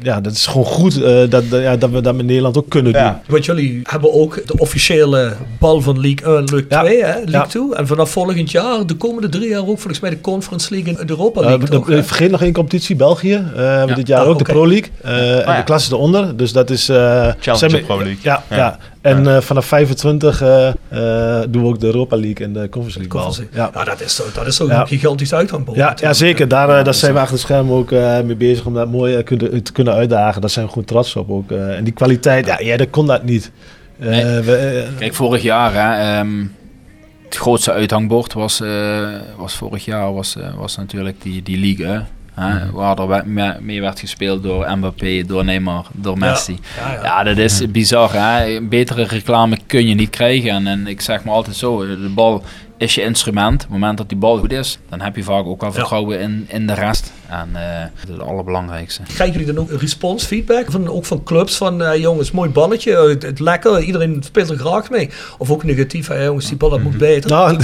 ja, 0.01 0.21
dat 0.21 0.31
is 0.33 0.45
gewoon 0.45 0.65
goed 0.65 1.01
eh, 1.01 1.29
dat, 1.29 1.49
dat- 1.49 1.61
ja, 1.61 1.75
dat 1.77 1.89
we 1.89 2.01
dat 2.01 2.15
in 2.17 2.25
Nederland 2.25 2.57
ook 2.57 2.69
kunnen 2.69 2.91
Ja. 2.91 3.09
doen. 3.11 3.19
Want 3.27 3.45
jullie 3.45 3.79
hebben 3.83 4.13
ook 4.13 4.41
de 4.47 4.57
officiële 4.57 5.33
bal 5.59 5.81
van 5.81 5.99
League 6.01 6.35
1, 6.35 6.43
League 6.43 6.65
Ja. 6.69 6.81
2, 6.81 7.03
hè? 7.03 7.13
League 7.13 7.31
Ja. 7.31 7.45
2. 7.45 7.75
En 7.75 7.87
vanaf 7.87 8.09
volgend 8.11 8.51
jaar, 8.51 8.85
de 8.85 8.95
komende 8.95 9.29
drie 9.29 9.49
jaar 9.49 9.59
ook 9.59 9.65
volgens 9.79 9.99
mij 9.99 10.09
de 10.09 10.21
Conference 10.21 10.73
League 10.73 10.97
en 10.97 11.05
de 11.07 11.11
Europa 11.13 11.41
League. 11.41 11.67
toch, 11.67 11.85
vergeet 11.85 12.31
nog 12.31 12.41
één 12.41 12.53
competitie, 12.53 12.95
België. 12.95 13.33
Eh, 13.33 13.41
we 13.55 13.61
hebben 13.61 13.95
dit 13.95 14.07
jaar 14.07 14.21
Ah, 14.21 14.27
ook 14.29 14.37
de 14.37 14.43
Pro 14.43 14.67
League. 14.67 14.89
eh, 15.03 15.31
en 15.39 15.45
ja. 15.45 15.57
de 15.57 15.63
klasse 15.63 15.93
eronder. 15.93 16.37
Dus 16.37 16.51
dat 16.51 16.69
is... 16.69 16.89
eh, 16.89 16.95
we- 16.95 17.83
Pro 17.85 17.97
League. 17.97 18.17
Ja, 18.21 18.43
ja. 18.49 18.55
Ja. 18.57 18.77
en 19.01 19.27
eh, 19.27 19.41
vanaf 19.41 19.65
25 19.65 20.41
eh, 20.41 20.67
eh, 20.67 20.73
doen 21.49 21.61
we 21.61 21.67
ook 21.67 21.79
de 21.79 21.85
Europa 21.85 22.15
League 22.17 22.45
en 22.45 22.53
de 22.53 22.69
Conference 22.69 22.99
League. 22.99 23.21
Conference. 23.21 23.55
Ja. 23.57 23.69
Ja, 23.73 23.83
dat 23.83 24.01
is, 24.01 24.15
zo- 24.15 24.23
dat 24.33 24.47
is 24.47 24.55
zo 24.55 24.67
Ja. 24.67 24.81
een 24.81 24.87
gigantisch. 24.87 25.29
Ja, 25.29 25.39
ja, 25.39 25.43
natuurlijk. 25.45 26.44
Zeker. 26.49 26.57
Daar, 26.57 26.69
eh, 26.69 26.77
Ja, 26.77 26.83
daar 26.83 26.93
zijn 26.93 27.13
we 27.13 27.19
achter 27.19 27.35
de 27.35 27.41
schermen 27.41 27.73
ook 27.75 27.91
eh, 27.91 28.21
mee 28.21 28.35
bezig 28.35 28.65
om 28.65 28.73
dat 28.73 28.91
mooi 28.91 29.15
eh, 29.15 29.23
kunnen- 29.23 29.63
te 29.63 29.71
kunnen 29.71 29.93
uitdagen. 29.93 30.41
Daar 30.41 30.49
zijn 30.49 30.65
we 30.65 30.71
gewoon 30.71 30.87
trots 30.87 31.15
op 31.15 31.29
ook. 31.29 31.51
en 31.51 31.83
die 31.83 31.93
kwaliteit, 31.93 32.45
ja, 32.45 32.59
ja, 32.59 32.77
dat 32.77 32.89
kon 32.89 33.07
dat 33.07 33.23
niet. 33.23 33.51
Nee. 33.97 34.23
we, 34.23 34.87
Kijk, 34.99 35.13
vorig 35.13 35.41
jaar, 35.41 35.73
hè, 35.73 36.17
ehm, 36.19 36.43
het 37.23 37.35
grootste 37.35 37.71
uithangbord 37.71 38.33
was, 38.33 38.61
was 39.37 39.53
vorig 39.55 39.85
jaar 39.85 40.13
was, 40.13 40.35
was 40.57 40.77
natuurlijk 40.77 41.21
die, 41.21 41.43
die 41.43 41.57
Ligue. 41.57 42.03
Hè, 42.33 42.71
waar 42.71 42.97
er 42.99 43.25
mee 43.61 43.81
werd 43.81 43.99
gespeeld 43.99 44.43
door 44.43 44.77
Mbappé, 44.77 45.23
door 45.27 45.45
Neymar, 45.45 45.85
door 45.91 46.17
Messi. 46.17 46.59
Ja, 46.77 46.93
ja. 46.93 47.03
Ja, 47.03 47.23
dat 47.23 47.37
is 47.37 47.71
bizar. 47.71 48.09
Hè? 48.13 48.61
Betere 48.61 49.03
reclame 49.03 49.57
kun 49.65 49.87
je 49.87 49.95
niet 49.95 50.09
krijgen. 50.09 50.49
En, 50.49 50.67
en 50.67 50.87
ik 50.87 51.01
zeg 51.01 51.23
maar 51.23 51.33
altijd 51.33 51.55
zo, 51.55 51.85
de 51.87 52.11
bal 52.15 52.43
is 52.77 52.95
je 52.95 53.01
instrument. 53.01 53.53
Op 53.53 53.59
het 53.59 53.69
moment 53.69 53.97
dat 53.97 54.09
die 54.09 54.17
bal 54.17 54.37
goed 54.37 54.51
is, 54.51 54.79
dan 54.89 55.01
heb 55.01 55.15
je 55.15 55.23
vaak 55.23 55.45
ook 55.45 55.61
wel 55.61 55.71
vertrouwen 55.73 56.19
in, 56.19 56.45
in 56.49 56.67
de 56.67 56.73
rest. 56.73 57.11
En 57.29 57.49
eh, 57.53 57.79
dat 57.81 57.89
is 58.09 58.09
het 58.13 58.21
allerbelangrijkste. 58.27 59.01
Krijgen 59.13 59.39
jullie 59.39 59.53
dan 59.53 59.63
ook 59.63 59.71
response 59.81 60.25
feedback? 60.27 60.65
Van, 60.71 60.87
ook 60.89 61.05
van 61.05 61.23
clubs 61.23 61.57
van 61.57 61.83
eh, 61.83 62.01
jongens, 62.01 62.31
mooi 62.31 62.49
balletje, 62.49 62.95
eh, 62.95 63.07
het, 63.07 63.23
het 63.23 63.39
lekker, 63.39 63.79
iedereen 63.81 64.21
speelt 64.25 64.49
er 64.49 64.57
graag 64.57 64.89
mee. 64.89 65.09
Of 65.37 65.51
ook 65.51 65.63
negatief, 65.63 66.07
hè, 66.07 66.23
jongens, 66.23 66.47
die 66.47 66.57
bal 66.57 66.69
dat 66.69 66.81
moet 66.81 66.97
beter. 66.97 67.29
Nou, 67.29 67.57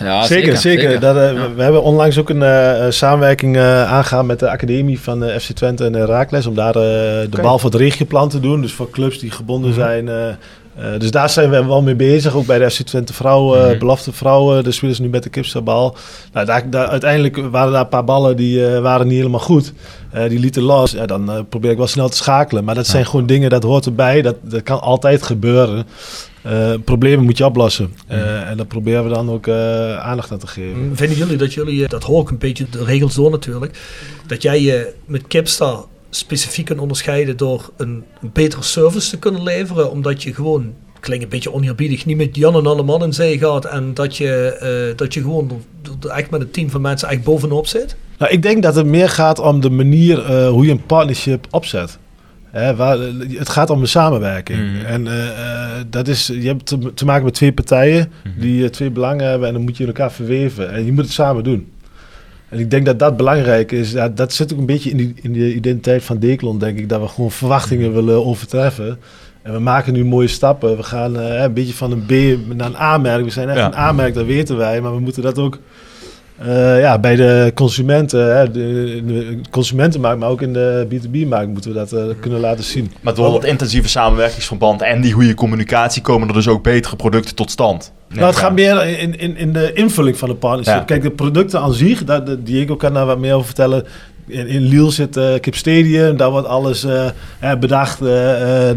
Ja, 0.00 0.24
zeker, 0.26 0.56
zeker. 0.56 1.00
Dat, 1.00 1.14
we- 1.14 1.52
We 1.56 1.62
hebben 1.62 1.82
onlangs 1.82 2.18
ook 2.18 2.28
een 2.30 2.92
samenwerking 2.92 3.56
eh, 3.56 3.92
aangegaan 3.92 4.26
met 4.26 4.38
de 4.38 4.50
academie 4.50 5.00
van 5.00 5.22
FC 5.40 5.50
Twente 5.52 5.84
en 5.84 5.94
Herakles. 5.94 6.46
Om 6.46 6.54
daar 6.54 6.72
de 6.72 7.28
bal 7.42 7.58
voor 7.58 7.70
het 7.70 7.80
regioplan 7.80 8.28
te 8.28 8.40
doen. 8.40 8.60
Dus 8.60 8.72
voor 8.72 8.90
clubs 8.90 9.18
die 9.18 9.30
gebonden 9.30 9.70
Mhm. 9.70 9.78
zijn. 9.80 10.36
Eh, 10.76 10.94
eh, 10.94 11.00
dus 11.00 11.10
daar 11.10 11.30
zijn 11.30 11.50
we 11.50 11.64
wel 11.66 11.82
mee 11.82 11.94
bezig. 11.94 12.34
Ook 12.34 12.46
bij 12.46 12.58
de 12.58 12.70
FC 12.70 12.80
Twente 12.82 13.12
vrouwen, 13.12 13.68
Mhm. 13.68 13.78
belofte 13.78 14.12
vrouwen. 14.12 14.64
Daar 14.64 14.72
spelen 14.72 14.94
ze 14.94 15.02
nu 15.02 15.08
met 15.08 15.22
de 15.22 15.28
kipsterbal. 15.30 15.96
Nou, 16.32 16.46
daar, 16.46 16.70
daar, 16.70 16.86
uiteindelijk 16.86 17.36
waren 17.50 17.72
daar 17.72 17.80
een 17.82 17.88
paar 17.88 18.04
ballen 18.04 18.36
die 18.36 18.66
eh, 18.66 18.80
waren 18.80 19.06
niet 19.06 19.16
helemaal 19.16 19.40
goed. 19.40 19.72
Eh, 20.10 20.28
die 20.28 20.38
lieten 20.38 20.62
los. 20.62 20.90
Ja, 20.90 21.06
dan 21.06 21.30
eh, 21.30 21.38
probeer 21.48 21.70
ik 21.70 21.76
wel 21.76 21.86
snel 21.86 22.08
te 22.08 22.16
schakelen. 22.16 22.64
Maar 22.64 22.74
dat 22.74 22.86
zijn 22.86 23.06
gewoon 23.06 23.26
dingen, 23.26 23.50
dat 23.50 23.62
hoort 23.62 23.86
erbij. 23.86 24.22
Dat, 24.22 24.36
dat 24.42 24.62
kan 24.62 24.80
altijd 24.80 25.22
gebeuren. 25.22 25.86
Eh, 26.42 26.70
problemen 26.84 27.24
moet 27.24 27.38
je 27.38 27.44
oplossen. 27.46 27.94
Eh, 28.06 28.48
en 28.50 28.56
daar 28.56 28.66
proberen 28.66 29.04
we 29.04 29.08
dan 29.14 29.30
ook 29.30 29.46
eh, 29.46 29.96
aandacht 29.98 30.32
aan 30.32 30.38
te 30.38 30.46
geven. 30.46 30.78
Mm, 30.88 30.96
Vinden 30.96 31.16
jullie 31.18 31.36
dat 31.36 31.54
jullie, 31.54 31.82
eh, 31.84 31.88
dat 31.88 32.02
hoor 32.02 32.22
ik 32.22 32.30
een 32.30 32.38
beetje 32.38 32.66
de 32.70 32.84
regels 32.84 33.14
door 33.14 33.30
natuurlijk, 33.30 33.78
dat 34.26 34.42
jij 34.42 34.60
je 34.62 34.92
met 35.04 35.26
Kipstar 35.28 35.84
specifiek 36.14 36.64
kunt 36.64 36.80
onderscheiden 36.80 37.36
door 37.36 37.70
een, 37.76 38.04
een 38.20 38.30
betere 38.32 38.62
service 38.62 39.10
te 39.10 39.18
kunnen 39.18 39.42
leveren, 39.42 39.90
omdat 39.90 40.22
je 40.22 40.34
gewoon, 40.34 40.74
klinkt 41.00 41.24
een 41.24 41.30
beetje 41.30 41.52
oneerbiedig, 41.52 42.06
niet 42.06 42.16
met 42.16 42.36
Jan 42.36 42.54
en 42.54 42.66
alle 42.66 42.82
man 42.82 43.02
in 43.02 43.12
zee 43.12 43.38
gaat 43.38 43.64
en 43.64 43.94
dat 43.94 44.16
je, 44.16 44.56
eh, 44.60 44.96
dat 44.96 45.14
je 45.14 45.20
gewoon 45.20 45.62
echt 46.14 46.30
met 46.30 46.40
een 46.40 46.50
team 46.50 46.70
van 46.70 46.80
mensen 46.80 47.08
echt 47.08 47.22
bovenop 47.22 47.66
zit? 47.66 47.96
Nou, 48.18 48.32
ik 48.32 48.42
denk 48.42 48.62
dat 48.62 48.74
het 48.74 48.86
meer 48.86 49.08
gaat 49.08 49.38
om 49.38 49.60
de 49.60 49.70
manier 49.70 50.24
eh, 50.24 50.48
hoe 50.48 50.64
je 50.64 50.70
een 50.70 50.86
partnership 50.86 51.46
opzet. 51.50 51.98
Hè, 52.52 52.76
waar, 52.76 52.98
het 53.28 53.48
gaat 53.48 53.70
om 53.70 53.80
de 53.80 53.86
samenwerking. 53.86 54.58
Mhm. 54.58 54.84
En 54.84 55.06
eh, 55.06 55.28
eh, 55.28 55.84
dat 55.90 56.08
is, 56.08 56.26
je 56.26 56.46
hebt 56.46 56.66
te, 56.66 56.94
te 56.94 57.04
maken 57.04 57.24
met 57.24 57.34
twee 57.34 57.52
partijen 57.52 58.12
die 58.38 58.64
eh, 58.64 58.70
twee 58.70 58.90
belangen 58.90 59.26
hebben 59.26 59.48
en 59.48 59.54
dan 59.54 59.62
moet 59.62 59.76
je 59.76 59.86
elkaar 59.86 60.12
verweven. 60.12 60.72
En 60.72 60.84
je 60.84 60.92
moet 60.92 61.04
het 61.04 61.12
samen 61.12 61.44
doen. 61.44 61.71
En 62.52 62.58
ik 62.58 62.70
denk 62.70 62.86
dat 62.86 62.98
dat 62.98 63.16
belangrijk 63.16 63.72
is. 63.72 63.92
Ja, 63.92 64.08
dat 64.08 64.32
zit 64.32 64.52
ook 64.52 64.58
een 64.58 64.66
beetje 64.66 64.90
in, 64.90 64.96
die, 64.96 65.14
in 65.22 65.32
de 65.32 65.54
identiteit 65.54 66.02
van 66.04 66.18
Declon, 66.18 66.58
denk 66.58 66.78
ik. 66.78 66.88
Dat 66.88 67.00
we 67.00 67.08
gewoon 67.08 67.30
verwachtingen 67.30 67.92
willen 67.94 68.24
overtreffen. 68.26 68.98
En 69.42 69.52
we 69.52 69.58
maken 69.58 69.92
nu 69.92 70.04
mooie 70.04 70.28
stappen. 70.28 70.76
We 70.76 70.82
gaan 70.82 71.18
eh, 71.20 71.42
een 71.42 71.52
beetje 71.52 71.74
van 71.74 71.90
een 71.92 72.06
B 72.06 72.10
naar 72.54 72.66
een 72.66 72.76
A-merk. 72.76 73.24
We 73.24 73.30
zijn 73.30 73.48
echt 73.48 73.58
Ja. 73.58 73.66
een 73.66 73.74
A-merk, 73.74 74.14
dat 74.14 74.26
weten 74.26 74.56
wij. 74.56 74.80
Maar 74.80 74.94
we 74.94 75.00
moeten 75.00 75.22
dat 75.22 75.38
ook 75.38 75.58
eh, 76.46 76.80
ja, 76.80 76.98
bij 76.98 77.16
de 77.16 77.52
consumenten, 77.54 78.36
hè, 78.36 78.50
de, 78.50 79.02
de 79.06 79.40
consumentenmarkt, 79.50 80.20
maar 80.20 80.28
ook 80.28 80.42
in 80.42 80.52
de 80.52 80.86
B2B-markt 80.90 81.48
moeten 81.52 81.70
we 81.72 81.76
dat 81.76 81.92
eh, 81.92 82.04
kunnen 82.20 82.40
laten 82.40 82.64
zien. 82.64 82.92
Maar 83.00 83.14
door 83.14 83.32
dat 83.32 83.44
intensieve 83.44 83.88
samenwerkingsverband 83.88 84.82
en 84.82 85.00
die 85.00 85.12
goede 85.12 85.34
communicatie 85.34 86.02
komen 86.02 86.28
er 86.28 86.34
dus 86.34 86.48
ook 86.48 86.62
betere 86.62 86.96
producten 86.96 87.34
tot 87.34 87.50
stand. 87.50 87.92
Nou, 88.08 88.26
het 88.26 88.36
gaat 88.36 88.52
meer 88.54 88.86
in, 88.98 89.18
in, 89.18 89.36
in 89.36 89.52
de 89.52 89.72
invulling 89.72 90.18
van 90.18 90.28
de 90.28 90.34
partnership. 90.34 90.74
Ja. 90.74 90.84
Kijk, 90.84 91.02
de 91.02 91.10
producten 91.10 91.60
aan 91.60 91.72
zich, 91.72 92.04
daar, 92.04 92.24
de- 92.24 92.42
Diego 92.42 92.76
kan 92.76 92.94
daar 92.94 93.06
wat 93.06 93.18
meer 93.18 93.32
over 93.34 93.46
vertellen. 93.46 93.84
In, 94.26 94.46
in 94.46 94.60
Lille 94.60 94.90
zit 94.90 95.20
Kip 95.40 95.54
Stadium, 95.54 96.16
daar 96.16 96.30
wordt 96.30 96.46
alles 96.46 96.84
eh, 96.84 97.10
bedacht. 97.60 98.00
eh, 98.00 98.06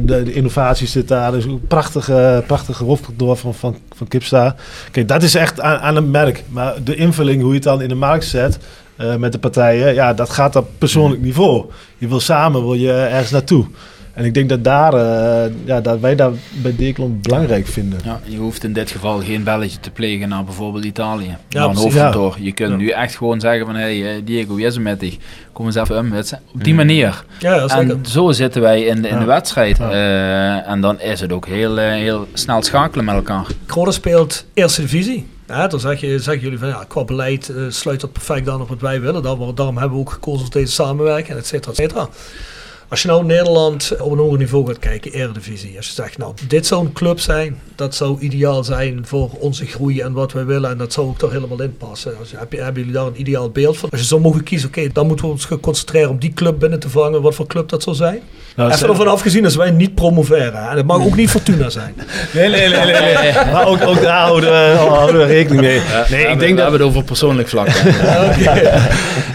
de, 0.01 0.23
de 0.23 0.33
innovatie 0.33 0.87
zit 0.87 1.07
daar. 1.07 1.31
Dus 1.31 1.45
een 1.45 1.67
prachtige, 1.67 2.43
prachtige 2.47 2.83
van, 3.35 3.53
van, 3.53 3.77
van 3.95 4.07
Kipstar. 4.07 4.55
Kijk, 4.91 5.07
dat 5.07 5.23
is 5.23 5.35
echt 5.35 5.61
aan, 5.61 5.77
aan 5.77 5.95
een 5.95 6.11
merk. 6.11 6.43
Maar 6.47 6.73
de 6.83 6.95
invulling, 6.95 7.41
hoe 7.41 7.49
je 7.49 7.55
het 7.55 7.63
dan 7.63 7.81
in 7.81 7.89
de 7.89 7.95
markt 7.95 8.25
zet 8.25 8.59
met 9.17 9.31
de 9.31 9.39
partijen, 9.39 9.93
ja, 9.93 10.13
dat 10.13 10.29
gaat 10.29 10.55
op 10.55 10.69
persoonlijk 10.77 11.21
niveau. 11.21 11.65
Je 11.97 12.07
wil 12.07 12.19
samen, 12.19 12.61
wil 12.61 12.73
je 12.73 12.91
ergens 12.91 13.31
naartoe. 13.31 13.65
En 14.15 14.25
ik 14.25 14.33
denk 14.33 14.49
dat, 14.49 14.63
daar, 14.63 14.93
eh, 14.93 15.51
ja, 15.65 15.81
dat 15.81 15.99
wij 15.99 16.15
dat 16.15 16.33
bij 16.51 16.75
Declon 16.75 17.19
belangrijk 17.21 17.67
vinden. 17.67 17.99
Ja, 18.03 18.19
je 18.23 18.37
hoeft 18.37 18.63
in 18.63 18.73
dit 18.73 18.91
geval 18.91 19.19
geen 19.19 19.43
belletje 19.43 19.79
te 19.79 19.91
plegen 19.91 20.29
naar 20.29 20.43
bijvoorbeeld 20.43 20.85
Italië. 20.85 21.37
Ja, 21.49 21.67
naar 21.67 22.15
een. 22.15 22.31
Je 22.43 22.51
kunt 22.51 22.69
Ja. 22.69 22.75
nu 22.75 22.89
echt 22.89 23.15
gewoon 23.15 23.39
zeggen 23.39 23.65
van... 23.65 23.75
Hey 23.75 24.15
eh, 24.15 24.21
Diego, 24.25 24.55
wie 24.55 24.65
is 24.65 24.75
er 24.75 24.81
met 24.81 24.99
dich? 24.99 25.17
Kom 25.53 25.65
eens 25.65 25.75
even 25.75 25.97
om. 25.99 26.13
Op 26.53 26.63
die 26.63 26.73
Mm. 26.73 26.77
manier. 26.79 27.25
Ja. 27.39 27.65
En 27.67 27.99
zo 28.07 28.31
zitten 28.31 28.61
wij 28.61 28.81
in 28.81 29.01
de, 29.01 29.07
in 29.07 29.13
de 29.15 29.19
Ja. 29.19 29.25
wedstrijd. 29.25 29.79
Eh, 29.79 30.69
en 30.69 30.81
dan 30.81 30.99
is 30.99 31.19
het 31.21 31.31
ook 31.31 31.45
heel, 31.47 31.77
heel 31.77 32.27
snel 32.33 32.63
schakelen 32.63 33.05
met 33.05 33.15
elkaar. 33.15 33.45
Roda 33.67 33.91
speelt 33.91 34.45
eerste 34.53 34.81
divisie. 34.81 35.27
Ja, 35.47 35.67
dan 35.67 35.79
zeg 35.79 35.99
je, 36.01 36.19
zeggen 36.19 36.43
jullie 36.43 36.59
van 36.59 36.67
ja, 36.67 36.85
qua 36.87 37.03
beleid 37.03 37.53
sluit 37.69 38.01
dat 38.01 38.11
perfect 38.11 38.49
aan 38.49 38.61
op 38.61 38.69
wat 38.69 38.81
wij 38.81 39.01
willen. 39.01 39.23
Daarom, 39.23 39.55
daarom 39.55 39.77
hebben 39.77 39.95
we 39.97 40.03
ook 40.03 40.11
gekozen 40.11 40.41
voor 40.41 40.53
deze 40.53 40.71
samenwerking, 40.71 41.37
et 41.37 41.47
cetera, 41.47 41.71
et 41.71 41.77
cetera. 41.77 42.07
Als 42.95 43.03
je 43.03 43.09
nou 43.09 43.25
Nederland 43.25 43.91
op 43.99 44.11
een 44.11 44.17
hoger 44.17 44.37
niveau 44.37 44.67
gaat 44.67 44.79
kijken, 44.79 45.11
Eredivisie. 45.11 45.77
Als 45.77 45.87
je 45.87 45.93
zegt, 45.93 46.17
nou, 46.17 46.33
dit 46.47 46.67
zou 46.67 46.85
een 46.85 46.93
club 46.93 47.19
zijn, 47.19 47.59
dat 47.75 47.95
zou 47.95 48.19
ideaal 48.19 48.63
zijn 48.63 49.03
voor 49.05 49.29
onze 49.39 49.65
groei 49.65 50.01
en 50.01 50.13
wat 50.13 50.31
wij 50.33 50.45
willen. 50.45 50.69
En 50.69 50.77
dat 50.77 50.93
zou 50.93 51.07
ook 51.07 51.17
toch 51.17 51.31
helemaal 51.31 51.61
in 51.61 51.77
passen. 51.77 52.17
Als 52.19 52.29
je, 52.29 52.37
heb 52.37 52.51
je, 52.51 52.61
hebben 52.61 52.81
jullie 52.81 52.97
daar 52.97 53.05
een 53.05 53.19
ideaal 53.19 53.49
beeld 53.49 53.77
van? 53.77 53.89
Als 53.89 53.99
je 53.99 54.05
zo 54.05 54.19
mogen 54.19 54.43
kiezen, 54.43 54.67
oké, 54.67 54.89
dan 54.93 55.07
moeten 55.07 55.25
we 55.25 55.31
ons 55.31 55.45
gaan 55.45 55.59
concentreren 55.59 56.09
om 56.09 56.19
die 56.19 56.33
club 56.33 56.59
binnen 56.59 56.79
te 56.79 56.89
vangen. 56.89 57.21
Wat 57.21 57.35
voor 57.35 57.47
club 57.47 57.69
dat 57.69 57.83
zou 57.83 57.95
zijn? 57.95 58.21
Nou, 58.55 58.71
Even 58.71 58.89
ervan 58.89 59.07
afgezien 59.07 59.45
als 59.45 59.55
wij 59.55 59.71
niet 59.71 59.95
promoveren. 59.95 60.69
En 60.69 60.77
het 60.77 60.85
mag 60.85 61.05
ook 61.05 61.15
niet 61.15 61.29
Fortuna 61.29 61.69
zijn. 61.69 61.95
Nee, 62.33 62.49
nee, 62.49 62.69
nee, 62.69 62.85
nee. 62.85 63.15
nee. 63.15 63.33
maar 63.53 63.67
ook, 63.67 63.81
ook 63.81 64.01
daar 64.01 64.25
houden 64.25 64.49
we, 64.49 64.75
houden 64.77 65.19
we 65.19 65.25
rekening 65.25 65.61
mee. 65.61 65.81
Nee, 66.09 66.21
ik 66.21 66.39
denk 66.39 66.39
we 66.39 66.47
dat... 66.47 66.57
hebben 66.57 66.79
het 66.79 66.81
over 66.81 67.03
persoonlijk 67.03 67.47
vlak. 67.47 67.67
hè. 67.69 68.79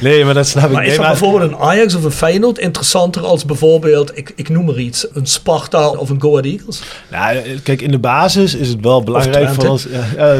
Nee, 0.08 0.24
maar 0.24 0.34
dat 0.34 0.46
snap 0.46 0.64
ik. 0.64 0.70
Maar 0.70 0.82
is 0.82 0.88
Nee, 0.88 0.98
dat 0.98 1.06
bijvoorbeeld 1.06 1.50
een 1.50 1.58
Ajax 1.58 1.94
of 1.94 2.04
een 2.04 2.10
Feyenoord 2.10 2.58
interessanter 2.58 3.22
als 3.22 3.44
bijvoorbeeld, 3.50 4.18
ik, 4.18 4.32
ik 4.36 4.48
noem 4.48 4.64
maar 4.64 4.78
iets, 4.78 5.06
een 5.12 5.26
Sparta 5.26 5.88
of 5.88 6.10
een 6.10 6.20
Go 6.20 6.28
Ahead 6.30 6.44
Eagles? 6.44 6.82
Nou, 7.10 7.36
kijk, 7.62 7.80
in 7.82 7.90
de 7.90 7.98
basis 7.98 8.54
is 8.54 8.68
het 8.68 8.80
wel 8.80 9.02
belangrijk 9.02 9.48
voor 9.48 9.68
ons. 9.68 9.86
Ja, 10.16 10.34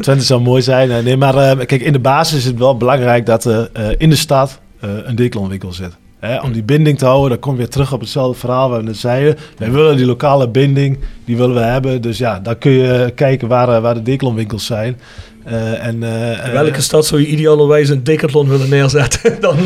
Twente 0.00 0.24
zou 0.24 0.40
mooi 0.40 0.62
zijn. 0.62 0.90
eh, 0.90 1.02
Nee, 1.02 1.16
maar 1.16 1.36
eh, 1.36 1.66
kijk, 1.66 1.80
in 1.82 1.92
de 1.92 1.98
basis 2.00 2.38
is 2.38 2.44
het 2.44 2.58
wel 2.58 2.76
belangrijk 2.76 3.26
dat 3.26 3.44
er 3.44 3.70
eh, 3.72 3.86
in 3.98 4.10
de 4.10 4.16
stad 4.16 4.60
eh, 4.80 4.90
een 5.04 5.14
Decathlon-winkel 5.16 5.72
zit. 5.72 5.90
Hè, 6.18 6.40
om 6.40 6.52
die 6.52 6.62
binding 6.62 6.98
te 6.98 7.04
houden, 7.04 7.30
dan 7.30 7.38
kom 7.38 7.52
je 7.52 7.58
weer 7.58 7.68
terug 7.68 7.92
op 7.92 8.00
hetzelfde 8.00 8.38
verhaal 8.38 8.68
waar 8.70 8.78
we 8.78 8.84
net 8.84 8.96
zeiden. 8.96 9.36
Wij 9.58 9.70
willen 9.70 9.96
die 9.96 10.06
lokale 10.06 10.48
binding, 10.48 10.98
die 11.24 11.36
willen 11.36 11.54
we 11.54 11.60
hebben. 11.60 12.00
Dus 12.02 12.18
ja, 12.18 12.40
dan 12.40 12.58
kun 12.58 12.70
je 12.72 13.12
kijken 13.14 13.48
waar, 13.48 13.68
eh, 13.68 13.80
waar 13.80 13.94
de 13.94 14.02
Decathlon-winkels 14.02 14.66
zijn. 14.66 15.00
Eh, 15.44 15.86
en, 15.86 16.02
eh, 16.02 16.46
In 16.46 16.52
welke 16.52 16.80
stad 16.80 17.06
zou 17.06 17.20
je 17.20 17.26
idealerwijs 17.26 17.88
een 17.88 18.04
decathlon 18.04 18.48
willen 18.48 18.68
neerzetten? 18.68 19.36
Dan, 19.40 19.56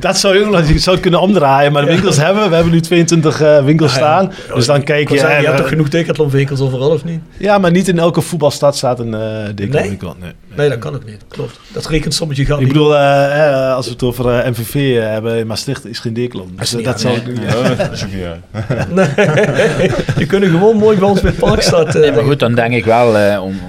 Dat 0.00 0.18
zou 0.18 0.38
je 0.38 0.44
ook 0.44 0.64
zou 0.76 0.90
het 0.96 1.00
kunnen 1.00 1.20
omdraaien. 1.20 1.72
Maar 1.72 1.82
de 1.84 1.88
winkels 1.92 2.16
hebben 2.16 2.42
we. 2.42 2.48
We 2.48 2.54
hebben 2.54 2.72
nu 2.72 2.80
22 2.80 3.40
eh, 3.40 3.64
winkels 3.64 3.90
Ah, 3.92 3.98
ja. 3.98 4.02
staan. 4.02 4.32
Dus 4.54 4.66
dan 4.66 4.82
kijk 4.82 5.00
Ik 5.00 5.08
je... 5.10 5.18
zeggen, 5.18 5.36
je 5.36 5.40
eh, 5.42 5.46
hebt 5.48 5.58
toch 5.60 5.68
genoeg 5.68 5.88
decathlon 5.88 6.30
winkels 6.30 6.60
overal 6.60 6.90
of 6.90 7.04
niet? 7.04 7.20
Ja, 7.36 7.58
maar 7.58 7.70
niet 7.70 7.88
in 7.88 7.98
elke 7.98 8.20
voetbalstad 8.20 8.76
staat 8.76 8.98
een 9.00 9.12
uh, 9.12 9.68
Nee? 9.70 9.88
winkel. 9.88 10.16
Nee. 10.20 10.32
Nee, 10.56 10.68
dat 10.68 10.78
kan 10.78 10.94
ook 10.94 11.04
niet. 11.04 11.18
Klopt. 11.28 11.58
Dat 11.72 11.86
rekensommetje 11.86 12.44
gaat 12.44 12.56
Ik 12.58 12.64
niet. 12.64 12.72
bedoel, 12.72 12.96
eh, 12.96 13.48
eh, 13.48 13.74
als 13.74 13.86
we 13.86 13.92
het 13.92 14.02
over 14.02 14.28
eh, 14.38 14.50
MVV 14.50 15.00
hebben 15.00 15.38
in 15.38 15.46
Maastricht, 15.46 15.86
is 15.86 15.98
geen 15.98 16.12
Decathlon. 16.14 16.52
Dus 16.58 16.70
dat 16.70 16.86
aan, 16.86 16.98
zou 16.98 17.14
ik 17.16 17.26
niet... 17.26 17.38
Ja, 17.42 17.74
dat 17.74 18.04
ja. 18.10 18.38
Je 20.18 20.26
kunt 20.26 20.44
gewoon 20.44 20.76
mooi 20.76 20.98
bij 20.98 21.08
ons 21.08 21.20
bij 21.20 21.32
Parkstad. 21.32 21.94
eh, 21.94 22.00
Nee, 22.00 22.12
maar 22.12 22.24
goed, 22.24 22.38
dan 22.38 22.54
denk 22.54 22.72
ik 22.74 22.84
wel, 22.84 23.16
eh, 23.18 23.42
om 23.42 23.60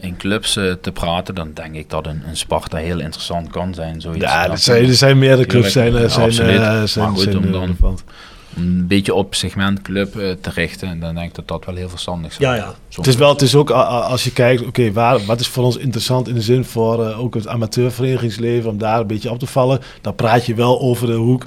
in 0.00 0.16
clubs 0.16 0.56
eh, 0.56 0.72
te 0.80 0.92
praten, 0.92 1.34
dan 1.34 1.50
denk 1.54 1.74
ik 1.74 1.90
dat 1.90 2.06
een, 2.06 2.22
een 2.28 2.36
Sparta 2.36 2.76
heel 2.76 3.00
interessant 3.00 3.50
kan 3.50 3.74
zijn. 3.74 4.00
Zoiets. 4.00 4.22
Ja, 4.24 4.42
Dat- 4.42 4.52
er 4.52 4.58
zijn, 4.58 4.84
er 4.88 4.94
zijn 4.94 5.18
meerdere 5.18 5.46
clubs 5.48 5.72
zijn, 5.72 5.96
eh, 5.96 6.08
zijn, 6.08 6.28
eh, 6.30 6.82
zijn, 6.82 7.04
maar 7.06 7.14
goed, 7.14 7.22
zijn, 7.22 7.38
om 7.38 7.52
dan 7.52 7.76
een 8.56 8.86
beetje 8.86 9.14
op 9.14 9.34
segmentclub 9.34 10.16
eh, 10.16 10.30
te 10.40 10.50
richten, 10.50 11.00
dan 11.00 11.14
denk 11.14 11.28
ik 11.28 11.34
dat 11.34 11.48
dat 11.48 11.64
wel 11.64 11.74
heel 11.74 11.88
verstandig 11.88 12.30
is. 12.30 12.36
Ja, 12.36 12.54
ja. 12.54 12.74
Het 12.90 13.06
is 13.06 13.16
wel, 13.16 13.28
het 13.28 13.42
is 13.42 13.54
ook 13.54 13.70
als 13.70 14.24
je 14.24 14.32
kijkt, 14.32 14.66
oké, 14.66 14.92
waar 14.92 15.24
wat 15.24 15.40
is 15.40 15.48
voor 15.48 15.64
ons 15.64 15.76
interessant 15.76 16.28
in 16.28 16.34
de 16.34 16.42
zin 16.42 16.64
voor 16.64 17.14
ook 17.14 17.34
het 17.34 17.46
amateurverenigingsleven, 17.46 18.70
om 18.70 18.78
daar 18.78 19.00
een 19.00 19.06
beetje 19.06 19.30
op 19.30 19.38
te 19.38 19.46
vallen. 19.46 19.80
Dan 20.00 20.14
praat 20.14 20.46
je 20.46 20.54
wel 20.54 20.80
over 20.80 21.06
de 21.06 21.12
hoek 21.12 21.46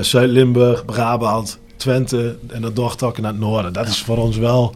Zuid-Limburg, 0.00 0.84
Brabant, 0.84 1.58
Twente 1.76 2.36
en 2.46 2.60
dan 2.62 2.74
doortrokken 2.74 3.22
naar 3.22 3.32
het 3.32 3.40
noorden. 3.40 3.72
Dat 3.72 3.88
is 3.88 3.98
voor 3.98 4.16
ons 4.16 4.36
wel 4.36 4.74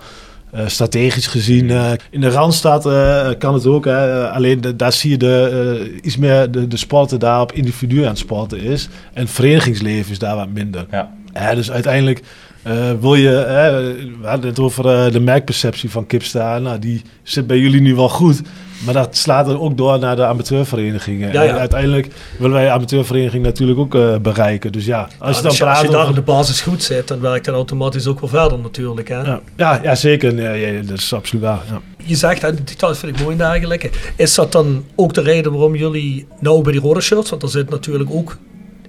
strategisch 0.67 1.27
gezien. 1.27 1.71
eh, 1.71 1.91
in 2.11 2.21
de 2.21 2.29
Randstad 2.31 2.87
eh, 2.87 3.29
kan 3.39 3.55
het 3.55 3.67
ook, 3.67 3.85
hè, 3.85 4.23
eh, 4.25 4.33
alleen 4.33 4.61
de- 4.61 4.77
daar 4.77 4.93
zie 4.93 5.11
je 5.11 5.17
de, 5.17 5.79
eh, 5.81 5.99
iets 6.07 6.17
meer 6.17 6.51
de, 6.51 6.69
de 6.69 6.77
sporten 6.77 7.19
daar 7.19 7.41
op 7.41 7.53
individu 7.53 8.03
aan 8.03 8.09
het 8.09 8.19
sporten 8.19 8.61
is. 8.61 8.89
En 9.13 9.23
het 9.23 9.31
verenigingsleven 9.31 10.11
is 10.13 10.19
daar 10.19 10.37
wat 10.37 10.49
minder. 10.49 10.87
Ja. 10.91 11.13
Ja, 11.33 11.55
dus 11.55 11.71
uiteindelijk 11.71 12.23
Eh, 12.65 12.91
wil 13.01 13.15
je, 13.15 13.29
hè, 13.29 13.83
we 14.21 14.27
hadden 14.27 14.51
het 14.51 14.59
over 14.59 14.87
eh, 15.07 15.13
de 15.13 15.21
merkperceptie 15.21 15.91
van 15.91 16.07
Kipsta. 16.07 16.59
Nou, 16.59 16.79
die 16.79 17.03
zit 17.23 17.47
bij 17.47 17.59
jullie 17.59 17.81
nu 17.81 17.95
wel 17.95 18.09
goed. 18.09 18.41
Maar 18.85 18.95
dat 18.95 19.17
slaat 19.17 19.49
er 19.49 19.61
ook 19.61 19.77
door 19.77 19.99
naar 19.99 20.17
de 20.17 20.25
amateurverenigingen. 20.25 21.33
Ja, 21.33 21.43
ja. 21.43 21.49
En 21.53 21.59
uiteindelijk 21.59 22.09
willen 22.39 22.55
wij 22.57 22.65
de 22.65 22.71
amateurvereniging 22.71 23.45
natuurlijk 23.45 23.79
ook 23.79 23.95
eh, 23.95 24.17
bereiken. 24.17 24.73
Dus 24.73 24.85
ja, 24.85 25.01
als 25.03 25.11
Ja, 25.19 25.27
je 25.27 25.33
dus 25.33 25.43
dan 25.43 25.57
praat 25.57 25.77
als 25.77 25.87
je 25.87 25.93
daar 25.93 26.03
over- 26.03 26.15
de 26.15 26.21
basis 26.23 26.61
goed 26.61 26.83
zit, 26.83 27.09
dan 27.09 27.21
werkt 27.21 27.45
dat 27.45 27.55
automatisch 27.55 28.07
ook 28.07 28.21
wel 28.21 28.29
verder 28.29 28.59
natuurlijk. 28.59 29.09
Hè? 29.09 29.23
Ja, 29.57 29.81
ja, 29.83 29.95
zeker. 29.95 30.57
Ja, 30.57 30.83
dat 30.83 30.99
is 30.99 31.13
absoluut 31.13 31.45
waar. 31.45 31.63
Ja. 31.71 31.81
Je 32.05 32.15
zegt, 32.17 32.41
details 32.67 32.99
vind 32.99 33.13
ik 33.17 33.23
mooi 33.23 33.33
en 33.33 33.39
dergelijke. 33.39 33.91
Is 34.17 34.35
dat 34.35 34.53
dan 34.53 34.85
ook 34.95 35.15
de 35.15 35.21
reden 35.21 35.53
waarom 35.53 35.75
jullie 35.77 36.27
nou 36.41 36.63
bij 36.63 36.73
die 36.73 36.81
rode 36.81 37.01
shirts, 37.01 37.31
want 37.31 37.43
er 37.43 37.49
zit 37.49 37.71
natuurlijk 37.71 38.11
ook 38.13 38.37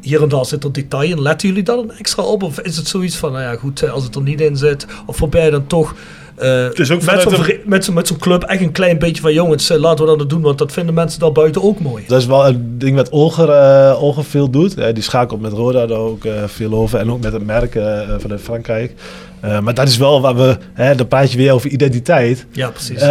hier 0.05 0.21
en 0.21 0.29
daar 0.29 0.45
zit 0.45 0.63
er 0.63 0.71
detail 0.71 1.11
in. 1.11 1.21
Letten 1.21 1.47
jullie 1.47 1.63
dan 1.63 1.91
extra 1.91 2.23
op? 2.23 2.43
Of 2.43 2.59
is 2.59 2.77
het 2.77 2.87
zoiets 2.87 3.15
van, 3.15 3.31
nou 3.31 3.43
ja 3.43 3.55
goed, 3.55 3.89
als 3.89 4.03
het 4.03 4.15
er 4.15 4.21
niet 4.21 4.41
in 4.41 4.57
zit, 4.57 4.85
of 5.05 5.19
je 5.19 5.51
dan 5.51 5.67
toch 5.67 5.95
eh, 6.35 6.71
is 6.71 6.91
ook 6.91 7.01
met 7.65 7.85
zo'n 7.85 7.93
met 7.93 8.17
club 8.17 8.43
echt 8.43 8.61
een 8.61 8.71
klein 8.71 8.99
beetje 8.99 9.21
van 9.21 9.33
jongens, 9.33 9.69
eh, 9.69 9.77
laten 9.77 10.05
we 10.05 10.17
dat 10.17 10.29
doen, 10.29 10.41
want 10.41 10.57
dat 10.57 10.71
vinden 10.71 10.93
mensen 10.93 11.19
daar 11.19 11.31
buiten 11.31 11.63
ook 11.63 11.79
mooi. 11.79 12.03
Dat 12.07 12.19
is 12.19 12.25
wel 12.25 12.47
een 12.47 12.75
ding 12.77 12.95
wat 12.95 13.09
Olger, 13.09 13.49
eh, 13.49 14.01
Olger 14.01 14.23
veel 14.23 14.49
doet. 14.49 14.93
Die 14.93 15.03
schakelt 15.03 15.41
met 15.41 15.51
Roda 15.51 15.85
daar 15.85 15.97
ook 15.97 16.25
eh, 16.25 16.43
veel 16.45 16.73
over. 16.73 16.99
En 16.99 17.11
ook 17.11 17.21
met 17.21 17.33
het 17.33 17.45
merk 17.45 17.71
vanuit 18.19 18.41
Frankrijk. 18.41 18.93
Eh, 19.45 19.59
maar 19.59 19.73
dat 19.73 19.87
is 19.87 19.97
wel 19.97 20.21
waar 20.21 20.35
we... 20.35 20.57
Hè, 20.73 20.95
dan 20.95 21.07
praat 21.07 21.31
je 21.31 21.37
weer 21.37 21.53
over 21.53 21.69
identiteit. 21.69 22.45
Ja, 22.51 22.69
precies. 22.69 23.01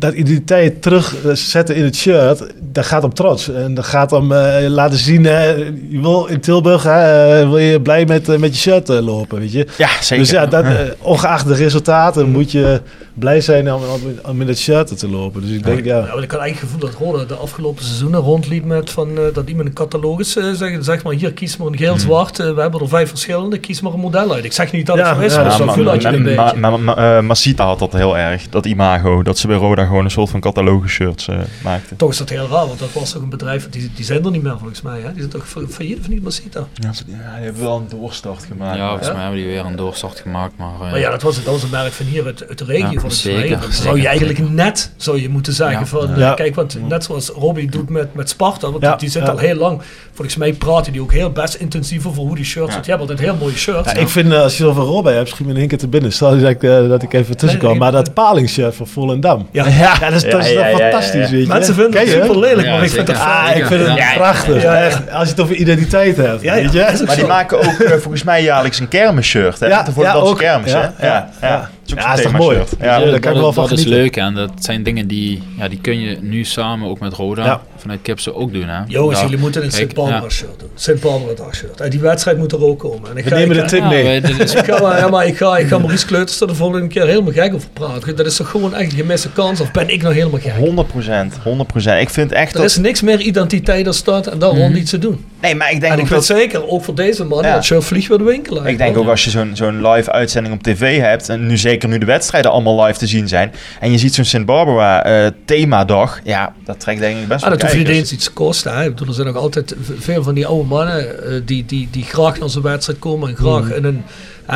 Eh, 0.00 0.08
dat 0.08 0.14
identiteit 0.14 0.82
terugzetten 0.82 1.76
in 1.76 1.84
het 1.84 1.96
shirt, 1.96 2.46
dat 2.72 2.86
gaat 2.86 3.04
om 3.04 3.14
trots. 3.14 3.50
En 3.52 3.74
dat 3.74 3.84
gaat 3.84 4.12
om 4.12 4.32
eh, 4.32 4.68
laten 4.68 4.98
zien, 4.98 5.24
hè, 5.24 5.48
je 5.88 6.00
wil 6.00 6.26
in 6.26 6.40
Tilburg, 6.40 6.82
hè, 6.82 7.40
eh, 7.40 7.48
wil 7.48 7.58
je 7.58 7.80
blij 7.80 8.04
met, 8.04 8.28
eh, 8.28 8.38
met 8.38 8.54
je 8.54 8.60
shirt 8.60 8.88
eh, 8.88 9.00
lopen, 9.00 9.38
weet 9.38 9.52
je. 9.52 9.66
Ja, 9.78 9.88
zeker. 10.00 10.24
Dus 10.24 10.30
ja, 10.30 10.46
dat, 10.46 10.64
eh, 10.64 10.72
ongeacht 10.98 11.46
de 11.48 11.54
resultaten 11.54 12.30
moet 12.30 12.52
je 12.52 12.80
blij 13.20 13.40
zijn 13.40 13.72
om, 13.72 13.82
om, 13.82 14.00
om 14.22 14.40
in 14.40 14.48
het 14.48 14.58
shirt 14.58 14.98
te 14.98 15.08
lopen. 15.08 15.40
Dus 15.40 15.50
ik 15.50 15.64
denk, 15.64 15.84
ja... 15.84 15.98
Ik 15.98 16.04
had 16.30 16.40
eigenlijk 16.40 16.50
het 16.50 16.58
gevoel 16.58 16.78
dat 16.80 16.94
Roda 16.94 17.24
de 17.24 17.34
afgelopen 17.34 17.84
seizoenen 17.84 18.20
rondliep 18.20 18.64
met 18.64 18.90
van, 18.90 19.18
eh, 19.18 19.22
dat 19.32 19.48
iemand 19.48 19.68
een 19.68 19.74
catalogus 19.74 20.36
uh, 20.36 20.52
zegt, 20.52 20.84
zeg 20.84 21.02
maar 21.02 21.12
hier 21.12 21.32
kies 21.32 21.56
maar 21.56 21.66
een 21.66 21.76
geel-zwart, 21.76 22.38
uh, 22.38 22.54
we 22.54 22.60
hebben 22.60 22.80
er 22.80 22.88
vijf 22.88 23.08
verschillende, 23.08 23.58
kies 23.58 23.80
maar 23.80 23.92
een 23.92 24.00
model 24.00 24.32
uit. 24.34 24.44
Ik 24.44 24.52
zeg 24.52 24.72
niet 24.72 24.86
dat 24.86 24.96
het 24.96 25.06
Ja, 25.06 25.14
zo 25.14 25.20
is, 25.20 25.30
ja, 25.32 25.36
maar 25.40 25.48
dat 25.48 25.56
zo 25.56 25.72
voel 25.72 25.84
dat 25.84 26.02
je 26.02 26.08
een 26.08 26.22
beetje. 26.22 26.56
ma- 26.56 26.76
ma- 26.76 27.16
eh, 27.16 27.22
Masita 27.22 27.64
had 27.64 27.78
dat 27.78 27.92
heel 27.92 28.18
erg, 28.18 28.48
dat 28.48 28.66
imago, 28.66 29.22
dat 29.22 29.38
ze 29.38 29.46
bij 29.46 29.56
Roda 29.56 29.84
gewoon 29.84 30.04
een 30.04 30.10
soort 30.10 30.30
van 30.30 30.40
catalogus 30.40 30.90
shirts 30.92 31.28
eh, 31.28 31.38
maakten. 31.64 31.96
Toch 31.96 32.10
is 32.10 32.16
dat 32.18 32.28
heel 32.28 32.48
raar, 32.50 32.66
want 32.66 32.78
dat 32.78 32.92
was 32.92 33.12
toch 33.12 33.22
een 33.22 33.28
bedrijf, 33.28 33.68
die, 33.70 33.90
die 33.94 34.04
zijn 34.04 34.24
er 34.24 34.30
niet 34.30 34.42
meer 34.42 34.58
volgens 34.58 34.82
mij, 34.82 35.00
hè? 35.00 35.08
die 35.08 35.18
zijn 35.18 35.28
toch 35.30 35.48
fa- 35.48 35.60
failliet 35.68 35.98
of 35.98 36.08
niet, 36.08 36.22
Masita? 36.22 36.66
Ja, 36.74 36.90
die 37.06 37.14
hebben 37.18 37.62
wel 37.62 37.76
een 37.76 37.98
doorstart 37.98 38.44
gemaakt. 38.44 38.76
Ja, 38.76 38.86
volgens 38.88 39.06
Ja? 39.08 39.12
mij 39.14 39.22
hebben 39.22 39.40
die 39.40 39.48
weer 39.50 39.64
een 39.64 39.76
doorstart 39.76 40.20
gemaakt. 40.20 40.52
Maar, 40.56 40.68
eh, 40.74 40.90
Maar 40.90 40.98
ja, 40.98 41.10
dat 41.10 41.22
was, 41.22 41.34
dat 41.36 41.44
was 41.44 41.62
een 41.62 41.70
merk 41.70 41.92
van 41.92 42.06
hier 42.06 42.24
uit, 42.26 42.48
uit 42.48 42.58
de 42.58 42.64
regio 42.64 42.90
Ja, 42.90 43.00
volgens 43.12 43.40
zeker, 43.42 43.58
mij. 43.58 43.68
Zou 43.70 44.00
je 44.00 44.06
eigenlijk 44.06 44.50
net, 44.50 44.90
zou 44.96 45.20
je 45.22 45.28
moeten 45.28 45.52
zeggen 45.52 45.78
Ja. 45.80 45.86
van, 45.86 46.08
Ja. 46.16 46.30
eh, 46.30 46.34
kijk, 46.36 46.54
want 46.54 46.88
net 46.88 47.04
zoals 47.04 47.28
Robbie 47.28 47.70
doet 47.70 47.88
met, 47.88 48.14
met 48.14 48.28
Sparta, 48.28 48.70
want 48.70 48.82
Ja, 48.82 48.88
die, 48.90 48.98
die 48.98 49.08
zit 49.10 49.22
ja. 49.22 49.28
al 49.28 49.38
heel 49.38 49.54
lang, 49.54 49.80
volgens 50.14 50.36
mij 50.36 50.52
praten 50.52 50.92
die 50.92 51.00
ook 51.02 51.12
heel 51.12 51.30
best 51.30 51.54
intensief 51.54 52.06
over 52.06 52.22
hoe 52.22 52.36
die 52.36 52.44
shirts, 52.44 52.66
Ja. 52.68 52.72
want 52.72 52.84
die 52.84 52.94
hebben 52.94 53.10
altijd 53.10 53.28
heel 53.28 53.38
mooie 53.38 53.56
shirts. 53.56 53.92
Ja, 53.92 53.98
ik 53.98 54.08
vind, 54.08 54.32
eh, 54.32 54.40
als 54.42 54.56
je 54.56 54.62
het 54.62 54.72
over 54.72 54.84
Robben 54.84 55.14
hebt, 55.16 55.28
schiet 55.28 55.46
me 55.46 55.52
in 55.52 55.58
één 55.58 55.68
keer 55.68 55.78
te 55.78 55.88
binnen. 55.88 56.12
Stel 56.12 56.38
dat 56.40 56.48
ik, 56.50 56.62
eh, 56.62 56.88
dat 56.88 57.02
ik 57.02 57.12
even 57.12 57.36
tussen 57.36 57.58
kwam. 57.58 57.78
Maar 57.78 57.92
dat 57.92 58.14
palingsshirt 58.14 58.74
van 58.74 58.86
Volendam. 58.86 59.48
Ja. 59.52 59.66
Ja, 59.68 59.98
dat 59.98 60.12
is, 60.12 60.22
dat 60.22 60.22
is 60.22 60.30
Ja, 60.30 60.32
toch 60.32 60.44
ja, 60.44 60.60
ja, 60.60 60.68
ja, 60.68 60.76
fantastisch, 60.78 61.24
ja. 61.24 61.30
weet 61.36 61.42
je. 61.46 61.52
Mensen 61.52 61.74
vinden 61.74 62.00
het 62.00 62.08
super 62.08 62.38
lelijk, 62.38 62.66
Ja, 62.66 62.74
maar 62.74 62.82
ik 62.84 62.90
vind 62.90 63.08
het 63.08 63.16
Ah, 63.16 63.44
fijn. 63.44 63.58
ik 63.58 63.66
vind 63.66 63.86
het 63.86 63.96
Ja, 63.98 64.12
prachtig. 64.14 64.62
ja, 64.62 64.74
ja. 64.74 64.84
Echt, 64.86 65.10
als 65.10 65.24
je 65.24 65.30
het 65.30 65.40
over 65.40 65.54
identiteit 65.54 66.16
hebt, 66.16 66.42
Ja, 66.42 66.54
ja. 66.54 66.62
weet 66.62 66.72
je. 66.72 66.78
Is 66.80 67.00
ook 67.00 67.06
Maar 67.06 67.16
die 67.16 67.26
maken 67.26 67.58
ook 67.58 68.00
volgens 68.00 68.22
mij 68.22 68.42
jaarlijks 68.42 68.78
een 68.80 68.88
kermisshirt, 68.88 69.60
hè? 69.60 69.66
Ja, 69.66 69.82
de 69.82 70.34
kermis, 70.36 70.70
Ja, 70.72 70.92
hè? 70.96 71.06
ja, 71.06 71.70
ja. 71.98 72.08
Dat 72.08 72.18
is 72.18 72.24
Ja, 72.24 72.30
toch 72.30 72.38
mooi? 72.40 72.56
Ja, 72.80 72.98
Ja. 72.98 73.10
daar 73.10 73.20
kan 73.20 73.32
ik 73.34 73.40
wel 73.40 73.52
van 73.52 73.68
dat 73.68 73.78
is 73.78 73.84
leuk 73.84 74.16
en 74.16 74.34
dat 74.34 74.50
zijn 74.58 74.82
dingen 74.82 75.06
die, 75.06 75.42
ja, 75.58 75.68
die 75.68 75.78
kun 75.80 76.00
je 76.00 76.18
nu 76.20 76.44
samen 76.44 76.88
ook 76.88 77.00
met 77.00 77.12
Roda 77.12 77.44
Ja. 77.44 77.62
vanuit 77.76 77.98
Kipse 78.02 78.34
ook 78.34 78.52
doen. 78.52 78.68
Hè? 78.68 78.80
Jongens, 78.86 79.18
Ja. 79.18 79.24
jullie 79.24 79.38
moeten 79.40 79.64
een 79.64 79.72
Sint 79.72 79.94
Barbara 79.94 80.22
ja. 80.22 80.28
shirt 80.28 80.58
doen. 80.60 80.68
Sint 80.74 81.02
dag 81.36 81.54
shirt. 81.54 81.80
En 81.80 81.90
die 81.90 82.00
wedstrijd 82.00 82.38
moet 82.38 82.52
er 82.52 82.64
ook 82.64 82.78
komen. 82.78 83.10
En 83.10 83.16
ik 83.16 83.24
We 83.24 83.30
ga, 83.30 83.36
nemen 83.36 83.56
ik 83.56 83.62
de 83.62 83.68
tip 83.68 83.80
Ja, 83.80 83.88
mee. 83.88 84.20
dit 84.20 84.40
is- 84.40 84.54
ik 84.54 84.64
ga, 84.64 84.96
ja, 84.98 85.08
maar 85.08 85.26
ik 85.26 85.36
ga, 85.36 85.56
ik 85.58 85.66
ga 85.68 85.78
Maurice 85.78 86.06
Kleuters 86.06 86.40
er 86.40 86.46
de 86.46 86.54
volgende 86.54 86.86
keer 86.86 87.06
helemaal 87.06 87.32
gek 87.32 87.54
over 87.54 87.68
praten. 87.72 88.16
Dat 88.16 88.26
is 88.26 88.36
toch 88.36 88.50
gewoon 88.50 88.74
echt 88.74 88.92
een 88.92 88.98
gemiste 88.98 89.30
kans? 89.32 89.60
Of 89.60 89.70
ben 89.70 89.88
ik 89.88 90.02
nou 90.02 90.14
helemaal 90.14 90.40
gek? 90.40 90.52
100 90.52 90.88
procent, 90.88 91.34
100 91.44 91.68
procent. 91.68 92.00
Ik 92.00 92.10
vind 92.10 92.32
echt 92.32 92.54
Er 92.54 92.64
is 92.64 92.76
niks 92.76 93.00
meer 93.02 93.20
identiteit 93.20 93.84
dan 93.84 93.94
staat 93.94 94.26
en 94.26 94.38
daar 94.38 94.50
rond 94.50 94.76
iets 94.76 94.90
te 94.90 94.98
doen. 94.98 95.24
Nee, 95.40 95.54
maar 95.54 95.70
ik 95.72 95.80
denk 95.80 95.92
En 95.92 95.98
ik 95.98 96.08
dat... 96.08 96.24
zeker, 96.24 96.68
ook 96.68 96.84
voor 96.84 96.94
deze 96.94 97.24
man, 97.24 97.42
Ja. 97.42 97.60
dat 97.68 97.84
vliegt 97.84 98.08
weer 98.08 98.18
de 98.18 98.24
winkel 98.24 98.58
uit. 98.60 98.68
Ik 98.68 98.78
denk 98.78 98.96
ook 98.96 99.08
als 99.08 99.24
je 99.24 99.30
zo'n 99.30 99.50
zo'n 99.54 99.88
live 99.88 100.12
uitzending 100.12 100.54
op 100.54 100.62
tv 100.62 100.98
hebt, 100.98 101.28
en 101.28 101.46
nu 101.46 101.56
zeker 101.56 101.88
nu 101.88 101.98
de 101.98 102.06
wedstrijden 102.06 102.50
allemaal 102.50 102.84
live 102.84 102.98
te 102.98 103.06
zien 103.06 103.28
zijn, 103.28 103.52
en 103.80 103.90
je 103.92 103.98
ziet 103.98 104.14
zo'n 104.14 104.24
St. 104.24 104.44
Barbara 104.44 105.04
eh, 105.04 105.30
themadag, 105.44 106.20
ja, 106.24 106.54
dat 106.64 106.80
trekt 106.80 107.00
denk 107.00 107.16
ik 107.18 107.28
best 107.28 107.42
Ah, 107.44 107.48
wel 107.48 107.58
dat 107.58 107.62
hoeft 107.72 107.76
niet 107.86 107.88
eens 107.96 108.12
iets 108.12 108.24
te 108.24 108.32
kosten. 108.32 108.74
Hè. 108.76 108.82
Ik 108.84 108.90
bedoel, 108.90 109.08
er 109.08 109.14
zijn 109.14 109.28
ook 109.28 109.36
altijd 109.36 109.74
veel 109.98 110.22
van 110.22 110.34
die 110.34 110.46
oude 110.46 110.68
mannen 110.68 111.24
eh, 111.24 111.40
die, 111.44 111.64
die, 111.66 111.88
die 111.90 112.04
graag 112.04 112.38
naar 112.38 112.48
zo'n 112.50 112.62
wedstrijd 112.62 112.98
komen 112.98 113.28
en 113.28 113.36
graag, 113.36 113.62
Mhm. 113.64 113.72
in 113.72 113.84
een, 113.84 114.02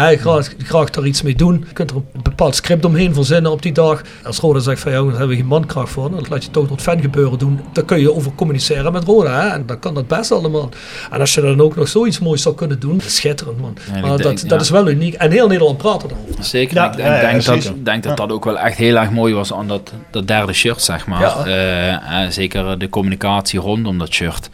hè, 0.01 0.17
graag, 0.17 0.55
graag 0.59 0.91
daar 0.91 1.07
iets 1.07 1.23
mee 1.23 1.35
doen. 1.35 1.65
Je 1.69 1.73
kunt 1.73 1.91
er 1.91 1.97
een 1.97 2.23
bepaald 2.23 2.55
script 2.55 2.85
omheen 2.85 3.15
verzinnen 3.15 3.53
op 3.53 3.63
die 3.63 3.73
dag. 3.73 4.03
Als 4.25 4.39
Roda 4.39 4.59
zegt 4.59 4.81
van 4.81 4.93
ja, 4.93 4.99
daar 4.99 5.09
hebben 5.11 5.29
we 5.29 5.37
geen 5.37 5.47
mankracht 5.47 5.91
voor, 5.91 6.11
dan 6.11 6.27
laat 6.29 6.45
je 6.45 6.51
toch 6.51 6.69
dat 6.69 6.83
fangebeuren 6.83 7.39
doen. 7.39 7.61
Dan 7.73 7.85
kun 7.85 8.01
je 8.01 8.15
over 8.15 8.33
communiceren 8.35 8.93
met 8.93 9.05
Roda. 9.05 9.41
Hè. 9.41 9.49
En 9.49 9.67
dan 9.67 9.79
kan 9.79 9.95
dat 9.95 10.07
best 10.07 10.33
allemaal. 10.33 10.69
En 11.11 11.21
als 11.21 11.35
je 11.35 11.41
dan 11.41 11.61
ook 11.61 11.77
nog 11.77 11.89
zoiets 11.89 12.19
moois 12.19 12.43
zou 12.43 12.55
kunnen 12.55 12.81
doen, 12.81 13.01
schitterend 13.07 13.61
man. 13.61 13.77
Ja, 13.87 14.01
maar 14.01 14.17
denk- 14.17 14.23
dat, 14.23 14.41
dat 14.41 14.51
ja. 14.51 14.57
is 14.57 14.71
wel 14.71 14.89
uniek. 14.89 15.15
En 15.15 15.31
heel 15.31 15.47
Nederland 15.47 15.79
praat 15.79 16.03
erover. 16.03 16.45
Zeker. 16.45 16.77
Ja, 16.77 16.91
ik 16.91 16.97
denk, 16.97 17.45
dat, 17.45 17.73
denk 17.85 18.03
dat 18.03 18.17
dat 18.17 18.33
ook 18.33 18.45
wel 18.45 18.59
echt 18.59 18.77
heel 18.77 18.97
erg 18.97 19.11
mooi 19.11 19.35
was 19.35 19.53
aan 19.53 19.69
dat, 19.69 19.93
dat 20.11 20.27
derde 20.27 20.53
shirt, 20.53 20.83
zeg 20.83 21.07
maar. 21.07 21.21
Ja. 21.21 21.45
Eh, 21.45 22.23
eh, 22.25 22.31
zeker 22.31 22.79
de 22.79 22.89
communicatie 22.89 23.61
rondom 23.61 23.99
dat 23.99 24.13
shirt. 24.13 24.51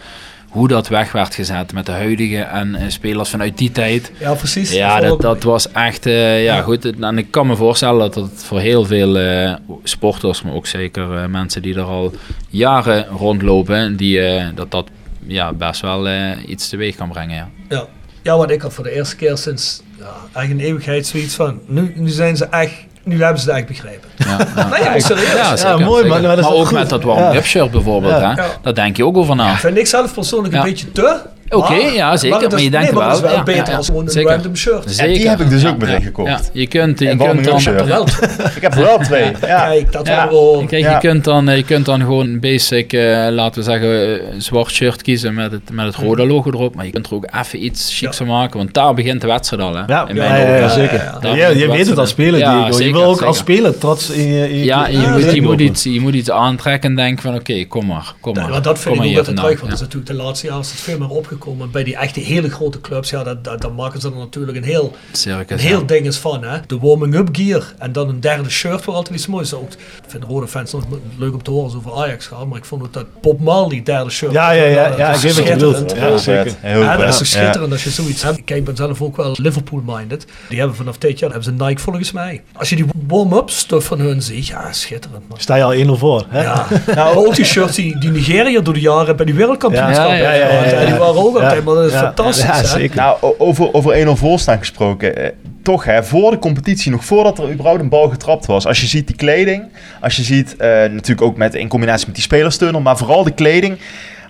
Hoe 0.50 0.68
dat 0.68 0.88
weg 0.88 1.12
werd 1.12 1.34
gezet 1.34 1.72
met 1.72 1.86
de 1.86 1.92
huidige 1.92 2.40
en 2.42 2.74
eh, 2.74 2.88
spelers 2.88 3.30
vanuit 3.30 3.58
die 3.58 3.72
tijd. 3.72 4.12
Ja, 4.18 4.34
precies. 4.34 4.72
Ja, 4.72 5.00
dat, 5.00 5.20
dat 5.20 5.42
was 5.42 5.72
echt, 5.72 6.06
eh, 6.06 6.44
ja, 6.44 6.56
Ja. 6.56 6.62
goed. 6.62 7.00
En 7.00 7.18
ik 7.18 7.30
kan 7.30 7.46
me 7.46 7.56
voorstellen 7.56 7.98
dat 7.98 8.14
het 8.14 8.44
voor 8.44 8.60
heel 8.60 8.84
veel 8.84 9.18
eh, 9.18 9.54
sporters, 9.82 10.42
maar 10.42 10.52
ook 10.54 10.66
zeker 10.66 11.30
mensen 11.30 11.62
die 11.62 11.74
er 11.74 11.82
al 11.82 12.12
jaren 12.48 13.06
rondlopen, 13.06 13.96
die, 13.96 14.20
dat 14.54 14.70
dat 14.70 14.88
ja, 15.26 15.52
best 15.52 15.80
wel 15.80 16.08
iets 16.46 16.68
teweeg 16.68 16.96
kan 16.96 17.08
brengen. 17.08 17.36
Ja. 17.36 17.48
Ja. 17.68 17.86
ja, 18.22 18.36
want 18.36 18.50
ik 18.50 18.62
had 18.62 18.72
voor 18.72 18.84
de 18.84 18.92
eerste 18.94 19.16
keer 19.16 19.36
sinds 19.36 19.82
ja, 19.98 20.42
een 20.42 20.60
eeuwigheid 20.60 21.06
zoiets 21.06 21.34
van, 21.34 21.60
nu, 21.66 21.92
nu 21.96 22.08
zijn 22.08 22.36
ze 22.36 22.44
echt, 22.44 22.74
nu 23.04 23.22
hebben 23.22 23.40
ze 23.42 23.48
het 23.48 23.58
echt 23.58 23.66
begrepen. 23.66 24.08
Ja, 24.16 24.26
ja. 24.56 24.68
Nee, 24.68 24.82
ja, 24.82 24.98
serieus. 24.98 25.32
Ja, 25.32 25.56
zeker, 25.56 25.80
mooi, 25.80 25.94
zeker. 26.02 26.08
man. 26.08 26.22
Nou, 26.22 26.22
dat 26.22 26.38
is 26.38 26.42
maar 26.42 26.50
wel 26.52 26.60
ook 26.60 26.66
goed. 26.66 26.78
met 26.78 26.88
dat 26.88 27.02
warm 27.02 27.18
Ja. 27.18 27.34
up 27.34 27.44
shirt 27.44 27.70
bijvoorbeeld, 27.70 28.20
Ja. 28.20 28.34
hè? 28.34 28.42
Ja. 28.42 28.48
daar 28.62 28.74
denk 28.74 28.96
je 28.96 29.04
ook 29.04 29.16
over 29.16 29.36
na. 29.36 29.56
Vind 29.56 29.76
ik 29.78 29.86
zelf 29.86 30.14
persoonlijk 30.14 30.54
een 30.54 30.62
beetje 30.62 30.92
te. 30.92 31.20
Oké, 31.50 31.74
ja, 31.74 32.16
zeker, 32.16 32.50
maar 32.50 32.60
je 32.60 32.70
denkt 32.70 32.86
nee, 32.86 32.94
maar 32.94 33.06
het 33.06 33.14
is 33.16 33.20
wel, 33.20 33.30
wel 33.30 33.38
ja, 33.38 33.44
beter 33.44 33.64
ja, 33.64 33.70
ja. 33.70 33.76
als 33.76 33.86
gewoon 33.86 34.04
een 34.04 34.10
Zeker. 34.10 34.30
random 34.30 34.56
shirt. 34.56 34.84
Zeker. 34.86 35.14
die 35.14 35.28
heb 35.28 35.40
ik 35.40 35.50
dus 35.50 35.66
ook 35.66 35.78
meteen 35.78 35.94
ja, 35.94 36.00
gekocht. 36.00 36.28
ja. 36.30 36.40
Je 36.52 36.66
kunt, 36.66 36.98
je 36.98 37.08
En 37.08 37.18
kunt 37.18 37.44
dan... 37.44 37.86
wel. 37.86 38.06
Ik 38.56 38.62
heb 38.62 38.74
er 38.74 38.80
wel 38.82 38.98
twee. 38.98 39.24
Ja. 39.46 39.66
Kijk, 39.66 39.92
dat 39.92 40.06
Ja. 40.06 40.28
wel 40.28 40.52
wel. 40.52 40.64
Kijk, 40.66 40.82
Ja. 40.82 40.92
je, 40.92 40.98
kunt 40.98 41.24
dan, 41.24 41.48
eh, 41.48 41.56
je 41.56 41.64
kunt 41.64 41.84
dan 41.86 42.00
gewoon 42.00 42.26
een 42.26 42.40
basic, 42.40 42.92
eh, 42.92 43.26
laten 43.30 43.58
we 43.62 43.70
zeggen, 43.70 43.88
een 44.34 44.42
zwart 44.42 44.70
shirt 44.70 45.02
kiezen 45.02 45.34
met 45.34 45.52
het, 45.52 45.70
met 45.72 45.86
het 45.86 45.94
rode 45.94 46.26
logo 46.26 46.50
erop. 46.50 46.74
Maar 46.74 46.84
je 46.84 46.90
kunt 46.92 47.06
er 47.06 47.14
ook 47.14 47.26
even 47.40 47.64
iets 47.64 47.98
chics 47.98 48.16
van 48.16 48.26
maken, 48.26 48.58
want 48.58 48.74
daar 48.74 48.94
begint 48.94 49.20
de 49.20 49.26
wedstrijd 49.26 49.62
al. 49.62 49.74
Hè? 49.74 49.82
Ja, 49.86 50.08
In 50.08 50.14
ja, 50.14 50.28
mijn 50.28 50.40
ja, 50.40 50.46
ogen. 50.46 50.54
ja, 50.54 50.60
ja, 50.60 50.68
zeker. 50.68 50.94
ja, 50.94 51.18
ja. 51.22 51.34
Ja, 51.34 51.48
je 51.48 51.68
weet 51.70 51.86
het 51.86 51.98
als 51.98 52.08
speler, 52.10 52.38
je 52.84 52.92
wil 52.92 53.04
ook 53.04 53.22
als 53.22 53.38
speler 53.38 53.78
trots 53.78 54.10
in 54.10 54.32
je, 54.32 54.50
in 54.50 54.58
je 54.58 54.64
Ja, 54.64 54.86
en 54.88 55.00
je, 55.32 55.42
moet, 55.42 55.60
iets, 55.60 55.82
je 55.82 56.00
moet 56.00 56.14
iets 56.14 56.30
aantrekken 56.30 56.90
en 56.90 56.96
denken 56.96 57.22
van 57.22 57.34
oké, 57.34 57.64
kom 57.64 57.86
maar, 57.86 58.14
kom 58.20 58.34
maar. 58.34 58.62
Dat 58.62 58.78
vind 58.78 58.94
ik 58.96 59.02
ook 59.02 59.16
altijd 59.16 59.36
terug, 59.36 59.58
want 59.60 59.70
dat 59.70 59.72
is 59.72 59.80
natuurlijk 59.80 60.06
de 60.06 60.14
laatste 60.14 60.46
jaren 60.46 60.60
is 60.62 60.70
het 60.70 60.80
veel 60.80 60.98
meer 60.98 61.08
opgekomen. 61.08 61.38
Bij 61.72 61.84
die 61.84 61.96
echte 61.96 62.20
hele 62.20 62.50
grote 62.50 62.80
clubs, 62.80 63.10
ja, 63.10 63.22
dat, 63.22 63.44
dat, 63.44 63.60
dan 63.60 63.74
maken 63.74 64.00
ze 64.00 64.08
er 64.08 64.16
natuurlijk 64.16 64.56
een 64.56 64.64
heel, 64.64 64.92
circus, 65.12 65.62
een 65.62 65.68
heel 65.68 65.78
ja. 65.78 65.86
ding 65.86 66.06
is 66.06 66.16
van. 66.16 66.44
Hè? 66.44 66.58
De 66.66 66.78
warming-up 66.78 67.28
gear 67.32 67.74
en 67.78 67.92
dan 67.92 68.08
een 68.08 68.20
derde 68.20 68.50
shirt 68.50 68.84
waar 68.84 68.94
altijd 68.94 69.16
iets 69.16 69.26
moois 69.26 69.54
ook. 69.54 69.72
Ik 69.72 70.04
vind 70.06 70.24
rode 70.24 70.48
fans 70.48 70.72
nog 70.72 70.84
leuk 71.16 71.32
om 71.32 71.42
te 71.42 71.50
horen 71.50 71.76
over 71.76 71.92
Ajax 71.92 72.26
gaat, 72.26 72.46
maar 72.46 72.58
ik 72.58 72.64
vond 72.64 72.82
ook 72.82 72.92
dat 72.92 73.06
Bob 73.20 73.40
Marley 73.40 73.82
derde 73.82 74.10
shirt. 74.10 74.32
Ja, 74.32 74.50
ja, 74.50 74.64
ja, 74.64 74.88
dat 74.88 74.98
ja, 74.98 75.14
ik 75.14 75.20
weet 75.20 75.34
wat 75.34 75.46
je 75.46 75.52
bedoelt. 75.52 75.94
Ja, 75.96 76.16
zeker. 76.16 76.54
dat 76.98 77.20
is 77.20 77.30
schitterend 77.30 77.72
als 77.72 77.84
je 77.84 77.90
zoiets 77.90 78.22
hebt. 78.22 78.44
Kijk, 78.44 78.58
ik 78.58 78.64
ben 78.64 78.76
zelf 78.76 79.02
ook 79.02 79.16
wel 79.16 79.34
Liverpool-minded. 79.38 80.26
Die 80.48 80.58
hebben 80.58 80.76
vanaf 80.76 80.98
dit 80.98 81.18
jaar 81.18 81.30
hebben 81.30 81.58
ze 81.58 81.64
Nike 81.64 81.80
volgens 81.80 82.12
mij. 82.12 82.42
Als 82.52 82.68
je 82.68 82.76
die 82.76 82.86
warm-up 83.06 83.50
stuff 83.50 83.86
van 83.86 84.00
hun 84.00 84.22
ziet, 84.22 84.46
ja, 84.46 84.72
schitterend. 84.72 85.28
Man. 85.28 85.40
Sta 85.40 85.54
je 85.54 85.62
al 85.62 85.96
1-0 85.96 85.98
voor. 85.98 86.24
Hè? 86.28 86.42
Ja, 86.42 86.66
nou, 86.94 87.26
ook 87.26 87.34
die 87.34 87.44
shirts 87.44 87.76
die, 87.76 87.98
die 87.98 88.10
Nigeria 88.10 88.60
door 88.60 88.74
de 88.74 88.80
jaren 88.80 89.16
bij 89.16 89.26
die 89.26 89.34
wereldkampioenschap 89.34 90.08
Ja, 90.08 90.14
ja, 90.14 90.30
hebben 90.30 90.80
ja, 90.80 90.86
Die 90.86 90.94
waren 90.94 91.22
ook 91.22 91.29
Dat 91.32 91.84
is 91.86 91.92
Ja. 91.92 92.00
fantastisch. 92.00 92.44
Ja, 92.44 92.64
zeker. 92.64 92.96
Nou, 92.96 93.16
over, 93.38 93.74
over 93.74 93.94
1-0 94.06 94.10
voorstaan 94.16 94.58
gesproken. 94.58 95.16
eh, 95.16 95.28
toch, 95.62 95.84
hè, 95.84 96.04
voor 96.04 96.30
de 96.30 96.38
competitie, 96.38 96.90
nog 96.90 97.04
voordat 97.04 97.38
er 97.38 97.50
überhaupt 97.50 97.80
een 97.80 97.88
bal 97.88 98.08
getrapt 98.08 98.46
was. 98.46 98.66
Als 98.66 98.80
je 98.80 98.86
ziet 98.86 99.06
die 99.06 99.16
kleding, 99.16 99.64
als 100.00 100.16
je 100.16 100.22
ziet, 100.22 100.56
eh, 100.56 100.68
natuurlijk 100.68 101.22
ook 101.22 101.36
met, 101.36 101.54
in 101.54 101.68
combinatie 101.68 102.06
met 102.06 102.14
die 102.14 102.24
spelerstunnel, 102.24 102.80
maar 102.80 102.96
vooral 102.96 103.24
de 103.24 103.30
kleding. 103.30 103.78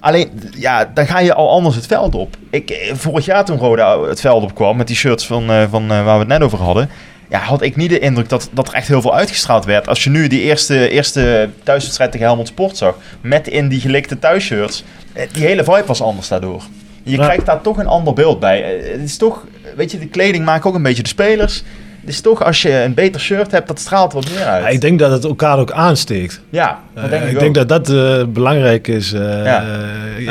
Alleen, 0.01 0.31
ja, 0.57 0.91
dan 0.95 1.07
ga 1.07 1.19
je 1.21 1.35
al 1.35 1.51
anders 1.51 1.77
het 1.77 1.87
veld 1.87 2.15
op. 2.15 2.37
Ik, 2.51 2.71
eh, 2.71 2.95
vorig 2.95 3.25
jaar 3.25 3.45
toen 3.45 3.59
Roda 3.59 4.01
het 4.01 4.21
veld 4.21 4.43
opkwam 4.43 4.77
met 4.77 4.87
die 4.87 4.97
shirts 4.97 5.27
van, 5.27 5.51
eh, 5.51 5.63
van 5.71 5.83
eh, 5.83 6.05
waar 6.05 6.15
we 6.15 6.19
het 6.21 6.29
net 6.29 6.43
over 6.43 6.59
hadden... 6.59 6.91
Ja, 7.29 7.39
had 7.39 7.63
ik 7.63 7.77
niet 7.77 7.91
de 7.91 7.99
indruk 7.99 8.29
dat, 8.29 8.49
dat 8.53 8.69
er 8.69 8.75
echt 8.75 8.89
heel 8.89 9.01
veel 9.01 9.15
uitgestraald 9.15 9.65
werd. 9.65 9.89
Als 9.89 10.05
je 10.05 10.11
nu 10.11 10.27
die 10.29 10.41
eerste, 10.41 10.89
eerste 10.89 11.49
thuiswedstrijd 11.63 12.11
tegen 12.13 12.27
Helmond 12.27 12.49
Sport 12.49 12.77
zag... 12.77 12.97
met 13.21 13.49
in 13.49 13.69
die 13.69 13.81
gelikte 13.81 14.19
thuisshirts... 14.19 14.85
Die 15.33 15.45
hele 15.47 15.65
vibe 15.65 15.85
was 15.87 16.03
anders 16.03 16.29
daardoor. 16.29 16.63
Je 17.11 17.17
Ja. 17.17 17.23
krijgt 17.25 17.47
daar 17.47 17.61
toch 17.61 17.79
een 17.79 17.87
ander 17.87 18.13
beeld 18.13 18.41
bij. 18.41 18.63
Eh, 18.79 18.93
Het 18.93 19.01
is 19.01 19.17
toch, 19.17 19.47
weet 19.77 19.91
je, 19.91 19.99
de 19.99 20.07
kleding 20.09 20.45
maakt 20.45 20.65
ook 20.65 20.75
een 20.75 20.83
beetje 20.83 21.03
de 21.03 21.09
spelers. 21.09 21.63
Het 22.01 22.09
is 22.09 22.21
toch, 22.21 22.45
als 22.45 22.63
je 22.63 22.73
een 22.83 22.95
beter 22.95 23.21
shirt 23.21 23.51
hebt, 23.51 23.69
dat 23.69 23.79
straalt 23.79 24.13
wat 24.13 24.31
meer 24.31 24.45
uit. 24.45 24.63
Ja, 24.63 24.69
ik 24.69 24.81
denk 24.81 24.99
dat 24.99 25.11
het 25.11 25.25
elkaar 25.25 25.59
ook 25.59 25.71
aansteekt. 25.71 26.41
Ja, 26.51 26.81
dat 26.95 27.05
Eh, 27.05 27.11
denk 27.11 27.23
ik, 27.23 27.29
ik 27.29 27.35
ook. 27.35 27.41
denk 27.41 27.55
dat 27.55 27.69
dat 27.69 27.91
eh, 27.91 28.25
belangrijk 28.27 28.89
is. 28.89 29.13
eh, 29.13 29.45
Ja. 29.45 29.63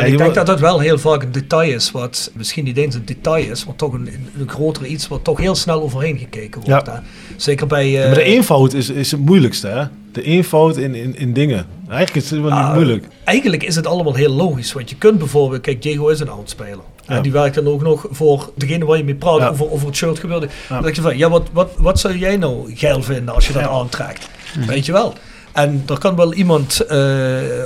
ik 0.06 0.18
denk 0.18 0.34
dat 0.36 0.46
dat 0.46 0.60
wel 0.60 0.80
heel 0.80 0.98
vaak 0.98 1.24
een 1.24 1.32
detail 1.32 1.72
is, 1.74 1.92
wat 1.92 2.32
misschien 2.34 2.64
niet 2.64 2.78
eens 2.78 2.96
een 2.96 3.06
detail 3.06 3.52
is, 3.52 3.66
maar 3.66 3.76
toch 3.76 3.94
een, 3.94 4.10
een 4.40 4.50
grotere 4.50 4.88
iets 4.88 5.08
wat 5.08 5.24
toch 5.24 5.38
heel 5.40 5.56
snel 5.56 5.82
overheen 5.82 6.18
gekeken 6.18 6.62
wordt. 6.66 6.86
Ja. 6.86 6.94
hè. 6.94 7.00
Zeker 7.36 7.68
bij... 7.68 7.86
eh, 7.86 7.92
Ja, 7.94 8.06
maar 8.06 8.14
de 8.16 8.24
eenvoud 8.24 8.74
is, 8.74 8.90
is 8.90 9.12
het 9.12 9.20
moeilijkste, 9.26 9.68
hè? 9.68 9.84
De 10.12 10.22
eenvoud 10.24 10.78
in, 10.78 10.96
in, 10.96 11.18
in 11.18 11.34
dingen. 11.34 11.66
Eigenlijk 11.90 12.26
is 12.26 12.32
het 12.32 12.46
Ah, 12.52 12.66
niet 12.66 12.74
moeilijk. 12.74 13.06
Eigenlijk 13.24 13.64
is 13.64 13.76
het 13.76 13.88
allemaal 13.88 14.14
heel 14.16 14.32
logisch, 14.34 14.74
want 14.74 14.90
je 14.90 14.96
kunt 14.96 15.18
bijvoorbeeld, 15.18 15.62
kijk, 15.62 15.82
Diego 15.82 16.08
is 16.08 16.20
een 16.20 16.30
oudspeler. 16.30 16.80
En 17.10 17.22
die 17.22 17.32
werkt 17.32 17.56
dan 17.56 17.68
ook 17.68 17.82
nog 17.82 18.06
voor 18.12 18.50
degene 18.56 18.86
waar 18.86 18.98
je 18.98 19.04
mee 19.04 19.16
praat 19.16 19.50
over, 19.50 19.72
over 19.72 19.88
het 19.88 19.96
shirt 19.96 20.20
gebeurde. 20.20 20.50
Dan 20.70 20.82
denk 20.82 20.96
je 20.96 21.02
van, 21.02 21.18
ja, 21.18 21.30
wat, 21.30 21.48
wat, 21.52 21.72
wat 21.78 22.00
zou 22.00 22.18
jij 22.18 22.38
nou 22.38 22.76
geil 22.76 23.04
vinden 23.04 23.34
als 23.36 23.48
je 23.48 23.54
dat 23.54 23.64
aantrekt? 23.64 24.30
Weet 24.68 24.86
je 24.86 24.92
wel? 24.92 25.14
En 25.52 25.84
er 25.88 25.98
kan 25.98 26.16
wel 26.16 26.34
iemand 26.34 26.80
eh, 26.80 26.98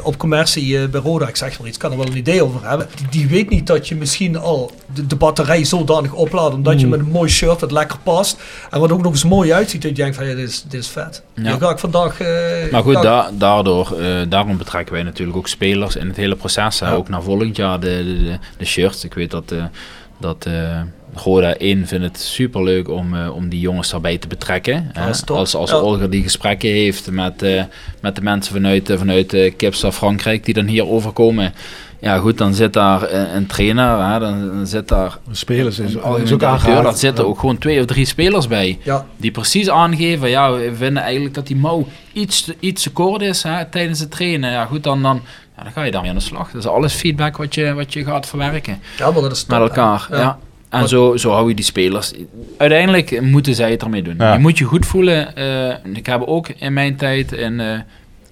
op 0.04 0.18
commercie 0.18 0.78
eh, 0.80 0.88
bij 0.88 1.02
Roda, 1.02 1.28
ik 1.28 1.36
zeg 1.36 1.58
wel 1.58 1.68
iets, 1.68 1.78
kan 1.78 1.92
er 1.92 1.98
wel 1.98 2.06
een 2.08 2.18
idee 2.18 2.44
over 2.44 2.68
hebben. 2.70 2.88
Die, 2.96 3.08
die 3.10 3.28
weet 3.28 3.50
niet 3.50 3.68
dat 3.68 3.88
je 3.88 3.96
misschien 3.96 4.38
al 4.38 4.72
de, 4.94 5.08
de 5.08 5.16
batterij 5.16 5.64
zodanig 5.64 6.14
oplaadt, 6.14 6.54
omdat 6.54 6.80
je 6.80 6.86
Mm. 6.86 6.92
met 6.92 7.00
een 7.00 7.12
mooi 7.12 7.30
shirt 7.30 7.60
dat 7.60 7.72
lekker 7.72 7.98
past. 8.04 8.38
En 8.72 8.80
wat 8.80 8.92
ook 8.92 9.02
nog 9.02 9.12
eens 9.12 9.24
mooi 9.24 9.54
uitziet, 9.54 9.82
dat 9.82 9.92
je 9.98 10.04
denkt 10.04 10.16
van, 10.16 10.26
ja, 10.28 10.36
dit 10.36 10.50
is, 10.50 10.64
dit 10.68 10.80
is 10.82 10.88
vet. 10.88 11.24
Ja. 11.34 11.42
Hier 11.42 11.60
ga 11.60 11.70
ik 11.70 11.80
vandaag... 11.80 12.20
eh, 12.20 12.72
Maar 12.72 12.84
goed, 12.84 13.02
da- 13.02 13.30
daardoor, 13.34 13.96
daarom 14.30 14.58
betrekken 14.58 14.94
wij 14.94 15.04
natuurlijk 15.04 15.38
ook 15.38 15.48
spelers 15.48 15.96
in 15.96 16.08
het 16.08 16.16
hele 16.18 16.36
proces. 16.36 16.80
Ja. 16.80 16.94
Ook 16.94 17.10
naar 17.10 17.22
volgend 17.24 17.56
jaar 17.56 17.80
de, 17.80 17.88
de, 17.88 18.24
de, 18.24 18.38
de 18.58 18.66
shirts. 18.66 19.04
Ik 19.04 19.14
weet 19.14 19.32
dat, 19.32 19.54
dat 20.18 20.46
eh 20.46 20.82
Roda 21.16 21.56
1 21.58 21.88
vindt 21.88 22.06
het 22.06 22.20
superleuk 22.20 22.90
om, 22.90 23.16
eh, 23.16 23.36
om 23.36 23.50
die 23.50 23.60
jongens 23.60 23.90
daarbij 23.90 24.18
te 24.18 24.28
betrekken. 24.28 24.90
hè. 24.94 25.08
Als, 25.28 25.56
als 25.56 25.72
Ja. 25.72 25.78
Olga 25.78 26.08
die 26.08 26.24
gesprekken 26.24 26.70
heeft 26.70 27.12
met, 27.12 27.42
eh, 27.42 27.64
met 28.02 28.16
de 28.16 28.22
mensen 28.22 28.54
vanuit, 28.54 28.90
eh, 28.90 28.98
vanuit 28.98 29.54
Kipsa 29.58 29.92
Frankrijk 29.92 30.46
die 30.46 30.54
dan 30.54 30.66
hier 30.66 30.88
overkomen. 30.88 31.54
Ja 32.02 32.18
goed, 32.18 32.38
dan 32.38 32.54
zit 32.54 32.74
daar 32.74 33.12
een 33.12 33.46
trainer, 33.46 34.12
hè, 34.14 34.20
dan, 34.20 34.48
dan 34.48 34.68
zit 34.68 34.88
daar 34.88 35.18
Spelers 35.32 35.80
is, 35.80 35.94
een 35.94 36.22
is 36.24 36.32
ook 36.32 36.44
aangehaald. 36.44 36.84
daar 36.84 36.94
zitten 36.98 37.24
Ja. 37.24 37.30
ook 37.30 37.40
gewoon 37.40 37.58
twee 37.58 37.80
of 37.80 37.86
drie 37.86 38.06
spelers 38.06 38.48
bij. 38.48 38.80
Ja, 38.84 39.06
Die 39.18 39.32
precies 39.32 39.70
aangeven, 39.70 40.30
ja, 40.30 40.52
we 40.54 40.72
vinden 40.76 41.04
eigenlijk 41.04 41.34
dat 41.34 41.48
die 41.48 41.56
mouw 41.56 41.88
iets 42.14 42.42
te, 42.42 42.56
iets 42.60 42.84
te 42.84 42.90
kort 42.92 43.22
is 43.22 43.44
hè, 43.44 43.66
tijdens 43.66 44.00
het 44.00 44.12
trainen. 44.12 44.52
Ja, 44.52 44.66
goed, 44.66 44.84
dan, 44.84 45.02
dan, 45.02 45.22
ja, 45.58 45.64
dan 45.64 45.72
ga 45.72 45.84
je 45.84 45.92
daarmee 45.92 46.10
aan 46.10 46.16
de 46.18 46.22
slag. 46.24 46.52
Dat 46.52 46.62
is 46.64 46.68
alles 46.70 46.94
feedback 46.94 47.38
wat 47.38 47.56
je, 47.56 47.74
wat 47.74 47.94
je 47.94 48.04
gaat 48.04 48.28
verwerken 48.28 48.80
ja, 48.98 49.12
maar 49.12 49.22
dat 49.22 49.32
is 49.32 49.40
top, 49.44 49.50
met 49.50 49.60
elkaar. 49.70 50.08
Ja. 50.12 50.18
Ja. 50.18 50.38
En 50.70 50.80
Wat- 50.80 50.90
zo, 50.90 51.18
zo 51.18 51.32
hou 51.32 51.50
je 51.50 51.56
die 51.56 51.66
spelers. 51.66 52.12
Uiteindelijk 52.58 53.22
moeten 53.22 53.56
zij 53.56 53.72
het 53.72 53.82
ermee 53.82 54.02
doen. 54.02 54.16
Ja. 54.18 54.34
Je 54.34 54.40
moet 54.40 54.58
je 54.58 54.66
goed 54.66 54.86
voelen. 54.86 55.36
Eh, 55.36 55.76
ik 55.94 56.06
heb 56.06 56.22
ook 56.22 56.48
in 56.50 56.74
mijn 56.74 56.96
tijd, 56.96 57.32
in, 57.32 57.60
eh, 57.60 57.74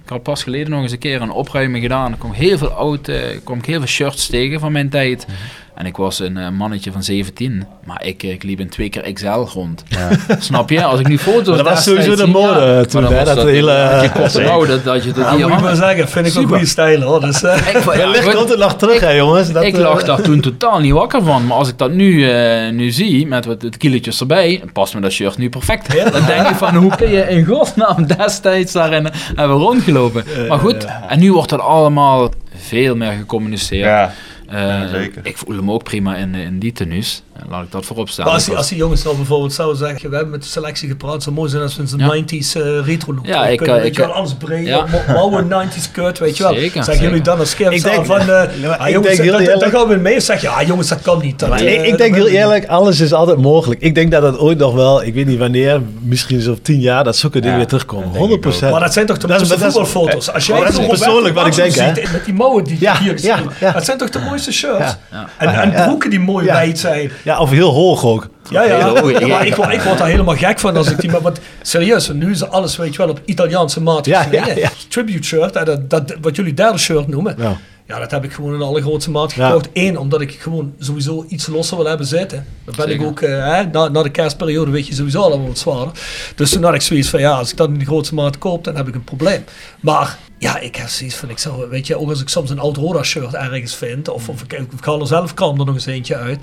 ik 0.03 0.09
had 0.09 0.23
pas 0.23 0.43
geleden 0.43 0.69
nog 0.69 0.81
eens 0.81 0.91
een 0.91 0.97
keer 0.99 1.21
een 1.21 1.31
opruiming 1.31 1.83
gedaan. 1.83 2.11
Er 2.11 2.17
kwam 2.17 2.31
heel 2.31 2.57
veel 2.57 2.69
oud, 2.69 3.07
eh, 3.07 3.17
kwam 3.43 3.57
ik 3.57 3.65
heel 3.65 3.77
veel 3.79 3.87
shirts 3.87 4.27
tegen 4.27 4.59
van 4.59 4.71
mijn 4.71 4.89
tijd. 4.89 5.25
Mhm. 5.27 5.35
En 5.75 5.85
ik 5.85 5.97
was 5.97 6.19
een 6.19 6.37
eh, 6.37 6.49
mannetje 6.49 6.91
van 6.91 7.03
17, 7.03 7.65
maar 7.83 8.05
ik, 8.05 8.23
eh, 8.23 8.31
ik 8.31 8.43
liep 8.43 8.59
in 8.59 8.69
twee 8.69 8.89
keer 8.89 9.13
XL 9.13 9.27
rond. 9.27 9.83
Snap 10.39 10.69
je? 10.69 10.83
Als 10.83 10.99
ik 10.99 11.07
nu 11.07 11.17
foto's 11.17 11.47
Maar 11.47 11.57
dat 11.57 11.67
was 11.73 11.83
sowieso 11.83 12.15
de 12.15 12.27
mode, 12.27 12.59
ja. 12.59 12.83
toen, 12.83 13.03
hè, 13.03 13.25
was 13.25 13.35
dat 13.35 13.45
hele, 13.45 13.71
je 13.71 14.65
dat, 14.67 14.83
dat 14.83 15.03
je 15.03 15.11
dat 15.11 15.23
Ja, 15.25 15.35
hier 15.35 15.47
moet 15.47 15.57
ik 15.57 15.63
maar 15.63 15.75
zeggen, 15.75 16.09
vind 16.09 16.25
ik 16.25 16.31
Super. 16.31 16.49
goede 16.49 16.65
stijl 16.65 17.01
hoor. 17.01 17.21
Dus, 17.21 17.43
eh, 17.43 17.57
Ik, 17.75 17.93
ja, 18.23 18.31
komt 18.33 18.49
het 18.49 18.59
nog 18.59 18.75
terug, 18.75 18.99
hè, 18.99 19.09
jongens. 19.09 19.51
Dat, 19.51 19.63
ik 19.63 19.77
lag 19.77 20.03
daar 20.03 20.21
toen 20.21 20.41
totaal 20.41 20.79
niet 20.79 20.93
wakker 20.93 21.23
van. 21.23 21.47
Maar 21.47 21.57
als 21.57 21.69
ik 21.69 21.77
dat 21.77 21.91
nu, 21.91 22.31
eh, 22.31 22.71
nu 22.71 22.91
zie, 22.91 23.27
met 23.27 23.45
wat 23.45 23.61
het 23.61 23.77
kilootjes 23.77 24.19
erbij, 24.19 24.63
past 24.73 24.93
me 24.93 25.01
dat 25.01 25.11
shirt 25.11 25.37
nu 25.37 25.49
perfect. 25.49 26.11
Dan 26.11 26.25
denk 26.25 26.47
ik 26.47 26.55
van, 26.55 26.75
hoe 26.75 26.95
kun 26.95 27.09
je 27.09 27.21
in 27.29 27.45
godsnaam 27.45 28.05
destijds 28.17 28.71
daarin 28.71 29.09
hebben 29.35 29.57
rondgelopen? 29.57 30.23
Maar 30.47 30.59
goed, 30.59 30.87
en 31.07 31.19
nu 31.19 31.33
wordt 31.33 31.49
dat 31.49 31.59
allemaal 31.59 32.33
veel 32.55 32.95
meer 32.95 33.11
gecommuniceerd. 33.11 34.11
Eh, 34.51 34.57
Ja, 34.59 34.87
zeker. 34.87 35.25
Ik 35.25 35.37
voel 35.37 35.55
hem 35.55 35.71
ook 35.71 35.83
prima 35.83 36.15
in, 36.15 36.35
in 36.35 36.59
die 36.59 36.71
tenues. 36.71 37.23
Eh, 37.43 37.49
Laat 37.51 37.63
ik 37.63 37.71
dat 37.71 37.85
voorop 37.85 38.09
staan. 38.09 38.25
Als, 38.25 38.43
die, 38.43 38.49
was- 38.53 38.57
als 38.61 38.69
die 38.69 38.77
jongens 38.77 39.03
dan 39.03 39.15
bijvoorbeeld 39.15 39.53
zouden 39.53 39.77
zeggen, 39.77 40.09
we 40.09 40.15
hebben 40.15 40.31
met 40.33 40.43
de 40.43 40.49
selectie 40.49 40.87
gepraat, 40.89 41.23
zou 41.23 41.35
mooi 41.35 41.49
zijn 41.49 41.61
als 41.61 41.75
we 41.75 41.81
in 41.81 41.87
zijn 41.87 42.01
Ja. 42.01 42.07
90s 42.07 42.55
eh, 42.55 42.85
retro 42.85 43.13
look 43.13 43.25
Ja, 43.25 43.47
ik, 43.47 43.57
kunnen, 43.57 43.75
eh, 43.75 43.81
weet 43.81 43.91
ik, 43.91 43.97
je 43.97 44.01
wel, 44.01 44.11
eh, 44.11 44.15
alles 44.17 44.33
breed, 44.33 44.65
ja. 44.67 44.85
ja. 45.07 45.13
mouwen 45.13 45.47
90s 45.69 45.91
cut, 45.91 46.19
weet 46.19 46.37
je 46.37 46.43
wel. 46.43 46.53
Zeker, 46.53 46.71
Zeggen 46.71 46.93
zeker. 46.93 47.07
jullie 47.09 47.21
dan 47.21 47.39
als 47.39 47.49
scherp 47.49 47.71
Ik 47.71 47.83
denk- 47.83 48.05
van, 48.05 48.19
eh 48.19 48.27
maar 48.27 48.47
ah, 48.77 48.87
ik 48.87 48.93
jongens, 48.93 49.15
denk 49.15 49.21
heel 49.21 49.31
dat- 49.31 49.31
dat- 49.31 49.39
eerlijk- 49.41 49.59
dan 49.71 49.79
gaan 49.81 49.87
we 49.89 49.95
mee 49.95 50.15
of 50.17 50.23
zeg 50.23 50.41
je, 50.41 50.47
ja 50.47 50.63
jongens, 50.63 50.87
dat 50.87 51.01
kan 51.01 51.19
niet. 51.21 51.39
Dat, 51.39 51.49
Maar 51.49 51.59
eh, 51.59 51.73
ik, 51.73 51.81
ik 51.83 51.89
dat 51.89 51.97
denk 51.97 52.15
heel 52.15 52.27
eerlijk, 52.27 52.67
alles 52.67 52.99
is 52.99 53.13
altijd 53.13 53.37
mogelijk. 53.37 53.81
Ik 53.81 53.95
denk 53.95 54.11
dat 54.11 54.23
het 54.23 54.37
ooit 54.37 54.57
nog 54.57 54.73
wel, 54.73 55.03
ik 55.03 55.13
weet 55.13 55.25
niet 55.25 55.39
wanneer, 55.39 55.81
misschien 56.01 56.41
zo 56.41 56.57
tien 56.61 56.79
jaar, 56.79 57.03
dat 57.03 57.17
zulke 57.17 57.35
dingen 57.35 57.51
Ja, 57.51 57.57
weer 57.57 57.67
terugkomen. 57.67 58.03
dat 58.03 58.13
denk 58.13 58.23
ik 58.25 58.29
100 58.29 58.41
procent. 58.49 58.71
Maar 58.71 58.81
dat 58.81 58.93
zijn 58.93 59.05
toch 59.05 59.17
de 59.17 59.27
Dat 59.27 59.41
is- 59.41 59.47
mooiste 59.47 59.65
dat 59.65 59.75
is- 59.85 59.89
voetbalfoto's. 59.89 60.31
Als 60.33 60.45
jij 60.45 60.59
dat 60.63 60.77
is 60.79 60.87
persoonlijk 60.87 61.35
wat 61.35 61.47
ik 61.47 61.55
denk, 61.55 61.73
hè. 61.75 61.91
Met 62.11 62.25
die 62.25 62.33
mouwen 62.33 62.63
die 62.63 62.77
Ja, 62.79 62.97
hier 62.97 63.11
ja, 63.11 63.17
zitten. 63.37 63.51
ja. 63.59 63.71
Dat 63.71 63.85
zijn 63.85 63.97
toch 63.97 64.09
de 64.09 64.19
mooiste 64.19 64.51
shirts. 64.51 64.77
Ja. 64.79 64.97
Ja. 65.11 65.27
En, 65.37 65.61
en 65.61 65.71
Ja. 65.71 65.83
broeken 65.85 66.09
die 66.09 66.19
mooi 66.19 66.45
Ja. 66.45 66.53
wijd 66.53 66.79
zijn. 66.79 67.11
Ja, 67.31 67.39
of 67.39 67.49
heel 67.49 67.69
hoog 67.73 68.05
ook. 68.05 68.27
Ja, 68.49 68.63
ja. 68.63 68.77
Heel 68.77 68.97
hoog, 68.99 69.19
ja. 69.19 69.27
Maar 69.27 69.45
ik, 69.45 69.55
word- 69.55 69.73
ik 69.73 69.81
word 69.81 69.97
daar 69.97 70.07
helemaal 70.07 70.35
gek 70.35 70.59
van 70.59 70.77
als 70.77 70.89
ik 70.91 70.99
die... 71.01 71.11
Maar 71.11 71.21
wat, 71.21 71.39
serieus, 71.61 72.09
nu 72.09 72.31
is 72.31 72.43
alles, 72.43 72.77
weet 72.77 72.91
je 72.91 72.97
wel, 72.97 73.09
op 73.09 73.21
Italiaanse 73.25 73.81
maat 73.81 74.05
Ja, 74.05 74.27
ja, 74.31 74.47
ja. 74.55 74.69
Tribute 74.87 75.23
shirt, 75.27 75.53
dat, 75.53 75.89
dat, 75.89 76.15
wat 76.21 76.35
jullie 76.35 76.53
derde 76.53 76.77
shirt 76.77 77.07
noemen. 77.07 77.35
Ja. 77.37 77.57
Ja, 77.87 77.99
dat 77.99 78.11
heb 78.11 78.23
ik 78.23 78.33
gewoon 78.33 78.53
in 78.53 78.59
de 78.59 78.65
allergrootste 78.65 79.11
maat 79.11 79.33
Ja. 79.33 79.47
gekocht. 79.47 79.69
Eén, 79.73 79.97
omdat 79.97 80.21
ik 80.21 80.31
gewoon 80.39 80.73
sowieso 80.79 81.25
iets 81.27 81.47
losser 81.47 81.77
wil 81.77 81.85
hebben 81.85 82.05
zitten. 82.05 82.45
Dan 82.65 82.75
ben 82.77 82.87
Zeker. 82.87 83.01
ik 83.01 83.07
ook, 83.07 83.21
eh, 83.21 83.29
hè, 83.55 83.63
na, 83.63 83.87
na 83.87 84.03
de 84.03 84.09
kerstperiode 84.09 84.71
weet 84.71 84.87
je 84.87 84.93
sowieso 84.93 85.21
allemaal 85.21 85.47
wat 85.47 85.57
zwaarder. 85.57 85.93
Dus 86.35 86.49
toen 86.49 86.63
had 86.63 86.73
ik 86.73 86.81
zoiets 86.81 87.09
van, 87.09 87.19
ja, 87.19 87.31
als 87.31 87.51
ik 87.51 87.57
dat 87.57 87.67
in 87.69 87.77
de 87.79 87.85
grootste 87.85 88.13
maat 88.13 88.37
koop, 88.37 88.63
dan 88.63 88.75
heb 88.75 88.87
ik 88.87 88.95
een 88.95 89.03
probleem. 89.03 89.43
Maar 89.79 90.17
ja, 90.41 90.59
ik 90.59 90.75
heb 90.75 90.87
zoiets 90.87 91.15
van, 91.15 91.29
ik 91.29 91.37
zou, 91.37 91.69
weet 91.69 91.87
je, 91.87 91.99
ook 91.99 92.09
als 92.09 92.21
ik 92.21 92.29
soms 92.29 92.49
een 92.49 92.59
oud 92.59 92.77
Roda 92.77 93.03
shirt 93.03 93.33
ergens 93.33 93.75
vind, 93.75 94.07
of, 94.07 94.29
of 94.29 94.41
ik, 94.41 94.53
ik 94.53 94.67
haal 94.81 94.99
er 94.99 95.07
zelf 95.07 95.33
kan 95.33 95.59
er 95.59 95.65
nog 95.65 95.75
eens 95.75 95.85
eentje 95.85 96.15
uit. 96.15 96.39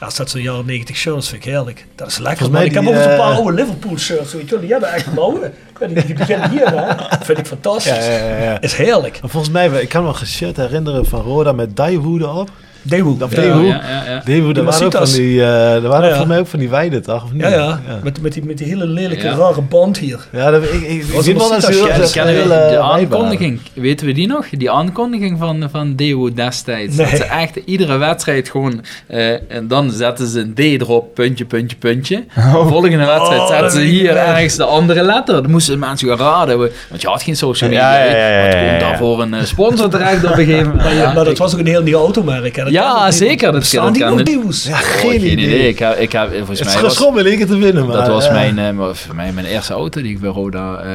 Ja, 0.00 0.06
als 0.06 0.16
dat 0.16 0.30
zo'n 0.30 0.42
jaren 0.42 0.66
90 0.66 0.96
shirts 0.96 1.28
vind 1.28 1.44
ik 1.44 1.50
heerlijk. 1.50 1.86
Dat 1.94 2.08
is 2.08 2.18
lekker. 2.18 2.50
Maar 2.50 2.64
ik 2.64 2.74
heb 2.74 2.86
ook 2.86 2.94
eens 2.94 3.04
een 3.04 3.10
eh, 3.10 3.18
paar 3.18 3.34
oude 3.34 3.52
Liverpool 3.52 3.98
shirts, 3.98 4.32
weet 4.32 4.44
je 4.44 4.50
wel, 4.50 4.60
die 4.60 4.70
hebben 4.70 4.92
echt 4.92 5.14
mouwen. 5.14 5.52
Die, 5.86 6.06
die 6.06 6.14
beginnen 6.14 6.50
hier, 6.50 6.68
hè. 6.68 6.86
Dat 6.96 7.18
vind 7.22 7.38
ik 7.38 7.46
fantastisch. 7.46 8.06
Ja, 8.06 8.16
ja, 8.16 8.36
ja. 8.36 8.60
Is 8.60 8.74
heerlijk. 8.74 9.18
Maar 9.20 9.30
volgens 9.30 9.52
mij, 9.52 9.68
ik 9.68 9.88
kan 9.88 10.02
me 10.02 10.08
een 10.08 10.26
shirt 10.26 10.56
herinneren 10.56 11.06
van 11.06 11.20
Roda 11.20 11.52
met 11.52 11.76
Daewoo 11.76 12.18
erop. 12.18 12.50
Daewoo. 12.82 13.16
Of 13.20 13.36
Ja, 13.36 13.42
ja, 13.42 13.60
ja, 13.62 14.02
ja. 14.06 14.22
Daewoo, 14.24 14.52
daar 14.52 14.64
waren 14.64 14.84
ook 14.86 14.92
van 14.92 15.04
die, 15.12 15.40
eh 15.40 15.74
er 15.74 15.80
waren 15.88 16.00
Ja, 16.00 16.00
ja. 16.00 16.08
volgens 16.08 16.26
mij 16.26 16.38
ook 16.38 16.46
van 16.46 16.58
die 16.58 16.68
weiden, 16.68 17.02
toch? 17.02 17.24
Of 17.24 17.32
niet? 17.32 17.42
Ja, 17.42 17.48
ja. 17.48 17.80
Met, 18.02 18.22
met, 18.22 18.32
die, 18.32 18.44
met 18.44 18.58
die 18.58 18.66
hele 18.66 18.86
lelijke, 18.86 19.26
Ja. 19.26 19.34
rare 19.34 19.60
band 19.60 19.98
hier. 19.98 20.18
Ja, 20.32 20.50
dat, 20.50 20.62
ik, 20.62 21.04
een 21.26 21.38
wel 21.38 21.48
dat 21.48 21.60
dat 21.60 22.26
heel, 22.26 22.46
de 22.48 22.78
aankondiging? 22.78 23.60
Weten 23.74 24.06
we 24.06 24.12
die 24.12 24.26
nog? 24.26 24.46
Die 24.48 24.70
aankondiging 24.70 25.38
van, 25.38 25.68
van 25.70 25.96
destijds. 26.34 26.96
Nee. 26.96 27.06
Dat 27.10 27.16
ze 27.16 27.24
echt 27.24 27.56
iedere 27.56 27.96
wedstrijd 27.96 28.50
gewoon... 28.50 28.84
eh, 29.06 29.30
en 29.52 29.68
dan 29.68 29.90
zetten 29.90 30.26
ze 30.26 30.40
een 30.40 30.54
D 30.54 30.58
erop, 30.58 31.14
puntje, 31.14 31.44
puntje, 31.44 31.76
puntje. 31.76 32.24
De 32.34 32.40
volgende 32.68 32.96
wedstrijd 32.96 33.40
Oh, 33.40 33.46
zetten 33.46 33.62
dat 33.62 33.72
ze 33.72 33.80
hier 33.80 34.16
ergens 34.16 34.56
de 34.56 34.64
andere 34.64 35.02
letter. 35.02 35.42
Dan 35.42 35.50
moesten 35.50 35.78
mensen 35.78 36.08
gaan 36.08 36.18
raden. 36.18 36.58
Want 36.58 37.00
je 37.02 37.08
had 37.08 37.22
geen 37.22 37.36
social 37.36 37.70
media. 37.70 37.94
Ja, 37.96 38.04
ja, 38.04 38.16
ja, 38.16 38.28
ja, 38.28 38.44
Wat 38.44 38.52
ja, 38.54 38.58
komt 38.60 38.80
ja. 38.80 38.88
daarvoor 38.88 39.20
een 39.22 39.34
eh, 39.34 39.44
sponsor 39.44 39.88
terecht 39.88 40.24
op 40.24 40.30
een 40.30 40.36
gegeven 40.44 40.68
moment? 40.68 40.88
Maar, 41.14 41.24
dat 41.24 41.38
was 41.38 41.52
ook 41.54 41.60
een 41.60 41.66
heel 41.66 41.82
nieuw 41.82 41.98
automerk. 41.98 42.56
Hè. 42.56 42.69
Dat 42.72 42.82
Ja, 42.82 42.94
kan 43.02 43.12
zeker, 43.12 43.52
dat 43.52 43.68
kan- 43.70 43.92
die 43.92 44.02
kan 44.02 44.10
nog 44.10 44.18
het. 44.18 44.28
nieuws? 44.28 44.64
Ja, 44.64 44.72
Oh, 44.72 44.78
geen, 44.78 45.14
idee. 45.28 45.68
Ik 45.68 45.78
heb, 45.78 45.98
ik 45.98 46.12
heb, 46.12 46.28
volgens 46.28 46.58
Het 46.58 46.68
is 46.68 46.74
mij 46.74 46.82
was, 46.82 47.00
in 47.16 47.26
één 47.26 47.36
keer 47.36 47.46
te 47.46 47.56
winnen, 47.58 47.86
maar... 47.86 47.96
dat 47.96 48.06
was 48.08 48.26
eh, 48.26 48.32
mijn, 48.32 48.58
eh, 48.58 48.70
maar 48.70 48.94
voor 48.94 49.14
mij 49.14 49.32
mijn 49.32 49.46
eerste 49.46 49.72
auto 49.72 50.02
die 50.02 50.10
ik 50.10 50.20
bij 50.20 50.30
Roda 50.30 50.76
eh, 50.76 50.90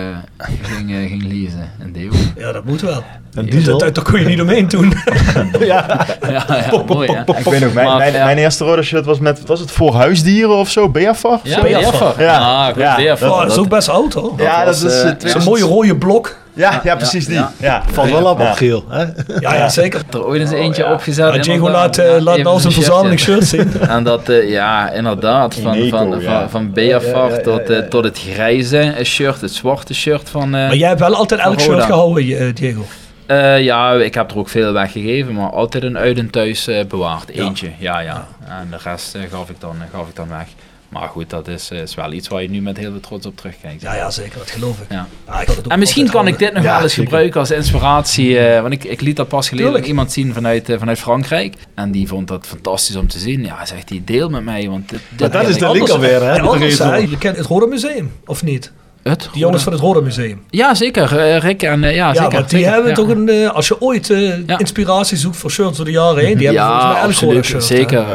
ging, 0.62 0.92
eh, 0.92 0.98
ging 1.08 1.24
leasen. 1.24 1.72
Een 1.80 1.94
Deo. 1.94 2.12
Ja, 2.38 2.52
dat 2.52 2.66
moet 2.66 2.82
wel. 2.82 2.94
Een 3.34 3.42
Dat, 3.46 3.52
diesel. 3.52 3.78
dat, 3.78 3.96
daar 3.96 4.04
kon 4.04 4.20
je 4.20 4.26
niet 4.26 4.42
omheen 4.42 4.68
doen. 4.68 4.94
ja. 5.60 6.06
Ja, 6.30 6.46
ja, 6.48 6.84
mooi. 6.88 7.10
Ik 7.12 7.44
weet 7.44 7.60
nog, 7.60 7.74
mijn, 7.74 7.88
Maar, 7.88 7.98
mijn, 7.98 8.14
ja. 8.14 8.26
mijn 8.26 8.38
eerste 8.38 8.64
rode 8.64 8.84
shirt 8.84 9.06
was 9.06 9.20
met, 9.20 9.42
was 9.46 9.60
het 9.60 9.72
voor 9.72 9.94
huisdieren 9.96 10.56
of 10.56 10.70
zo? 10.70 10.90
Beafar? 10.90 11.40
Ja. 11.44 11.62
Beaver. 11.62 12.14
Ja. 12.24 12.38
Ah, 12.38 12.66
goed, 12.68 12.82
Ja, 12.82 12.96
Beaver. 12.96 13.32
Oh, 13.32 13.42
dat 13.42 13.52
is 13.52 13.58
ook 13.58 13.70
best 13.70 13.90
oud 13.90 14.14
hoor. 14.14 14.34
Ja, 14.38 14.66
dat 14.66 14.76
is... 14.76 14.82
2000 14.82 15.46
mooie 15.46 15.64
rode 15.64 15.96
blok. 15.96 16.36
Ja, 16.56 16.82
ja, 16.84 16.96
precies 16.96 17.26
die. 17.26 17.36
ja. 17.36 17.52
Ja. 17.58 17.84
Valt 17.92 18.10
wel 18.10 18.26
op 18.26 18.40
Ja. 18.40 18.50
op 18.50 18.56
geel. 18.58 18.84
Hè? 18.90 19.04
Ja, 19.40 19.54
ja 19.56 19.70
zeker. 19.70 20.02
er 20.12 20.26
ooit 20.26 20.42
eens 20.42 20.52
eentje 20.52 20.84
ja. 20.84 20.92
opgezet. 20.94 21.44
Diego 21.44 21.70
laat, 21.70 21.98
eh, 21.98 22.06
Ja, 22.06 22.22
laat 22.22 22.38
nou 22.38 22.60
zijn 22.60 22.74
een 22.74 22.82
verzameling 22.84 23.20
shirts 23.20 23.50
zien. 23.50 23.72
En 23.96 24.04
dat, 24.04 24.30
eh, 24.30 24.50
ja, 24.50 24.92
inderdaad, 24.92 25.56
van, 25.56 25.74
Ineco, 25.76 25.98
van, 25.98 26.20
ja. 26.22 26.40
van, 26.40 26.50
van 26.50 26.72
Beafar 26.74 27.30
Ja, 27.30 27.30
ja, 27.30 27.36
ja, 27.36 27.42
tot, 27.42 27.68
ja, 27.68 27.74
eh, 27.74 27.80
ja. 27.80 27.88
tot 27.88 28.04
het 28.04 28.20
grijze 28.34 28.96
shirt, 29.04 29.42
het 29.42 29.52
zwarte 29.54 29.94
shirt 29.94 30.30
van... 30.30 30.44
eh, 30.44 30.52
Maar 30.52 30.76
jij 30.76 30.88
hebt 30.88 31.00
wel 31.00 31.16
altijd 31.16 31.42
elk 31.42 31.60
shirt 31.60 31.84
gehouden, 31.84 32.38
eh, 32.38 32.54
Diego. 32.56 32.86
Eh, 33.26 33.62
ja, 33.64 33.94
ik 33.94 34.14
heb 34.14 34.32
er 34.32 34.38
ook 34.38 34.50
veel 34.50 34.74
weggegeven, 34.74 35.34
maar 35.34 35.50
altijd 35.50 35.84
een 35.84 35.98
uit 35.98 36.18
en 36.18 36.30
thuis 36.30 36.68
eh, 36.68 36.86
bewaard. 36.86 37.30
Eentje, 37.30 37.70
ja, 37.78 38.00
ja. 38.00 38.28
En 38.48 38.68
de 38.72 38.78
rest 38.84 39.18
gaf, 39.32 39.50
ik 39.50 39.60
dan, 39.60 39.76
gaf 39.94 40.08
ik 40.08 40.16
dan 40.16 40.28
weg. 40.30 40.48
Maar 41.00 41.10
goed, 41.10 41.30
dat 41.30 41.48
is, 41.48 41.70
eh, 41.72 41.82
is 41.82 41.96
wel 41.96 42.12
iets 42.12 42.28
waar 42.28 42.42
je 42.42 42.50
nu 42.50 42.62
met 42.62 42.78
heel 42.78 42.92
veel 42.92 43.00
trots 43.00 43.26
op 43.26 43.38
terugkijkt. 43.38 43.82
Ja, 43.82 43.96
ja, 43.96 44.10
zeker. 44.12 44.38
Dat 44.38 44.50
geloof 44.52 44.80
ik. 44.80 44.86
Ja. 44.90 45.08
Ik 45.42 45.48
En 45.68 45.80
misschien 45.80 46.10
kan 46.10 46.28
ik 46.28 46.38
dit 46.40 46.54
nog 46.54 46.64
Ja, 46.64 46.74
wel 46.74 46.82
eens 46.82 46.92
zeker. 46.94 47.04
gebruiken 47.04 47.40
als 47.40 47.52
inspiratie. 47.52 48.40
eh, 48.40 48.62
want 48.62 48.74
ik, 48.74 48.84
ik 48.84 49.02
liet 49.02 49.16
dat 49.16 49.28
pas 49.28 49.48
geleden 49.48 49.68
Tuurlijk. 49.68 49.88
iemand 49.90 50.12
zien 50.12 50.34
vanuit, 50.34 50.70
eh, 50.70 50.80
vanuit 50.80 51.00
Frankrijk. 51.00 51.56
En 51.74 51.92
die 51.92 52.08
vond 52.08 52.28
dat 52.28 52.46
fantastisch 52.48 52.96
om 52.96 53.08
te 53.08 53.20
zien. 53.20 53.44
Ja, 53.44 53.66
zegt 53.66 53.90
hij, 53.90 54.02
deel 54.06 54.30
met 54.30 54.44
mij. 54.44 54.70
Want 54.70 54.90
dit, 54.90 55.00
dit 55.10 55.20
Maar 55.20 55.30
dat 55.30 55.50
is 55.50 55.56
ik 55.56 55.60
de 55.62 55.72
link 55.72 55.90
alweer, 55.90 56.22
hè? 56.24 56.38
Dat 56.38 56.50
anders, 56.52 56.78
hè, 56.80 56.94
even- 56.96 57.10
je 57.10 57.18
kent 57.18 57.38
het 57.38 57.46
Rode 57.46 57.68
Museum, 57.68 58.12
of 58.26 58.44
niet? 58.44 58.72
Het? 59.10 59.30
Die 59.32 59.42
jongens 59.42 59.64
van 59.64 59.72
het 59.72 59.82
Rode 59.82 60.02
Museum. 60.02 60.42
Ja, 60.50 60.74
zeker. 60.76 61.18
eh, 61.20 61.38
Rick 61.38 61.64
en 61.64 61.84
eh, 61.84 61.96
ja, 61.96 62.08
Ja, 62.08 62.14
zeker. 62.14 62.32
want 62.32 62.50
die 62.50 62.58
zeker, 62.60 62.74
hebben 62.74 62.90
ja. 62.90 62.96
toch 62.96 63.10
een... 63.10 63.30
eh, 63.30 63.50
als 63.50 63.68
je 63.68 63.82
ooit 63.82 64.10
eh, 64.10 64.48
Ja. 64.48 64.58
inspiratie 64.60 65.18
zoekt 65.18 65.38
voor 65.38 65.52
shirts 65.52 65.78
door 65.78 65.86
de 65.86 65.92
jaren 65.92 66.26
heen, 66.26 66.38
die 66.38 66.48
hebben 66.48 66.66
volgens 66.66 66.94
mij 66.94 67.02
absoluut. 67.04 67.46
shirt. 67.46 67.64
Zeker, 67.64 68.06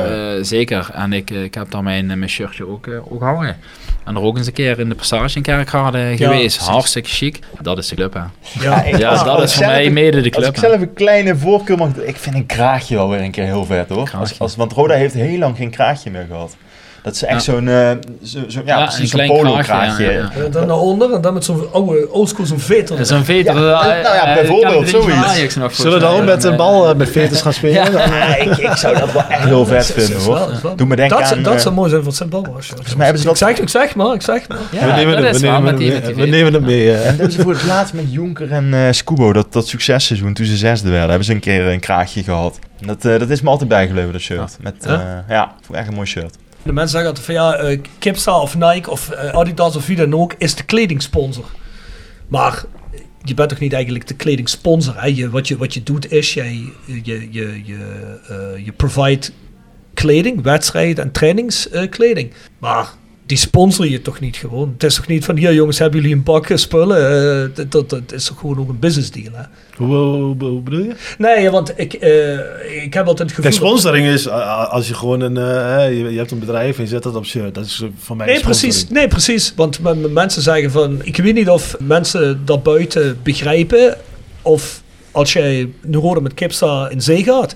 zeker. 0.45 0.91
En 0.93 1.13
ik, 1.13 1.31
ik 1.31 1.55
heb 1.55 1.71
daar 1.71 1.83
mijn, 1.83 2.07
mijn 2.07 2.29
shirtje 2.29 2.69
ook, 2.69 2.87
eh, 2.87 3.13
ook 3.13 3.21
hangen. 3.23 3.57
En 4.05 4.17
er 4.17 4.23
ook 4.23 4.37
eens 4.37 4.47
een 4.47 4.53
keer 4.53 4.79
in 4.79 4.89
de 4.89 4.95
Passage 4.95 5.37
in 5.37 5.43
Kerkrade 5.43 5.99
geweest. 5.99 6.57
precies. 6.57 6.57
Hartstikke 6.57 7.09
chic. 7.09 7.39
Dat 7.61 7.79
is 7.79 7.89
de 7.89 7.95
club, 7.95 8.15
hè. 8.15 8.21
Ja, 8.65 8.83
ik- 8.83 8.97
Ja, 8.99 9.09
als- 9.11 9.25
dat 9.25 9.29
als 9.35 9.43
is 9.45 9.51
ik 9.51 9.57
voor 9.57 9.67
mij 9.67 9.87
een- 9.87 9.93
mede 9.93 10.21
de 10.21 10.31
Als 10.31 10.45
club. 10.45 10.57
ik 10.57 10.61
hè. 10.63 10.69
zelf 10.69 10.81
een 10.81 10.93
kleine 10.93 11.37
voorkeur 11.37 11.77
mag 11.77 11.89
ik 11.97 12.17
vind 12.17 12.35
een 12.35 12.47
kraagje 12.47 12.95
wel 12.95 13.09
weer 13.09 13.21
een 13.21 13.31
keer 13.31 13.45
heel 13.45 13.65
vet 13.65 13.89
hoor. 13.89 14.11
Als, 14.19 14.39
als, 14.39 14.57
want 14.57 14.73
Roda 14.73 14.95
heeft 14.95 15.15
heel 15.15 15.39
lang 15.39 15.57
geen 15.57 15.71
kraagje 15.71 16.11
meer 16.11 16.27
gehad. 16.29 16.57
Dat 17.03 17.15
is 17.15 17.23
echt 17.25 17.45
Ja. 17.45 17.53
zo'n, 17.53 17.69
eh, 17.69 17.91
zo, 18.25 18.39
zo, 18.49 18.61
ja, 18.65 18.79
Ja, 18.79 18.83
precies 18.85 19.01
een 19.01 19.07
zo'n 19.07 19.21
klein 19.21 19.31
polo 19.41 19.53
kraagje, 19.53 19.73
kraagje. 19.73 20.05
ja, 20.05 20.11
ja, 20.11 20.31
ja. 20.37 20.45
En 20.45 20.51
dan 20.51 20.67
naar 20.67 20.77
onder 20.77 21.13
en 21.13 21.21
dan 21.21 21.35
met 21.35 21.45
zo'n 21.45 21.73
oude 21.73 22.11
oldschool 22.11 22.47
zo'n 22.47 22.59
veter. 22.61 22.97
Dat 22.97 23.05
is 23.07 23.11
een 23.11 23.25
veter. 23.25 23.55
Ja, 23.55 23.81
eh, 23.97 24.03
nou 24.03 24.15
ja, 24.15 24.27
eh, 24.29 24.35
bijvoorbeeld, 24.35 24.89
zoiets. 24.89 25.55
Zullen 25.77 25.93
we 25.93 25.99
dan 25.99 26.25
met 26.25 26.45
een 26.45 26.51
En, 26.51 26.57
bal 26.57 26.95
met 26.95 27.11
veters 27.11 27.41
gaan 27.43 27.53
spelen? 27.53 27.93
Ja, 27.93 28.37
ik, 28.37 28.57
ik 28.57 28.77
zou 28.77 28.99
dat 28.99 29.13
wel 29.13 29.25
echt 29.29 29.45
heel 29.45 29.67
vet 29.67 29.87
vinden 29.87 30.21
hoor. 30.21 30.49
Doe 30.77 30.87
me 30.87 30.97
denken 30.97 31.19
dat, 31.19 31.33
aan... 31.33 31.43
dat 31.43 31.61
zou 31.63 31.75
mooi 31.75 31.91
zijn 31.91 32.03
voor 32.03 32.13
hebben 33.05 33.23
ze 33.23 33.23
Ik 33.23 33.25
dat... 33.25 33.39
zeg, 33.39 33.59
ik 33.59 33.69
zeg 33.69 33.95
maar, 33.95 34.15
ik 34.15 34.23
zeg 34.23 34.49
maar. 34.49 34.59
Ja, 34.71 34.87
we 34.87 34.93
nemen 34.93 35.23
dat 35.23 35.25
het, 35.25 35.43
met 35.43 35.51
mee. 35.53 35.61
met 35.61 35.77
die 35.79 35.91
We 35.93 36.01
veter. 36.03 36.29
nemen 36.29 36.53
het 36.53 36.63
mee. 36.63 36.93
En 36.93 36.97
dat 36.97 37.05
hebben 37.05 37.33
ze 37.33 37.41
voor 37.43 37.53
het 37.53 37.65
laatst 37.65 37.95
met 37.95 38.13
Jonker 38.13 38.53
en 38.53 38.95
Scubo, 38.95 39.33
dat, 39.33 39.53
dat 39.53 39.69
successeizoen, 39.69 40.35
toen 40.35 40.47
ze 40.47 40.57
zesde 40.57 40.89
werden, 40.91 41.09
hebben 41.09 41.27
ze 41.27 41.33
een 41.33 41.41
keer 41.41 41.67
een 41.67 41.81
kraagje 41.81 42.23
gehad. 42.23 42.59
Dat, 42.81 43.03
dat 43.03 43.31
is 43.31 43.41
me 43.41 43.49
altijd 43.51 43.69
bijgebleven, 43.69 44.13
dat 44.13 44.21
shirt. 44.21 44.57
Met, 44.61 44.75
Ja? 44.81 44.93
eh, 45.29 45.35
ja, 45.35 45.47
vond 45.55 45.69
ik 45.69 45.77
echt 45.77 45.89
een 45.89 45.95
mooi 45.95 46.07
shirt. 46.07 46.37
De 46.63 46.73
mensen 46.73 46.91
zeggen 46.91 47.09
altijd 47.09 47.27
van 47.27 47.35
ja, 47.35 47.55
eh, 47.55 47.81
Kipstar 47.99 48.41
of 48.41 48.57
Nike 48.57 48.91
of 48.91 49.11
eh, 49.11 49.35
Adidas 49.35 49.77
of 49.77 49.87
wie 49.87 49.97
dan 49.97 50.15
ook 50.15 50.35
is 50.39 50.55
de 50.55 50.63
kledingsponsor. 50.63 51.45
Maar 52.29 52.65
je 53.23 53.35
bent 53.35 53.49
toch 53.49 53.59
niet 53.59 53.73
eigenlijk 53.73 54.07
de 54.07 54.15
kledingsponsor. 54.15 55.01
Hè? 55.01 55.07
Je, 55.07 55.31
wat, 55.31 55.49
je, 55.49 55.57
wat 55.57 55.75
je 55.75 55.83
doet 55.83 56.13
is, 56.13 56.35
jij, 56.35 56.65
je, 56.87 57.33
je, 57.33 57.61
je, 57.65 58.19
eh, 58.29 58.65
je 58.65 58.73
provide 58.73 59.29
kleding, 59.95 60.43
wedstrijden 60.43 61.05
en 61.05 61.13
trainingskleding. 61.13 62.33
maar 62.59 62.89
die 63.31 63.39
sponsor 63.39 63.89
je 63.89 64.03
toch 64.03 64.21
niet 64.21 64.37
gewoon. 64.37 64.71
Het 64.73 64.83
is 64.83 64.95
toch 64.95 65.07
niet 65.07 65.25
van 65.25 65.37
hier 65.37 65.55
jongens, 65.55 65.79
hebben 65.79 66.01
jullie 66.01 66.17
een 66.17 66.23
bak 66.23 66.51
spullen? 66.55 66.97
Eh, 66.97 67.49
dat, 67.55 67.71
dat, 67.71 67.91
dat 67.91 68.13
is 68.13 68.25
toch 68.25 68.39
gewoon 68.39 68.59
ook 68.59 68.69
een 68.69 68.79
business 68.79 69.11
deal. 69.11 69.33
Hè? 69.33 69.43
Hoe, 69.77 69.97
hoe, 69.97 70.37
hoe 70.39 70.61
bedoel 70.61 70.81
je? 70.81 70.95
Nee, 71.19 71.51
want 71.51 71.73
ik, 71.77 71.93
eh, 71.93 72.85
ik 72.85 72.95
heb 72.95 73.07
altijd 73.07 73.19
het 73.19 73.39
gevoel... 73.39 73.51
Kijk, 73.51 73.55
sponsoring 73.55 74.07
is 74.07 74.29
als 74.29 74.89
je 74.89 74.95
gewoon 74.95 75.21
een, 75.21 75.37
uh, 75.37 75.47
hè, 75.47 75.85
je, 75.85 76.19
hebt 76.19 76.31
een 76.31 76.39
bedrijf 76.39 76.77
en 76.77 76.83
je 76.83 76.89
zet 76.89 77.03
dat 77.03 77.15
op 77.15 77.25
shirt. 77.25 77.55
Dat 77.55 77.65
is 77.65 77.83
voor 77.99 78.17
mij 78.17 78.27
Nee, 78.27 78.41
precies. 78.41 78.89
Nee, 78.89 79.09
precies. 79.09 79.53
Want 79.57 79.79
mensen 80.13 80.43
zeggen 80.43 80.71
van, 80.71 81.01
ik 81.03 81.17
weet 81.17 81.35
niet 81.35 81.49
of 81.49 81.77
mensen 81.79 82.43
daarbuiten 82.45 83.19
begrijpen 83.23 83.97
of 84.43 84.83
als 85.11 85.33
jij 85.33 85.69
nu 85.83 85.99
Roda 85.99 86.21
met 86.21 86.35
Kipsta 86.35 86.89
in 86.89 87.01
zee 87.01 87.23
gaat, 87.23 87.55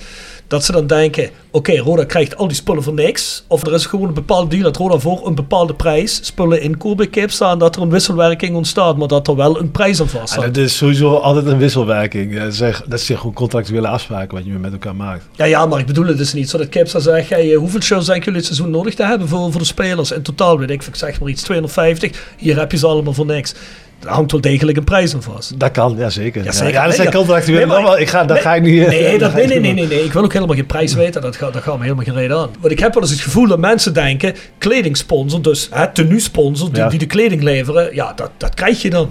dat 0.54 0.64
ze 0.64 0.72
dan 0.72 0.86
denken, 0.86 1.24
oké, 1.24 1.34
okay, 1.50 1.76
Roda 1.76 2.04
krijgt 2.04 2.36
al 2.36 2.46
die 2.46 2.56
spullen 2.56 2.82
voor 2.82 2.92
niks. 2.92 3.44
Of 3.46 3.66
er 3.66 3.74
is 3.74 3.86
gewoon 3.86 4.08
een 4.08 4.14
bepaald 4.14 4.50
deal 4.50 4.62
dat 4.62 4.76
Roda 4.76 4.98
voor 4.98 5.26
een 5.26 5.34
bepaalde 5.34 5.74
prijs 5.74 6.26
spullen 6.26 6.60
inkoopt 6.60 6.96
bij 6.96 7.06
Kipsta 7.06 7.50
en 7.50 7.58
dat 7.58 7.76
er 7.76 7.82
een 7.82 7.90
wisselwerking 7.90 8.56
ontstaat, 8.56 8.96
maar 8.96 9.08
dat 9.08 9.28
er 9.28 9.36
wel 9.36 9.60
een 9.60 9.70
prijs 9.70 10.00
aan 10.00 10.08
vast 10.08 10.28
staat. 10.28 10.44
Ja, 10.44 10.50
dat 10.50 10.64
is 10.64 10.76
sowieso 10.76 11.14
altijd 11.14 11.46
een 11.46 11.58
wisselwerking. 11.58 12.38
Dat 12.38 12.52
is, 12.52 12.58
dat 12.58 13.00
is 13.00 13.06
gewoon 13.06 13.32
contractuele 13.32 13.88
afspraken 13.88 14.36
wat 14.36 14.44
je 14.46 14.50
met 14.50 14.72
elkaar 14.72 14.96
maakt. 14.96 15.24
Ja, 15.32 15.44
ja, 15.44 15.66
maar 15.66 15.78
ik 15.78 15.86
bedoel 15.86 16.06
het 16.06 16.18
dus 16.18 16.32
niet 16.32 16.50
zo 16.50 16.58
dat 16.58 16.68
Kipsta 16.68 16.98
zegt, 16.98 17.28
hey, 17.28 17.54
hoeveel 17.54 17.80
shirts 17.80 18.06
zijn 18.06 18.18
jullie 18.18 18.36
het 18.36 18.44
seizoen 18.44 18.70
nodig 18.70 18.94
te 18.94 19.04
hebben 19.04 19.28
voor, 19.28 19.50
voor 19.50 19.60
de 19.60 19.66
spelers? 19.66 20.10
In 20.10 20.22
totaal 20.22 20.58
weet 20.58 20.70
ik, 20.70 20.82
ik 20.82 20.96
zeg 20.96 21.20
maar 21.20 21.28
iets 21.28 21.42
250, 21.42 22.34
hier 22.38 22.58
heb 22.58 22.70
je 22.70 22.78
ze 22.78 22.86
allemaal 22.86 23.12
voor 23.12 23.26
niks. 23.26 23.54
Hangt 24.04 24.32
wel 24.32 24.40
degelijk 24.40 24.76
een 24.78 24.84
prijs 24.84 25.14
aan 25.14 25.22
vast. 25.22 25.60
Dat 25.60 25.70
kan, 25.70 25.94
ja 25.98 26.10
zeker. 26.10 26.44
Ja, 26.44 26.52
zeker. 26.52 26.72
Ja, 26.72 26.84
dat 26.86 26.94
zijn 26.94 27.10
nee, 27.46 27.66
maar- 27.66 28.00
ik 28.00 28.08
ga, 28.08 28.18
dat 28.24 28.28
nee, 28.28 28.40
ga 28.42 28.54
ik 28.54 28.62
niet... 28.62 28.86
Nee, 28.88 29.18
dat, 29.18 29.34
nee, 29.34 29.46
nee, 29.46 29.60
nee, 29.66 29.72
nee, 29.72 29.86
nee. 29.86 30.04
Ik 30.04 30.12
wil 30.12 30.22
ook 30.24 30.32
helemaal 30.32 30.54
geen 30.56 30.66
prijs 30.66 30.94
weten. 30.94 31.22
Dat 31.22 31.36
gaat, 31.36 31.52
dat 31.52 31.62
gaat 31.62 31.76
me 31.76 31.82
helemaal 31.82 32.04
geen 32.04 32.14
reden 32.14 32.36
aan. 32.36 32.50
Want 32.60 32.72
ik 32.72 32.78
heb 32.78 32.94
wel 32.94 33.02
eens 33.02 33.12
het 33.12 33.20
gevoel 33.20 33.46
dat 33.46 33.58
mensen 33.58 33.94
denken... 33.94 34.34
kledingsponsor, 34.58 35.42
dus 35.42 35.68
het 35.70 35.94
tenue-sponsor... 35.94 36.72
Die, 36.72 36.82
Ja. 36.82 36.88
die 36.88 36.98
de 36.98 37.06
kleding 37.06 37.42
leveren... 37.42 37.94
Ja, 37.94 38.12
dat, 38.12 38.30
dat 38.36 38.54
krijg 38.54 38.82
je 38.82 38.90
dan. 38.90 39.10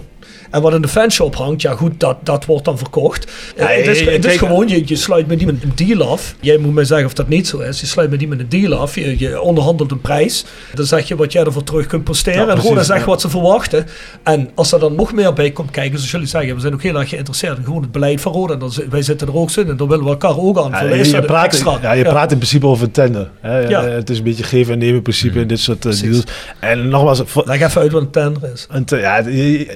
En 0.53 0.61
wat 0.61 0.73
in 0.73 0.81
de 0.81 0.87
fanshop 0.87 1.35
hangt, 1.35 1.61
ja 1.61 1.75
goed, 1.75 1.99
dat, 1.99 2.17
dat 2.23 2.45
wordt 2.45 2.65
dan 2.65 2.77
verkocht. 2.77 3.31
Ja, 3.57 3.69
Eh, 3.69 3.77
het 3.77 3.87
is, 3.87 4.05
het 4.05 4.27
gewoon, 4.27 4.67
je, 4.67 4.81
je 4.85 4.95
sluit 4.95 5.27
met 5.27 5.39
iemand 5.39 5.63
een 5.63 5.71
deal 5.75 6.11
af. 6.11 6.35
Jij 6.39 6.57
moet 6.57 6.73
mij 6.73 6.83
zeggen 6.85 7.07
of 7.07 7.13
dat 7.13 7.27
niet 7.27 7.47
zo 7.47 7.59
is. 7.59 7.79
Je 7.79 7.85
sluit 7.85 8.09
met 8.09 8.21
iemand 8.21 8.39
een 8.39 8.49
deal 8.49 8.73
af. 8.73 8.95
Je, 8.95 9.19
je 9.19 9.41
onderhandelt 9.41 9.91
een 9.91 10.01
prijs. 10.01 10.45
Dan 10.73 10.85
zeg 10.85 11.07
je 11.07 11.15
wat 11.15 11.31
jij 11.31 11.43
ervoor 11.43 11.63
terug 11.63 11.85
kunt 11.85 12.03
presteren. 12.03 12.45
Ja, 12.45 12.53
en 12.53 12.59
Roda 12.59 12.83
zegt 12.83 12.99
ja. 12.99 13.05
wat 13.05 13.21
ze 13.21 13.29
verwachten. 13.29 13.85
En 14.23 14.49
als 14.55 14.71
er 14.71 14.79
dan 14.79 14.95
nog 14.95 15.13
meer 15.13 15.33
bij 15.33 15.51
komt 15.51 15.71
kijken, 15.71 15.93
zoals 15.97 16.11
jullie 16.11 16.27
zeggen, 16.27 16.55
we 16.55 16.61
zijn 16.61 16.73
ook 16.73 16.81
heel 16.81 16.99
erg 16.99 17.09
geïnteresseerd 17.09 17.57
in 17.57 17.63
gewoon 17.63 17.81
het 17.81 17.91
beleid 17.91 18.21
van 18.21 18.31
Roda. 18.31 18.53
En 18.53 18.59
dan, 18.59 18.71
wij 18.89 19.01
zitten 19.01 19.27
er 19.27 19.35
ook 19.35 19.51
in 19.51 19.69
en 19.69 19.77
dan 19.77 19.87
willen 19.87 20.03
we 20.03 20.09
elkaar 20.09 20.37
ook 20.37 20.57
aan 20.57 20.87
Ja, 20.87 20.95
je, 20.95 21.21
praat, 21.21 21.45
extra? 21.45 21.77
ja, 21.81 21.91
je 21.91 22.03
praat 22.03 22.31
in 22.31 22.37
principe 22.37 22.65
over 22.67 22.91
tender. 22.91 23.29
Hè? 23.41 23.59
Ja. 23.59 23.83
Het 23.83 24.09
is 24.09 24.17
een 24.17 24.23
beetje 24.23 24.43
geven 24.43 24.73
en 24.73 24.79
nemen 24.79 25.01
principe 25.01 25.39
in 25.39 25.47
dit 25.47 25.59
soort 25.59 25.77
eh, 25.77 25.83
Precies. 25.83 26.09
deals. 26.09 26.23
En 26.59 26.87
nogmaals, 26.87 27.23
Leg 27.45 27.61
even 27.61 27.81
uit 27.81 27.91
wat 27.91 28.01
een 28.01 28.09
tender 28.09 28.51
is. 28.53 28.67
een 28.69 28.85
ja, 28.87 29.15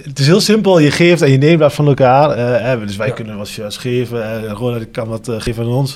het 0.04 0.20
is 0.20 0.26
heel 0.28 0.42
simpel. 0.42 0.67
Je 0.76 0.92
geeft 0.92 1.22
en 1.22 1.32
je 1.32 1.38
neemt 1.38 1.60
wat 1.60 1.74
van 1.74 1.88
elkaar. 1.88 2.30
eh, 2.30 2.62
hè, 2.62 2.86
dus 2.86 2.96
wij 2.96 3.12
kunnen 3.12 3.38
wat 3.38 3.48
shirts 3.48 3.78
geven. 3.78 4.24
en 4.24 4.54
Ronald 4.54 4.92
kan 4.92 5.08
wat 5.08 5.28
eh, 5.28 5.36
geven 5.40 5.64
aan 5.64 5.70
ons. 5.72 5.96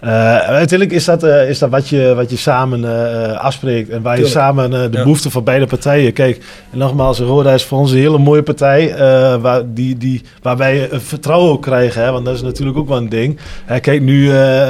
Eh, 0.00 0.36
uiteindelijk 0.38 0.92
is 0.92 1.04
dat, 1.04 1.22
eh, 1.22 1.48
is 1.48 1.58
dat 1.58 1.70
wat, 1.70 1.88
je, 1.88 2.12
wat 2.14 2.30
je 2.30 2.36
samen 2.36 2.84
eh, 2.84 3.38
afspreekt. 3.38 3.88
En 3.88 4.02
waar 4.02 4.16
je 4.18 4.22
Tuurlijk. 4.24 4.40
samen 4.44 4.70
de 4.70 4.76
Ja. 4.76 4.88
behoeften 5.02 5.30
van 5.30 5.44
beide 5.44 5.66
partijen. 5.66 6.12
Kijk, 6.12 6.40
en 6.72 6.78
nogmaals, 6.78 7.18
Roda 7.18 7.52
is 7.54 7.64
voor 7.64 7.78
ons 7.78 7.90
een 7.92 7.98
hele 7.98 8.18
mooie 8.18 8.42
partij. 8.42 8.94
waar, 9.40 9.62
die, 9.66 9.96
die, 9.96 10.22
waar 10.42 10.56
wij 10.56 10.88
vertrouwen 10.92 11.50
ook 11.52 11.62
krijgen. 11.62 12.02
Hè, 12.04 12.10
want 12.12 12.24
dat 12.24 12.34
is 12.34 12.42
natuurlijk 12.42 12.78
ook 12.78 12.88
wel 12.88 12.96
een 12.96 13.08
ding. 13.08 13.38
Kijk, 13.80 14.00
nu, 14.00 14.24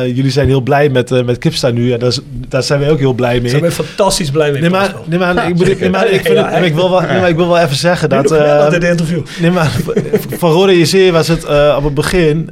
jullie 0.06 0.30
zijn 0.30 0.46
heel 0.48 0.60
blij 0.60 0.88
met, 0.88 1.24
met 1.26 1.38
Kipsta 1.38 1.70
nu. 1.70 1.92
En 1.92 1.98
dat 1.98 2.10
is, 2.12 2.20
daar 2.48 2.62
zijn 2.62 2.80
wij 2.80 2.90
ook 2.90 2.98
heel 2.98 3.12
blij 3.12 3.32
mee. 3.32 3.40
Daar 3.40 3.50
zijn 3.50 3.62
we 3.62 3.70
fantastisch 3.70 4.30
blij 4.30 4.50
mee. 4.52 4.60
Nee, 4.60 4.70
maar, 4.70 4.80
Pascal. 4.80 5.04
nee, 5.06 5.18
maar, 5.18 5.48
ik, 5.48 5.56
bedoel- 5.56 5.74
nee, 5.80 5.90
maar 5.90 6.08
ik, 6.16 6.20
vind 6.20 6.34
Ja, 6.36 6.42
het- 6.42 6.50
nee, 6.50 6.58
maar 6.60 6.64
ik, 6.68 6.74
wil 6.74 6.90
wel, 6.90 7.00
nee, 7.00 7.20
maar 7.20 7.28
ik 7.28 7.36
wil 7.36 7.48
wel 7.48 7.58
even 7.58 7.76
zeggen 7.76 8.08
dat... 8.08 8.38
aan 8.38 8.70
dit 8.70 8.84
interview. 8.84 9.20
Nee, 9.40 9.50
maar 9.50 9.70
van 10.38 10.50
Rode 10.50 10.78
JC 10.78 11.12
was 11.12 11.28
het 11.28 11.44
op 11.76 11.84
het 11.84 11.94
begin 11.94 12.50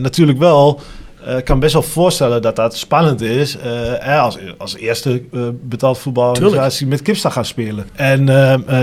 natuurlijk 0.00 0.38
wel... 0.38 0.80
eh, 1.26 1.36
Ik 1.36 1.44
kan 1.44 1.60
best 1.60 1.72
wel 1.72 1.82
voorstellen 1.82 2.42
dat 2.42 2.56
dat 2.56 2.76
spannend 2.76 3.20
is. 3.20 3.56
eh, 3.56 3.62
hè, 3.98 4.18
als, 4.18 4.38
als 4.58 4.76
eerste 4.76 5.22
eh, 5.32 5.40
betaald 5.62 5.98
voetbalorganisatie 5.98 6.86
met 6.86 7.02
Kipsta 7.02 7.30
gaan 7.30 7.44
spelen. 7.44 7.86
En 7.94 8.24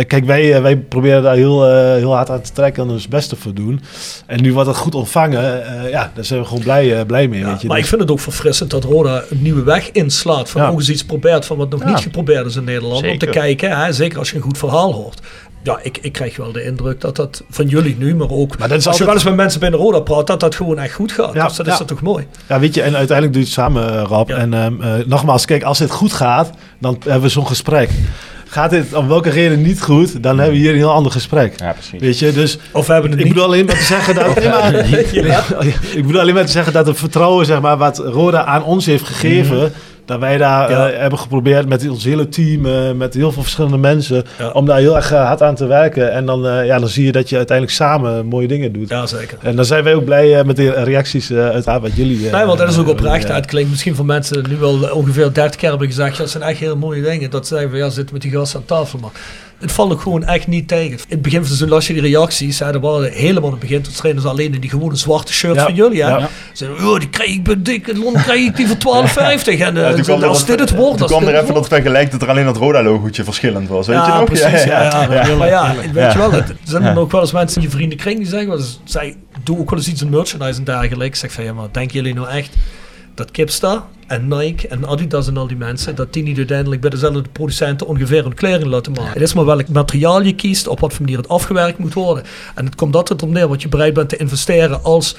kijk, 0.07 0.25
wij, 0.25 0.61
wij 0.61 0.77
proberen 0.77 1.23
daar 1.23 1.35
heel, 1.35 1.67
eh, 1.69 1.93
heel 1.95 2.15
hard 2.15 2.29
aan 2.29 2.41
te 2.41 2.51
trekken 2.51 2.83
en 2.83 2.89
ons 2.89 3.07
beste 3.07 3.35
voor 3.35 3.53
doen. 3.53 3.81
En 4.25 4.41
nu 4.41 4.53
wordt 4.53 4.67
dat 4.67 4.77
goed 4.77 4.95
ontvangen. 4.95 5.65
eh, 5.83 5.89
ja, 5.89 6.11
daar 6.15 6.25
zijn 6.25 6.39
we 6.39 6.45
gewoon 6.45 6.63
blij, 6.63 7.05
blij 7.05 7.27
mee. 7.27 7.39
Ja, 7.39 7.45
weet 7.47 7.61
je. 7.61 7.67
maar 7.67 7.75
ik 7.75 7.81
Dus- 7.81 7.89
vind 7.91 8.01
het 8.01 8.11
ook 8.11 8.19
verfrissend 8.19 8.69
dat 8.71 8.83
Roda 8.83 9.23
een 9.29 9.41
nieuwe 9.41 9.63
weg 9.63 9.91
inslaat. 9.91 10.49
Van 10.49 10.61
Ja. 10.61 10.71
eens 10.71 10.89
iets 10.89 11.05
probeert 11.05 11.45
van 11.45 11.57
wat 11.57 11.69
nog 11.69 11.79
Ja. 11.83 11.89
niet 11.89 11.99
geprobeerd 11.99 12.45
is 12.45 12.55
in 12.55 12.63
Nederland. 12.63 13.07
Om 13.07 13.17
te 13.17 13.25
kijken, 13.25 13.77
hè, 13.79 13.91
zeker 13.93 14.17
als 14.19 14.29
je 14.29 14.35
een 14.35 14.41
goed 14.41 14.57
verhaal 14.57 14.93
hoort. 14.93 15.19
Ja, 15.64 15.80
ik, 15.81 15.98
ik 16.02 16.11
krijg 16.11 16.38
wel 16.38 16.52
de 16.52 16.64
indruk 16.64 17.02
dat 17.02 17.15
dat 17.15 17.44
van 17.49 17.68
jullie 17.68 17.95
nu, 17.99 18.15
maar 18.15 18.30
ook 18.30 18.57
Maar 18.57 18.68
dat 18.69 18.77
is 18.77 18.88
als 18.88 18.98
je 18.98 19.03
altijd- 19.03 19.06
wel 19.07 19.14
eens 19.14 19.23
met 19.23 19.36
mensen 19.36 19.60
binnen 19.60 19.80
Roda 19.80 19.99
praat, 19.99 20.27
dat 20.27 20.40
dat 20.40 20.56
gewoon 20.56 20.80
echt 20.80 20.94
goed 20.94 21.11
gaat. 21.11 21.34
Ja, 21.34 21.48
dus 21.48 21.56
dat 21.57 21.68
is 21.68 21.77
dat 21.77 21.88
toch 21.88 22.02
mooi. 22.02 22.27
Ja, 22.48 22.60
weet 22.60 22.73
je, 22.73 22.81
en 22.81 22.95
uiteindelijk 22.95 23.34
doe 23.38 23.41
je 23.41 23.48
het 23.48 23.57
samen, 23.57 23.94
eh. 24.10 24.22
Ja. 24.27 24.36
En 24.36 24.53
ehm, 24.53 24.81
eh, 24.81 24.94
nogmaals, 25.06 25.45
kijk, 25.45 25.64
als 25.64 25.80
het 25.80 25.91
goed 25.91 26.14
gaat, 26.14 26.49
dan 26.80 26.98
hebben 27.03 27.22
we 27.22 27.30
zo'n 27.30 27.48
gesprek. 27.48 27.90
Gaat 28.48 28.69
dit 28.69 28.94
om 28.94 29.07
welke 29.07 29.30
reden 29.30 29.61
niet 29.61 29.81
goed, 29.81 30.23
dan 30.23 30.38
hebben 30.38 30.56
we 30.56 30.61
hier 30.61 30.69
een 30.72 30.77
heel 30.77 30.91
ander 30.94 31.11
gesprek. 31.11 31.60
Ja, 31.60 31.72
precies. 31.72 31.99
Weet 32.02 32.19
je, 32.19 32.31
dus 32.31 32.57
Of 32.72 32.88
we 32.88 32.94
hebben 32.94 33.11
het 33.11 33.19
ik 33.19 33.26
niet. 33.26 33.34
bedoel 33.34 33.49
alleen 33.49 33.65
maar 33.65 33.77
te 33.77 33.84
zeggen 33.84 34.15
dat... 34.15 34.36
Nee, 35.14 35.27
maar, 35.27 35.45
ik 35.95 36.06
bedoel 36.06 36.22
alleen 36.22 36.34
maar 36.34 36.45
te 36.45 36.52
zeggen 36.52 36.73
dat 36.73 36.88
het 36.88 36.98
vertrouwen, 36.98 37.45
zeg 37.45 37.61
maar, 37.61 37.77
wat 37.77 37.98
Roda 37.98 38.45
aan 38.45 38.64
ons 38.64 38.86
heeft 38.86 39.03
gegeven... 39.06 39.73
Dat 40.10 40.19
wij 40.19 40.38
daar 40.38 40.69
Ja. 40.72 40.90
eh, 40.90 40.99
hebben 40.99 41.19
geprobeerd 41.19 41.68
met 41.68 41.90
ons 41.90 42.03
hele 42.03 42.30
team, 42.30 42.65
eh, 42.65 42.91
met 42.91 43.14
heel 43.14 43.31
veel 43.31 43.41
verschillende 43.41 43.77
mensen, 43.77 44.23
Ja. 44.38 44.49
om 44.49 44.65
daar 44.65 44.77
heel 44.77 44.95
erg 44.95 45.11
eh, 45.11 45.26
hard 45.26 45.41
aan 45.41 45.56
te 45.56 45.65
werken. 45.65 46.11
En 46.11 46.26
dan, 46.26 46.65
ja, 46.65 46.80
dan 46.80 46.88
zie 46.90 47.06
je 47.06 47.11
dat 47.11 47.30
je 47.30 47.36
uiteindelijk 47.38 47.77
samen 47.77 48.26
mooie 48.26 48.48
dingen 48.48 48.73
doet. 48.73 48.90
Ja, 48.90 49.06
zeker. 49.06 49.38
En 49.41 49.56
dan 49.56 49.65
zijn 49.65 49.84
wij 49.84 49.94
ook 49.95 50.06
blij 50.06 50.44
met 50.44 50.56
de 50.56 50.69
reacties 50.84 51.31
uiteraard 51.31 51.81
wat 51.81 51.95
jullie... 51.95 52.31
Nee, 52.31 52.45
want 52.45 52.60
dat 52.60 52.69
is 52.69 52.77
ook 52.77 52.88
oprecht. 52.88 53.27
ja. 53.27 53.34
Het 53.36 53.45
klinkt 53.45 53.69
misschien 53.69 53.95
van 53.95 54.06
mensen 54.06 54.45
nu 54.49 54.57
wel 54.57 54.90
ongeveer 54.94 55.34
30 55.34 55.56
keer 55.60 55.69
hebben 55.69 55.88
gezegd. 55.88 56.18
Dat 56.18 56.30
zijn 56.30 56.44
echt 56.44 56.60
heel 56.60 56.77
mooie 56.77 57.02
dingen. 57.02 57.30
Dat 57.30 57.48
ze 57.48 57.53
zeggen 57.53 57.72
van 57.72 57.80
ja, 57.80 57.90
zitten 57.90 58.14
met 58.14 58.22
die 58.22 58.31
gasten 58.31 58.60
aan 58.60 58.65
tafel. 58.65 58.99
Maar 58.99 59.11
het 59.60 59.72
valt 59.72 59.91
ook 59.91 60.02
gewoon 60.02 60.23
echt 60.26 60.48
niet 60.48 60.68
tegen. 60.68 60.91
In 60.91 60.98
het 61.07 61.22
begin 61.22 61.40
van 61.40 61.48
het 61.49 61.57
seizoen 61.57 61.69
las 61.69 61.88
je 61.88 61.94
die 61.94 62.02
reacties. 62.02 62.60
Hè, 62.60 62.65
er 62.73 62.80
waren 62.80 63.11
helemaal 63.11 63.44
in 63.45 63.52
het 63.52 63.60
begin, 63.60 63.81
toen 63.81 63.94
trainen 63.94 64.22
ze 64.22 64.27
alleen 64.27 64.53
in 64.53 64.61
die 64.61 64.69
gewone 64.69 64.95
zwarte 64.95 65.34
shirt 65.34 65.56
Ja. 65.56 65.64
van 65.64 65.73
jullie. 65.76 66.03
Hè. 66.03 66.10
Ja. 66.10 66.19
Ze 66.19 66.65
zeiden, 66.65 66.88
oh, 66.88 66.99
die 66.99 67.10
krijg 67.10 67.30
ik 67.30 67.44
bij 67.44 67.56
dik, 67.57 67.88
in 67.88 67.99
Londen 67.99 68.22
krijg 68.22 68.45
ik 68.45 68.56
die 68.56 68.68
voor 68.68 68.77
12,50. 69.07 69.60
En 69.60 69.76
Ja, 69.76 69.84
eh, 69.88 69.94
toen 69.94 70.02
kwam 70.03 70.22
er 70.22 70.27
als 70.27 70.38
dat- 70.45 70.48
dit 70.48 70.60
het 70.69 70.77
wordt, 70.80 70.98
Toen 70.98 71.07
kwam 71.07 71.23
er 71.23 71.41
even 71.41 71.53
dat 71.53 71.68
vergelijk 71.68 72.11
dat 72.11 72.22
er 72.22 72.30
alleen 72.30 72.45
dat 72.45 72.57
Roda-logootje 72.57 73.23
verschillend 73.23 73.68
was. 73.69 73.88
Weet 73.88 73.95
je 74.06 74.11
ja, 74.11 74.15
nog? 74.19 74.26
precies. 74.26 74.64
Ja, 74.64 74.84
ja, 74.84 75.07
Maar 75.38 75.48
ja, 75.48 75.76
weet 75.76 75.94
Ja. 75.94 76.11
je 76.11 76.18
wel, 76.18 76.31
het- 76.31 76.49
er 76.49 76.56
zijn 76.64 76.98
ook 76.98 77.11
wel 77.11 77.22
eens 77.22 77.31
mensen 77.31 77.61
in 77.61 77.68
je 77.68 77.73
vriendenkring 77.73 78.18
die 78.18 78.27
zeggen, 78.27 79.15
doen 79.44 79.60
ook 79.60 79.69
wel 79.69 79.80
eens 79.80 79.88
iets 79.88 80.02
in 80.02 80.10
merchandise 80.10 80.57
en 80.60 80.64
dergelijke. 80.65 81.06
Ik 81.06 81.15
zeg 81.15 81.31
van, 81.31 81.44
ja, 81.44 81.53
maar 81.53 81.68
denken 81.72 81.95
jullie 81.95 82.14
nou 82.14 82.27
echt 82.30 82.56
dat 83.19 83.31
Kipsta 83.31 83.87
en 84.07 84.27
Nike 84.27 84.67
en 84.67 84.87
Adidas 84.87 85.27
en 85.27 85.37
al 85.37 85.47
die 85.47 85.57
mensen, 85.57 85.95
dat 85.95 86.13
die 86.13 86.23
niet 86.23 86.37
uiteindelijk 86.37 86.81
bij 86.81 86.89
dezelfde 86.89 87.21
producenten 87.31 87.87
ongeveer 87.87 88.23
hun 88.23 88.33
kleding 88.33 88.69
laten 88.69 88.91
maken. 88.91 89.13
Het 89.13 89.21
is 89.21 89.33
maar 89.33 89.45
welk 89.45 89.67
materiaal 89.67 90.21
je 90.21 90.35
kiest, 90.35 90.67
op 90.67 90.79
wat 90.79 90.93
voor 90.93 91.01
manier 91.01 91.17
het 91.17 91.27
afgewerkt 91.27 91.77
moet 91.77 91.93
worden. 91.93 92.23
En 92.55 92.65
het 92.65 92.75
komt 92.75 92.95
altijd 92.95 93.23
om 93.23 93.31
neer 93.31 93.47
wat 93.47 93.61
je 93.61 93.67
bereid 93.67 93.93
bent 93.93 94.09
te 94.09 94.17
investeren 94.17 94.83
als 94.83 95.15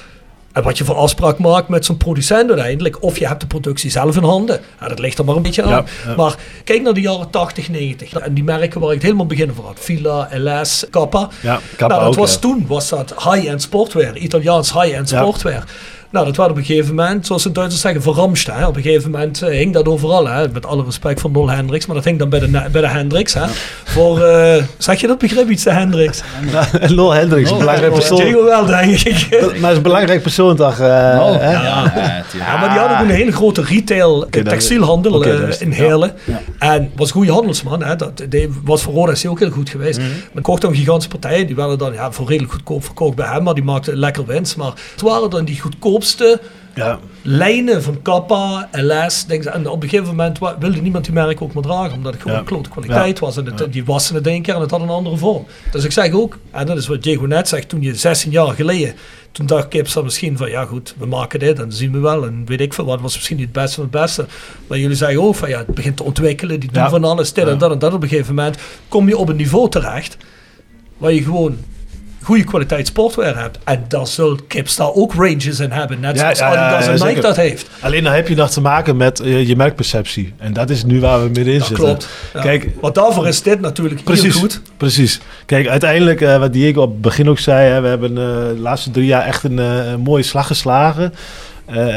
en 0.51 0.63
wat 0.63 0.77
je 0.77 0.83
voor 0.83 0.95
afspraak 0.95 1.37
maakt 1.37 1.67
met 1.67 1.85
zo'n 1.85 1.97
producent 1.97 2.49
uiteindelijk. 2.49 3.03
Of 3.03 3.17
je 3.17 3.27
hebt 3.27 3.41
de 3.41 3.47
productie 3.47 3.89
zelf 3.89 4.15
in 4.15 4.23
handen. 4.23 4.59
Ja, 4.79 4.87
dat 4.87 4.99
ligt 4.99 5.17
er 5.17 5.25
maar 5.25 5.35
een 5.35 5.41
beetje 5.41 5.63
aan. 5.63 5.69
Ja, 5.69 5.83
ja. 6.05 6.15
Maar 6.15 6.35
kijk 6.63 6.81
naar 6.81 6.93
de 6.93 7.01
jaren 7.01 7.29
80, 7.29 7.69
90. 7.69 8.13
En 8.13 8.33
die 8.33 8.43
merken 8.43 8.79
waar 8.79 8.89
ik 8.89 8.95
het 8.95 9.03
helemaal 9.03 9.25
begin 9.25 9.53
voor 9.53 9.65
had. 9.65 9.79
Fila, 9.79 10.29
LS, 10.33 10.85
Kappa. 10.89 11.29
Ja, 11.41 11.59
Kappa 11.75 11.95
nou, 11.95 12.05
dat 12.07 12.15
was 12.15 12.39
toen 12.39 12.65
was 12.67 12.89
dat 12.89 13.13
high-end 13.23 13.61
sportwear. 13.61 14.17
Italiaans 14.17 14.73
high-end 14.73 15.09
sportwear. 15.09 15.63
Nou, 16.11 16.25
dat 16.25 16.35
werd 16.37 16.49
op 16.49 16.57
een 16.57 16.63
gegeven 16.65 16.95
moment, 16.95 17.25
zoals 17.25 17.43
de 17.43 17.51
Duitsers 17.51 17.81
zeggen, 17.81 18.01
verramst. 18.01 18.47
Hè. 18.47 18.65
Op 18.67 18.75
een 18.75 18.81
gegeven 18.81 19.11
moment 19.11 19.41
eh, 19.41 19.49
hing 19.49 19.73
dat 19.73 19.87
overal. 19.87 20.27
Hè. 20.27 20.49
Met 20.49 20.65
alle 20.65 20.83
respect 20.83 21.19
voor 21.21 21.31
Nol 21.31 21.49
Hendricks. 21.49 21.85
Maar 21.85 21.95
dat 21.95 22.05
hing 22.05 22.19
dan 22.19 22.29
bij 22.29 22.39
de, 22.39 22.47
bij 22.71 22.81
de 22.81 22.87
Hendricks. 22.87 23.33
Hè. 23.33 23.45
Voor, 23.83 24.21
eh, 24.23 24.63
zeg 24.77 25.01
je 25.01 25.07
dat 25.07 25.17
begrip 25.17 25.49
iets, 25.49 25.63
de 25.63 25.71
Hendricks? 25.71 26.21
Lol 26.87 27.13
Hendricks, 27.13 27.51
een 27.51 27.57
belangrijk 27.57 27.93
persoon. 27.93 28.17
Diego 28.17 28.43
wel, 28.43 28.65
denk 28.65 28.91
ik. 28.99 29.27
Maar 29.41 29.69
het 29.69 29.71
is 29.71 29.75
een 29.77 29.81
belangrijk 29.81 30.21
persoon 30.21 30.55
toch? 30.55 30.79
eh, 30.79 30.87
Oh, 31.21 31.35
hè? 31.39 31.51
ja, 31.51 31.93
ja, 32.37 32.57
maar 32.59 32.69
die 32.69 32.79
hadden 32.79 32.97
toen 32.97 33.09
een 33.09 33.15
hele 33.15 33.31
grote 33.31 33.61
retail 33.63 34.27
textielhandel 34.29 35.23
in 35.23 35.69
ja. 35.69 35.75
Heerlen. 35.75 36.13
En 36.59 36.91
was 36.95 37.07
een 37.07 37.13
goede 37.13 37.31
handelsman. 37.31 37.83
Hè. 37.83 37.95
Dat, 37.95 38.23
die 38.29 38.49
was 38.63 38.81
voor 38.81 38.93
Roda 38.93 39.13
ook 39.27 39.39
heel 39.39 39.49
goed 39.49 39.69
geweest. 39.69 39.99
Mhm. 39.99 40.07
Men 40.31 40.43
kocht 40.43 40.61
dan 40.61 40.75
gigantische 40.75 41.09
partijen. 41.09 41.45
Die 41.47 41.55
werden 41.55 41.77
dan 41.77 41.93
ja, 41.93 42.11
voor 42.11 42.27
redelijk 42.27 42.53
goedkoop 42.53 42.83
verkocht 42.85 43.15
bij 43.15 43.27
hem. 43.27 43.43
Maar 43.43 43.53
die 43.53 43.63
maakten 43.63 43.97
lekker 43.97 44.25
winst. 44.25 44.57
Maar 44.57 44.71
het 44.91 45.01
waren 45.01 45.29
dan 45.29 45.45
die 45.45 45.59
goedkoopste 46.01 46.39
Ja. 46.75 46.99
lijnen 47.21 47.83
van 47.83 48.01
Kappa, 48.01 48.69
LS. 48.71 49.25
Denk, 49.25 49.43
en 49.43 49.67
op 49.67 49.83
een 49.83 49.89
gegeven 49.89 50.15
moment 50.15 50.39
wilde 50.59 50.81
niemand 50.81 51.05
die 51.05 51.13
merk 51.13 51.41
ook 51.41 51.53
meer 51.53 51.63
dragen. 51.63 51.93
Omdat 51.93 52.13
het 52.13 52.21
gewoon 52.21 52.37
Ja. 52.37 52.43
klote 52.43 52.69
kwaliteit 52.69 53.19
was. 53.19 53.37
En 53.37 53.45
het, 53.45 53.73
die 53.73 53.85
wassen 53.85 54.15
het 54.15 54.27
één 54.27 54.41
keer 54.41 54.55
en 54.55 54.61
het 54.61 54.71
had 54.71 54.81
een 54.81 54.89
andere 54.89 55.17
vorm. 55.17 55.45
Dus 55.71 55.83
ik 55.83 55.91
zeg 55.91 56.11
ook, 56.13 56.37
en 56.51 56.65
dat 56.65 56.77
is 56.77 56.87
wat 56.87 57.03
Diego 57.03 57.25
net 57.25 57.47
zegt. 57.47 57.69
Toen 57.69 57.81
je 57.81 57.95
16 57.95 58.31
jaar 58.31 58.53
geleden, 58.53 58.95
toen 59.31 59.45
dacht 59.45 59.67
Kipsa 59.67 60.01
misschien 60.01 60.37
van 60.37 60.49
ja 60.49 60.65
goed, 60.65 60.95
we 60.97 61.05
maken 61.05 61.39
dit 61.39 61.59
en 61.59 61.71
zien 61.71 61.91
we 61.91 61.99
wel. 61.99 62.25
En 62.25 62.43
weet 62.45 62.61
ik 62.61 62.73
veel 62.73 62.85
wat, 62.85 63.01
was 63.01 63.15
misschien 63.15 63.37
niet 63.37 63.45
het 63.45 63.53
beste 63.55 63.75
van 63.75 63.83
het 63.83 63.91
beste. 63.91 64.25
Maar 64.67 64.77
jullie 64.77 64.95
zeggen 64.95 65.21
ook 65.21 65.35
van 65.35 65.49
ja, 65.49 65.57
het 65.57 65.67
begint 65.75 65.97
te 65.97 66.03
ontwikkelen. 66.03 66.59
Die 66.59 66.71
doen 66.71 66.89
van 66.89 67.03
alles, 67.03 67.33
dit 67.33 67.47
en 67.47 67.57
dat 67.57 67.71
en 67.71 67.79
dat. 67.79 67.93
Op 67.93 68.03
een 68.03 68.09
gegeven 68.09 68.35
moment 68.35 68.57
kom 68.87 69.07
je 69.07 69.17
op 69.17 69.29
een 69.29 69.35
niveau 69.35 69.69
terecht 69.69 70.17
waar 70.97 71.11
je 71.13 71.23
gewoon 71.23 71.57
goede 72.21 72.43
kwaliteit 72.43 72.87
sportwear 72.87 73.37
hebt. 73.37 73.57
En 73.63 73.83
daar 73.87 74.07
zal 74.07 74.37
Kipstar 74.47 74.93
ook 74.93 75.13
ranges 75.13 75.59
in 75.59 75.71
hebben. 75.71 75.99
Net 75.99 76.19
zoals 76.19 76.39
ja, 76.39 76.53
ja, 76.53 76.59
Adidas 76.59 76.85
ja, 76.85 76.91
en 76.91 76.93
Nike 76.93 77.05
zeker. 77.07 77.21
dat 77.21 77.35
heeft. 77.35 77.69
Alleen 77.79 78.03
dan 78.03 78.13
heb 78.13 78.27
je 78.27 78.35
nog 78.35 78.49
te 78.49 78.61
maken 78.61 78.97
met 78.97 79.19
eh, 79.19 79.47
je 79.47 79.55
merkperceptie. 79.55 80.33
En 80.37 80.53
dat 80.53 80.69
is 80.69 80.83
nu 80.83 80.99
waar 80.99 81.19
we 81.19 81.25
middenin 81.25 81.57
Dat 81.59 81.67
zitten. 81.67 81.85
klopt. 81.85 82.07
Kijk, 82.33 82.69
Want 82.81 82.95
daarvoor 82.95 83.27
is 83.27 83.41
dit 83.41 83.61
natuurlijk 83.61 84.03
Precies, 84.03 84.23
heel 84.33 84.41
goed. 84.41 84.61
precies. 84.77 85.19
Kijk, 85.45 85.67
uiteindelijk, 85.67 86.21
eh, 86.21 86.37
wat 86.37 86.53
Diego 86.53 86.81
op 86.81 86.91
het 86.91 87.01
begin 87.01 87.29
ook 87.29 87.39
zei, 87.39 87.69
hè, 87.69 87.81
we 87.81 87.87
hebben 87.87 88.09
eh, 88.09 88.15
de 88.15 88.59
laatste 88.59 88.91
drie 88.91 89.05
jaar 89.05 89.25
echt 89.25 89.43
een, 89.43 89.59
mooie 90.03 90.23
slag 90.23 90.47
geslagen. 90.47 91.13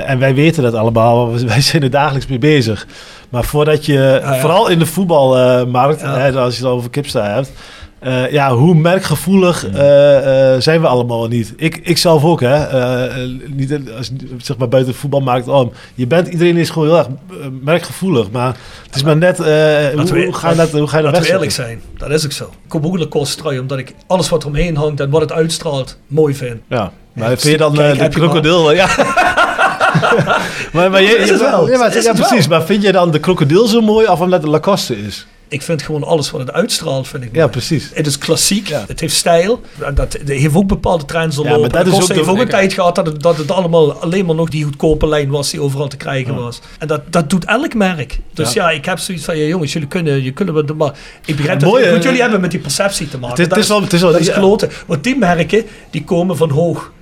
En 0.07 0.19
wij 0.19 0.35
weten 0.35 0.63
dat 0.63 0.75
allemaal, 0.75 1.33
wij 1.47 1.61
zijn 1.61 1.83
er 1.83 1.91
dagelijks 1.91 2.27
mee 2.27 2.39
bezig. 2.39 2.87
Maar 3.29 3.45
voordat 3.45 3.87
je, 3.87 4.21
ja. 4.23 4.41
vooral 4.41 4.69
in 4.69 4.79
de 4.79 4.87
voetbalmarkt, 4.87 6.01
Ja. 6.01 6.29
als 6.31 6.57
je 6.57 6.63
het 6.63 6.73
over 6.73 6.91
Kipsta 6.91 7.35
hebt, 7.35 7.51
eh, 8.05 8.33
ja, 8.33 8.55
hoe 8.55 8.75
merkgevoelig 8.75 9.67
eh, 9.67 10.55
eh, 10.55 10.61
zijn 10.61 10.81
we 10.81 10.87
allemaal 10.87 11.27
niet? 11.27 11.53
Ik, 11.57 11.81
ik 11.83 11.99
zelf 11.99 12.25
ook, 12.25 12.41
hè. 12.41 12.67
Niet 13.47 13.79
als, 13.97 14.11
zeg 14.39 14.57
maar 14.57 14.69
buiten 14.69 14.93
de 14.93 14.99
voetbalmarkt 14.99 15.49
om. 15.49 15.73
Je 15.95 16.07
bent, 16.07 16.29
iedereen 16.29 16.57
is 16.57 16.71
gewoon 16.71 16.89
heel 16.89 16.99
erg 16.99 17.07
merkgevoelig, 17.63 18.31
maar 18.31 18.57
het 18.87 18.95
is 18.95 19.03
maar 19.03 19.17
net, 19.17 19.37
hoe, 19.37 19.47
we- 19.47 20.25
hoe 20.25 20.35
ga 20.35 20.51
je 20.51 20.57
dat, 20.57 20.71
hoe 20.71 20.87
ga 20.87 20.97
je 20.97 21.03
dat 21.03 21.13
Laten 21.13 21.27
we 21.29 21.33
eerlijk 21.33 21.53
zijn, 21.53 21.81
dat 21.99 22.11
is 22.11 22.25
ook 22.25 22.33
zo. 22.33 22.45
Ik 22.45 22.51
koop 22.69 22.87
ook 22.87 22.93
een 22.93 22.99
Lacoste 22.99 23.43
trui 23.43 23.59
omdat 23.59 23.79
ik 23.79 23.95
alles 24.07 24.29
wat 24.29 24.43
eromheen 24.43 24.77
hangt 24.77 25.01
en 25.01 25.11
wat 25.11 25.21
het 25.21 25.33
uitstraalt 25.33 25.99
mooi 26.07 26.35
vind. 26.35 26.61
Ja, 26.69 26.93
maar 27.13 27.29
vind 27.29 27.43
je 27.43 27.57
dan 27.57 27.75
kijk, 27.75 27.97
de 27.99 28.03
je 28.05 28.09
krokodil? 28.09 28.73
Ja. 28.73 28.87
maar, 30.73 30.91
maar 30.91 31.03
je, 31.03 31.37
wel? 31.41 31.71
Ja, 31.71 31.79
maar, 31.79 32.03
ja, 32.03 32.13
precies. 32.13 32.49
Maar 32.49 32.63
vind 32.65 32.83
je 32.83 32.93
dan 32.93 33.11
de 33.11 33.19
krokodil 33.19 33.67
zo 33.67 33.81
mooi 33.81 34.07
of 34.07 34.21
omdat 34.21 34.43
het 34.43 34.51
Lacoste 34.51 34.99
is? 35.07 35.27
Ik 35.55 35.63
vind 35.63 35.83
gewoon 35.83 36.05
alles 36.05 36.31
wat 36.31 36.41
het 36.41 36.53
uitstraalt, 36.53 37.09
vind 37.09 37.23
ik 37.25 37.29
Ja, 37.33 37.39
mooi. 37.39 37.51
precies. 37.51 37.91
Het 37.95 38.07
is 38.07 38.19
klassiek, 38.19 38.69
Ja. 38.69 38.85
het 38.89 39.01
heeft 39.01 39.15
stijl. 39.15 39.61
En 39.81 39.95
dat 39.95 40.13
het 40.13 40.29
heeft 40.29 40.55
ook 40.55 40.67
bepaalde 40.67 41.05
trends 41.05 41.37
Ja, 41.37 41.43
doorlopen. 41.43 41.71
maar 41.71 41.85
dat 41.85 41.93
is 41.93 42.01
ook 42.01 42.07
de- 42.09 42.15
heeft 42.15 42.29
ook 42.29 42.39
een 42.39 42.49
tijd 42.49 42.73
gehad 42.73 42.95
dat 42.95 43.07
het, 43.07 43.23
dat 43.23 43.37
het 43.37 43.51
allemaal 43.51 43.93
alleen 43.93 44.25
maar 44.27 44.35
nog 44.35 44.49
die 44.49 44.65
goedkope 44.65 45.07
lijn 45.09 45.29
was 45.31 45.51
die 45.51 45.61
overal 45.61 45.89
te 45.89 45.97
krijgen 45.97 46.35
was. 46.35 46.61
En 46.79 46.87
dat, 46.87 47.01
dat 47.13 47.31
doet 47.31 47.45
elk 47.45 47.75
merk. 47.75 48.19
Dus 48.33 48.53
ja. 48.53 48.71
ik 48.71 48.85
heb 48.85 48.99
zoiets 48.99 49.25
van, 49.25 49.37
ja, 49.39 49.45
jongens, 49.47 49.73
jullie 49.73 49.89
kunnen, 49.89 50.23
je 50.23 50.33
kunnen 50.33 50.55
wat 50.55 50.75
maar 50.77 50.93
ik 51.25 51.37
begrijp 51.37 51.61
dat 51.61 51.69
Mooie- 51.71 51.93
goed, 51.93 52.03
jullie 52.03 52.21
hebben 52.21 52.41
met 52.41 52.51
die 52.51 52.61
perceptie 52.61 53.09
te 53.09 53.19
maken. 53.19 53.31
Het 53.31 53.39
is- 53.41 53.49
Dat 53.49 53.55
het 53.57 53.65
is 53.65 53.69
wel- 53.71 53.83
het 53.83 53.93
is 53.93 54.01
wel- 54.01 54.13
dat 54.13 54.21
is 54.21 54.27
ja. 54.27 54.35
kloten. 54.35 54.71
Want 54.87 55.05
die 55.05 55.17
merken, 55.19 55.65
die 55.91 56.05
komen 56.05 56.37
van 56.37 56.51
hoog. 56.51 56.93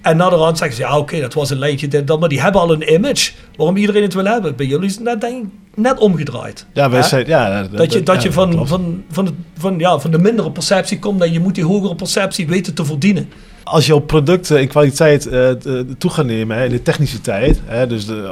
En 0.00 0.16
naderhand 0.16 0.58
zeggen 0.58 0.76
ze, 0.76 0.82
ja 0.82 0.98
oké, 0.98 1.20
dat 1.20 1.34
was 1.34 1.50
een 1.50 1.58
lijntje, 1.58 1.88
dit, 1.88 2.06
dat, 2.06 2.20
maar 2.20 2.28
die 2.28 2.40
hebben 2.40 2.60
al 2.60 2.72
een 2.72 2.94
image 2.94 3.30
waarom 3.56 3.76
iedereen 3.76 4.02
het 4.02 4.14
wil 4.14 4.24
hebben. 4.24 4.56
Bij 4.56 4.66
jullie 4.66 4.86
is 4.86 4.94
het 4.94 5.04
net, 5.04 5.20
denk 5.20 5.46
net 5.74 5.98
omgedraaid. 5.98 6.66
Ja, 6.72 6.90
wij 6.90 7.02
zijn, 7.02 7.26
ja, 7.26 7.62
Dat 7.62 7.92
je, 7.92 8.02
dat 8.02 8.16
ja, 8.16 8.22
je 8.22 8.32
van, 8.32 8.66
van, 8.66 9.04
van, 9.10 9.24
het, 9.24 9.34
van, 9.58 9.78
ja, 9.78 9.98
van 9.98 10.10
de 10.10 10.18
mindere 10.18 10.50
perceptie 10.50 10.98
komt 10.98 11.22
en 11.22 11.32
je 11.32 11.40
moet 11.40 11.54
die 11.54 11.64
hogere 11.64 11.94
perceptie 11.94 12.46
weten 12.46 12.74
te 12.74 12.84
verdienen. 12.84 13.28
Als 13.70 13.86
je 13.86 13.94
op 13.94 14.06
producten 14.06 14.60
in 14.60 14.68
kwaliteit 14.68 15.26
eh, 15.26 15.50
t- 15.50 15.68
toe 15.98 16.10
gaat 16.10 16.24
nemen, 16.26 16.56
hè, 16.56 16.64
in 16.64 16.70
de 16.70 16.82
techniciteit, 16.82 17.60
hè, 17.64 17.86
dus 17.86 18.06
de, 18.06 18.30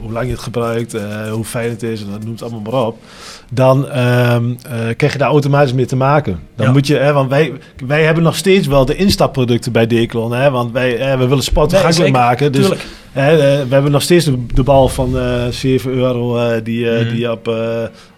hoe 0.00 0.12
lang 0.12 0.26
je 0.26 0.32
het 0.32 0.40
gebruikt, 0.40 0.96
hoe 1.30 1.44
fijn 1.44 1.70
het 1.70 1.82
is, 1.82 2.00
en 2.02 2.06
dat 2.10 2.24
noemt 2.24 2.40
het 2.40 2.52
allemaal 2.52 2.72
maar 2.72 2.86
op, 2.86 2.98
dan 3.50 3.88
ehm, 3.88 4.44
eh, 4.50 4.78
krijg 4.96 5.12
je 5.12 5.18
daar 5.18 5.28
automatisch 5.28 5.72
mee 5.72 5.86
te 5.86 5.96
maken. 5.96 6.40
Dan 6.56 6.66
Ja. 6.66 6.72
moet 6.72 6.86
je, 6.86 6.96
hè, 6.96 7.12
want 7.12 7.30
wij, 7.30 7.52
wij 7.86 8.02
hebben 8.04 8.22
nog 8.22 8.36
steeds 8.36 8.66
wel 8.66 8.84
de 8.84 8.96
instapproducten 8.96 9.72
bij 9.72 9.86
Declon, 9.86 10.32
hè, 10.32 10.50
want 10.50 10.72
wij 10.72 10.98
eh, 10.98 11.18
we 11.18 11.26
willen 11.26 11.44
sport 11.44 11.68
toegankelijk 11.70 12.12
maken. 12.12 12.52
Dus 12.52 12.60
Tuurlijk. 12.60 12.86
hè, 13.12 13.36
we 13.66 13.74
hebben 13.74 13.92
nog 13.92 14.02
steeds 14.02 14.24
de, 14.24 14.46
de 14.54 14.62
bal 14.62 14.88
van 14.88 15.18
eh 15.18 15.46
7 15.50 15.92
euro 15.92 16.38
die, 16.62 16.86
Mhm. 16.90 17.08
die 17.08 17.18
je 17.20 17.30
op, 17.30 17.50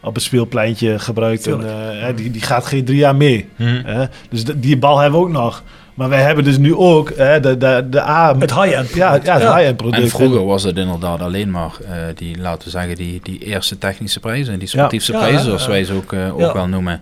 op 0.02 0.14
het 0.14 0.22
speelpleintje 0.22 0.98
gebruikt. 0.98 1.46
En, 1.46 1.60
hè, 2.00 2.14
die, 2.14 2.30
die 2.30 2.42
gaat 2.42 2.66
geen 2.66 2.84
drie 2.84 2.98
jaar 2.98 3.16
mee. 3.16 3.48
Mhm. 3.56 3.80
Hè? 3.84 4.04
Dus 4.30 4.44
de- 4.44 4.60
die 4.60 4.78
bal 4.78 4.98
hebben 4.98 5.20
we 5.20 5.26
ook 5.26 5.32
nog. 5.32 5.62
Maar 5.98 6.08
wij 6.08 6.22
hebben 6.22 6.44
dus 6.44 6.58
nu 6.58 6.74
ook 6.74 7.12
hè, 7.16 7.40
de, 7.40 7.56
de, 7.56 7.86
de 7.90 8.00
A... 8.00 8.36
Het 8.38 8.54
high-end. 8.54 8.88
ja, 8.94 9.06
ja, 9.06 9.12
het 9.12 9.42
Ja. 9.42 9.56
high-end 9.56 9.76
product. 9.76 10.02
En 10.02 10.08
vroeger 10.08 10.44
was 10.46 10.62
het 10.62 10.76
inderdaad 10.76 11.20
alleen 11.20 11.50
maar 11.50 11.72
eh, 11.84 11.92
die, 12.14 12.38
laten 12.38 12.64
we 12.64 12.70
zeggen, 12.70 12.96
die, 12.96 13.20
die 13.22 13.38
eerste 13.38 13.78
technische 13.78 14.20
prijzen, 14.20 14.58
die 14.58 14.68
sportiefse 14.68 15.12
Ja, 15.12 15.18
prijzen, 15.18 15.38
ja, 15.38 15.44
zoals 15.44 15.62
ja. 15.64 15.68
wij 15.68 15.84
ze 15.84 15.92
ook, 15.94 16.12
eh, 16.12 16.34
ook 16.46 16.52
wel 16.52 16.66
noemen. 16.68 17.00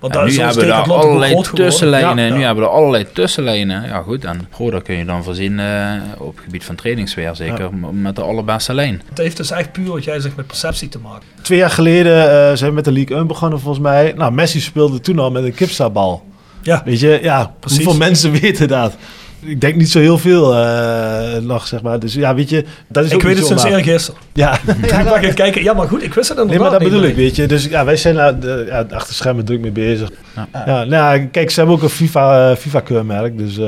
Want 0.00 0.14
En 0.14 0.20
daar 0.20 0.28
nu 0.30 0.36
hebben 0.38 0.58
we 0.58 0.66
daar 0.66 0.92
allerlei 0.92 1.42
tussenlijnen. 1.54 2.24
Ja, 2.26 2.34
Nu 2.34 2.42
hebben 2.42 2.64
we 2.64 2.70
er 2.70 2.76
allerlei 2.76 3.06
tussenlijnen. 3.12 3.82
Ja, 3.86 4.02
goed. 4.02 4.24
En 4.24 4.48
Roda 4.58 4.80
kun 4.80 4.94
je 4.96 5.04
dan 5.04 5.24
voorzien 5.24 5.60
eh, 5.60 5.92
op 6.18 6.34
het 6.36 6.44
gebied 6.44 6.64
van 6.64 6.74
trainingsweer, 6.74 7.34
zeker 7.34 7.68
met 7.92 8.16
de 8.16 8.22
allerbeste 8.22 8.74
lijn. 8.74 9.02
Het 9.08 9.18
heeft 9.18 9.36
dus 9.36 9.50
echt 9.50 9.72
puur 9.72 9.88
wat 9.90 10.04
jij 10.04 10.20
zegt 10.20 10.36
met 10.36 10.46
perceptie 10.46 10.88
te 10.88 10.98
maken. 10.98 11.22
Twee 11.42 11.58
jaar 11.58 11.70
geleden 11.70 12.30
eh, 12.30 12.56
zijn 12.56 12.70
we 12.70 12.76
met 12.76 12.84
de 12.84 12.92
League 12.92 13.16
1 13.16 13.26
begonnen 13.26 13.60
volgens 13.60 13.82
mij. 13.82 14.12
Nou, 14.16 14.32
Messi 14.32 14.60
speelde 14.60 15.00
toen 15.00 15.18
al 15.18 15.30
met 15.30 15.44
een 15.44 15.54
kipstabal. 15.54 16.22
Ja, 16.66 16.82
Weet 16.84 17.00
je, 17.00 17.18
ja, 17.22 17.54
Precies. 17.60 17.84
hoeveel 17.84 17.98
mensen 18.06 18.32
weten 18.40 18.68
dat? 18.68 18.96
Ik 19.40 19.60
denk 19.60 19.76
niet 19.76 19.90
zo 19.90 19.98
heel 19.98 20.18
veel 20.18 20.54
eh, 20.56 21.40
nog, 21.42 21.66
zeg 21.66 21.82
maar. 21.82 21.98
Dus 22.00 22.14
ja, 22.14 22.34
weet 22.34 22.50
je, 22.50 22.64
dat 22.88 23.04
is 23.04 23.10
ik 23.10 23.16
ook 23.16 23.22
weet 23.22 23.36
het 23.36 23.46
sinds 23.46 23.64
eergisteren. 23.64 24.20
Ja, 24.32 24.58
ik 24.82 24.90
maar 24.90 25.24
gaan 25.24 25.34
kijken. 25.34 25.62
Ja, 25.62 25.72
maar 25.72 25.88
goed, 25.88 26.02
ik 26.02 26.14
wist 26.14 26.28
het 26.28 26.36
Nee, 26.36 26.46
inderdaad 26.46 26.70
maar 26.70 26.80
dat 26.80 26.88
bedoel 26.88 27.08
ik, 27.08 27.16
nee. 27.16 27.24
weet 27.24 27.36
je. 27.36 27.46
Dus 27.46 27.64
ja, 27.64 27.84
wij 27.84 27.96
zijn 27.96 28.14
daar 28.14 28.40
de, 28.40 28.64
ja, 28.68 28.86
achter 28.90 29.14
schermen 29.14 29.44
druk 29.44 29.60
mee 29.60 29.70
bezig. 29.70 30.10
Ja. 30.36 30.62
Ja. 30.66 30.84
nou 30.84 31.18
ja, 31.18 31.26
kijk, 31.26 31.50
ze 31.50 31.58
hebben 31.58 31.76
ook 31.76 31.82
een 31.82 31.88
FIFA, 31.88 32.50
eh, 32.50 32.56
FIFA-keurmerk. 32.56 33.38
Dus 33.38 33.58
eh, 33.58 33.64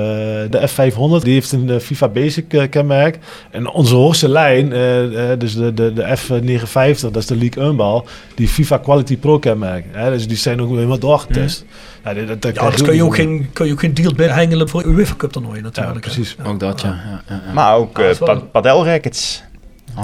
de 0.50 0.68
F500, 0.68 1.22
die 1.22 1.32
heeft 1.32 1.52
een 1.52 1.70
eh, 1.70 1.78
FIFA 1.78 2.08
Basic 2.08 2.68
kenmerk. 2.70 3.18
En 3.50 3.68
onze 3.68 3.94
hoogste 3.94 4.28
lijn, 4.28 4.68
dus 5.38 5.54
de, 5.54 5.74
de, 5.74 5.92
de 5.92 6.16
F59, 6.18 7.00
dat 7.00 7.16
is 7.16 7.26
de 7.26 7.36
League 7.36 7.64
1 7.64 7.76
bal, 7.76 8.06
die 8.34 8.48
FIFA 8.48 8.78
Quality 8.78 9.16
Pro 9.18 9.38
kenmerk. 9.38 9.84
Hè, 9.92 10.10
dus 10.10 10.28
die 10.28 10.36
zijn 10.36 10.62
ook 10.62 10.70
helemaal 10.70 10.98
doorgetest. 10.98 11.64
Ja, 12.04 12.14
dat, 12.14 12.26
dat, 12.28 12.42
dat 12.42 12.54
Ja, 12.54 12.58
krijg 12.60 12.74
dus 12.76 12.86
kun 12.86 12.96
je 12.96 13.04
ook 13.04 13.14
geen, 13.14 13.50
kun 13.52 13.66
je 13.66 13.72
ook 13.72 13.80
geen 13.80 13.94
deal 13.94 14.12
binnenhengelen 14.14 14.68
voor 14.68 14.84
UEFA 14.84 15.14
Cup 15.16 15.32
toernooi 15.32 15.60
natuurlijk. 15.60 16.00
precies. 16.00 16.36
Ook 16.44 16.60
dat, 16.60 16.80
ja. 16.80 16.88
ja, 16.88 17.22
ja, 17.28 17.42
ja. 17.46 17.52
Maar 17.52 17.76
ook 17.76 17.98
Ja, 17.98 18.14
dat 18.98 19.14
is 19.14 19.42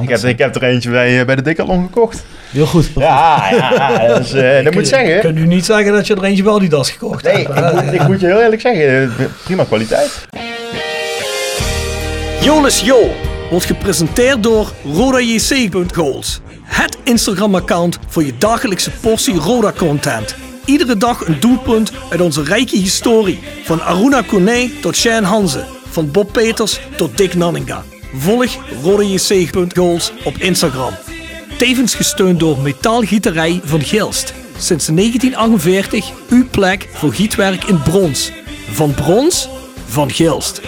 Ik 0.02 0.08
heb, 0.08 0.22
ik 0.22 0.38
heb 0.38 0.54
er 0.54 0.62
eentje 0.62 0.90
bij, 0.90 1.20
eh, 1.20 1.26
bij 1.26 1.36
de 1.36 1.42
Decathlon 1.42 1.82
gekocht. 1.84 2.24
Heel 2.50 2.66
goed. 2.66 2.90
Ja, 2.94 3.48
ja, 3.50 4.06
dat, 4.06 4.20
is, 4.20 4.32
eh, 4.32 4.64
dat 4.64 4.74
moet 4.74 4.88
zeggen. 4.88 5.20
Kun 5.20 5.34
je 5.34 5.46
niet 5.46 5.64
zeggen 5.64 5.92
dat 5.92 6.06
je 6.06 6.14
er 6.14 6.24
eentje 6.24 6.42
wel 6.44 6.58
die 6.58 6.68
das 6.68 6.90
gekocht 6.90 7.24
Nee, 7.24 7.34
hebt. 7.34 7.48
ik 7.48 7.54
hè? 7.54 7.82
moet, 7.84 7.92
ik 7.94 8.06
moet 8.06 8.20
je 8.20 8.26
heel 8.26 8.40
eerlijk 8.40 8.60
zeggen, 8.60 9.02
eh, 9.18 9.24
prima 9.44 9.64
kwaliteit. 9.64 10.26
Jolis 12.40 12.80
Jo 12.80 13.10
wordt 13.50 13.66
gepresenteerd 13.66 14.42
door 14.42 14.72
RodaJC.goals. 14.94 16.40
Het 16.62 16.96
Instagram-account 17.04 17.98
voor 18.08 18.24
je 18.24 18.32
dagelijkse 18.38 18.90
portie 18.90 19.34
Roda-content. 19.34 20.34
Iedere 20.64 20.96
dag 20.96 21.26
een 21.26 21.40
doelpunt 21.40 21.92
uit 22.10 22.20
onze 22.20 22.42
rijke 22.42 22.76
historie. 22.76 23.38
Van 23.64 23.82
Aruna 23.82 24.22
Kone 24.26 24.70
tot 24.80 24.96
Shane 24.96 25.26
Hanze. 25.26 25.64
Van 25.90 26.10
Bob 26.10 26.32
Peters 26.32 26.80
tot 26.96 27.16
Dick 27.16 27.34
Nanninga. 27.34 27.82
Volg 28.16 28.56
RodaJC.goals 28.82 30.12
op 30.24 30.36
Instagram. 30.36 30.94
Tevens 31.58 31.94
gesteund 31.94 32.40
door 32.40 32.58
Metaalgieterij 32.58 33.60
van 33.64 33.80
Gilst. 33.80 34.34
Sinds 34.58 34.86
1948 34.86 36.12
uw 36.28 36.48
plek 36.50 36.88
voor 36.92 37.12
gietwerk 37.12 37.64
in 37.64 37.82
brons. 37.82 38.32
Van 38.70 38.94
brons, 38.94 39.48
van 39.86 40.10
Gilst. 40.10 40.60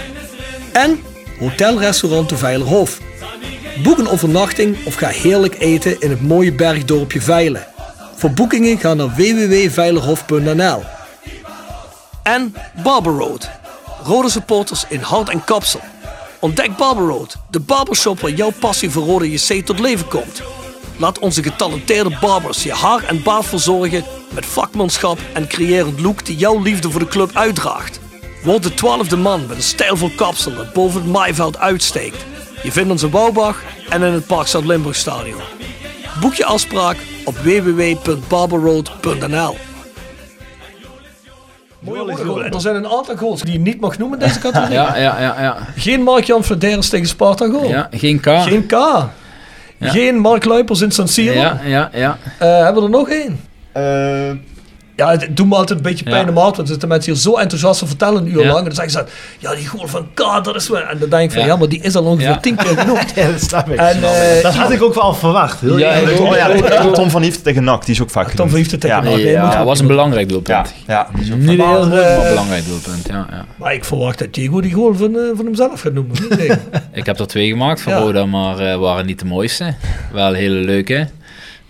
En 0.73 1.01
Hotelrestaurant 1.39 2.28
de 2.28 2.36
Veilerhof. 2.36 2.98
Boek 3.82 3.98
een 3.98 4.09
overnachting 4.09 4.77
of 4.85 4.94
ga 4.94 5.09
heerlijk 5.09 5.56
eten 5.59 6.01
in 6.01 6.10
het 6.10 6.20
mooie 6.20 6.52
bergdorpje 6.52 7.20
Veilen. 7.20 7.66
Voor 8.16 8.31
boekingen 8.31 8.78
ga 8.78 8.94
naar 8.94 9.14
www.veilerhof.nl 9.14 10.82
En 12.23 12.55
Barber 12.82 13.12
Road. 13.12 13.51
Rode 14.05 14.31
supporters 14.31 14.85
in 14.89 15.01
hart 15.01 15.28
en 15.28 15.44
kapsel. 15.44 15.81
Ontdek 16.40 16.76
Barber 16.76 17.06
Road, 17.06 17.36
de 17.50 17.60
barbershop 17.60 18.20
waar 18.20 18.30
jouw 18.30 18.52
passie 18.60 18.90
voor 18.90 19.04
Rode 19.04 19.30
JC 19.30 19.66
tot 19.66 19.78
leven 19.78 20.08
komt. 20.08 20.42
Laat 20.96 21.18
onze 21.18 21.42
getalenteerde 21.42 22.16
barbers 22.20 22.62
je 22.62 22.72
haar 22.72 23.04
en 23.04 23.22
baard 23.22 23.46
verzorgen 23.46 24.04
met 24.34 24.46
vakmanschap 24.46 25.18
en 25.32 25.48
creërend 25.48 26.00
look 26.00 26.24
die 26.24 26.36
jouw 26.36 26.62
liefde 26.62 26.90
voor 26.90 27.00
de 27.00 27.08
club 27.08 27.30
uitdraagt. 27.32 28.00
Word 28.42 28.62
de 28.62 28.74
twaalfde 28.74 29.16
man 29.16 29.46
met 29.46 29.56
een 29.56 29.62
stijlvol 29.62 30.10
kapsel 30.16 30.54
dat 30.54 30.72
boven 30.72 31.02
het 31.02 31.10
maaiveld 31.10 31.58
uitsteekt. 31.58 32.24
Je 32.62 32.72
vindt 32.72 32.90
ons 32.90 33.02
in 33.02 33.10
Bouwbach 33.10 33.62
en 33.88 34.02
in 34.02 34.12
het 34.12 34.26
Parkstad 34.26 34.64
Limburg 34.64 34.96
Stadion. 34.96 35.40
Boek 36.20 36.34
je 36.34 36.44
afspraak 36.44 36.96
op 37.24 37.36
www.barberroad.nl 37.36 39.56
Mooie 41.86 42.16
goal. 42.16 42.44
Er 42.44 42.60
zijn 42.60 42.74
een 42.76 42.86
aantal 42.88 43.16
goals 43.16 43.42
die 43.42 43.52
je 43.52 43.58
niet 43.58 43.80
mag 43.80 43.98
noemen 43.98 44.18
in 44.20 44.26
deze 44.26 44.38
categorie. 44.46 44.74
Ja, 44.74 44.96
ja, 44.96 45.20
ja. 45.20 45.42
ja. 45.42 45.56
Geen 45.76 46.02
Mark-Jan 46.02 46.44
Flederis 46.44 46.88
tegen 46.88 47.06
Sparta 47.06 47.46
goal. 47.48 47.68
ja 47.68 47.88
geen 47.90 48.20
K. 48.20 48.26
Geen 48.26 48.66
K. 48.66 48.70
Ja. 49.78 49.90
Geen 49.90 50.18
Mark 50.18 50.44
Luipers 50.44 50.80
in 50.80 50.90
San 50.90 51.08
Siro. 51.08 51.40
Ja, 51.40 51.60
ja, 51.64 51.90
ja. 51.92 52.18
Eh, 52.38 52.48
hebben 52.64 52.82
we 52.82 52.88
er 52.88 52.90
nog 52.98 53.08
één? 53.10 53.40
Eh, 53.72 54.30
Ja, 54.97 55.10
het 55.10 55.36
doet 55.36 55.47
me 55.48 55.55
altijd 55.55 55.78
een 55.78 55.85
beetje 55.85 56.05
pijn 56.05 56.16
Ja. 56.16 56.27
in 56.27 56.32
mijn 56.32 56.44
hart, 56.44 56.56
want 56.56 56.68
zitten 56.68 56.89
mensen 56.89 57.12
hier 57.12 57.20
zo 57.20 57.36
enthousiast 57.36 57.78
te 57.78 57.86
vertellen 57.86 58.23
een 58.23 58.32
uur 58.32 58.40
Ja. 58.43 58.47
lang. 58.47 58.59
En 58.59 58.64
dan 58.64 58.74
zeggen 58.74 58.90
ze, 58.93 59.05
ja, 59.39 59.55
die 59.55 59.66
goal 59.66 59.86
van 59.86 60.06
K, 60.14 60.44
dat 60.44 60.55
is 60.55 60.68
wel... 60.68 60.81
En 60.81 60.98
dan 60.98 61.09
denk 61.09 61.23
ik 61.23 61.31
van, 61.31 61.40
ja, 61.40 61.47
Ja. 61.47 61.56
maar 61.56 61.68
die 61.68 61.81
is 61.82 61.97
al 61.97 62.05
ongeveer 62.05 62.28
Ja. 62.28 62.39
tien 62.39 62.56
keer 62.56 62.78
genoemd. 62.78 63.12
Ja, 63.14 63.31
dat 63.31 63.40
snap 63.43 63.68
ik. 63.70 63.78
En, 63.78 64.02
eh, 64.02 64.43
dat 64.43 64.55
had 64.55 64.70
ik 64.70 64.82
ook 64.82 64.94
wel 64.94 65.14
verwacht. 65.14 65.60
Heel 65.60 65.78
Ja. 65.78 66.90
Tom 66.93 67.10
van 67.10 67.23
Hieft 67.23 67.44
tegen 67.44 67.64
NAC, 67.64 67.85
die 67.85 67.94
is 67.94 68.02
ook 68.02 68.10
vaak 68.10 68.31
Tom 68.31 68.48
van 68.48 68.59
Hieft 68.59 68.70
tegen 68.81 68.89
Ja. 68.89 69.01
NAC. 69.10 69.18
Ja, 69.18 69.64
was 69.64 69.81
een 69.81 69.86
belangrijk 69.86 70.28
doelpunt. 70.28 70.74
Ja, 70.86 71.06
Niet 71.18 71.27
heel 71.48 71.56
Maar, 71.56 71.77
goed, 71.82 71.89
maar 71.89 71.98
eh, 71.98 72.23
een 72.23 72.28
belangrijk 72.28 72.66
doelpunt. 72.66 73.06
Ja, 73.06 73.27
ja. 73.31 73.44
Maar 73.56 73.74
ik 73.74 73.85
verwacht 73.85 74.18
dat 74.18 74.35
Diego 74.35 74.60
die 74.60 74.73
goal 74.73 74.94
van, 74.94 75.16
eh, 75.16 75.20
van 75.35 75.44
hemzelf 75.44 75.81
gaat 75.81 75.93
noemen. 75.93 76.16
Ik 76.93 77.06
heb 77.06 77.18
er 77.18 77.27
twee 77.27 77.48
gemaakt 77.48 77.81
van 77.81 77.93
Ja. 77.93 77.98
Roda, 77.98 78.27
maar 78.27 78.59
eh, 78.59 78.77
waren 78.78 79.06
niet 79.06 79.18
de 79.18 79.24
mooiste. 79.24 79.74
Wel 80.12 80.32
hele 80.32 80.55
leuke. 80.59 81.09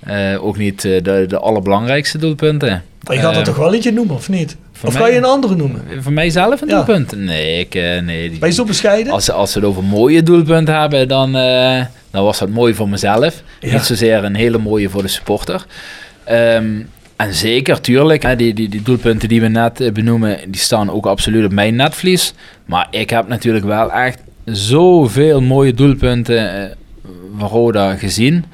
Eh, 0.01 0.44
ook 0.44 0.57
niet 0.57 0.82
de, 0.82 1.24
de 1.28 1.39
allerbelangrijkste 1.39 2.19
doelpunten. 2.19 2.82
Maar 3.07 3.16
je 3.16 3.23
gaat 3.23 3.33
er 3.33 3.39
Eh, 3.39 3.45
toch 3.45 3.57
wel 3.57 3.74
eentje 3.74 3.93
noemen, 3.93 4.15
of 4.15 4.28
niet? 4.28 4.57
Of 4.85 4.93
mij- 4.93 5.03
ga 5.03 5.09
je 5.09 5.16
een 5.16 5.24
andere 5.24 5.57
noemen? 5.57 5.83
Voor 6.01 6.12
mijzelf 6.12 6.61
een 6.61 6.69
Ja. 6.69 6.74
doelpunt? 6.74 7.16
Nee, 7.16 7.61
ik, 7.61 7.74
eh, 7.74 8.01
nee. 8.01 8.31
die- 8.31 8.39
Ben 8.39 8.49
je 8.49 8.55
zo 8.55 8.65
bescheiden? 8.65 9.12
als, 9.12 9.31
als 9.31 9.53
ze 9.53 9.59
het 9.59 9.69
over 9.69 9.85
mooie 9.85 10.23
doelpunten 10.23 10.81
hebben, 10.81 11.09
dan, 11.09 11.37
eh, 11.37 11.85
dan 12.11 12.24
was 12.24 12.39
dat 12.39 12.49
mooi 12.49 12.74
voor 12.74 12.89
mezelf. 12.89 13.43
Ja. 13.61 13.73
Niet 13.73 13.83
zozeer 13.83 14.24
een 14.24 14.35
hele 14.35 14.59
mooie 14.59 14.89
voor 14.89 15.03
de 15.03 15.09
supporter. 15.09 15.66
Ehm, 16.24 16.66
en 17.16 17.35
zeker, 17.35 17.81
tuurlijk, 17.81 18.23
hè, 18.23 18.37
die, 18.37 18.55
die, 18.55 18.69
die 18.69 18.83
doelpunten 18.83 19.28
die 19.28 19.41
we 19.41 19.49
net 19.49 19.81
eh, 19.81 19.93
benoemen, 19.93 20.39
die 20.49 20.61
staan 20.61 20.91
ook 20.91 21.07
absoluut 21.07 21.45
op 21.45 21.53
mijn 21.53 21.74
netvlies. 21.77 22.35
Maar 22.66 22.87
ik 22.91 23.11
heb 23.11 23.28
natuurlijk 23.28 23.65
wel 23.65 23.93
echt 23.93 24.19
zoveel 24.45 25.41
mooie 25.43 25.74
doelpunten 25.74 26.70
van 27.39 27.49
Roda 27.49 27.95
gezien. 27.95 28.45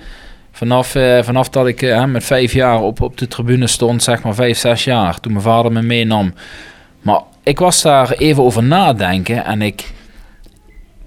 Vanaf, 0.53 0.95
eh, 0.95 1.23
vanaf 1.23 1.49
dat 1.49 1.67
ik 1.67 1.83
eh, 1.83 2.05
met 2.05 2.25
vijf 2.25 2.53
jaar 2.53 2.81
op, 2.81 3.01
op 3.01 3.19
de 3.19 3.29
tribune 3.29 3.67
stond, 3.67 4.03
zeg 4.03 4.23
maar 4.23 4.35
vijf, 4.35 4.59
zes 4.59 4.85
jaar, 4.85 5.21
toen 5.21 5.33
mijn 5.33 5.45
vader 5.45 5.73
me 5.73 5.83
meenam. 5.83 6.35
Maar 7.01 7.21
ik 7.43 7.59
was 7.59 7.83
daar 7.83 8.11
even 8.11 8.43
over 8.43 8.63
nadenken 8.63 9.45
en 9.45 9.63
ik, 9.63 9.91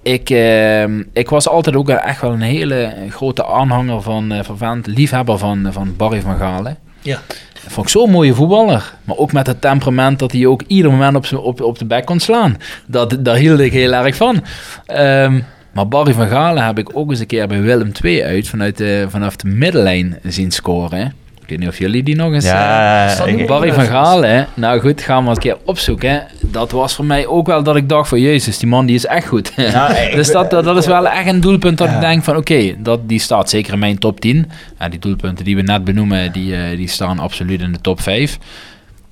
ik, 0.01 0.29
ehm, 0.29 1.03
ik 1.13 1.29
was 1.29 1.47
altijd 1.47 1.75
ook 1.75 1.89
echt 1.89 2.21
wel 2.21 2.31
een 2.31 2.41
hele 2.41 2.93
grote 3.09 3.45
aanhanger 3.45 4.01
van, 4.01 4.31
eh 4.31 4.39
van 4.43 4.83
liefhebber 4.85 5.37
van, 5.37 5.67
van 5.71 5.95
Barry 5.95 6.21
van 6.21 6.37
Galen. 6.37 6.77
Ja. 7.01 7.19
Dat 7.63 7.73
vond 7.73 7.85
ik 7.85 7.91
zo'n 7.91 8.09
mooie 8.09 8.33
voetballer. 8.33 8.93
Maar 9.03 9.17
ook 9.17 9.31
met 9.31 9.47
het 9.47 9.61
temperament 9.61 10.19
dat 10.19 10.31
hij 10.31 10.45
ook 10.45 10.61
ieder 10.67 10.91
moment 10.91 11.15
op, 11.15 11.45
op, 11.45 11.61
op 11.61 11.79
de 11.79 11.85
bek 11.85 12.05
kon 12.05 12.19
slaan. 12.19 12.57
Dat, 12.87 13.17
daar 13.19 13.35
hield 13.35 13.59
ik 13.59 13.71
heel 13.71 13.93
erg 13.93 14.15
van. 14.15 14.43
Ehm, 14.85 15.39
maar 15.75 15.87
Barry 15.87 16.13
van 16.13 16.27
Galen 16.27 16.65
heb 16.65 16.77
ik 16.79 16.89
ook 16.93 17.09
eens 17.09 17.19
een 17.19 17.25
keer 17.25 17.47
bij 17.47 17.61
Willem 17.61 17.91
II 18.03 18.23
uit 18.23 18.47
vanuit 18.47 18.77
de, 18.77 19.05
vanaf 19.09 19.35
de 19.35 19.47
middenlijn 19.47 20.19
zien 20.23 20.51
scoren. 20.51 21.13
Ik 21.41 21.49
weet 21.49 21.59
niet 21.59 21.67
of 21.67 21.77
jullie 21.77 22.03
die 22.03 22.15
nog 22.15 22.33
eens... 22.33 22.45
Ja, 22.45 23.25
niet 23.25 23.45
Barry 23.45 23.73
van 23.73 23.85
Galen, 23.85 24.47
nou 24.53 24.79
goed, 24.79 25.01
gaan 25.01 25.23
we 25.23 25.29
een 25.29 25.37
keer 25.37 25.57
opzoeken. 25.65 26.23
Dat 26.41 26.71
was 26.71 26.95
voor 26.95 27.05
mij 27.05 27.27
ook 27.27 27.47
wel 27.47 27.63
dat 27.63 27.75
ik 27.75 27.89
dacht 27.89 28.09
van, 28.09 28.19
jezus, 28.21 28.57
die 28.57 28.69
man 28.69 28.85
die 28.85 28.95
is 28.95 29.05
echt 29.05 29.27
goed. 29.27 29.51
Ja, 29.55 29.87
dus 30.15 30.31
dat, 30.31 30.49
dat, 30.49 30.77
is 30.77 30.85
wel 30.85 31.07
echt 31.07 31.27
een 31.27 31.41
doelpunt 31.41 31.77
dat 31.77 31.87
Ja. 31.87 31.95
ik 31.95 32.01
denk 32.01 32.23
van, 32.23 32.35
oké, 32.35 32.75
dat 32.77 33.09
die 33.09 33.19
staat 33.19 33.49
zeker 33.49 33.73
in 33.73 33.79
mijn 33.79 33.97
top 33.99 34.19
10. 34.19 34.49
En 34.77 34.89
die 34.91 34.99
doelpunten 34.99 35.45
die 35.45 35.55
we 35.55 35.61
net 35.61 35.83
benoemen, 35.83 36.31
die, 36.31 36.55
eh, 36.55 36.77
die 36.77 36.87
staan 36.87 37.19
absoluut 37.19 37.61
in 37.61 37.71
de 37.71 37.81
top 37.81 38.01
5. 38.01 38.37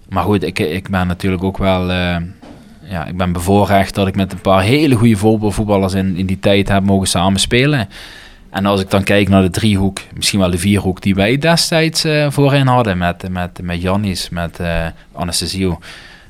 Maar 0.10 0.23
goed, 0.23 0.44
ik, 0.44 0.60
ik 0.60 0.90
ben 0.90 1.07
natuurlijk 1.07 1.44
ook 1.44 1.57
wel... 1.57 1.91
eh, 1.91 2.15
ja, 2.94 3.06
ik 3.06 3.18
ben 3.18 3.32
bevoorrecht 3.32 3.95
dat 3.95 4.07
ik 4.07 4.15
met 4.15 4.32
een 4.32 4.41
paar 4.41 4.61
hele 4.61 4.95
goede 4.95 5.15
voetbal- 5.15 5.52
voetballers 5.52 5.94
in, 5.94 6.15
in 6.15 6.26
die 6.26 6.40
tijd 6.40 6.70
heb 6.70 6.84
mogen 6.84 7.07
samenspelen. 7.07 7.90
En 8.49 8.65
als 8.65 8.82
ik 8.82 8.90
dan 8.90 9.03
kijk 9.03 9.30
naar 9.30 9.41
de 9.41 9.49
driehoek, 9.49 9.99
misschien 10.15 10.40
wel 10.40 10.52
de 10.52 10.57
vierhoek 10.57 11.02
die 11.02 11.15
wij 11.15 11.38
destijds 11.38 12.03
eh, 12.03 12.28
voorin 12.30 12.68
hadden. 12.68 12.98
Met, 12.98 13.30
met, 13.30 13.60
met 13.61 13.82
Jannis, 13.82 14.30
met 14.30 14.60
eh 14.60 14.86
Anastasio, 15.14 15.80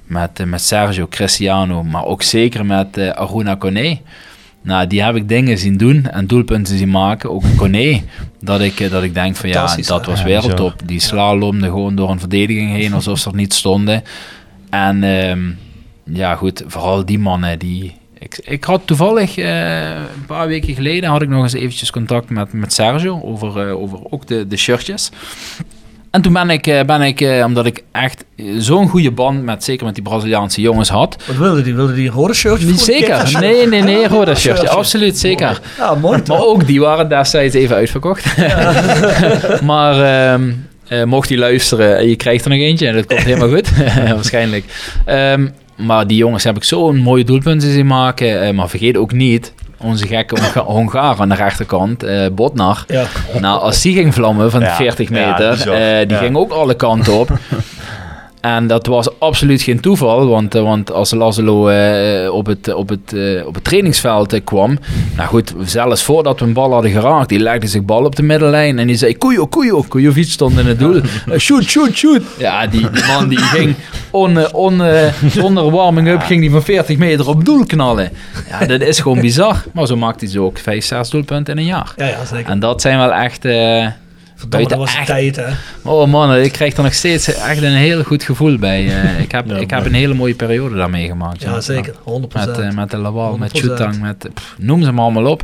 met, 0.06 0.40
eh, 0.40 0.46
met 0.46 0.62
Sergio 0.62 1.08
Cristiano, 1.10 1.84
maar 1.84 2.06
ook 2.06 2.22
zeker 2.22 2.66
met 2.66 2.98
eh, 2.98 3.10
Aruna 3.10 3.56
Kone. 3.56 3.98
Nou, 4.62 4.88
die 4.88 5.04
heb 5.04 5.16
ik 5.16 5.28
dingen 5.28 5.58
zien 5.58 5.78
doen 5.78 6.08
en 6.10 6.28
doelpunten 6.28 6.78
zien 6.78 6.90
maken. 6.90 7.32
Ook 7.32 7.44
Kone, 7.56 8.02
dat 8.40 8.62
ik, 8.62 8.90
dat 8.90 9.04
ik 9.04 9.14
denk 9.14 9.36
van 9.36 9.50
ja, 9.50 9.76
dat 9.76 10.06
was 10.06 10.24
wereldtop. 10.24 10.74
Die 10.86 11.00
slalomde 11.00 11.66
gewoon 11.66 11.96
door 11.96 12.10
een 12.10 12.20
verdediging 12.20 12.72
heen 12.72 12.94
alsof 13.00 13.20
ze 13.20 13.30
er 13.30 13.36
niet 13.36 13.54
stonden. 13.54 14.04
En 14.70 15.04
ehm, 15.04 15.50
ja, 16.04 16.36
goed, 16.36 16.64
vooral 16.68 17.06
die 17.06 17.20
mannen 17.20 17.60
die... 17.60 17.96
Ik, 18.20 18.40
ik 18.44 18.64
had 18.64 18.82
toevallig 18.86 19.38
eh, 19.38 19.90
een 19.90 20.26
paar 20.28 20.48
weken 20.48 20.74
geleden 20.74 21.10
had 21.10 21.22
ik 21.22 21.30
nog 21.30 21.44
eens 21.44 21.54
eventjes 21.54 21.92
contact 21.92 22.30
met, 22.30 22.54
met 22.54 22.74
Sergio 22.74 23.22
over, 23.24 23.68
eh, 23.68 23.82
over 23.82 24.00
ook 24.10 24.28
de, 24.28 24.48
de 24.48 24.58
shirtjes. 24.58 25.12
En 26.12 26.22
toen 26.22 26.34
ben 26.34 26.50
ik, 26.50 26.68
eh, 26.68 26.84
ben 26.84 27.02
ik 27.02 27.44
omdat 27.46 27.66
ik 27.66 27.84
echt 27.92 28.26
zo'n 28.58 28.90
goede 28.90 29.12
band 29.12 29.44
met, 29.44 29.64
zeker 29.64 29.86
met 29.86 29.96
die 29.96 30.04
Braziliaanse 30.04 30.62
jongens 30.62 30.90
had. 30.90 31.18
Wat 31.28 31.36
wilde 31.36 31.62
die? 31.62 31.76
Wilde 31.76 31.94
die 31.94 32.10
rode 32.10 32.34
shirtje? 32.34 32.66
Niet 32.66 32.82
zeker, 32.82 33.40
nee, 33.40 33.68
nee, 33.68 33.82
nee, 33.82 34.08
rode 34.08 34.36
shirtje, 34.36 34.70
absoluut 34.70 35.18
zeker. 35.18 35.62
Ja, 35.78 35.96
mooi 35.96 36.22
toch? 36.22 36.38
Maar 36.38 36.48
ook 36.48 36.68
die 36.68 36.80
waren 36.80 37.10
destijds 37.10 37.56
even 37.56 37.76
uitverkocht. 37.76 38.38
maar 39.72 40.32
ehm, 40.34 40.52
eh, 40.88 41.04
mocht 41.04 41.30
hij 41.30 41.38
luisteren 41.38 41.98
en 41.98 42.10
je 42.10 42.16
krijgt 42.16 42.44
er 42.44 42.50
nog 42.50 42.60
eentje, 42.60 42.88
en 42.88 42.94
dat 42.94 43.06
komt 43.06 43.24
helemaal 43.24 43.50
goed, 43.50 43.70
waarschijnlijk. 44.16 44.66
Ehm, 45.06 45.48
maar 45.76 46.08
die 46.08 46.18
jongens 46.18 46.44
heb 46.44 46.56
ik 46.56 46.64
zo'n 46.64 46.98
mooie 46.98 47.24
doelpunten 47.24 47.72
zien 47.72 47.88
maken. 47.88 48.42
eh, 48.42 48.54
maar 48.54 48.70
vergeet 48.70 48.98
ook 48.98 49.12
niet, 49.12 49.54
onze 49.78 50.08
gekke 50.08 50.40
Honga- 50.42 50.72
Hongaar 50.74 51.20
aan 51.20 51.30
de 51.30 51.36
rechterkant, 51.36 52.04
eh 52.04 52.26
Botnar. 52.32 52.84
Ja. 52.88 53.06
Nou, 53.40 53.62
als 53.62 53.82
die 53.82 53.94
ging 53.94 54.14
vlammen 54.14 54.52
van 54.52 54.62
Ja, 54.62 54.76
40 54.76 55.10
ja, 55.10 55.16
meter, 55.30 55.52
eh, 55.72 55.98
die 56.08 56.16
Ja. 56.18 56.24
ging 56.24 56.36
ook 56.36 56.52
alle 56.52 56.74
kanten 56.76 57.14
op. 57.20 57.30
En 58.44 58.68
dat 58.68 58.86
was 58.88 59.20
absoluut 59.20 59.62
geen 59.62 59.80
toeval, 59.80 60.28
want, 60.28 60.56
eh, 60.56 60.62
want 60.62 60.92
als 60.92 61.12
Lazlo 61.12 61.68
eh, 61.68 62.34
op, 62.34 62.46
het, 62.46 62.74
op, 62.74 62.90
het, 62.90 63.14
eh, 63.14 63.46
op 63.46 63.54
het 63.54 63.64
trainingsveld 63.64 64.34
eh, 64.34 64.42
kwam, 64.44 64.80
nou 65.16 65.28
goed, 65.30 65.54
zelfs 65.66 66.04
voordat 66.04 66.40
we 66.40 66.46
een 66.46 66.54
bal 66.54 66.72
hadden 66.72 66.92
geraakt, 66.92 67.30
die 67.30 67.40
legde 67.40 67.68
zich 67.68 67.84
bal 67.84 68.04
op 68.06 68.16
de 68.16 68.24
middenlijn 68.24 68.80
en 68.80 68.88
die 68.88 68.96
zei, 68.96 69.18
Kujo, 69.18 69.46
Kujo, 69.46 69.82
Kujovic 69.82 70.28
stond 70.30 70.60
in 70.60 70.66
het 70.66 70.80
doel, 70.80 71.02
Eh, 71.32 71.40
shoot, 71.40 71.64
shoot, 71.64 71.96
shoot. 71.96 72.22
Ja, 72.38 72.68
die, 72.68 72.90
die 72.90 73.06
man 73.06 73.28
die 73.28 73.38
ging 73.38 73.76
on, 74.12 74.38
eh, 74.38 74.54
on, 74.54 74.84
eh, 74.84 75.14
zonder 75.30 75.72
warming-up, 75.72 76.22
ging 76.22 76.42
die 76.42 76.52
van 76.52 76.64
40 76.64 76.98
meter 76.98 77.28
op 77.28 77.46
doel 77.46 77.66
knallen. 77.66 78.10
Ja, 78.50 78.66
dat 78.66 78.82
is 78.82 79.00
gewoon 79.00 79.20
bizar. 79.20 79.64
Maar 79.74 79.88
zo 79.88 79.96
maakt 79.96 80.22
hij 80.22 80.30
zo 80.30 80.46
ook 80.46 80.58
5, 80.58 80.86
6 80.86 81.10
doelpunten 81.10 81.54
in 81.54 81.60
een 81.60 81.66
jaar. 81.66 81.94
Ja, 81.96 82.06
ja, 82.06 82.26
zeker. 82.26 82.52
En 82.52 82.60
dat 82.60 82.82
zijn 82.82 82.98
wel 82.98 83.14
echt... 83.14 83.46
Verdomme, 84.50 84.68
dat 84.68 84.78
was 84.78 84.96
echt- 84.96 85.06
tijd, 85.06 85.36
hè. 85.36 85.46
Oh 85.82 86.08
man, 86.12 86.36
ik 86.36 86.52
krijg 86.52 86.78
er 86.78 86.84
nog 86.84 86.94
steeds 86.94 87.34
echt 87.34 87.62
een 87.62 87.72
heel 87.76 88.04
goed 88.04 88.24
gevoel 88.24 88.58
bij. 88.58 88.88
Eh, 88.88 89.20
ik 89.26 89.32
heb, 89.32 89.52
ik 89.52 89.70
heb 89.70 89.86
een 89.86 89.94
hele 89.94 90.14
mooie 90.14 90.36
periode 90.36 90.76
daarmee 90.76 91.02
meegemaakt. 91.02 91.42
Ja, 91.42 91.62
zeker. 91.62 91.94
100%. 92.04 92.34
Met, 92.34 92.58
eh, 92.58 92.72
met 92.72 92.92
de 92.92 92.98
Lawal, 92.98 93.38
met 93.38 93.52
100%. 93.52 93.56
Chutang, 93.56 94.00
met 94.02 94.28
pff, 94.34 94.56
noem 94.58 94.84
ze 94.84 94.92
maar 94.92 95.04
allemaal 95.04 95.26
op. 95.32 95.44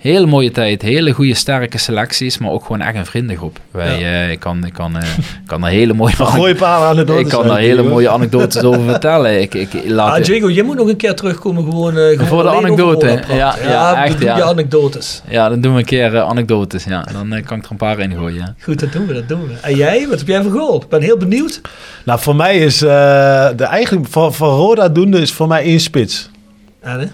Hele 0.00 0.26
mooie 0.26 0.50
tijd, 0.50 0.82
hele 0.82 1.12
goede 1.12 1.34
sterke 1.34 1.78
selecties, 1.78 2.38
maar 2.38 2.50
ook 2.50 2.62
gewoon 2.62 2.80
echt 2.80 2.96
een 2.96 3.06
vriendengroep. 3.06 3.58
Wij, 3.70 3.96
eh, 3.96 4.30
ik 4.30 4.40
kan, 4.40 4.64
ik 4.64 4.72
kan, 4.72 4.96
eh, 4.96 5.08
kan 5.46 5.60
daar 5.60 5.70
hele 5.70 5.92
mooie, 5.92 6.12
Gooi 6.12 6.50
een 6.52 6.56
paar 6.56 6.82
anekdotes 6.82 7.22
ik 7.22 7.28
kan 7.28 7.46
daar 7.46 7.58
hele 7.58 7.82
mooie 7.82 8.08
anekdotes 8.08 8.62
over 8.62 8.82
vertellen. 8.84 9.40
Ik, 9.40 9.54
ik, 9.54 9.68
laat 9.86 10.18
Ah, 10.18 10.24
Diego, 10.24 10.50
je 10.50 10.62
moet 10.62 10.76
nog 10.76 10.88
een 10.88 10.96
keer 10.96 11.14
terugkomen 11.14 11.64
gewoon, 11.64 11.96
eh, 11.96 12.08
gewoon 12.08 12.26
Voor 12.26 12.42
de 12.42 12.48
anekdote, 12.48 13.06
praten. 13.06 13.34
ja, 13.36 13.56
ja, 13.62 14.04
echt, 14.04 14.20
ja. 14.20 14.36
je 14.36 14.42
anekdotes. 14.42 15.22
ja, 15.28 15.48
dan 15.48 15.60
doen 15.60 15.72
we 15.72 15.78
een 15.78 15.84
keer 15.84 16.20
anekdotes. 16.20 16.84
Ja. 16.84 17.06
Dan 17.12 17.42
kan 17.42 17.58
ik 17.58 17.64
er 17.64 17.70
een 17.70 17.76
paar 17.76 17.98
in 17.98 18.12
gooien. 18.12 18.38
Ja. 18.38 18.54
Goed, 18.62 18.80
dat 18.80 18.92
doen 18.92 19.06
we, 19.06 19.14
dat 19.14 19.28
doen 19.28 19.46
we. 19.46 19.54
En 19.60 19.76
jij, 19.76 20.06
wat 20.08 20.18
heb 20.18 20.28
jij 20.28 20.42
voor 20.42 20.52
goal? 20.52 20.82
Ik 20.82 20.88
ben 20.88 21.02
heel 21.02 21.16
benieuwd. 21.16 21.60
Nou, 22.04 22.20
voor 22.20 22.36
mij 22.36 22.58
is 22.58 22.82
eh, 22.82 22.88
de 23.56 23.64
eigenlijk 23.64 24.08
van, 24.08 24.34
van 24.34 24.48
Roda 24.48 24.88
doende 24.88 25.20
is 25.20 25.32
voor 25.32 25.48
mij 25.48 25.62
één 25.62 25.80
spits. 25.80 26.30
En, 26.80 27.00
hè? 27.00 27.06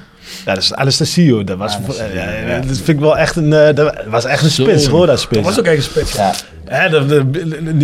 Ja, 0.45 0.55
dat 0.55 0.63
is 0.63 0.75
Anastasio. 0.75 1.45
Dat 1.45 1.59
was, 1.59 1.79
ja, 1.99 2.05
ja, 2.15 2.31
ja. 2.49 2.59
Dat 2.59 2.77
vind 2.77 2.89
ik 2.89 3.01
wel 3.01 3.19
echt 3.19 3.37
een, 3.37 3.53
eh, 3.53 3.75
dat 3.75 3.95
was 4.09 4.25
echt 4.25 4.43
een 4.43 4.51
spits, 4.51 4.87
Roda 4.87 5.07
Dat 5.07 5.21
spits. 5.21 5.43
was 5.43 5.59
ook 5.59 5.65
echt 5.65 5.77
een 5.77 5.83
spits. 5.83 6.13
Ja. 6.13 6.33
Hè, 6.65 6.89
dat- 6.89 7.09
dat- 7.09 7.25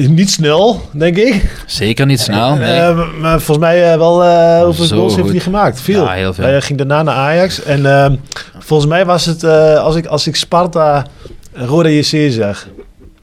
niet 0.09 0.31
snel, 0.31 0.81
denk 0.93 1.16
ik. 1.16 1.62
Zeker 1.66 2.06
niet 2.06 2.20
snel. 2.20 2.55
nee. 2.55 2.73
Eh, 2.81 3.20
maar- 3.20 3.40
volgens 3.40 3.66
mij 3.66 3.93
eh, 3.93 3.97
wel, 3.98 4.24
eh 4.24 4.62
hoeveel 4.62 4.85
Zo 4.85 4.97
goals 4.97 5.16
heeft 5.16 5.28
hij 5.31 5.40
gemaakt? 5.40 5.81
Veel. 5.81 6.05
Ja, 6.05 6.12
heel 6.12 6.35
veel. 6.35 6.44
Hij 6.44 6.60
ging 6.60 6.78
daarna 6.78 7.02
naar 7.02 7.14
Ajax. 7.14 7.62
En 7.62 7.86
ehm, 7.86 8.16
volgens 8.59 8.89
mij 8.89 9.05
was 9.06 9.27
het, 9.27 9.43
eh, 9.43 9.74
als, 9.78 9.97
ik, 9.97 10.06
als 10.06 10.27
ik 10.27 10.36
Sparta 10.36 11.06
eh, 11.52 11.64
Roda 11.66 11.89
JC 11.89 12.32
zeg, 12.32 12.69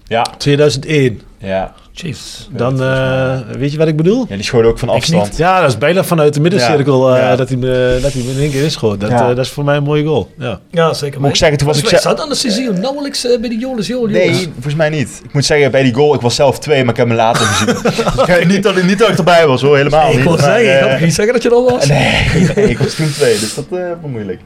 Ja. 0.08 0.26
2001. 0.38 1.22
Ja. 1.38 1.74
Jezus. 2.02 2.50
Dan 2.52 2.84
eh, 2.84 3.40
weet 3.58 3.72
je 3.72 3.78
wat 3.78 3.88
ik 3.88 3.96
bedoel? 3.96 4.26
ja, 4.30 4.36
die 4.36 4.44
schoot 4.46 4.66
ook 4.66 4.80
van 4.80 4.90
afstand. 4.90 5.38
Ja, 5.38 5.62
dat 5.62 5.70
is 5.70 5.78
bijna 5.78 6.04
vanuit 6.04 6.34
de 6.34 6.40
middencirkel 6.42 7.14
eh, 7.16 7.22
Ja. 7.22 7.36
dat, 7.36 7.48
hij 7.50 7.58
me, 7.58 8.00
dat 8.02 8.14
hij 8.14 8.22
me 8.22 8.32
in 8.32 8.40
één 8.40 8.52
keer 8.52 8.64
inschoot. 8.64 9.00
Dat, 9.00 9.10
Ja. 9.10 9.22
eh, 9.22 9.28
dat 9.36 9.46
is 9.46 9.50
voor 9.50 9.64
mij 9.64 9.76
een 9.76 9.84
mooie 9.84 10.04
goal. 10.06 10.32
Ja. 10.38 10.60
Ja, 10.72 10.94
zeker. 10.94 11.20
Moet 11.20 11.30
ik 11.30 11.36
zeggen, 11.36 11.58
toen 11.58 11.68
was 11.68 11.78
ik 11.80 11.88
ze- 11.88 11.98
zat 11.98 12.22
aan 12.22 12.30
de 12.30 12.36
seizoen 12.36 12.80
nauwelijks 12.80 13.26
eh, 13.26 13.40
bij 13.40 13.50
die 13.50 13.60
Jolis 13.60 13.88
Jolis. 13.88 14.18
Nee, 14.18 14.34
volgens 14.54 14.76
mij 14.76 14.90
niet. 14.90 15.22
Ik 15.24 15.34
moet 15.34 15.46
zeggen, 15.46 15.72
bij 15.72 15.84
die 15.84 15.94
goal, 15.94 16.14
ik 16.14 16.22
was 16.22 16.36
zelf 16.36 16.60
twee, 16.60 16.82
maar 16.84 16.92
ik 16.94 16.98
heb 17.00 17.08
hem 17.08 17.16
later 17.18 17.46
gezien. 17.46 17.76
Dus 18.26 18.46
niet, 18.46 18.64
dat, 18.64 18.84
niet 18.84 19.00
dat 19.00 19.10
ik 19.10 19.18
erbij 19.18 19.48
was 19.48 19.62
hoor, 19.62 19.78
helemaal 19.78 20.10
ik 20.10 20.16
niet. 20.16 20.24
wil 20.24 20.32
maar, 20.36 20.42
zeggen, 20.44 20.86
ik 20.86 20.92
had 20.92 21.00
niet 21.00 21.14
zeggen 21.14 21.34
dat 21.34 21.44
je 21.44 21.50
er 21.50 21.64
was. 21.64 21.86
Nee, 22.34 22.50
nee, 22.56 22.70
ik 22.70 22.78
was 22.80 22.94
toen 22.96 23.12
twee, 23.12 23.40
dus 23.40 23.54
dat 23.56 23.66
eh 23.72 23.78
was 24.02 24.12
moeilijk. 24.12 24.40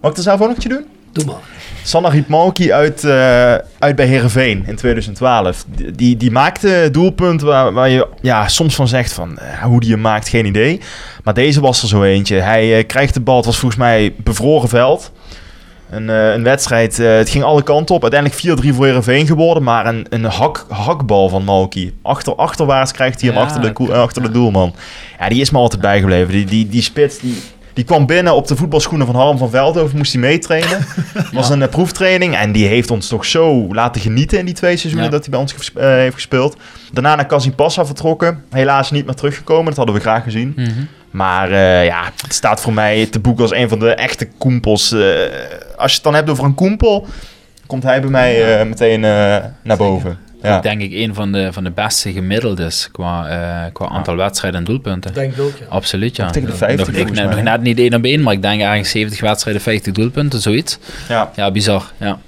Mag 0.00 0.10
ik 0.10 0.16
er 0.16 0.22
zelf 0.22 0.40
ook 0.40 0.48
nog 0.48 0.56
doen? 0.58 0.84
Doe 1.16 1.24
maar. 1.24 1.40
Sanna 1.82 2.12
uit, 2.70 3.04
eh, 3.04 3.54
uit 3.78 3.96
bij 3.96 4.06
Herenveen 4.06 4.64
in 4.66 4.76
2012. 4.76 5.64
Die, 5.94 6.16
die, 6.16 6.30
maakte 6.30 6.88
doelpunten 6.92 7.46
waar, 7.46 7.72
waar 7.72 7.88
je 7.88 8.08
ja, 8.20 8.48
soms 8.48 8.74
van 8.74 8.88
zegt 8.88 9.12
van 9.12 9.38
eh, 9.38 9.62
hoe 9.62 9.80
die 9.80 9.90
hem 9.90 10.00
maakt, 10.00 10.28
geen 10.28 10.46
idee. 10.46 10.80
Maar 11.24 11.34
deze 11.34 11.60
was 11.60 11.82
er 11.82 11.88
zo 11.88 12.02
eentje. 12.02 12.36
Hij 12.36 12.78
eh, 12.78 12.86
krijgt 12.86 13.14
de 13.14 13.20
bal, 13.20 13.36
het 13.36 13.44
was 13.44 13.58
volgens 13.58 13.80
mij 13.80 14.14
bevroren 14.16 14.68
veld. 14.68 15.12
Een, 15.90 16.10
eh, 16.10 16.32
een 16.32 16.42
wedstrijd, 16.42 16.98
eh, 16.98 17.16
het 17.16 17.28
ging 17.28 17.44
alle 17.44 17.62
kanten 17.62 17.94
op. 17.94 18.02
Uiteindelijk 18.02 18.40
4-3 18.40 18.74
voor 18.74 18.86
Herenveen 18.86 19.26
geworden. 19.26 19.62
Maar 19.62 19.86
een, 19.86 20.06
een 20.10 20.24
hak, 20.24 20.66
hakbal 20.68 21.28
van 21.28 21.44
Malki. 21.44 21.94
Achter, 22.02 22.34
achterwaarts 22.34 22.92
krijgt 22.92 23.20
hij 23.20 23.30
hem 23.30 23.38
Ja, 23.38 23.44
achter, 23.44 23.60
de, 23.60 23.92
achter 23.92 24.22
de 24.22 24.30
doelman. 24.30 24.74
Ja, 25.18 25.28
die 25.28 25.40
is 25.40 25.50
me 25.50 25.58
altijd 25.58 25.80
bijgebleven. 25.80 26.32
Die, 26.32 26.44
die, 26.44 26.68
die 26.68 26.82
spits, 26.82 27.18
die, 27.18 27.42
die 27.76 27.84
kwam 27.84 28.06
binnen 28.06 28.34
op 28.34 28.46
de 28.46 28.56
voetbalschoenen 28.56 29.06
van 29.06 29.16
Harm 29.16 29.38
van 29.38 29.50
Veldhoven. 29.50 29.96
Moest 29.96 30.12
hij 30.12 30.20
meetrainen. 30.20 30.86
Was 31.32 31.48
een 31.48 31.62
eh, 31.62 31.68
proeftraining. 31.68 32.36
En 32.36 32.52
die 32.52 32.66
heeft 32.66 32.90
ons 32.90 33.08
toch 33.08 33.24
zo 33.24 33.74
laten 33.74 34.00
genieten 34.00 34.38
in 34.38 34.44
die 34.44 34.54
twee 34.54 34.76
seizoenen 34.76 35.04
Ja. 35.04 35.10
dat 35.16 35.20
hij 35.20 35.30
bij 35.30 35.40
ons 35.40 35.52
ges- 35.52 35.72
eh, 35.72 35.86
heeft 35.88 36.14
gespeeld. 36.14 36.56
Daarna 36.92 37.14
naar 37.14 37.26
Kazipassa 37.26 37.86
vertrokken. 37.86 38.44
Helaas 38.50 38.90
niet 38.90 39.06
meer 39.06 39.14
teruggekomen. 39.14 39.64
Dat 39.64 39.76
hadden 39.76 39.94
we 39.94 40.00
graag 40.00 40.22
gezien. 40.22 40.52
Mhm. 40.56 40.70
Maar 41.10 41.50
eh, 41.50 41.84
ja, 41.84 42.04
het 42.22 42.34
staat 42.34 42.60
voor 42.60 42.72
mij 42.72 43.06
te 43.06 43.18
boek 43.20 43.40
als 43.40 43.52
een 43.52 43.68
van 43.68 43.78
de 43.78 43.94
echte 43.94 44.28
koempels. 44.38 44.92
Als 45.76 45.90
je 45.90 45.94
het 45.96 46.02
dan 46.02 46.14
hebt 46.14 46.30
over 46.30 46.44
een 46.44 46.54
koempel, 46.54 47.06
komt 47.66 47.82
hij 47.82 48.00
bij 48.00 48.10
mij 48.10 48.64
meteen 48.66 49.00
naar 49.00 49.76
boven. 49.76 50.18
Ja. 50.46 50.56
Ik 50.56 50.62
denk 50.62 50.80
ik 50.80 50.92
een 50.92 51.14
van 51.14 51.32
de, 51.32 51.52
van 51.52 51.64
de 51.64 51.70
beste 51.70 52.12
gemiddeldes 52.12 52.88
qua, 52.92 53.28
eh, 53.28 53.72
qua 53.72 53.88
aantal 53.88 54.16
wedstrijden 54.16 54.60
en 54.60 54.66
doelpunten. 54.66 55.14
Denk 55.14 55.32
ik 55.32 55.40
ook, 55.40 55.56
ja. 55.58 55.66
Absoluut, 55.68 56.16
ja. 56.16 56.30
Tegen 56.30 56.50
de 56.50 56.56
50 56.56 56.86
nog, 56.86 56.96
volgens 56.96 57.18
nog, 57.18 57.26
mij. 57.26 57.34
nog 57.34 57.44
net 57.44 57.62
niet 57.62 57.78
één 57.78 57.94
op 57.94 58.04
één, 58.04 58.22
maar 58.22 58.32
ik 58.32 58.42
denk 58.42 58.58
eigenlijk 58.60 58.88
70 58.88 59.20
wedstrijden, 59.20 59.62
50 59.62 59.92
doelpunten, 59.92 60.40
zoiets. 60.40 60.78
Ja. 61.08 61.30
Ja, 61.36 61.50
bizar. 61.50 61.92
Ja. 61.96 62.18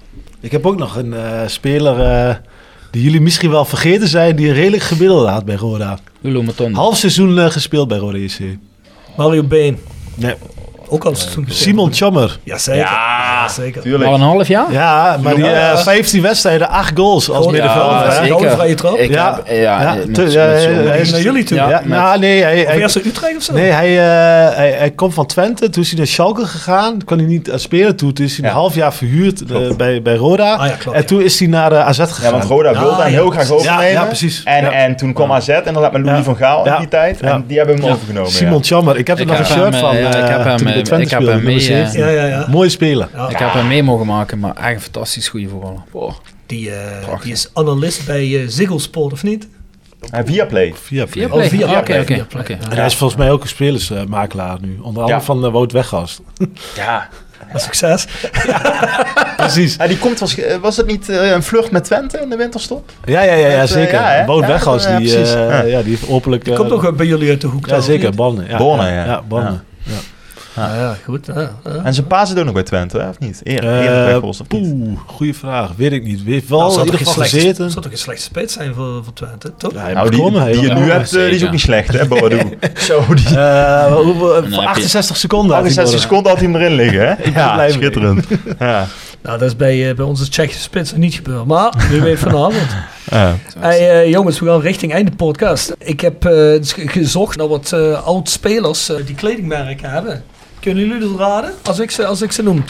Ik 0.40 0.52
heb 0.52 0.66
ook 0.66 0.78
nog 0.78 0.96
een 0.96 1.12
eh, 1.14 1.40
speler 1.46 2.00
eh, 2.00 2.34
die 2.90 3.02
jullie 3.02 3.20
misschien 3.20 3.50
wel 3.50 3.64
vergeten 3.64 4.08
zijn, 4.08 4.36
die 4.36 4.48
een 4.48 4.54
redelijk 4.54 4.82
gemiddelde 4.82 5.28
had 5.28 5.44
bij 5.44 5.54
Roda. 5.54 5.98
Half 6.72 6.96
seizoen 6.96 7.38
eh, 7.38 7.50
gespeeld 7.50 7.88
bij 7.88 7.98
Roda 7.98 8.18
JC. 8.18 8.56
Mario 9.16 9.42
Been. 9.42 9.78
Nee. 10.14 10.34
Ook 10.90 11.04
al 11.04 11.14
seizoen 11.14 11.44
gespeeld. 11.46 11.62
Simon 11.68 11.92
Chammer. 11.92 12.38
Ja, 12.42 12.58
zeker. 12.58 12.80
Ja, 12.82 13.48
zeker. 13.48 13.82
Tuurlijk. 13.82 14.04
Al 14.10 14.14
een 14.14 14.20
half 14.20 14.48
jaar? 14.48 14.72
Ja, 14.72 15.16
maar 15.22 15.34
die 15.34 15.44
Ja. 15.44 15.70
eh, 15.72 15.78
15 15.78 16.22
wedstrijden, 16.22 16.68
8 16.68 16.92
goals 16.98 17.30
als 17.30 17.46
middenvelder. 17.46 17.96
Ja, 17.98 18.04
hè? 18.04 18.12
zeker. 18.12 18.26
Gouden 18.28 18.50
vrije 18.50 18.74
trap? 18.74 18.96
Ik 18.96 19.10
Ja. 19.10 19.34
heb, 19.34 19.44
eh, 19.46 19.62
ja, 19.62 19.80
Ja, 19.82 19.94
met- 19.94 20.14
te- 20.14 20.22
met 20.22 20.32
ja, 20.32 20.40
hij 20.40 20.64
Hij 20.72 21.00
is 21.00 21.10
naar 21.10 21.20
jullie 21.20 21.44
toe. 21.44 21.56
Ja, 21.56 21.68
Ja, 21.68 21.80
met- 21.84 21.88
nou, 21.98 22.18
nee, 22.18 22.42
hij, 22.42 22.60
Of 22.60 22.66
hij, 22.66 22.78
eerst 22.78 22.96
Utrecht 22.96 23.36
of 23.36 23.42
zo? 23.42 23.52
nee 23.52 23.70
hij, 23.70 23.88
eh, 23.98 24.56
hij, 24.56 24.70
hij 24.78 24.90
komt 24.90 25.14
van 25.14 25.26
Twente. 25.26 25.70
Toen 25.70 25.82
is 25.82 25.88
hij 25.88 25.98
naar 25.98 26.06
Schalke 26.06 26.46
gegaan. 26.46 27.04
Kon 27.04 27.18
hij 27.18 27.26
niet 27.26 27.50
spelen. 27.54 27.96
Toen 27.96 28.12
is 28.14 28.36
hij 28.36 28.44
Ja. 28.44 28.50
een 28.50 28.56
half 28.60 28.74
jaar 28.74 28.94
verhuurd 28.94 29.42
eh, 29.50 29.76
bij, 29.76 30.02
bij 30.02 30.14
Roda. 30.16 30.54
Ah, 30.54 30.66
ja, 30.66 30.72
klopt, 30.78 30.96
en 30.96 31.02
ja. 31.02 31.08
toen 31.08 31.20
is 31.22 31.38
hij 31.38 31.48
naar 31.48 31.72
eh, 31.72 31.86
AZ 31.86 31.98
gegaan. 31.98 32.24
Ja, 32.24 32.30
want 32.30 32.44
Roda 32.44 32.70
Ja, 32.70 32.78
wilde 32.80 33.02
hem 33.02 33.10
ja, 33.12 33.18
heel 33.18 33.30
graag 33.30 33.50
overnemen. 33.50 33.84
Ja, 33.84 33.90
ja, 33.90 34.04
precies. 34.04 34.42
En, 34.44 34.62
Ja. 34.64 34.70
en 34.72 34.96
toen 34.96 35.12
kwam 35.12 35.32
AZ 35.32 35.48
en 35.48 35.72
dan 35.74 35.82
met 35.82 35.92
Louis 35.92 36.16
Ja. 36.18 36.22
van 36.22 36.36
Gaal 36.36 36.64
Ja. 36.64 36.72
in 36.74 36.78
die 36.80 36.88
tijd. 36.88 37.18
Ja. 37.20 37.28
En 37.32 37.44
die 37.46 37.56
hebben 37.56 37.76
hem 37.76 37.84
Ja. 37.84 37.90
overgenomen. 37.92 38.30
Simon 38.30 38.64
Chammer. 38.64 38.96
Ik 38.98 39.06
heb 39.06 39.18
er 39.18 39.26
nog 39.26 39.38
een 39.38 39.44
shirt 39.46 39.56
hem, 39.72 39.80
van. 39.80 39.94
eh, 39.94 40.02
ja, 40.02 40.08
ik 40.08 40.14
eh, 40.14 40.28
heb 40.28 40.44
hem, 40.44 40.58
eh, 40.78 40.84
Twente 40.84 41.04
ik 41.04 41.10
heb 41.10 41.26
hem 41.26 41.44
mee, 41.44 41.56
eh, 41.56 41.62
17. 41.62 42.00
Ja, 42.00 42.08
ja, 42.08 42.24
ja. 42.24 42.46
Mooie 42.50 42.68
speler. 42.68 43.08
Ja. 43.14 43.28
Ik 43.28 43.36
heb 43.36 43.52
hem 43.52 43.66
mee 43.66 43.82
mogen 43.82 44.06
maken, 44.06 44.38
maar 44.38 44.56
echt 44.56 44.74
een 44.74 44.80
fantastisch 44.80 45.28
goede 45.28 45.48
voetballer. 45.48 45.80
Boah. 45.92 46.12
Die, 46.46 46.70
eh, 46.70 47.20
die 47.22 47.32
is 47.32 47.50
analist 47.54 48.06
bij 48.06 48.40
eh 48.40 48.48
Ziggo 48.48 48.78
Sport, 48.78 49.12
of 49.12 49.22
niet? 49.22 49.48
Ja, 50.12 50.24
via 50.24 50.46
Play. 50.46 50.74
Via 50.82 51.06
Via 51.08 51.26
Oh, 51.26 51.32
Play? 51.32 51.48
via 51.48 51.66
Oké, 51.78 51.82
Play, 51.82 52.00
oké, 52.00 52.24
via. 52.44 52.56
En 52.70 52.76
hij 52.76 52.86
is 52.86 52.94
volgens 52.94 53.18
mij 53.18 53.30
ook 53.30 53.42
een 53.42 53.48
spelersmakelaar 53.48 54.58
nu. 54.60 54.78
Onder 54.82 55.02
andere 55.02 55.18
Ja. 55.18 55.24
van 55.24 55.44
uh, 55.44 55.52
Wout 55.52 55.72
Weghorst. 55.72 56.20
Ja. 56.76 57.08
Ja, 57.52 57.58
Succes. 57.58 58.06
Precies. 59.36 59.74
Ja, 59.76 59.86
die 59.86 59.98
komt, 59.98 60.18
was, 60.18 60.36
was 60.60 60.76
het 60.76 60.86
niet 60.86 61.08
eh, 61.08 61.30
een 61.30 61.42
vlucht 61.42 61.70
met 61.70 61.84
Twente 61.84 62.18
in 62.18 62.28
de 62.30 62.36
winterstop? 62.36 62.90
Ja, 63.04 63.22
ja, 63.22 63.32
ja, 63.34 63.48
ja 63.48 63.58
Met, 63.58 63.68
zeker. 63.68 64.24
Wout 64.26 64.82
ja, 64.82 64.98
die, 64.98 65.16
eh, 65.16 65.34
Ja. 65.34 65.62
ja, 65.62 65.82
die 65.82 65.90
heeft 65.90 66.08
openlijk... 66.08 66.44
Die 66.44 66.52
eh, 66.52 66.58
komt 66.58 66.72
ook 66.72 66.96
bij 66.96 67.06
jullie 67.06 67.30
uit 67.30 67.40
de 67.40 67.46
hoek. 67.46 67.66
Ja, 67.66 67.80
zeker. 67.80 68.14
Bonnen. 68.14 68.48
Ja, 68.48 68.58
Bonnen, 68.58 68.92
ja. 68.92 69.22
Ja. 70.58 70.96
Goed. 71.04 71.26
Ja, 71.26 71.50
ja. 71.64 71.80
En 71.84 71.94
zijn 71.94 72.06
pa 72.06 72.24
zit 72.24 72.38
ook 72.38 72.44
nog 72.44 72.54
bij 72.54 72.62
Twente, 72.62 72.98
hè, 72.98 73.08
of 73.08 73.18
niet? 73.18 73.40
Eer, 73.44 73.64
Erik 73.64 74.22
niet? 74.22 74.48
Poeh, 74.48 74.98
goede 75.06 75.34
vraag. 75.34 75.70
Weet 75.76 75.92
ik 75.92 76.04
niet. 76.04 76.24
Weet 76.24 76.48
wel 76.48 76.58
Nou, 76.58 76.70
in 76.70 76.74
zou 76.76 76.84
ieder 76.86 77.00
toch 77.00 77.08
geval 77.08 77.22
geen 77.22 77.30
slechte- 77.30 77.48
gezeten. 77.48 77.70
zou 77.70 77.84
toch 77.84 77.92
een 77.92 77.98
slechte 77.98 78.22
spits 78.22 78.52
zijn 78.54 78.74
voor, 78.74 79.04
voor 79.04 79.12
Twente, 79.12 79.52
toch? 79.56 79.72
Ja, 79.72 79.92
Nou, 79.92 80.10
die, 80.10 80.20
komen, 80.20 80.52
die 80.52 80.60
je 80.60 80.72
nu 80.74 80.84
Ja, 80.86 80.92
hebt, 80.92 81.14
eh, 81.14 81.22
die 81.24 81.34
is 81.34 81.44
ook 81.44 81.50
niet 81.50 81.60
slecht, 81.60 81.92
hè, 81.92 82.06
Boadu. 82.06 82.38
Zo, 82.74 83.02
die 83.14 83.26
Eh, 83.26 83.32
je- 83.32 84.62
68 84.66 85.16
seconden. 85.16 85.56
had 85.56 85.64
hij 85.64 85.70
68 85.70 85.84
nodig. 85.84 86.00
seconden 86.00 86.30
had 86.32 86.40
hij 86.40 86.50
hem 86.50 86.60
erin 86.60 86.74
liggen, 86.74 87.08
hè? 87.08 87.14
Ja, 87.40 87.68
schitterend. 87.70 88.26
Ja. 88.58 88.86
Nou, 89.22 89.38
dat 89.38 89.48
is 89.48 89.56
bij, 89.56 89.88
eh, 89.90 89.94
bij 89.96 90.04
onze 90.04 90.28
Tsjechische 90.28 90.62
spitsen 90.62 91.00
niet 91.00 91.14
gebeurd. 91.14 91.44
Maar 91.44 91.72
wie 91.90 92.00
weet 92.00 92.18
vanavond. 92.18 92.66
Ja. 93.10 93.34
Hey, 93.58 93.90
eh, 94.02 94.10
jongens, 94.10 94.40
we 94.40 94.46
gaan 94.46 94.60
richting 94.60 94.92
einde 94.92 95.10
podcast. 95.10 95.74
Ik 95.78 96.00
heb 96.00 96.24
eh, 96.24 96.32
dus 96.32 96.72
ge- 96.72 96.88
gezocht 96.88 97.36
naar 97.36 97.48
wat 97.48 97.72
eh 97.72 98.06
oud-spelers 98.06 98.90
die 99.06 99.14
kledingmerken 99.14 99.90
hebben. 99.90 100.22
Kunnen 100.60 100.86
jullie 100.86 101.00
dat 101.08 101.18
raden? 101.18 101.54
Als 101.62 101.78
ik, 101.78 101.90
ze, 101.90 102.06
als 102.06 102.22
ik 102.22 102.32
ze 102.32 102.42
noem. 102.42 102.64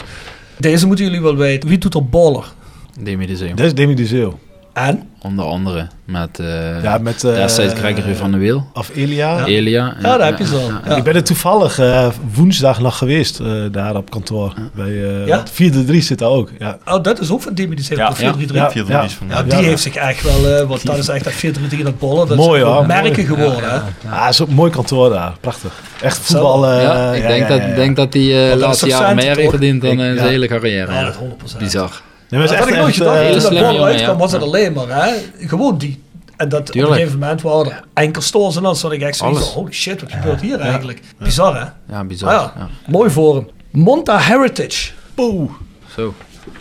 Deze 0.57 0.87
moeten 0.87 1.05
jullie 1.05 1.21
wel 1.21 1.35
weten. 1.35 1.69
Wie 1.69 1.77
doet 1.77 1.93
er 1.93 2.05
baller? 2.05 2.53
Demi 2.99 3.25
de 3.25 3.35
Zeeuw. 3.35 3.55
Dat 3.55 3.65
is 3.65 3.73
Demi 3.73 3.93
de 3.95 4.05
Zeeuw. 4.05 4.39
En? 4.87 5.03
Onder 5.21 5.45
andere 5.45 5.87
met 6.05 6.39
eh 6.39 6.83
Ja, 6.83 6.97
met... 6.97 7.23
eh, 7.23 7.33
destijds 7.35 7.73
Gregory 7.79 8.15
van 8.15 8.31
der 8.31 8.39
Wiel, 8.39 8.67
Of 8.73 8.91
Elia. 8.95 9.45
Elia. 9.45 9.93
Ja, 10.01 10.17
daar 10.17 10.27
heb 10.27 10.37
je 10.37 10.45
ze 10.45 10.55
al. 10.55 10.71
Ja. 10.89 10.95
Ik 10.95 11.03
ben 11.03 11.15
er 11.15 11.23
toevallig 11.23 11.79
eh, 11.79 12.07
woensdag 12.33 12.79
nog 12.79 12.97
geweest, 12.97 13.39
eh, 13.39 13.47
daar 13.71 13.95
op 13.95 14.09
kantoor. 14.11 14.53
Bij 14.75 14.85
eh 15.03 15.27
Ja? 15.27 15.43
4-3 15.51 16.01
zit 16.01 16.19
daar 16.19 16.29
ook. 16.29 16.49
Ja. 16.59 16.77
Oh, 16.85 17.03
dat 17.03 17.19
is 17.19 17.31
ook 17.31 17.41
van 17.41 17.53
die 17.53 17.69
zegt 17.75 17.99
Ja, 17.99 18.09
op 18.09 18.15
4-3-3. 18.17 18.53
ja. 18.53 18.71
4 18.71 18.83
Ja. 18.87 19.05
Ja, 19.29 19.43
die 19.43 19.51
Ja. 19.53 19.59
heeft 19.59 19.81
zich 19.81 19.95
echt 19.95 20.23
wel, 20.23 20.47
eh 20.59 20.67
want 20.67 20.85
dat 20.85 20.97
is 20.97 21.07
echt 21.07 21.23
dat 21.23 21.33
4-3-3 21.33 21.83
dat 21.83 21.99
bollen. 21.99 22.27
Dat 22.27 22.37
Mooi, 22.37 22.61
hoor. 22.63 22.85
merken 22.85 23.25
geworden. 23.25 23.69
hè. 23.69 24.09
Ah, 24.09 24.21
het 24.25 24.33
is 24.33 24.41
ook 24.41 24.47
een 24.47 24.53
mooi 24.53 24.71
kantoor 24.71 25.09
daar. 25.09 25.33
Prachtig. 25.41 25.71
Echt 26.01 26.17
voetbal. 26.17 26.67
eh, 26.67 26.81
ja, 26.83 27.13
ik 27.13 27.21
ja, 27.21 27.27
denk, 27.27 27.41
ja, 27.41 27.47
dat, 27.47 27.57
ja, 27.61 27.67
ja. 27.67 27.75
denk 27.75 27.95
dat 27.95 28.13
hij 28.13 28.51
eh 28.51 28.57
laatste 28.57 28.87
jaren 28.87 29.07
centen, 29.07 29.25
meer 29.25 29.35
heeft 29.37 29.49
verdiend 29.49 29.81
dan 29.81 29.89
in 29.91 29.97
zijn 29.97 30.15
ja. 30.15 30.23
hele 30.23 30.47
carrière. 30.47 30.91
Ja, 30.91 30.99
Ja, 30.99 31.05
dat 31.05 31.15
100%. 31.55 31.57
Bizar. 31.57 32.01
Nee, 32.29 32.39
maar 32.39 32.49
Dat 32.49 32.49
het 32.49 32.59
had 32.59 32.67
is 32.67 32.73
ik 32.73 32.79
nooit 32.81 32.87
echt, 32.87 32.97
gedacht. 32.97 33.19
eh, 33.19 33.31
Toen 33.31 33.53
dat 33.57 33.71
jongen, 33.73 33.83
uitkwam, 33.83 34.11
ja. 34.11 34.17
was 34.17 34.31
het 34.31 34.41
alleen 34.41 34.73
maar. 34.73 34.87
Hè? 35.05 35.13
Gewoon 35.47 35.77
die. 35.77 36.03
En 36.37 36.49
dat 36.49 36.69
op 36.69 36.75
een 36.75 36.85
gegeven 36.87 37.19
moment 37.19 37.41
waren 37.41 37.71
er 37.71 37.83
enkel 37.93 38.21
stores 38.21 38.55
en 38.55 38.63
dan 38.63 38.75
zat 38.75 38.91
ik 38.91 39.01
echt 39.01 39.17
zoiets 39.17 39.39
van, 39.39 39.53
holy 39.61 39.71
shit, 39.73 40.01
wat 40.01 40.11
gebeurt 40.11 40.41
hier 40.41 40.59
eigenlijk? 40.59 41.01
Bizar 41.17 41.59
hè? 41.59 41.93
Ja, 41.95 42.03
bizar. 42.03 42.29
Ah, 42.29 42.35
ja. 42.35 42.53
ja. 42.57 42.67
Mooi 42.91 43.09
voor 43.09 43.35
hem. 43.35 43.47
Monta 43.71 44.17
Heritage. 44.19 44.91
Poeh. 45.13 45.51
Zo. 45.95 46.13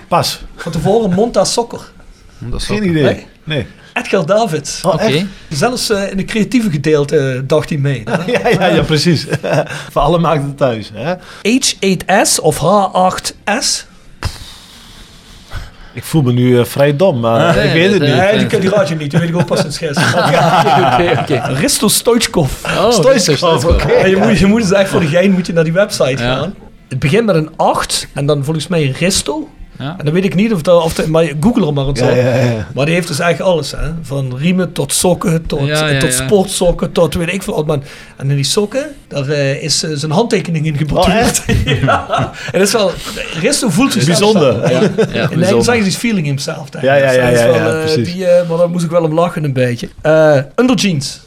Pas. 0.09 0.41
Van 0.57 0.73
tevoren 0.73 1.11
Monta 1.15 1.45
Soccer. 1.45 1.91
Dat 2.39 2.61
is 2.61 2.67
Geen 2.67 2.89
idee. 2.89 3.03
Nee? 3.03 3.27
Nee. 3.45 3.67
Edgar 3.95 4.27
Davids. 4.27 4.83
Oh? 4.83 5.05
Zelfs 5.49 5.91
eh, 5.91 6.11
in 6.11 6.17
de 6.17 6.25
creatieve 6.25 6.71
gedeelte 6.71 7.19
eh, 7.19 7.41
dacht 7.47 7.69
hij 7.69 7.79
mee. 7.79 8.03
Ja, 8.27 8.49
ja, 8.49 8.67
ja, 8.67 8.83
precies. 8.83 9.27
Voor 9.93 10.03
alle 10.03 10.19
markten 10.19 10.55
thuis. 10.55 10.91
Hè? 10.95 11.15
H8S 11.59 12.41
of 12.43 12.57
H8S. 12.59 13.87
Ik 15.99 16.05
voel 16.05 16.23
me 16.23 16.33
nu 16.33 16.59
eh, 16.59 16.65
vrij 16.65 16.97
dom, 16.97 17.21
maar 17.21 17.57
Nee, 17.57 17.67
ik 17.67 17.73
weet 17.73 17.93
het 17.93 18.03
niet. 18.03 18.15
Nee, 18.15 18.47
die, 18.47 18.59
die 18.61 18.71
raad 18.71 18.89
je 18.89 18.95
niet. 18.95 19.11
Die 19.11 19.21
weet 19.21 19.29
ik 19.29 19.37
ook 19.37 19.47
pas 19.47 19.65
in 19.81 19.87
het. 19.89 21.59
Risto 21.59 21.89
Stoichkov. 21.89 22.65
Oh, 22.65 22.91
Stoichkov, 22.91 23.65
oké. 23.65 23.93
Je, 24.07 24.17
moet, 24.17 24.39
je 24.39 24.47
moet 24.47 24.61
dus 24.61 24.73
echt 24.73 24.91
voor 24.91 25.01
de 25.01 25.07
gein 25.07 25.31
moet 25.33 25.47
je 25.47 25.53
naar 25.53 25.65
die 25.65 25.73
website 25.73 26.23
Ja. 26.23 26.37
gaan. 26.37 26.55
Het 26.89 26.99
begint 26.99 27.27
met 27.27 27.35
een 27.35 27.51
8 27.57 28.09
en 28.15 28.27
dan 28.27 28.45
volgens 28.45 28.69
mij 28.69 28.95
Risto. 28.99 29.49
Ja. 29.79 29.95
En 29.99 30.05
dan 30.05 30.15
weet 30.15 30.25
ik 30.25 30.35
niet 30.35 30.53
of 30.53 30.63
dat, 30.63 30.83
of 30.83 30.95
dat 30.95 31.07
maar 31.07 31.33
google 31.41 31.67
er 31.67 31.73
maar 31.73 31.87
eens 31.87 32.01
Ja, 32.01 32.09
op. 32.11 32.17
ja, 32.17 32.35
ja. 32.37 32.67
Maar 32.75 32.85
die 32.85 32.95
heeft 32.95 33.09
dus 33.09 33.19
eigenlijk 33.19 33.53
alles, 33.53 33.71
hè? 33.71 33.91
Van 34.03 34.37
riemen 34.37 34.73
tot 34.73 34.93
sokken, 34.93 35.47
tot, 35.47 35.67
Ja, 35.67 35.89
ja, 35.89 36.01
tot 36.01 36.17
ja. 36.17 36.25
sportsokken, 36.25 36.93
tot 36.93 37.15
weet 37.15 37.33
ik 37.33 37.43
veel 37.43 37.55
wat. 37.55 37.67
Man. 37.67 37.83
En 38.17 38.31
in 38.31 38.37
die 38.37 38.45
sokken, 38.45 38.87
daar 39.09 39.29
eh, 39.29 39.63
is 39.63 39.83
eh, 39.83 39.91
zijn 39.95 40.11
handtekening 40.13 40.67
in 40.67 40.77
geborduurd. 40.77 41.43
ja. 41.65 42.33
En 42.53 42.59
dat 42.59 42.67
is 42.69 42.73
wel, 42.73 42.91
Risto 43.41 43.69
voelt 43.69 43.93
zich 43.93 44.05
Bijzonder. 44.05 44.71
Ja, 44.71 44.81
ja, 44.81 44.81
En 44.81 44.89
dan 45.11 45.29
bijzonder. 45.29 45.65
zeggen 45.65 45.83
ze 45.85 45.89
is 45.91 45.97
feeling 45.97 46.27
himself. 46.27 46.69
Ja, 46.81 46.95
ik. 46.95 47.03
ja, 47.03 47.07
Dus 47.07 47.15
ja, 47.17 47.31
dat 47.31 47.39
ja, 47.55 47.57
ja, 47.57 47.73
eh, 47.73 47.81
precies. 47.85 48.13
Die, 48.13 48.27
maar 48.49 48.57
daar 48.59 48.71
moest 48.71 48.85
ik 48.85 48.91
wel 48.91 49.03
om 49.03 49.15
lachen 49.15 49.45
een 49.45 49.53
beetje. 49.53 49.89
Under 50.57 50.77
jeans. 50.77 51.21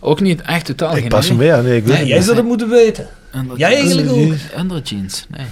Ook 0.00 0.20
niet 0.20 0.40
echt 0.42 0.64
totaal 0.64 0.92
Ik 0.94 1.00
geen 1.00 1.08
pas 1.08 1.28
hem 1.28 1.36
weer. 1.38 1.62
Nee, 1.62 1.76
ik 1.76 1.82
weet 1.84 1.92
Nee, 1.92 1.98
het 1.98 2.08
jij 2.08 2.20
zou 2.20 2.36
het 2.36 2.46
moeten 2.46 2.68
weten. 2.68 3.06
Under 3.34 3.58
Jij 3.58 3.74
eigenlijk 3.74 4.10
ook. 4.10 4.32
Under 4.58 4.80
jeans, 4.82 5.26
nee. 5.30 5.46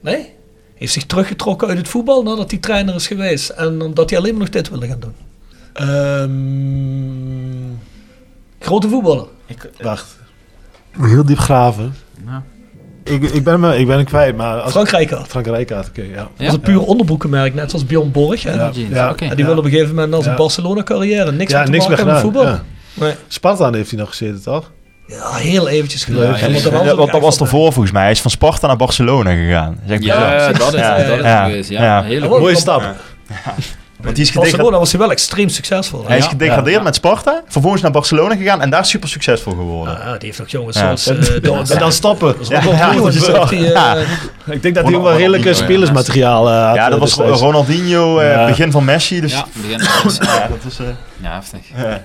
Nee? 0.00 0.34
Heeft 0.78 0.92
zich 0.92 1.06
teruggetrokken 1.06 1.68
uit 1.68 1.78
het 1.78 1.88
voetbal 1.88 2.22
nadat 2.22 2.50
hij 2.50 2.60
trainer 2.60 2.94
is 2.94 3.06
geweest. 3.06 3.48
En 3.48 3.82
omdat 3.82 4.10
hij 4.10 4.18
alleen 4.18 4.30
maar 4.32 4.40
nog 4.40 4.48
dit 4.50 4.68
wilde 4.68 4.86
gaan 4.86 5.00
doen. 5.00 5.14
Ehm, 5.72 7.74
Grote 8.58 8.88
voetballer. 8.88 9.26
wacht. 9.80 10.16
Heel 11.00 11.24
diep 11.24 11.38
graven. 11.38 11.94
Ja. 12.26 12.42
Ik, 13.04 13.22
ik, 13.22 13.44
ben 13.44 13.60
me, 13.60 13.78
ik 13.78 13.86
ben 13.86 13.96
hem 13.96 14.04
kwijt, 14.04 14.36
maar... 14.36 14.60
Als, 14.60 14.72
Frankrijk 14.72 15.10
had. 15.10 15.26
Frank 15.28 15.46
Rijkaard, 15.46 15.88
oké, 15.88 16.02
ja. 16.02 16.28
Ja? 16.36 16.44
Was 16.44 16.54
een 16.54 16.60
puur 16.60 16.80
onderbroekenmerk, 16.80 17.54
net 17.54 17.70
zoals 17.70 17.86
Bjorn 17.86 18.10
Borg. 18.10 18.42
Hè? 18.42 18.54
Ja. 18.54 18.68
oké. 19.10 19.24
En 19.24 19.26
die 19.28 19.28
Ja. 19.38 19.44
wilde 19.44 19.58
op 19.58 19.64
een 19.64 19.70
gegeven 19.70 19.94
moment 19.94 20.14
als 20.14 20.24
een 20.24 20.30
Ja. 20.30 20.36
Barcelona-carrière 20.36 21.32
niks 21.32 21.50
Ja, 21.52 21.56
meer 21.58 21.66
te 21.66 21.72
niks 21.72 21.86
meer 21.88 21.96
maken 21.96 22.12
met 22.12 22.22
voetbal. 22.22 22.44
Ja. 22.44 22.62
Nee. 22.94 23.14
Sparta 23.28 23.72
heeft 23.72 23.90
hij 23.90 23.98
nog 23.98 24.08
gezeten, 24.08 24.42
toch? 24.42 24.72
Ja, 25.06 25.32
heel 25.34 25.68
eventjes 25.68 26.04
Ja, 26.04 26.14
ja, 26.14 26.20
want 26.20 26.40
ja. 26.62 26.84
Ja, 26.84 26.90
ook 26.90 27.12
dat 27.12 27.20
was 27.20 27.38
ervoor 27.40 27.72
volgens 27.72 27.92
mij. 27.92 28.02
Hij 28.02 28.10
is 28.10 28.20
van 28.20 28.30
Sparta 28.30 28.66
naar 28.66 28.76
Barcelona 28.76 29.30
gegaan. 29.30 29.78
Zeg 29.86 29.98
ik 29.98 30.04
Ja, 30.04 30.14
ja, 30.34 30.52
dat 30.52 30.74
is, 30.74 30.80
Ja, 30.80 30.96
dat 30.96 31.18
is 31.18 31.24
ja. 31.24 31.44
geweest. 31.44 31.70
Ja, 31.70 31.82
Ja. 31.82 32.02
Hele 32.02 32.22
Ja. 32.28 32.38
Mooie 32.38 32.56
stap. 32.56 32.82
Want 34.00 34.16
die 34.16 34.24
is. 34.24 34.32
Barcelona 34.32 34.78
was 34.78 34.90
hij 34.90 35.00
wel 35.00 35.10
extreem 35.10 35.48
succesvol. 35.48 36.04
Hij 36.06 36.16
is 36.18 36.24
Ja. 36.24 36.30
gedegradeerd 36.30 36.82
met 36.82 36.94
Sparta. 36.94 37.42
Vervolgens 37.48 37.82
naar 37.82 37.90
Barcelona 37.90 38.36
gegaan 38.36 38.60
en 38.60 38.70
daar 38.70 38.84
super 38.86 39.08
succesvol 39.08 39.52
geworden. 39.52 40.00
Ah, 40.00 40.10
die 40.10 40.16
heeft 40.20 40.38
nog 40.38 40.48
jongens 40.48 40.76
Ja. 40.76 40.96
zoals... 40.96 41.28
eh, 41.28 41.42
Don- 41.42 41.58
En 41.72 41.78
dan 41.78 41.92
stappen. 41.92 42.34
Ja, 42.48 42.62
ja, 42.62 42.92
eh, 43.50 43.60
Ja. 43.60 43.96
Ik 44.50 44.62
denk 44.62 44.74
dat 44.74 44.84
hij 44.84 44.94
ook 44.94 45.02
wel 45.02 45.16
redelijk 45.16 45.54
spelersmateriaal 45.54 46.48
eh, 46.50 46.66
had. 46.66 46.74
Ja, 46.74 46.84
dat 46.84 46.94
eh, 46.94 47.00
was 47.00 47.14
destijds. 47.16 47.40
Ronaldinho, 47.40 48.18
eh, 48.18 48.30
Ja. 48.30 48.46
begin 48.46 48.70
van 48.70 48.84
Messi. 48.84 49.20
Dus 49.20 49.32
Ja, 49.32 49.44
begin 49.52 49.70
ja, 50.20 50.48
dat 50.48 50.72
is... 50.72 50.78
eh, 50.78 50.86
Ja, 51.22 51.32
heftig. 51.32 51.60
ja. 51.76 52.02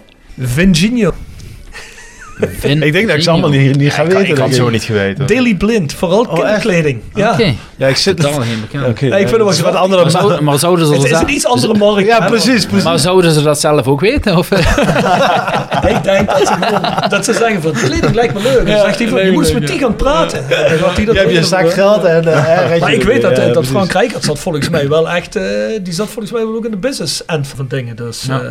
Vin- 2.59 2.81
Ik 2.83 2.93
denk 2.93 3.07
dat 3.07 3.15
ik 3.17 3.23
ze 3.23 3.29
allemaal 3.29 3.49
niet, 3.49 3.77
niet 3.77 3.91
ga 3.93 4.01
ik, 4.03 4.07
weten. 4.11 4.27
ik 4.29 4.37
had 4.37 4.47
het 4.47 4.55
zo 4.55 4.69
niet 4.69 4.83
geweten. 4.83 5.27
Daily 5.27 5.55
Blind, 5.55 5.93
vooral 5.93 6.19
Oh, 6.19 6.25
echt? 6.31 6.39
kinderkleding. 6.41 7.01
Ja. 7.13 7.31
Oké, 7.31 7.53
Ja, 7.75 7.87
ik 7.87 7.95
zit... 7.97 8.17
totaal 8.21 8.39
geen 8.41 8.61
bekend. 8.61 8.87
Oké, 8.87 9.05
Ja, 9.05 9.11
ik 9.17 9.27
vind 9.27 9.29
het 9.29 9.37
wel 9.39 9.47
dat 9.47 9.59
wat 9.59 9.75
andere... 9.75 10.01
Maar, 10.01 10.11
zou- 10.11 10.41
maar 10.41 10.59
zouden 10.59 10.85
ze 10.85 10.93
Het 10.93 11.03
is 11.03 11.09
dat- 11.09 11.21
een 11.21 11.29
iets 11.29 11.45
andere 11.45 11.73
markt. 11.85 12.07
Ja, 12.07 12.25
precies, 12.27 12.65
precies. 12.65 12.83
maar 12.83 12.99
zouden 12.99 13.31
ze 13.31 13.41
dat 13.41 13.59
zelf 13.59 13.87
ook 13.87 13.99
weten? 14.01 14.37
Of, 14.37 14.51
Ik 15.95 16.03
denk 16.03 16.27
dat 16.29 16.47
ze, 16.47 16.53
gewoon, 16.59 17.09
dat 17.09 17.25
ze 17.25 17.33
zeggen 17.33 17.61
van 17.61 17.71
kleding 17.71 18.13
lijkt 18.15 18.33
me 18.33 18.41
leuk. 18.41 18.65
Dan 18.67 18.79
zegt 18.79 18.99
hij 18.99 19.07
van, 19.07 19.17
nee, 19.17 19.25
je 19.25 19.31
moet 19.31 19.43
nee, 19.43 19.53
met 19.53 19.67
die 19.67 19.79
gaan 19.79 19.95
praten. 19.95 20.43
Dat 20.49 20.95
Je 20.97 21.11
hebt 21.13 21.31
je 21.31 21.43
zak 21.43 21.71
geld 21.73 22.03
en... 22.03 22.27
eh, 22.33 22.79
Maar 22.79 22.93
ik 22.93 23.03
weet 23.03 23.21
dat, 23.21 23.31
Ja, 23.31 23.37
eh, 23.37 23.43
dat 23.43 23.53
precies. 23.53 23.71
Frank 23.71 23.91
Rijkaard 23.91 24.23
zat 24.23 24.39
volgens 24.39 24.69
mij 24.69 24.89
wel 24.89 25.09
echt, 25.09 25.35
eh, 25.35 25.43
die 25.83 25.93
zat 25.93 26.07
volgens 26.09 26.31
mij 26.33 26.41
wel 26.45 26.55
ook 26.55 26.65
in 26.65 26.71
de 26.71 26.77
business 26.77 27.25
end 27.25 27.47
van 27.55 27.65
dingen. 27.67 27.95
Dus 27.95 28.23
Ja. 28.27 28.39
eh, 28.41 28.49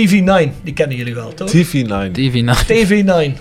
TV9, 0.00 0.50
die 0.62 0.72
kennen 0.74 0.96
jullie 0.96 1.14
wel, 1.14 1.34
toch? 1.34 1.48
TV9. 1.48 2.10
TV 2.12 2.42
nou. 2.42 2.56
TV9. 2.58 3.38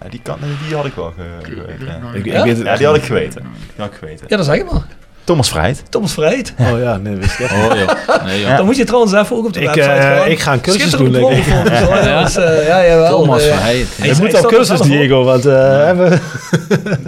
Ja, 0.00 0.08
die, 0.08 0.20
kan, 0.22 0.38
die 0.66 0.76
had 0.76 0.86
ik 0.86 0.94
wel 0.94 1.12
ge- 1.16 1.38
geweten. 1.42 1.86
Ja. 1.86 2.12
Ik, 2.14 2.24
ik 2.24 2.32
Ja? 2.32 2.42
weet 2.44 2.56
het 2.56 2.64
Ja, 2.64 2.68
echt 2.70 2.78
die 2.78 2.86
had 2.86 2.96
ik 2.96 3.02
geweten. 3.02 3.42
Die 3.42 3.50
had 3.84 3.86
ik 3.92 3.98
geweten. 3.98 4.26
Ja, 4.28 4.36
dat 4.36 4.46
zeg 4.46 4.54
ik 4.56 4.72
maar. 4.72 4.86
Thomas 5.24 5.48
Vrijt. 5.48 5.82
Thomas 5.88 6.12
Vrijt. 6.12 6.52
Oh 6.58 6.78
ja, 6.80 6.96
nee, 6.96 7.14
wist 7.14 7.38
ik. 7.38 7.50
Oh 7.50 7.64
joh. 7.78 8.24
Nee. 8.24 8.40
Ja. 8.40 8.56
Dan 8.56 8.64
moet 8.66 8.76
je 8.76 8.84
trouwens 8.84 9.12
even 9.12 9.36
ook 9.36 9.44
op 9.46 9.52
de 9.52 9.60
Ik, 9.60 9.66
website 9.66 9.90
gaan. 10.00 10.26
ik 10.30 10.38
ga 10.40 10.52
een 10.52 10.60
cursus 10.60 10.90
doen, 10.90 11.12
denk 11.12 11.30
ik. 11.30 11.42
promo 11.44 11.62
volgens 11.64 11.88
mij. 11.88 12.04
Ja. 12.08 12.22
Dus, 12.24 12.36
eh, 12.36 12.66
ja, 12.66 12.86
jawel. 12.86 13.10
Thomas 13.20 13.42
eh, 13.42 13.48
Verheid. 13.52 13.86
hij 14.00 14.14
moet 14.20 14.34
al 14.34 14.42
cursus. 14.42 14.80
Diego, 14.80 15.24
want 15.24 15.46
eh. 15.46 15.52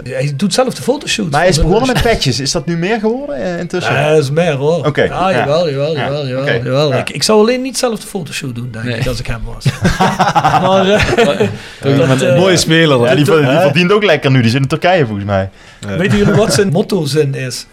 Hij 0.03 0.33
doet 0.35 0.53
zelf 0.53 0.73
de 0.73 0.81
fotoshoot. 0.81 1.29
Maar 1.31 1.39
hij 1.39 1.49
is 1.49 1.57
begonnen 1.61 1.87
met 1.87 2.01
patches. 2.01 2.39
Is 2.39 2.51
dat 2.51 2.65
nu 2.65 2.77
meer 2.77 2.99
geworden 2.99 3.59
intussen? 3.59 3.93
Ja, 3.93 4.09
dat 4.13 4.23
is 4.23 4.31
meer 4.31 4.53
hoor. 4.53 4.85
Oké, 4.85 5.03
Ja, 5.03 5.29
ja. 5.29 5.37
jawel, 5.37 5.69
jawel, 5.69 5.95
Ja, 5.95 6.03
jawel, 6.03 6.27
jawel. 6.27 6.41
oké, 6.43 6.53
jawel. 6.53 6.89
ja. 6.91 6.97
Ik, 6.97 7.09
ik 7.09 7.23
zou 7.23 7.39
alleen 7.39 7.61
niet 7.61 7.77
zelf 7.77 7.99
de 7.99 8.07
fotoshoot 8.07 8.55
doen, 8.55 8.69
denk 8.71 8.85
Nee. 8.85 8.97
ik, 8.99 9.07
als 9.07 9.19
ik 9.19 9.27
hem 9.27 9.41
was. 9.53 9.65
maar, 10.61 10.85
dat, 12.17 12.37
Mooie 12.37 12.57
speler. 12.57 12.99
Ja, 12.99 13.15
die, 13.15 13.25
verdient 13.25 13.91
ook 13.91 14.03
lekker 14.03 14.31
nu. 14.31 14.41
Die 14.41 14.51
zit 14.51 14.61
in 14.61 14.67
Turkije 14.67 15.05
volgens 15.05 15.25
mij. 15.25 15.49
Weten 15.97 16.17
jullie 16.17 16.33
wat 16.33 16.53
zijn 16.53 16.69
motto-zin 16.69 17.35
is? 17.35 17.65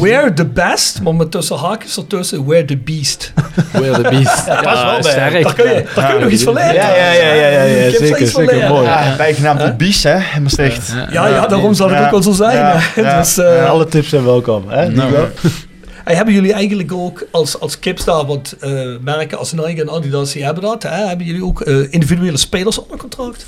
We're 0.00 0.32
the 0.34 0.44
best, 0.46 1.02
maar 1.02 1.14
met 1.14 1.30
tussen 1.30 1.56
haakjes 1.56 1.96
ertussen, 1.96 2.46
we're 2.46 2.64
the 2.64 2.76
beast. 2.76 3.32
Where 3.72 4.02
the 4.02 4.08
Beast. 4.10 4.46
Ja, 4.46 4.60
past 4.62 4.82
wel 4.82 5.00
bij 5.00 5.12
hem. 5.12 5.30
sterk. 5.30 5.42
Daar 5.42 5.54
kun 5.54 5.64
je, 5.64 5.84
daar 5.94 6.06
kun 6.06 6.14
je 6.18 6.20
nog 6.24 6.30
iets 6.32 6.42
van 6.42 6.54
leren. 6.54 6.74
Ja, 6.74 6.94
ja, 6.96 7.12
ja, 7.12 7.32
ja, 7.32 7.48
ja, 7.48 7.64
er 7.84 7.90
zeker, 7.92 8.26
zeker, 8.26 8.68
mooi. 8.68 8.84
Ja, 8.86 9.14
bijgenaamd 9.16 9.60
de 9.60 9.72
Bies, 9.74 10.02
hè, 10.02 10.18
in 10.34 10.42
Maastricht. 10.42 10.92
ja, 11.10 11.26
ja, 11.28 11.46
daarom 11.46 11.74
zal 11.74 11.88
het 11.88 11.98
Ja. 11.98 12.04
ook 12.04 12.10
wel 12.10 12.22
zo 12.22 12.32
zijn. 12.32 12.56
Ja, 12.56 12.72
hè. 12.78 13.00
ja, 13.00 13.18
Dus, 13.20 13.38
eh, 13.38 13.70
Alle 13.70 13.86
tips 13.86 14.08
zijn 14.08 14.24
welkom. 14.24 14.68
Hè? 14.68 14.88
Nou? 14.88 15.14
Hey, 16.04 16.14
hebben 16.14 16.34
jullie 16.34 16.52
eigenlijk 16.52 16.92
ook 16.92 17.26
als, 17.30 17.60
als 17.60 17.78
Kipstar, 17.78 18.26
want 18.26 18.54
eh, 18.60 18.70
merken 19.00 19.38
als 19.38 19.52
Nike 19.52 19.80
en 19.80 19.90
Adidas, 19.90 20.32
die 20.32 20.44
hebben 20.44 20.62
dat. 20.62 20.82
Hè? 20.82 21.06
Hebben 21.06 21.26
jullie 21.26 21.44
ook 21.44 21.60
eh, 21.60 21.92
individuele 21.92 22.36
spelers 22.36 22.78
onder 22.78 22.96
contract? 22.98 23.46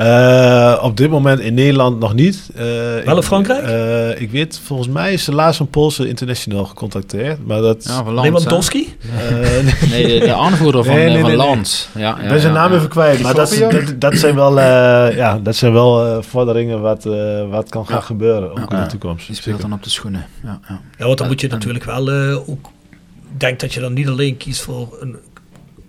Eh, 0.00 0.78
op 0.82 0.96
dit 0.96 1.10
moment 1.10 1.40
in 1.40 1.54
Nederland 1.54 1.98
nog 1.98 2.14
niet. 2.14 2.50
Eh, 2.54 2.64
Wel 3.04 3.16
in 3.16 3.22
Frankrijk? 3.22 3.62
eh, 3.62 4.20
ik 4.20 4.30
weet, 4.30 4.60
volgens 4.64 4.88
mij 4.88 5.12
is 5.12 5.24
de 5.24 5.34
laatste 5.34 5.62
een 5.62 5.68
Poolse 5.70 6.08
international 6.08 6.64
gecontacteerd. 6.64 7.46
Maar 7.46 7.60
dat... 7.60 7.84
Ja, 7.84 8.04
van 8.04 8.20
Lewandowski? 8.20 8.96
eh. 9.18 9.90
Nee, 9.90 10.06
de, 10.20 10.26
de 10.26 10.34
aanvoerder 10.34 10.84
van, 10.84 10.94
Nee, 10.94 11.04
nee, 11.04 11.12
van 11.20 11.28
nee, 11.28 11.36
nee. 11.36 11.46
Lans. 11.46 11.88
Ja, 11.94 12.18
ja, 12.22 12.28
ben 12.28 12.40
zijn 12.40 12.52
naam 12.52 12.70
ja. 12.70 12.76
even 12.76 12.88
kwijt. 12.88 13.22
Maar 13.22 13.34
dat, 13.34 13.54
Fabio? 13.54 13.80
dat, 13.80 14.00
dat 14.00 14.14
zijn 14.16 14.34
wel, 14.34 14.60
eh, 14.60 15.16
ja, 15.16 15.38
dat 15.42 15.56
zijn 15.56 15.72
wel 15.72 16.06
eh, 16.06 16.22
vorderingen 16.22 16.80
wat, 16.80 17.06
eh, 17.06 17.48
wat 17.50 17.68
kan 17.68 17.86
gaan 17.86 18.02
gebeuren. 18.02 18.50
Ook 18.50 18.72
in 18.72 18.80
de 18.80 18.86
toekomst. 18.86 19.26
Die 19.26 19.36
speelt 19.36 19.60
dan 19.60 19.72
op 19.72 19.82
de 19.82 19.90
schoenen. 19.90 20.26
Ja, 20.42 20.60
ja. 20.68 20.80
Ja, 20.98 21.04
want 21.06 21.18
dan 21.18 21.26
Ja, 21.26 21.32
moet 21.32 21.40
je 21.40 21.48
natuurlijk 21.48 21.84
wel 21.84 22.10
eh, 22.10 22.36
ook... 22.50 22.68
Ik 23.32 23.40
denk 23.40 23.60
dat 23.60 23.74
je 23.74 23.80
dan 23.80 23.92
niet 23.92 24.08
alleen 24.08 24.36
kiest 24.36 24.60
voor 24.62 24.96
een 25.00 25.16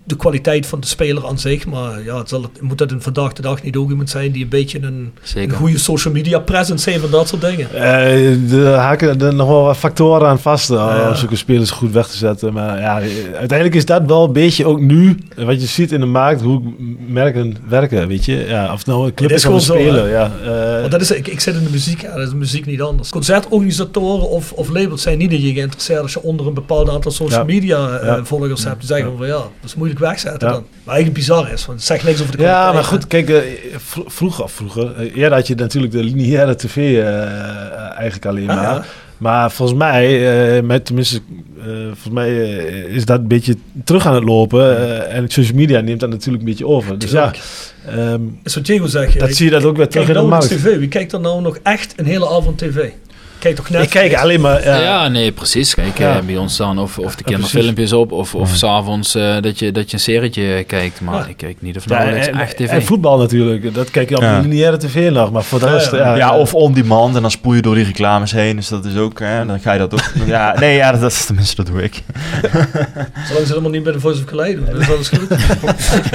de 0.04 0.16
kwaliteit 0.16 0.66
van 0.66 0.80
de 0.80 0.86
speler 0.86 1.26
aan 1.26 1.38
zich. 1.38 1.66
Maar 1.66 2.04
ja, 2.04 2.18
het 2.18 2.28
zal, 2.28 2.42
het- 2.42 2.60
moet 2.60 2.78
dat 2.78 2.90
in 2.90 3.00
vandaag 3.00 3.32
de 3.32 3.42
dag 3.42 3.62
niet 3.62 3.76
ook 3.76 3.90
iemand 3.90 4.10
zijn 4.10 4.32
die 4.32 4.42
een 4.42 4.48
beetje 4.48 4.78
een, 4.78 4.84
een 4.84 5.12
Zeker. 5.22 5.56
goede 5.56 5.78
social 5.78 6.14
media 6.14 6.38
presence 6.38 6.90
heeft 6.90 7.04
en 7.04 7.10
dat 7.10 7.28
soort 7.28 7.40
dingen. 7.40 7.68
Eh, 7.74 8.36
Daar 8.50 8.74
haken 8.78 9.20
er 9.20 9.34
nog 9.34 9.48
wel 9.48 9.62
wat 9.62 9.76
factoren 9.76 10.28
aan 10.28 10.38
vast 10.38 10.70
eh, 10.70 11.06
om 11.08 11.14
zulke 11.16 11.36
spelers 11.36 11.70
goed 11.70 11.92
weg 11.92 12.06
te 12.06 12.16
zetten. 12.16 12.52
Maar 12.52 12.80
ja, 12.80 12.94
uiteindelijk 13.38 13.74
is 13.74 13.84
dat 13.86 14.02
wel 14.06 14.24
een 14.24 14.32
beetje 14.32 14.66
ook 14.66 14.80
nu 14.80 15.18
wat 15.36 15.60
je 15.60 15.66
ziet 15.66 15.92
in 15.92 16.00
de 16.00 16.06
markt, 16.06 16.40
hoe 16.40 16.62
merken 17.08 17.56
werken, 17.68 18.08
weet 18.08 18.24
je. 18.24 18.44
Ja, 18.48 18.72
of 18.72 18.86
nou 18.86 19.06
een 19.06 19.14
club 19.14 19.30
is 19.30 19.44
een 19.44 19.60
gewoon 19.60 19.78
hè? 19.78 20.10
Ja, 20.10 20.30
eh, 20.44 20.80
Want 20.80 20.90
dat 20.92 21.00
is, 21.00 21.10
ik, 21.10 21.28
ik 21.28 21.40
zit 21.40 21.54
in 21.54 21.64
de 21.64 21.70
muziek, 21.70 22.00
ja, 22.02 22.10
dat 22.14 22.22
is 22.24 22.30
de 22.30 22.36
muziek 22.36 22.66
niet 22.66 22.80
anders. 22.82 23.10
Concertorganisatoren 23.10 24.28
of, 24.28 24.52
of 24.52 24.68
labels 24.68 25.02
zijn 25.02 25.18
niet 25.18 25.32
in 25.32 25.40
je 25.40 25.52
geïnteresseerd 25.52 26.00
als 26.02 26.12
je 26.12 26.22
onder 26.22 26.46
een 26.46 26.54
bepaald 26.54 26.88
aantal 26.90 27.10
social 27.10 27.38
Ja. 27.40 27.46
media 27.46 27.88
eh, 27.98 28.06
Ja. 28.06 28.24
volgers 28.24 28.64
hebt. 28.64 28.78
Die 28.78 28.86
zeggen 28.88 29.10
Ja. 29.10 29.16
van 29.16 29.26
ja, 29.26 29.32
dat 29.32 29.50
is 29.64 29.74
moeilijk 29.74 29.91
wegzetten 29.98 30.48
Ja. 30.48 30.54
dan. 30.54 30.64
Maar 30.84 30.94
eigenlijk 30.94 31.24
bizar 31.26 31.52
is, 31.52 31.66
want 31.66 31.78
het 31.78 31.86
zegt 31.86 32.04
niks 32.04 32.22
over 32.22 32.36
de 32.36 32.42
Ja, 32.42 32.72
maar 32.72 32.84
goed, 32.84 33.06
kijk, 33.06 33.42
vro- 33.76 34.04
vroeger, 34.06 34.48
vroeger, 34.48 34.92
eh, 34.96 35.16
eerder 35.16 35.32
had 35.38 35.46
je 35.46 35.54
natuurlijk 35.54 35.92
de 35.92 36.04
lineaire 36.04 36.54
tv 36.56 36.76
eh, 36.76 37.14
eigenlijk 37.94 38.26
alleen 38.26 38.50
Ah, 38.50 38.56
maar. 38.56 38.64
ja. 38.64 38.84
Maar 39.18 39.50
volgens 39.50 39.78
mij, 39.78 40.06
eh, 40.56 40.62
met 40.62 40.84
tenminste, 40.84 41.20
eh, 41.60 41.64
volgens 41.84 42.08
mij 42.12 42.36
is 42.88 43.04
dat 43.04 43.18
een 43.18 43.28
beetje 43.28 43.56
terug 43.84 44.06
aan 44.06 44.14
het 44.14 44.24
lopen. 44.24 44.80
en 45.10 45.28
social 45.28 45.56
media 45.56 45.80
neemt 45.80 46.00
dat 46.00 46.10
natuurlijk 46.10 46.42
een 46.44 46.48
beetje 46.48 46.66
over. 46.66 46.98
Dus 46.98 47.10
ja, 47.10 47.32
ehm, 47.86 48.20
is 48.42 48.54
wat 48.54 48.66
Diego 48.66 48.86
zegt. 48.86 49.18
dat 49.20 49.34
zie 49.34 49.44
je 49.44 49.50
dat 49.50 49.64
ook 49.64 49.76
weer 49.76 49.88
terug 49.88 50.06
in 50.08 50.12
de 50.12 50.18
nou 50.18 50.30
markt. 50.30 50.48
tv. 50.48 50.76
Wie 50.78 50.88
kijkt 50.88 51.12
er 51.12 51.20
nou 51.20 51.42
nog 51.42 51.58
echt 51.62 51.92
een 51.96 52.04
hele 52.06 52.28
avond 52.28 52.58
tv? 52.58 52.88
Kijk 53.42 53.56
toch 53.56 53.70
net. 53.70 53.82
Ik 53.82 53.90
kijk 53.90 54.14
alleen 54.14 54.40
maar... 54.40 54.64
Ja, 54.64 54.76
Ja, 54.80 55.08
nee, 55.08 55.32
precies. 55.32 55.74
Kijk, 55.74 55.98
Ja. 55.98 56.16
eh, 56.16 56.22
bij 56.22 56.36
ons 56.36 56.54
staan 56.54 56.78
of, 56.78 56.98
of 56.98 57.16
de 57.16 57.24
kinderfilmpjes 57.24 57.92
op, 57.92 58.12
of, 58.12 58.34
of 58.34 58.50
s'avonds 58.54 59.14
eh 59.14 59.36
dat, 59.40 59.58
je, 59.58 59.72
dat 59.72 59.90
je 59.90 59.96
een 59.96 60.02
serietje 60.02 60.64
kijkt. 60.66 61.00
Maar 61.00 61.14
Ja. 61.14 61.26
ik 61.26 61.36
kijk 61.36 61.56
niet 61.60 61.76
of 61.76 61.86
nauwelijks 61.86 62.26
en, 62.26 62.38
echt 62.40 62.56
tv. 62.56 62.68
en 62.68 62.82
voetbal 62.82 63.18
natuurlijk. 63.18 63.74
Dat 63.74 63.90
kijk 63.90 64.08
je 64.08 64.16
op 64.16 64.22
Ja. 64.22 64.40
de 64.40 64.48
lineaire 64.48 64.76
tv 64.78 65.10
nog. 65.10 65.32
Maar 65.32 65.42
voor 65.42 65.58
de 65.58 65.68
rest... 65.68 65.90
ja. 65.90 65.96
Ja, 65.98 66.16
Ja, 66.16 66.36
of 66.36 66.54
on 66.54 66.72
demand 66.72 67.16
en 67.16 67.22
dan 67.22 67.30
spoel 67.30 67.54
je 67.54 67.62
door 67.62 67.74
die 67.74 67.84
reclames 67.84 68.32
heen. 68.32 68.56
Dus 68.56 68.68
dat 68.68 68.84
is 68.84 68.96
ook, 68.96 69.18
hè, 69.20 69.46
dan 69.46 69.60
ga 69.60 69.72
je 69.72 69.78
dat 69.78 69.92
ook. 69.94 70.00
Ja, 70.26 70.54
nee, 70.58 70.76
ja, 70.76 70.92
dat 70.92 71.10
is 71.12 71.24
tenminste, 71.26 71.56
dat 71.56 71.66
doe 71.66 71.82
ik. 71.82 72.02
Zolang 73.26 73.46
ze 73.46 73.48
helemaal 73.48 73.70
niet 73.70 73.82
bij 73.82 73.92
de 73.92 74.00
Voice 74.00 74.18
of 74.18 74.24
Calais 74.24 74.54
doen, 74.54 74.64
dan 74.70 74.80
is 74.80 74.90
alles 74.90 75.08
goed. 75.08 75.28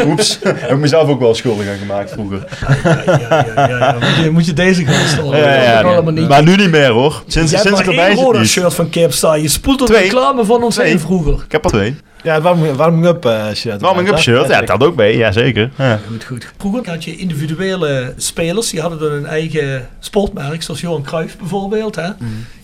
Oeps, 0.05 0.39
heb 0.43 0.71
ik 0.71 0.77
mezelf 0.77 1.09
ook 1.09 1.19
wel 1.19 1.35
schuldig 1.35 1.67
aan 1.69 1.77
gemaakt 1.77 2.11
vroeger. 2.11 2.47
ja, 2.83 3.01
ja, 3.05 3.17
ja, 3.19 3.45
ja, 3.55 3.67
ja. 3.77 3.93
Moet, 3.99 4.23
je, 4.23 4.29
moet 4.31 4.45
je 4.45 4.53
deze 4.53 4.85
gaan 4.85 5.07
storen? 5.07 5.39
Ja, 5.39 5.53
ja, 5.63 6.01
dat. 6.01 6.27
Maar 6.27 6.43
nu 6.43 6.55
niet 6.55 6.71
meer 6.71 6.89
hoor. 6.89 7.16
Sinds, 7.27 7.51
je 7.51 7.57
sinds 7.57 7.79
ik 7.79 7.87
erbij 7.87 8.09
zit 8.15 8.19
Roda 8.23 8.43
shirt 8.43 8.73
van 8.73 8.89
Capstar. 8.89 9.39
Je 9.39 9.47
spoelt 9.47 9.87
de 9.87 9.93
reclame 9.97 10.45
van 10.45 10.63
ons 10.63 10.75
Twee. 10.75 10.87
heen 10.87 10.99
vroeger. 10.99 11.33
Ik 11.45 11.51
heb 11.51 11.63
er 11.65 11.71
twee. 11.71 11.95
ja 12.23 12.33
het 12.33 12.43
warming- 12.43 12.75
warming-up 12.75 13.25
eh, 13.25 13.45
shirt. 13.53 13.81
Warming 13.81 14.09
up 14.09 14.17
shirt, 14.19 14.47
ja, 14.47 14.61
dat 14.61 14.83
ook 14.83 14.95
bij, 14.95 15.15
ja 15.17 15.31
zeker. 15.31 15.71
Ja. 15.77 15.99
Goed, 16.09 16.23
goed. 16.23 16.53
Vroeger 16.57 16.89
had 16.89 17.03
je 17.03 17.15
individuele 17.15 18.13
spelers, 18.17 18.69
die 18.69 18.81
hadden 18.81 18.99
dan 18.99 19.11
een 19.11 19.25
eigen 19.25 19.87
sportmerk, 19.99 20.63
zoals 20.63 20.81
Johan 20.81 21.03
Cruijff 21.03 21.37
bijvoorbeeld. 21.37 21.95
Hè? 21.95 22.07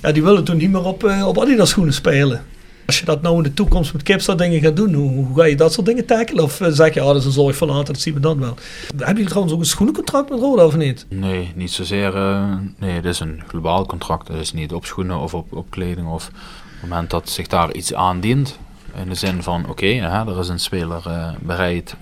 Ja, 0.02 0.12
die 0.12 0.24
willen 0.24 0.44
toen 0.44 0.58
niet 0.58 0.72
meer 0.72 0.84
op, 0.86 1.04
eh, 1.04 1.28
op 1.28 1.40
Adidas 1.42 1.70
schoenen 1.70 1.94
spelen. 1.94 2.42
Als 2.86 3.00
je 3.00 3.06
dat 3.06 3.22
nou 3.22 3.38
in 3.38 3.44
de 3.44 3.54
toekomst 3.54 3.94
met 3.94 4.04
Capstar 4.04 4.38
dingen 4.38 4.62
gaat 4.62 4.76
doen, 4.76 4.94
hoe, 4.94 5.12
hoe 5.12 5.36
ga 5.36 5.46
je 5.46 5.56
dat 5.56 5.74
soort 5.74 5.86
dingen 5.86 6.06
tackelen? 6.06 6.44
Of 6.44 6.62
eh, 6.62 6.68
zeg 6.72 6.94
je, 6.94 7.02
ah, 7.02 7.08
dat 7.08 7.16
is 7.16 7.26
een 7.26 7.32
zorg 7.32 7.56
van 7.56 7.68
later, 7.68 7.94
dat 7.94 8.02
zien 8.02 8.14
we 8.14 8.20
dan 8.20 8.40
wel. 8.40 8.56
Hebben 8.88 9.08
jullie 9.08 9.26
trouwens 9.26 9.54
ook 9.54 9.60
een 9.60 9.66
schoenencontract 9.66 10.30
met 10.30 10.40
Roda 10.40 10.66
of 10.66 10.76
niet? 10.76 11.06
Nee, 11.10 11.52
niet 11.56 11.72
zozeer. 11.72 12.16
eh, 12.16 12.54
nee, 12.80 12.92
het 12.92 13.06
is 13.06 13.20
een 13.20 13.42
globaal 13.48 13.86
contract. 13.86 14.28
Het 14.28 14.38
is 14.38 14.54
niet 14.54 14.74
op 14.74 14.86
schoenen 14.86 15.20
of 15.20 15.34
op, 15.34 15.54
op 15.54 15.66
kleding. 15.70 16.08
Of 16.08 16.28
op 16.28 16.34
het 16.80 16.90
moment 16.90 17.10
dat 17.10 17.30
zich 17.30 17.48
daar 17.48 17.74
iets 17.74 17.94
aandient. 17.94 18.58
In 19.04 19.10
de 19.10 19.16
zin 19.16 19.44
van, 19.44 19.70
oké, 19.70 19.86
ja, 19.86 20.26
er 20.28 20.40
is 20.40 20.48
een 20.48 20.60
speler 20.60 21.02
eh, 21.06 21.30
bereid. 21.40 21.96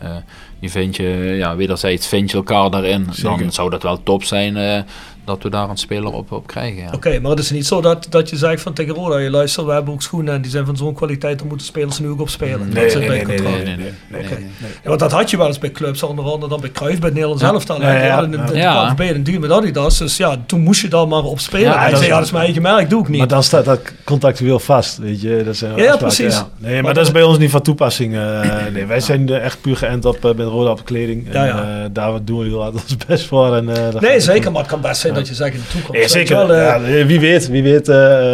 die 0.59 0.71
vind 0.71 0.95
je, 0.95 1.33
ja, 1.37 1.55
wederzijds 1.55 2.07
vind 2.07 2.31
je 2.31 2.37
elkaar 2.37 2.69
daarin. 2.69 3.07
Dan 3.21 3.51
zou 3.51 3.69
dat 3.69 3.83
wel 3.83 4.03
top 4.03 4.23
zijn 4.23 4.85
dat 5.33 5.43
we 5.43 5.49
daar 5.49 5.69
een 5.69 5.77
speler 5.77 6.11
op, 6.13 6.31
op 6.31 6.47
krijgen. 6.47 6.81
Ja. 6.83 6.89
Oké, 6.93 7.19
maar 7.19 7.31
het 7.31 7.39
is 7.39 7.51
niet 7.51 7.65
zo 7.65 7.81
dat, 7.81 8.07
dat 8.09 8.29
je 8.29 8.35
zegt 8.37 8.61
van 8.61 8.73
tegen 8.73 8.93
Roda, 8.93 9.17
je 9.17 9.29
luistert, 9.29 9.65
we 9.65 9.71
hebben 9.71 9.93
ook 9.93 10.01
schoenen 10.01 10.33
en 10.33 10.41
die 10.41 10.51
zijn 10.51 10.65
van 10.65 10.77
zo'n 10.77 10.93
kwaliteit, 10.93 11.37
dan 11.39 11.47
moeten 11.47 11.65
spelers 11.67 11.97
er 11.97 12.03
nu 12.03 12.09
ook 12.09 12.21
op 12.21 12.29
spelen. 12.29 12.73
dat 12.73 12.91
zit 12.91 13.07
bij 13.07 13.17
het 13.17 13.25
contract. 13.27 13.55
nee, 13.63 13.65
nee, 13.65 13.75
nee, 13.75 13.91
nee, 14.09 14.23
nee. 14.29 14.47
Ja, 14.83 14.87
want 14.87 14.99
dat 14.99 15.11
had 15.11 15.29
je 15.29 15.37
wel 15.37 15.47
eens 15.47 15.59
bij 15.59 15.71
clubs, 15.71 16.03
onder 16.03 16.25
andere 16.25 16.47
dan 16.47 16.61
bij 16.61 16.71
Cruijff, 16.71 16.95
bij 16.99 17.05
het 17.09 17.13
Nederlands 17.13 17.43
Ja. 17.43 17.49
elftal. 17.51 17.81
Ja, 17.81 18.03
ja, 18.03 18.13
hadden 18.13 18.39
een, 18.49 18.55
Ja. 18.55 18.95
een, 18.97 19.39
met 19.39 19.51
Adidas, 19.51 19.97
dus 19.97 20.17
ja, 20.17 20.35
toen 20.45 20.61
moest 20.61 20.81
je 20.81 20.87
daar 20.87 21.07
maar 21.07 21.23
op 21.23 21.39
spelen. 21.39 21.71
Hij 21.79 21.89
dat 21.89 21.89
zei, 21.89 22.01
is- 22.01 22.07
ja, 22.07 22.15
dat 22.15 22.25
is 22.25 22.31
mijn 22.31 22.43
eigen 22.43 22.61
merk, 22.61 22.89
doe 22.89 23.01
ik 23.01 23.07
niet. 23.07 23.17
Maar 23.17 23.27
dan 23.27 23.43
staat 23.43 23.65
dat 23.65 23.79
contractueel 24.03 24.59
vast, 24.59 24.97
weet 24.97 25.21
je. 25.21 25.41
Dat 25.45 25.55
zijn 25.55 25.75
Ja, 25.75 25.97
precies. 25.97 26.43
Nee, 26.57 26.81
maar 26.83 26.93
dat 26.93 27.05
is 27.05 27.11
bij 27.11 27.23
ons 27.23 27.37
niet 27.37 27.49
van 27.51 27.61
toepassing. 27.61 28.15
eh, 28.15 28.41
nee, 28.73 28.85
wij 28.85 28.99
zijn 28.99 29.29
eh, 29.29 29.43
echt 29.43 29.61
puur 29.61 29.75
geënt 29.77 30.05
op 30.05 30.25
uh, 30.25 30.33
met 30.33 30.47
rode 30.47 30.69
op 30.69 30.85
kleding. 30.85 31.29
En, 31.33 31.49
eh, 31.49 31.85
daar 31.91 32.23
doen 32.23 32.39
we 32.39 32.45
heel 32.45 32.61
hard 32.61 32.73
ons 32.73 32.97
best 33.07 33.25
voor. 33.25 33.55
En, 33.55 33.69
eh, 33.75 33.91
dat 33.91 34.01
nee, 34.01 34.19
zeker, 34.19 34.51
maar 34.51 34.61
het 34.61 34.69
kan 34.71 34.81
best 34.81 35.01
zijn 35.01 35.13
dat 35.22 35.30
je 35.38 35.43
zegt 35.43 35.53
in 35.53 35.60
de 35.60 35.68
toekomst. 35.80 36.02
Je 36.02 36.07
zeker. 36.10 36.35
Wel, 36.35 36.53
eh, 36.53 36.98
ja, 36.99 37.06
wie 37.06 37.19
weet, 37.19 37.48
wie 37.49 37.64
weet. 37.64 37.89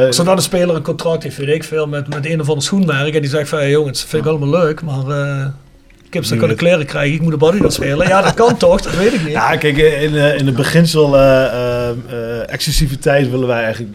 als 0.08 0.16
dan 0.16 0.28
een 0.30 0.42
speler 0.42 0.76
een 0.76 0.82
contract 0.82 1.24
heeft, 1.24 1.38
weet 1.38 1.48
ik 1.56 1.64
veel, 1.64 1.88
met, 1.88 2.08
met 2.14 2.26
een 2.26 2.42
of 2.42 2.48
ander 2.48 2.64
schoenmerk 2.64 3.16
en 3.16 3.22
die 3.22 3.30
zegt 3.30 3.50
van, 3.50 3.60
hey, 3.60 3.70
jongens, 3.70 4.00
dat 4.00 4.10
vind 4.10 4.24
ik 4.24 4.30
allemaal 4.30 4.50
leuk, 4.50 4.82
maar 4.82 5.08
eh 5.08 5.46
ik 6.08 6.14
heb 6.14 6.24
ze 6.24 6.30
kunnen 6.32 6.48
weet. 6.48 6.58
kleren 6.58 6.86
krijgen, 6.86 7.14
ik 7.14 7.22
moet 7.22 7.34
op 7.34 7.44
Adidas 7.44 7.74
spelen. 7.74 8.08
Ja, 8.08 8.22
dat 8.22 8.34
kan 8.34 8.58
toch, 8.68 8.82
dat 8.82 8.96
weet 8.96 9.14
ik 9.14 9.22
niet. 9.24 9.32
Ja, 9.32 9.56
kijk, 9.58 9.78
in, 9.78 10.14
in 10.16 10.46
het 10.46 10.56
beginsel 10.56 11.18
eh, 11.18 11.46
eh, 11.46 11.90
eh, 11.90 11.96
exclusiviteit 12.50 13.30
willen 13.30 13.48
wij 13.48 13.64
eigenlijk 13.64 13.94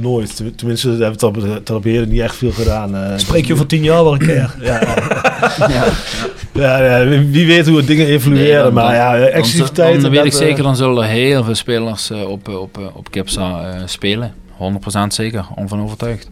nooit. 0.00 0.36
Ten- 0.36 0.54
Tenminste, 0.54 0.88
hebben 0.88 1.10
we 1.12 1.16
tot, 1.16 1.64
tot 1.64 1.76
op 1.76 1.84
heden 1.84 2.08
niet 2.08 2.20
echt 2.20 2.36
veel 2.36 2.50
gedaan. 2.50 2.96
eh. 2.96 3.12
Spreek 3.16 3.46
je 3.46 3.52
over 3.52 3.66
tien 3.66 3.82
jaar 3.82 4.02
wel 4.04 4.12
een 4.12 4.18
keer. 4.18 4.54
Ja, 4.60 4.80
ja, 5.58 5.68
ja, 5.68 5.84
wie- 7.08 7.30
wie 7.30 7.46
weet 7.46 7.66
hoe 7.66 7.76
het 7.76 7.86
dingen 7.86 8.06
evolueren. 8.06 8.52
Nee, 8.54 8.62
dan- 8.62 8.72
maar 8.72 8.94
ja, 8.94 9.16
exclusiviteit... 9.16 9.92
Dan, 9.92 10.02
dan 10.02 10.10
weet 10.10 10.24
ik 10.24 10.32
eh, 10.32 10.38
zeker, 10.38 10.62
dan 10.62 10.76
zullen 10.76 11.02
er 11.02 11.08
heel 11.08 11.44
veel 11.44 11.54
spelers 11.54 12.10
eh, 12.10 12.28
op, 12.28 12.48
eh, 12.48 12.60
op, 12.60 12.78
eh, 12.78 12.84
op 12.96 13.10
Kipsa 13.10 13.62
eh, 13.70 13.80
spelen. 13.84 14.34
100% 14.56 15.14
zeker, 15.14 15.44
onvan 15.54 15.82
overtuigd. 15.82 16.30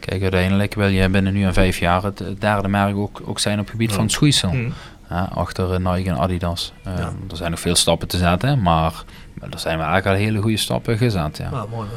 Kijk, 0.00 0.22
uiteindelijk 0.22 0.74
wil 0.74 0.86
je 0.86 1.08
binnen 1.08 1.32
nu 1.32 1.44
en 1.44 1.52
vijf 1.52 1.78
jaar 1.78 2.02
het, 2.02 2.22
derde 2.38 2.68
merk 2.68 2.96
ook, 2.96 3.20
ook 3.24 3.38
zijn 3.38 3.54
op 3.58 3.60
het 3.64 3.70
gebied 3.70 3.92
van 3.92 4.02
het 4.02 4.12
schoeisel. 4.12 4.52
Mm. 4.52 4.72
Ja, 5.10 5.28
achter 5.34 5.72
eh, 5.72 5.92
Nike 5.92 6.10
en 6.10 6.16
Adidas. 6.18 6.72
Eh, 6.84 6.92
Ja. 6.98 7.12
Er 7.30 7.36
zijn 7.36 7.50
nog 7.50 7.60
veel 7.60 7.74
stappen 7.76 8.08
te 8.08 8.16
zetten, 8.16 8.62
maar 8.62 8.92
er 9.40 9.58
zijn 9.58 9.78
wel 9.78 9.86
eigenlijk 9.86 10.16
al 10.18 10.24
hele 10.26 10.40
goede 10.40 10.56
stappen 10.56 10.96
gezet. 10.98 11.36
Ja. 11.36 11.50
Nou, 11.50 11.68
mooi. 11.70 11.88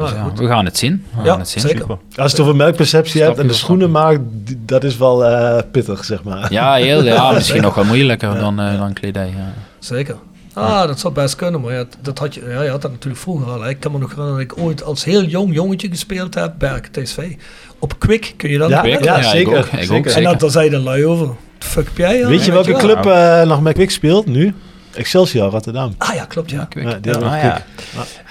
Dus 0.00 0.10
ja, 0.10 0.32
we 0.34 0.46
gaan 0.46 0.64
het 0.64 0.78
zien. 0.78 1.04
We 1.16 1.22
Ja, 1.22 1.30
gaan 1.30 1.38
het 1.38 1.48
zien. 1.48 1.62
zeker. 1.62 1.78
Super. 1.80 1.96
Als 2.16 2.30
je 2.30 2.36
het 2.36 2.40
over 2.40 2.56
merkperceptie 2.56 3.22
hebt 3.22 3.38
en 3.38 3.46
de 3.46 3.52
schoenenmarkt, 3.52 4.20
die- 4.32 4.58
dat 4.66 4.84
is 4.84 4.96
wel 4.96 5.24
eh, 5.24 5.62
pittig, 5.70 6.04
zeg 6.04 6.22
maar. 6.22 6.52
Ja, 6.52 6.74
heel, 6.74 7.04
ja 7.04 7.32
misschien 7.32 7.62
nog 7.62 7.74
wel 7.74 7.84
moeilijker 7.84 8.34
dan, 8.38 8.60
eh, 8.60 8.78
dan 8.78 8.92
kledij. 8.92 9.32
Ja. 9.36 9.52
Zeker. 9.78 10.16
Ah, 10.54 10.86
dat 10.86 11.00
zou 11.00 11.14
best 11.14 11.36
kunnen, 11.36 11.60
maar 11.60 11.72
ja, 11.72 11.84
dat 12.02 12.18
had 12.18 12.34
je, 12.34 12.40
ja, 12.48 12.62
je 12.62 12.70
had 12.70 12.82
dat 12.82 12.90
natuurlijk 12.90 13.20
vroeger 13.22 13.52
al. 13.52 13.62
hè. 13.62 13.68
Ik 13.68 13.80
kan 13.80 13.92
me 13.92 13.98
nog 13.98 14.10
herinneren 14.10 14.46
dat 14.48 14.56
ik 14.58 14.64
ooit 14.64 14.82
als 14.82 15.04
heel 15.04 15.24
jong 15.24 15.54
jongetje 15.54 15.88
gespeeld 15.88 16.34
heb, 16.34 16.52
Berk 16.58 16.86
TSV. 16.86 17.32
Op 17.78 17.98
Kwik, 17.98 18.34
kun 18.36 18.50
je 18.50 18.58
dat 18.58 18.68
Ja, 18.70 18.84
ja, 18.84 19.16
ik 19.16 19.22
zeker, 19.24 19.58
ook, 19.58 19.64
ik 19.66 19.72
ook, 19.80 19.84
zeker. 19.86 20.16
En 20.16 20.22
dat, 20.22 20.40
daar 20.40 20.50
zei 20.50 20.68
de 20.70 20.78
lui 20.78 21.06
over. 21.06 21.28
Fuck 21.58 21.88
jij? 21.96 22.26
Weet 22.26 22.44
je 22.44 22.52
welke 22.52 22.70
wel. 22.70 22.78
club 22.80 23.06
eh, 23.06 23.42
nog 23.42 23.60
met 23.60 23.74
Kwik 23.74 23.90
speelt 23.90 24.26
nu? 24.26 24.54
Excelsior 24.94 25.50
Rotterdam. 25.50 25.94
Ah 25.98 26.14
ja, 26.14 26.24
klopt 26.24 26.50
ja. 26.50 26.64
Kwik. 26.64 26.84
Ja, 26.88 26.94
die 26.94 27.10
hebben 27.12 27.30
Ah, 27.30 27.42
ja. 27.42 27.64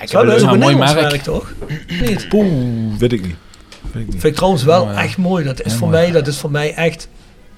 Ja, 0.06 0.20
ook 0.20 0.52
een 0.52 0.60
mooi 0.60 0.76
merk. 0.76 1.22
toch? 1.22 1.54
Niet. 2.02 2.30
Poeh, 2.30 2.48
weet 2.98 3.14
ik 3.14 3.22
niet. 3.22 3.36
Weet 3.92 4.04
ik 4.04 4.10
niet. 4.10 4.12
Vind 4.12 4.24
ik 4.24 4.36
trouwens 4.36 4.64
wel 4.64 4.86
ja. 4.92 5.02
echt 5.04 5.18
mooi. 5.18 5.44
Dat 5.44 5.62
is, 5.62 5.74
voor 5.74 5.90
mooi. 5.90 6.02
mij, 6.02 6.12
dat 6.12 6.28
is 6.28 6.38
voor 6.38 6.52
mij 6.52 6.74
echt 6.74 7.08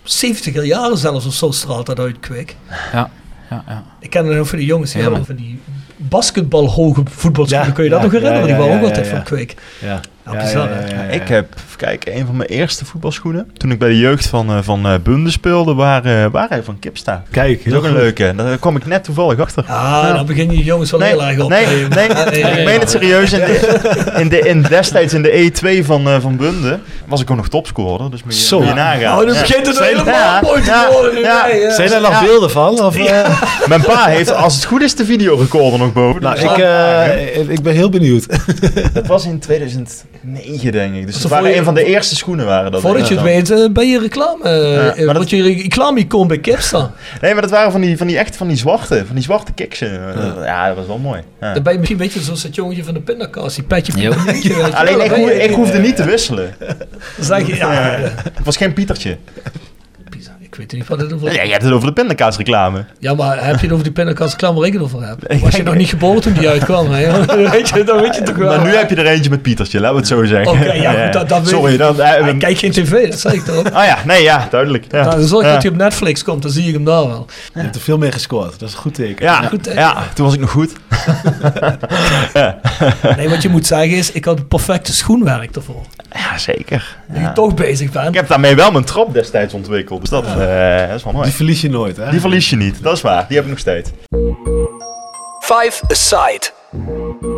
70 0.03 0.65
jaren 0.65 0.97
zelfs 0.97 1.25
of 1.25 1.33
zo 1.33 1.51
straalt 1.51 1.85
dat 1.85 1.99
uit 1.99 2.19
Kwik. 2.19 2.55
Ja, 2.93 3.09
ja, 3.49 3.63
ja. 3.67 3.83
Ik 3.99 4.09
ken 4.09 4.25
het 4.25 4.37
nog 4.37 4.47
van 4.47 4.57
die 4.57 4.67
jongens 4.67 4.91
die 4.91 5.01
Ja, 5.01 5.07
hebben 5.07 5.25
van 5.25 5.35
die 5.35 5.59
basketbalhoge 5.97 7.03
voetbalschoenen. 7.09 7.67
Ja, 7.67 7.73
Kun 7.73 7.83
je 7.83 7.89
dat 7.89 7.99
ja, 7.99 8.05
nog 8.05 8.13
herinneren? 8.13 8.47
ja, 8.47 8.55
die 8.55 8.55
ja, 8.55 8.61
waren 8.61 8.75
ook 8.75 8.81
ja, 8.81 8.87
altijd 8.87 9.05
ja, 9.05 9.11
van 9.11 9.19
ja. 9.19 9.25
Kwik. 9.25 9.55
Ja. 9.79 9.99
Ja, 10.25 10.67
hè? 10.67 11.11
Ik 11.11 11.27
heb, 11.27 11.55
kijken, 11.85 12.17
een 12.17 12.25
van 12.25 12.35
mijn 12.35 12.49
eerste 12.49 12.85
voetbalschoenen. 12.85 13.49
Toen 13.57 13.71
ik 13.71 13.79
bij 13.79 13.89
de 13.89 13.97
jeugd 13.99 14.27
van, 14.27 14.49
eh, 14.49 14.57
van 14.61 14.85
eh, 14.85 14.93
Bunde 15.03 15.31
speelde, 15.31 15.73
waren, 15.73 16.31
waren 16.31 16.49
hij 16.49 16.63
van 16.63 16.79
Kipsta. 16.79 17.23
Kijk, 17.31 17.57
Dat 17.63 17.73
is 17.73 17.79
ook 17.79 17.83
een 17.85 17.93
leuke. 17.93 18.33
Daar 18.35 18.57
kwam 18.57 18.75
ik 18.75 18.85
net 18.85 19.03
toevallig 19.03 19.39
achter. 19.39 19.63
Ah, 19.67 20.13
dan 20.15 20.25
begin 20.25 20.51
je 20.51 20.63
jongens 20.63 20.91
wel 20.91 20.99
Nee, 20.99 21.09
heel 21.09 21.23
erg 21.23 21.39
op. 21.39 21.49
nee, 21.49 21.65
Nee, 21.65 21.87
nee, 21.87 22.07
nee, 22.43 22.59
ik 22.59 22.65
meen 22.65 22.79
het 22.79 22.89
serieus. 22.89 23.33
In 23.33 23.39
de, 23.39 24.11
in 24.17 24.29
de, 24.29 24.39
in 24.39 24.61
destijds 24.61 25.13
in 25.13 25.21
de 25.21 25.51
E2 25.51 25.85
van, 25.85 26.07
eh, 26.07 26.15
van 26.21 26.37
Bunde 26.37 26.79
was 27.07 27.21
ik 27.21 27.31
ook 27.31 27.37
nog 27.37 27.47
topscorer. 27.49 28.11
Dus 28.11 28.23
moet 28.23 28.39
je, 28.39 28.45
Zo. 28.45 28.59
moet 28.59 28.67
je 28.67 28.73
nagaan. 28.73 29.19
Oh, 29.19 29.25
dan 29.25 29.33
Ja. 29.33 29.41
begint 29.41 29.67
het 29.67 29.75
Zijn- 29.75 29.89
helemaal 29.89 30.13
ja, 30.13 30.39
mooi 30.43 30.61
te 30.61 30.69
ja, 30.69 30.87
worden. 30.91 31.13
nu. 31.13 31.19
ja. 31.19 31.45
Nee, 31.45 31.61
eh. 31.65 31.75
Zijn 31.75 31.91
er 31.91 32.01
nog 32.01 32.11
Ja. 32.11 32.23
beelden 32.23 32.51
van? 32.51 32.79
Of, 32.81 32.95
eh? 32.97 33.39
Mijn 33.67 33.81
pa 33.81 34.05
heeft, 34.05 34.33
als 34.35 34.55
het 34.55 34.65
goed 34.65 34.81
is, 34.81 34.95
de 34.95 35.05
videorecorder 35.05 35.79
nog 35.79 35.93
boven. 35.93 36.21
nou, 36.21 36.35
Dus 36.35 36.43
ik, 36.43 36.57
eh, 36.57 37.49
ik 37.49 37.61
ben 37.61 37.73
heel 37.73 37.89
benieuwd. 37.89 38.25
dat 38.93 39.07
was 39.07 39.25
in 39.25 39.39
2009, 39.39 40.71
denk 40.71 40.95
ik. 40.95 41.05
Dus 41.05 41.17
voor 41.21 41.29
waren 41.29 41.57
een 41.57 41.63
van 41.63 41.70
de 41.73 41.83
eerste 41.85 42.15
schoenen 42.15 42.45
waren 42.45 42.71
dat. 42.71 42.81
Voordat 42.81 43.07
je 43.07 43.13
het 43.13 43.23
weet, 43.23 43.49
eh, 43.51 43.69
ben 43.69 43.87
je 43.89 43.99
reclame. 43.99 44.43
eh, 44.43 44.73
Ja, 44.73 44.95
eh, 44.95 45.05
maar 45.05 45.15
Word 45.15 45.29
je 45.29 45.43
reclame-icoon 45.43 46.27
bij 46.27 46.39
Kipstar. 46.39 46.79
dan. 46.81 46.91
Nee, 47.21 47.33
maar 47.33 47.41
dat 47.41 47.51
waren 47.51 47.71
van 47.71 47.81
die, 47.81 47.97
van 47.97 48.07
die 48.07 48.17
echt 48.17 48.35
van 48.35 48.47
die 48.47 48.57
zwarte, 48.57 49.03
van 49.05 49.15
die 49.15 49.23
zwarte 49.23 49.51
kiksen. 49.51 49.91
Ja. 49.93 50.45
ja, 50.45 50.67
dat 50.67 50.75
was 50.75 50.85
wel 50.87 50.97
mooi. 50.97 51.21
Ja. 51.41 51.53
Dan 51.53 51.63
ben 51.63 51.73
je 51.73 51.79
misschien 51.79 51.99
een 51.99 52.05
beetje 52.07 52.21
zoals 52.21 52.43
het 52.43 52.55
jongetje 52.55 52.83
van 52.83 52.93
de 52.93 53.01
pindakaas. 53.01 53.55
Die 53.55 53.63
petje 53.63 54.15
Alleen 54.73 55.43
ik, 55.43 55.51
hoefde 55.51 55.79
niet 55.79 55.95
te 55.95 56.03
wisselen. 56.03 56.55
Zeg 57.19 57.47
je, 57.47 57.55
ja, 57.55 57.95
Ik 57.97 58.43
was 58.43 58.57
geen 58.57 58.73
Pietertje. 58.73 59.17
Ik 60.51 60.57
Ik 60.57 60.63
weet 60.63 60.79
niet 60.79 60.87
wat 60.87 60.99
het 60.99 61.13
over 61.13 61.33
Ja, 61.33 61.41
je 61.43 61.51
hebt 61.51 61.63
het 61.63 61.71
over 61.73 61.87
de 61.87 61.93
pindakaasreclame. 61.93 62.85
Ja, 62.99 63.13
maar 63.13 63.45
heb 63.45 63.55
je 63.55 63.61
het 63.61 63.71
over 63.71 63.83
die 63.83 63.93
pindakaasreclame 63.93 64.57
waar 64.57 64.67
ik 64.67 64.73
het 64.73 64.81
over 64.81 65.07
heb? 65.07 65.33
Was 65.41 65.55
je 65.55 65.63
nog 65.63 65.75
niet 65.75 65.89
geboren 65.89 66.21
toen 66.21 66.33
die 66.33 66.49
uitkwam? 66.49 66.91
Hè? 66.91 67.25
weet 67.51 67.69
je, 67.69 67.83
dan 67.83 68.01
weet 68.01 68.15
je 68.15 68.21
toch 68.23 68.35
wel. 68.35 68.47
Maar 68.57 68.65
nu 68.67 68.75
heb 68.75 68.89
je 68.89 68.95
er 68.95 69.05
eentje 69.05 69.29
met 69.29 69.41
Pietertje, 69.41 69.79
laten 69.79 69.93
we 69.95 69.99
het 69.99 70.09
zo 70.09 70.23
zeggen. 70.25 70.51
Oké, 70.51 70.71
ja, 70.73 70.91
goed, 71.03 71.13
dat, 71.13 71.29
dat 71.29 71.39
weet 71.39 71.49
Sorry, 71.49 71.71
ik. 71.73 71.77
dan... 71.79 72.01
eh, 72.01 72.21
Hij 72.23 72.37
kijkt 72.37 72.59
geen 72.59 72.71
tv, 72.71 73.09
dat 73.09 73.19
zei 73.19 73.35
ik 73.35 73.43
toch? 73.43 73.71
Ah 73.71 73.85
ja, 73.85 73.97
nee, 74.05 74.23
ja, 74.23 74.47
duidelijk. 74.49 74.85
Ja, 74.89 75.03
Nou, 75.03 75.15
dan 75.19 75.27
zorg 75.27 75.45
ja. 75.45 75.53
dat 75.53 75.61
hij 75.61 75.71
op 75.71 75.77
Netflix 75.77 76.23
komt, 76.23 76.41
dan 76.41 76.51
zie 76.51 76.67
ik 76.67 76.73
hem 76.73 76.83
daar 76.85 77.07
wel. 77.07 77.25
Je 77.53 77.59
hebt 77.59 77.75
er 77.75 77.81
veel 77.81 77.97
meer 77.97 78.13
gescoord. 78.13 78.59
Dat 78.59 78.69
is 78.69 78.75
een 78.75 78.81
goed 78.81 78.93
teken. 78.93 79.25
Ja, 79.25 79.41
Goed, 79.41 79.69
ja, 79.73 80.03
toen 80.13 80.25
was 80.25 80.33
ik 80.33 80.39
nog 80.39 80.49
goed. 80.51 80.71
Nee, 83.17 83.29
wat 83.29 83.41
je 83.41 83.49
moet 83.49 83.67
zeggen 83.67 83.97
is, 83.97 84.11
ik 84.11 84.25
had 84.25 84.37
het 84.37 84.47
perfecte 84.47 84.93
schoenwerk 84.93 85.55
ervoor. 85.55 85.85
Ja, 86.13 86.37
zeker. 86.37 86.97
Dat 87.13 87.21
je 87.21 87.31
toch 87.33 87.53
bezig 87.53 87.91
bent. 87.91 88.07
Ik 88.07 88.13
heb 88.13 88.27
daarmee 88.27 88.55
wel 88.55 88.71
mijn 88.71 88.85
trap 88.85 89.13
destijds 89.13 89.53
ontwikkeld, 89.53 90.01
dus 90.01 90.09
dat, 90.09 90.25
eh, 90.25 90.87
dat 90.87 90.95
is 90.95 91.03
wel 91.03 91.13
mooi. 91.13 91.25
Die 91.25 91.35
verlies 91.35 91.61
je 91.61 91.69
nooit, 91.69 91.97
hè? 91.97 92.09
Die 92.09 92.19
verlies 92.19 92.49
je 92.49 92.55
niet, 92.55 92.83
dat 92.83 92.95
is 92.95 93.01
waar. 93.01 93.27
Die 93.27 93.35
heb 93.35 93.45
ik 93.45 93.51
nog 93.51 93.59
steeds. 93.59 93.89
Five 95.39 95.81
Aside. 95.87 96.41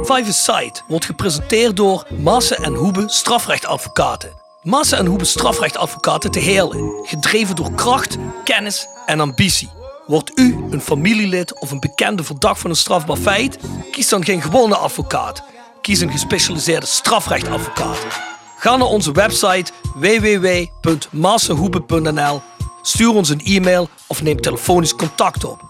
Five 0.04 0.26
Aside 0.28 0.80
wordt 0.88 1.06
gepresenteerd 1.06 1.76
door 1.78 2.08
Maassen 2.10 2.58
en 2.58 2.74
Hoebe 2.74 3.04
strafrechtadvocaten. 3.08 4.30
Maassen 4.62 4.98
en 4.98 5.06
Hoebe 5.06 5.26
strafrechtadvocaten 5.26 6.32
te 6.32 6.40
Heerlen. 6.40 6.94
Gedreven 7.04 7.56
door 7.56 7.72
kracht, 7.76 8.18
kennis 8.44 8.88
en 9.06 9.20
ambitie. 9.20 9.70
Wordt 10.06 10.32
u 10.36 10.58
een 10.70 10.82
familielid 10.82 11.60
of 11.60 11.72
een 11.72 11.80
bekende 11.80 12.24
verdacht 12.24 12.60
van 12.60 12.70
een 12.70 12.76
strafbaar 12.76 13.18
feit? 13.18 13.58
Kies 13.92 14.10
dan 14.10 14.26
geen 14.26 14.42
gewone 14.42 14.76
advocaat. 14.76 15.44
Kies 15.82 16.00
een 16.00 16.12
gespecialiseerde 16.12 16.86
strafrechtadvocaat. 16.86 18.33
Ga 18.64 18.76
naar 18.76 18.88
onze 18.88 19.12
website 19.12 19.72
www.massenhoebe.nl, 19.96 22.42
stuur 22.82 23.14
ons 23.14 23.30
een 23.30 23.42
e-mail 23.44 23.90
of 24.08 24.22
neem 24.22 24.42
telefonisch 24.42 24.96
contact 24.96 25.44
op. 25.44 25.62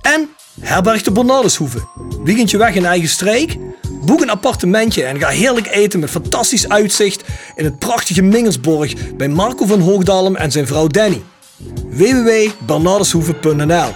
En 0.00 0.28
herberg 0.60 1.02
de 1.02 1.12
Bernardeshoeve. 1.12 1.78
Weekendje 2.24 2.58
weg 2.58 2.74
in 2.74 2.84
eigen 2.84 3.08
streek? 3.08 3.56
Boek 4.04 4.20
een 4.20 4.30
appartementje 4.30 5.04
en 5.04 5.18
ga 5.18 5.28
heerlijk 5.28 5.66
eten 5.66 6.00
met 6.00 6.10
fantastisch 6.10 6.68
uitzicht 6.68 7.24
in 7.54 7.64
het 7.64 7.78
prachtige 7.78 8.22
Mingelsborg 8.22 9.14
bij 9.16 9.28
Marco 9.28 9.66
van 9.66 9.80
Hoogdalem 9.80 10.36
en 10.36 10.50
zijn 10.50 10.66
vrouw 10.66 10.86
Danny. 10.86 11.22
www.bernardeshoeve.nl 11.90 13.94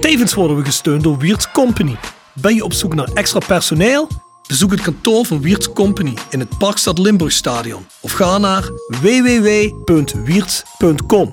Tevens 0.00 0.34
worden 0.34 0.56
we 0.56 0.64
gesteund 0.64 1.02
door 1.02 1.18
Wiert's 1.18 1.50
Company. 1.50 1.96
Ben 2.32 2.54
je 2.54 2.64
op 2.64 2.72
zoek 2.72 2.94
naar 2.94 3.08
extra 3.14 3.40
personeel? 3.46 4.08
Bezoek 4.52 4.70
het 4.70 4.80
kantoor 4.80 5.26
van 5.26 5.40
Wiert's 5.40 5.72
Company 5.72 6.14
in 6.30 6.40
het 6.40 6.58
Parkstad 6.58 6.98
Limburgstadion 6.98 7.86
of 8.00 8.12
ga 8.12 8.38
naar 8.38 8.70
www.wierts.com. 9.00 11.30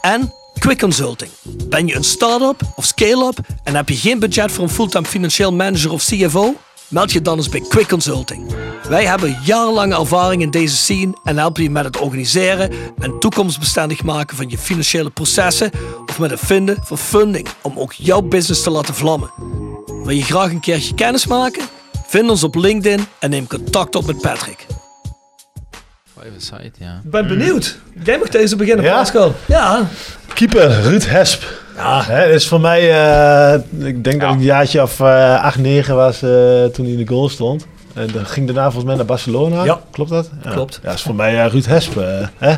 En 0.00 0.32
Quick 0.58 0.78
Consulting. 0.78 1.30
Ben 1.68 1.86
je 1.86 1.94
een 1.94 2.04
start-up 2.04 2.60
of 2.74 2.84
scale-up 2.84 3.38
en 3.64 3.74
heb 3.74 3.88
je 3.88 3.96
geen 3.96 4.18
budget 4.18 4.52
voor 4.52 4.64
een 4.64 4.70
fulltime 4.70 5.06
financieel 5.06 5.52
manager 5.52 5.92
of 5.92 6.04
CFO? 6.04 6.54
Meld 6.88 7.12
je 7.12 7.22
dan 7.22 7.36
eens 7.36 7.48
bij 7.48 7.60
Quick 7.60 7.88
Consulting. 7.88 8.54
Wij 8.88 9.06
hebben 9.06 9.38
jarenlange 9.44 9.94
ervaring 9.94 10.42
in 10.42 10.50
deze 10.50 10.76
scene 10.76 11.16
en 11.24 11.36
helpen 11.36 11.62
je 11.62 11.70
met 11.70 11.84
het 11.84 12.00
organiseren 12.00 12.70
en 12.98 13.18
toekomstbestendig 13.18 14.02
maken 14.02 14.36
van 14.36 14.48
je 14.48 14.58
financiële 14.58 15.10
processen 15.10 15.70
of 16.06 16.18
met 16.18 16.30
het 16.30 16.40
vinden 16.40 16.78
van 16.82 16.98
funding 16.98 17.48
om 17.62 17.78
ook 17.78 17.92
jouw 17.92 18.22
business 18.22 18.62
te 18.62 18.70
laten 18.70 18.94
vlammen. 18.94 19.30
Wil 19.86 20.16
je 20.16 20.22
graag 20.22 20.50
een 20.50 20.60
keertje 20.60 20.94
kennis 20.94 21.26
maken? 21.26 21.62
Vind 22.06 22.30
ons 22.30 22.44
op 22.44 22.54
LinkedIn 22.54 23.06
en 23.18 23.30
neem 23.30 23.46
contact 23.46 23.94
op 23.94 24.06
met 24.06 24.20
Patrick. 24.20 24.66
Aside, 26.36 26.70
ja. 26.78 27.00
Ik 27.04 27.10
ben 27.10 27.28
benieuwd. 27.28 27.78
Jij 28.04 28.18
mag 28.18 28.28
deze 28.28 28.56
beginnen, 28.56 28.84
Ja? 28.84 28.94
Pascal. 28.96 29.34
Ja. 29.46 29.88
Keeper 30.34 30.80
Ruud 30.80 31.06
Hesp. 31.08 31.42
Ja. 31.76 32.02
Hè, 32.04 32.32
is 32.32 32.48
voor 32.48 32.60
mij, 32.60 32.80
eh, 32.80 33.54
ik 33.86 34.04
denk 34.04 34.20
dat 34.20 34.30
ik 34.30 34.36
een 34.36 34.42
jaartje 34.42 34.82
of 34.82 35.00
eh 35.00 35.42
8, 35.42 35.58
9 35.58 35.94
was 35.96 36.14
eh, 36.22 36.64
toen 36.64 36.84
hij 36.84 36.94
in 36.94 36.98
de 36.98 37.06
goal 37.08 37.28
stond. 37.28 37.66
En 37.94 38.06
dan 38.12 38.26
ging 38.26 38.46
daarna 38.46 38.62
volgens 38.64 38.84
mij 38.84 38.94
naar 38.94 39.04
Barcelona. 39.04 39.64
Ja. 39.64 39.80
Klopt 39.90 40.10
dat? 40.10 40.30
Klopt. 40.50 40.80
Ja, 40.82 40.92
is 40.92 41.02
voor 41.02 41.14
mij 41.14 41.44
eh, 41.44 41.50
Ruud 41.50 41.64
Hesp. 41.66 41.96
eh, 41.96 42.26
hè? 42.38 42.54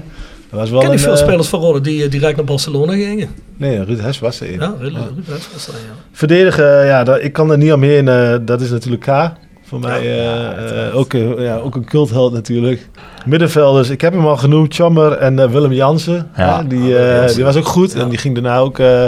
Dat 0.50 0.60
was 0.60 0.70
wel 0.70 0.78
ken 0.80 0.88
ik 0.88 0.94
een, 0.94 1.00
veel 1.02 1.12
eh, 1.12 1.18
spelers 1.18 1.48
van 1.48 1.60
Rode 1.60 1.80
die 1.80 2.04
eh, 2.04 2.10
direct 2.10 2.36
naar 2.36 2.44
Barcelona 2.44 2.92
gingen. 2.92 3.28
Nee, 3.56 3.84
Ruud 3.84 4.00
Hesp 4.00 4.20
was 4.20 4.40
er. 4.40 4.52
Ja, 4.52 4.74
really, 4.80 4.94
really 4.98 5.12
best 5.28 5.52
was 5.52 5.66
dat, 5.66 5.74
ja. 5.74 5.94
Verdedigen, 6.12 6.86
ja, 6.86 7.04
dat, 7.04 7.22
ik 7.22 7.32
kan 7.32 7.50
er 7.50 7.58
niet 7.58 7.72
omheen. 7.72 8.08
eh 8.08 8.34
dat 8.42 8.60
is 8.60 8.70
natuurlijk 8.70 9.02
K. 9.02 9.30
Voor 9.62 9.80
mij 9.80 10.00
eh, 10.00 10.86
eh, 10.86 10.96
ook, 10.96 11.12
een- 11.12 11.40
ja, 11.42 11.56
ook 11.56 11.74
een 11.74 11.84
cultheld 11.84 12.32
natuurlijk. 12.32 12.88
Middenvelders, 13.26 13.88
ik 13.90 14.00
heb 14.00 14.12
hem 14.12 14.26
al 14.26 14.36
genoemd. 14.36 14.74
Chammer 14.74 15.12
en 15.12 15.50
Willem 15.50 15.72
Jansen. 15.72 16.30
Ja. 16.36 16.62
Die, 16.62 16.98
eh, 16.98 17.34
die 17.34 17.44
was 17.44 17.56
ook 17.56 17.66
goed. 17.66 17.94
En 17.94 18.08
die 18.08 18.18
ging 18.18 18.34
daarna 18.34 18.58
ook 18.58 18.78
eh, 18.78 19.04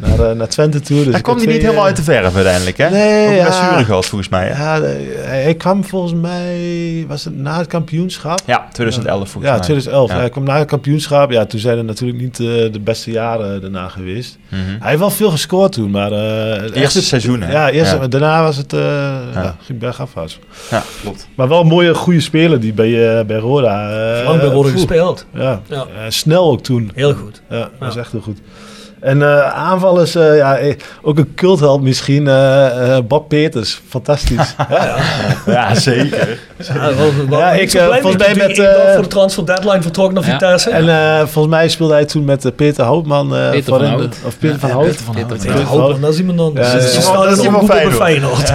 naar, 0.00 0.30
eh, 0.30 0.36
naar 0.36 0.48
Twente 0.48 0.80
toe. 0.80 0.96
Dus 0.96 1.06
Hij 1.06 1.14
ik 1.16 1.22
kwam 1.22 1.36
niet 1.36 1.46
helemaal 1.62 1.84
uit 1.84 1.98
eh, 1.98 2.04
de 2.04 2.12
verf 2.12 2.34
uiteindelijk, 2.34 2.76
hè? 2.76 2.90
Nee, 2.90 3.28
Ook 3.28 3.34
ja. 3.34 3.42
blessure 3.44 3.84
gehad 3.84 4.06
volgens 4.06 4.30
mij, 4.30 4.46
hè? 4.46 4.62
Ja, 4.62 4.80
de- 4.80 5.22
hij, 5.26 5.54
kwam 5.54 5.84
volgens 5.84 6.12
mij, 6.14 7.04
was 7.08 7.24
het 7.24 7.36
na 7.36 7.58
het 7.58 7.66
kampioenschap? 7.66 8.40
Ja, 8.46 8.68
2011 8.72 9.18
volgens 9.30 9.44
ja, 9.44 9.50
mij. 9.52 9.60
2011. 9.64 10.10
Ja. 10.10 10.16
Hij 10.16 10.30
kwam 10.30 10.44
na 10.44 10.58
het 10.58 10.68
kampioenschap. 10.68 11.30
Ja, 11.30 11.44
toen 11.46 11.60
zijn 11.60 11.78
er 11.78 11.84
natuurlijk 11.84 12.20
niet 12.20 12.40
eh, 12.40 12.46
de 12.46 12.80
beste 12.84 13.10
jaren 13.10 13.60
daarna 13.60 13.88
geweest. 13.88 14.38
Mhm. 14.48 14.60
Hij 14.80 14.88
heeft 14.88 15.00
wel 15.00 15.10
veel 15.10 15.30
gescoord 15.30 15.72
toen, 15.72 15.90
maar... 15.90 16.12
eh, 16.12 16.62
het 16.62 16.74
Eerste 16.74 17.02
seizoen, 17.02 17.42
hè? 17.42 17.52
Ja, 17.52 17.70
eerst, 17.70 17.92
Ja. 17.92 18.06
daarna 18.06 18.42
was 18.42 18.56
het... 18.56 18.72
eh 18.72 18.80
ja. 19.34 19.56
ging 19.62 19.78
bergafwaarts. 19.78 20.38
Ja, 20.70 20.82
klopt. 21.02 21.28
Maar 21.34 21.48
wel 21.48 21.60
een 21.60 21.66
mooie, 21.66 21.94
goede 21.94 22.20
speler 22.20 22.60
die 22.60 22.72
bij, 22.72 23.18
eh, 23.18 23.24
bij 23.24 23.36
Roda... 23.38 23.90
eh, 24.18 24.24
Lang 24.26 24.40
bij 24.40 24.50
voer- 24.50 24.64
gespeeld. 24.66 25.26
Ja, 25.34 25.60
Ja. 25.68 25.76
Eh, 25.76 25.86
snel 26.08 26.50
ook 26.50 26.62
toen. 26.62 26.90
Heel 26.94 27.14
goed. 27.14 27.42
Ja, 27.50 27.68
dat 27.78 27.88
is 27.90 27.96
echt 27.96 28.12
heel 28.12 28.20
goed. 28.20 28.38
En 29.00 29.22
eh, 29.22 29.52
aanvallers, 29.54 30.14
eh, 30.14 30.36
ja, 30.36 30.56
eh, 30.56 30.74
ook 31.02 31.18
een 31.18 31.34
cultheld 31.34 31.82
misschien. 31.82 32.28
eh, 32.28 32.96
eh, 32.96 33.04
Bob 33.04 33.28
Peters, 33.28 33.80
fantastisch. 33.88 34.54
ja, 34.70 34.96
Ja, 35.46 35.74
zeker. 35.74 36.38
Ja, 36.74 36.90
Ja, 37.30 37.50
ik, 37.52 37.70
volgens 37.70 38.16
mij 38.16 38.34
dat 38.34 38.36
met, 38.36 38.56
voor 38.94 39.02
de 39.02 39.08
transfer 39.08 39.46
deadline 39.46 39.82
vertrok 39.82 40.12
naar 40.12 40.24
Ja. 40.26 40.30
Vitesse. 40.30 40.70
En 40.70 40.88
eh, 40.88 41.18
volgens 41.26 41.54
mij 41.54 41.68
speelde 41.68 41.92
hij 41.92 42.04
toen 42.04 42.24
met 42.24 42.56
Peter 42.56 42.84
Houtman. 42.84 43.36
eh, 43.36 43.50
Peter 43.50 43.72
van 43.78 43.84
Hout. 43.84 44.16
Of 44.26 44.38
Peter 44.38 44.58
van 44.58 44.68
Ja, 44.68 44.74
Hout. 44.74 44.86
Peter 44.86 45.04
van 45.04 45.14
Hout. 45.14 45.28
Peter 45.28 45.46
Ja, 45.50 45.56
van 45.56 45.66
Hoop, 45.66 45.80
Hout. 45.80 46.00
dat 46.00 46.12
is 46.12 46.18
iemand 46.18 46.40
anders. 46.40 46.66
Ja, 46.66 46.74
Dus 46.74 46.94
ja, 47.06 47.12
ja. 47.12 47.24
Dat 47.24 47.38
is 47.38 47.44
iemand 47.44 47.70
Feyenoord. 47.94 48.52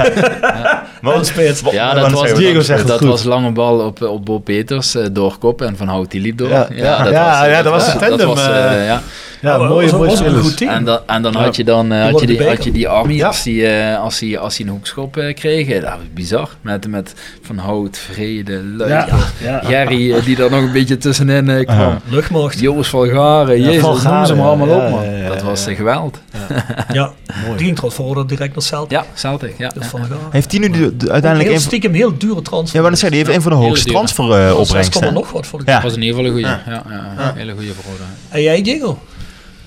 Dat 1.02 1.26
speelt. 1.28 1.62
Ja, 1.72 1.94
dat 1.94 2.12
was, 2.12 2.34
Diego 2.34 2.62
zegt 2.62 2.88
dat 2.88 2.98
goed. 3.00 3.08
was 3.08 3.24
lange 3.24 3.52
bal 3.52 3.80
op, 3.80 4.02
op 4.02 4.26
Bo 4.26 4.40
Peters 4.40 4.96
eh, 4.96 5.06
doorkop 5.12 5.62
en 5.62 5.78
Van 5.78 5.88
Hout 5.88 6.12
die 6.12 6.22
liep 6.22 6.38
door. 6.38 6.50
Ja. 6.50 6.68
Ja, 6.72 7.46
ja, 7.46 7.62
dat 7.62 7.72
was 7.74 7.94
de 7.94 8.00
tandem, 8.00 8.28
was, 8.28 8.48
eh, 8.48 8.90
eh, 8.92 8.98
ja. 9.46 9.52
Ja, 9.56 9.60
Oh, 9.62 9.70
mooie, 9.70 9.84
was 9.84 9.94
ook- 9.94 9.98
mooie 10.00 10.10
was 10.10 10.20
ook 10.20 10.26
een 10.26 10.32
spelers. 10.32 10.48
goed 10.48 10.58
team. 10.58 10.72
En 10.72 10.84
dan, 10.86 11.00
en 11.06 11.22
dan 11.22 11.32
Ja. 11.32 11.40
had 11.44 11.56
je 11.56 11.64
dan 11.64 11.92
eh, 11.92 12.04
had 12.12 12.20
je 12.20 12.28
die, 12.28 12.38
de 12.38 12.48
had 12.48 12.64
je 12.64 12.72
die 12.72 12.88
Army 12.88 13.14
Ja. 13.14 13.28
als 13.28 13.44
die, 13.44 13.68
eh, 13.68 14.00
als 14.02 14.20
die, 14.20 14.40
als 14.40 14.56
die 14.56 14.66
een 14.66 14.72
hoekschop 14.72 15.18
eh, 15.18 15.34
kreeg. 15.36 15.68
eh, 15.68 15.82
Dat 15.82 15.90
was 15.90 16.00
bizar. 16.14 16.50
Met, 16.62 16.88
met 16.88 17.14
Van 17.42 17.58
Hout, 17.58 17.98
Vrede, 17.98 18.64
Luik, 18.64 18.90
Ja. 18.90 19.08
Ja. 19.44 19.60
Gerry 19.64 20.22
die 20.26 20.44
er 20.44 20.50
nog 20.52 20.62
een 20.62 20.72
beetje 20.72 20.98
tussenin 20.98 21.50
eh, 21.50 21.66
kwam. 21.66 21.98
Luchtmacht. 22.10 22.60
Joost 22.60 22.90
van 22.90 23.08
Garen, 23.10 23.60
Ja, 23.60 23.66
Jezus, 23.66 23.82
noem 24.04 24.26
ze 24.26 24.36
maar 24.36 24.46
allemaal 24.46 24.68
ja, 24.68 24.86
op 24.86 24.90
man. 24.92 25.04
ja, 25.04 25.12
ja, 25.18 25.28
dat 25.28 25.40
ja, 25.40 25.46
was 25.46 25.64
ja. 25.66 25.70
eh, 25.72 25.78
geweld. 25.78 26.20
Ja. 26.94 27.12
Die 27.58 27.66
ging 27.66 27.76
trouwens 27.76 27.96
voor 27.96 28.28
direct 28.28 28.54
naar 28.56 28.64
Celtic. 28.64 28.92
Ja, 28.92 29.06
Celtic. 29.16 29.54
Ja, 29.58 29.70
Dus 29.70 29.92
ja. 29.92 30.00
de. 30.00 30.16
Heeft 30.30 30.52
hij 30.52 30.60
nu 30.60 30.70
de, 30.70 30.98
de- 30.98 31.12
uiteindelijk 31.12 31.52
heel 31.52 31.60
stiekem 31.62 31.94
heel 31.94 32.18
dure 32.18 32.42
transfer. 32.42 32.76
ja, 32.76 32.82
maar 32.82 32.90
dat 32.92 33.00
zei, 33.00 33.12
die 33.12 33.24
heeft 33.24 33.36
een 33.36 33.42
van 33.42 33.52
de 33.52 33.58
hoogste 33.58 33.90
transfer 33.90 34.48
eh, 34.48 34.58
opbrengsten. 34.60 34.92
komma 34.94 35.08
hè? 35.08 35.14
nog 35.14 35.32
wat 35.32 35.48
voor 35.48 35.60
de 35.60 35.66
Ja. 35.68 35.74
Dat 35.74 35.84
was 35.84 35.94
in 35.94 36.02
ieder 36.02 36.16
geval 36.16 36.32
een 36.32 36.42
goede. 36.42 36.60
Ja. 36.72 36.84
Ja, 37.18 37.34
Hele 37.36 37.54
goede 37.54 37.74
verhoorde. 37.74 38.04
En 38.30 38.42
jij, 38.42 38.62
Diego? 38.62 38.98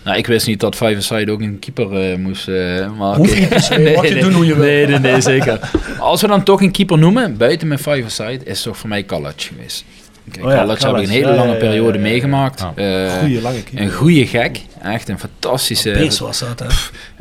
Nou, 0.09 0.21
ik 0.21 0.27
wist 0.27 0.47
niet 0.47 0.61
dat 0.61 0.77
Five 0.77 1.01
Side 1.01 1.33
ook 1.33 1.41
een 1.41 1.59
keeper 1.59 2.11
eh, 2.11 2.19
moest 2.19 2.49
uh, 2.49 2.91
maken. 2.99 3.49
Per 3.49 3.61
se, 3.61 3.93
mag 3.97 4.09
je 4.09 4.21
doen 4.21 4.33
hoe 4.33 4.47
je 4.47 4.55
wil. 4.55 4.65
Nee, 4.65 4.87
nee, 4.87 4.99
nee, 4.99 5.21
zeker. 5.21 5.71
Als 5.99 6.21
we 6.21 6.27
dan 6.27 6.43
toch 6.43 6.63
een 6.63 6.71
keeper 6.71 6.99
noemen, 6.99 7.37
buiten 7.37 7.69
mijn 7.69 7.81
Five 7.81 8.09
Side, 8.09 8.45
is 8.45 8.55
het 8.57 8.63
toch 8.63 8.77
voor 8.77 8.89
mij 8.89 9.03
Kalac 9.03 9.41
geweest. 9.41 9.85
Kijk, 10.31 10.45
Oh 10.45 10.53
ja, 10.53 10.57
Kalac 10.59 10.81
heb 10.81 10.97
ik 10.97 11.03
een 11.03 11.09
hele 11.09 11.35
lange 11.35 11.55
periode 11.55 11.99
ja, 11.99 12.05
ja. 12.05 12.11
meegemaakt. 12.11 12.61
Eh, 12.75 13.19
Goeie 13.19 13.41
lange 13.41 13.63
keeper. 13.63 13.81
een 13.81 13.93
goede 13.93 14.27
gek. 14.27 14.61
Echt 14.83 15.09
een 15.09 15.19
fantastische, 15.19 15.91
Beest 15.91 16.19
was 16.19 16.39
dat, 16.39 16.59
hè? 16.59 16.67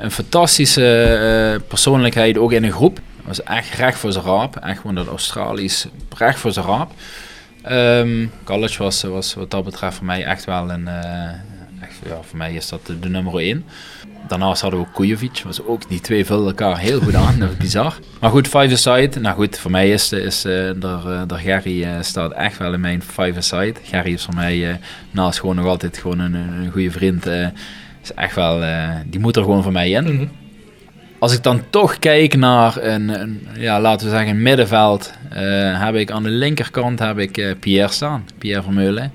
een 0.04 0.12
fantastische 0.12 1.04
eh, 1.04 1.68
persoonlijkheid, 1.68 2.38
ook 2.38 2.52
in 2.52 2.64
een 2.64 2.72
groep. 2.72 3.00
Was 3.24 3.44
echt 3.44 3.74
recht 3.74 3.98
voor 4.00 4.12
zijn 4.12 4.26
raap. 4.26 4.56
Echt 4.56 4.80
gewoon 4.80 4.96
dat 4.96 5.08
Australisch, 5.08 5.86
recht 6.18 6.40
voor 6.40 6.52
zijn 6.52 6.66
raap. 6.66 6.92
Ehm 7.64 8.26
College 8.44 8.84
was, 8.84 9.02
was 9.04 9.34
wat 9.34 9.52
dat 9.52 9.64
betreft 9.64 9.96
voor 9.96 10.06
mij 10.06 10.24
echt 10.24 10.46
wel 10.46 10.70
een... 10.72 10.88
eh, 10.88 11.30
ja, 12.06 12.20
voor 12.22 12.38
mij 12.38 12.54
is 12.54 12.70
dat 12.70 12.86
de, 12.86 13.00
de 13.00 13.10
nummer 13.10 13.38
1. 13.38 13.66
Daarnaast 14.28 14.62
hadden 14.62 14.80
we 14.80 14.86
ook 14.86 14.94
Kujovic. 14.94 15.42
Was 15.46 15.64
ook, 15.64 15.90
die 15.90 16.02
twee 16.02 16.26
vulden 16.26 16.48
elkaar 16.48 16.78
heel 16.78 17.00
goed 17.00 17.16
aan. 17.16 17.40
Dat 17.40 17.50
is 17.50 17.58
bizar. 17.58 17.98
Maar 18.20 18.30
goed, 18.30 18.48
Five 18.48 18.72
Aside. 18.72 19.20
Nou 19.20 19.36
goed, 19.36 19.60
voor 19.60 19.72
mij 19.72 19.90
is, 19.90 20.12
is 20.12 20.46
uh, 20.46 20.72
daar, 20.76 21.06
uh, 21.06 21.22
daar 21.28 21.40
Gerry 21.40 21.84
uh, 21.84 21.90
staat 22.02 22.32
echt 22.32 22.58
wel 22.58 22.74
in 22.74 22.80
mijn 22.80 23.02
Five 23.02 23.34
Aside. 23.38 23.74
Gerry 23.84 24.14
is 24.14 24.24
voor 24.24 24.34
mij 24.34 24.58
uh, 24.58 24.76
naast 25.12 25.40
gewoon 25.40 25.56
nog 25.56 25.66
altijd 25.66 25.98
gewoon 25.98 26.20
een, 26.20 26.34
een 26.34 26.72
goede 26.72 26.92
vriend. 26.92 27.26
Is 28.04 28.14
echt 28.16 28.36
wel, 28.36 28.64
die 29.06 29.20
moet 29.20 29.36
er 29.36 29.44
gewoon 29.44 29.64
voor 29.64 29.72
mij 29.72 29.90
in. 29.90 30.04
Mm 30.04 30.18
-hmm. 30.18 30.32
Als 31.20 31.34
ik 31.34 31.44
dan 31.44 31.62
toch 31.70 32.00
kijk 32.00 32.36
naar 32.36 32.84
een, 32.84 33.22
een 33.22 33.48
ja, 33.58 33.82
laten 33.82 34.08
we 34.08 34.14
zeggen, 34.14 34.30
een 34.30 34.42
middenveld, 34.42 35.14
heb 35.74 35.96
ik 35.96 36.12
aan 36.12 36.24
de 36.24 36.30
linkerkant 36.30 37.00
heb 37.00 37.18
ik 37.18 37.56
Pierre 37.60 37.92
staan, 37.92 38.26
Pierre 38.38 38.64
Vermeulen. 38.64 39.12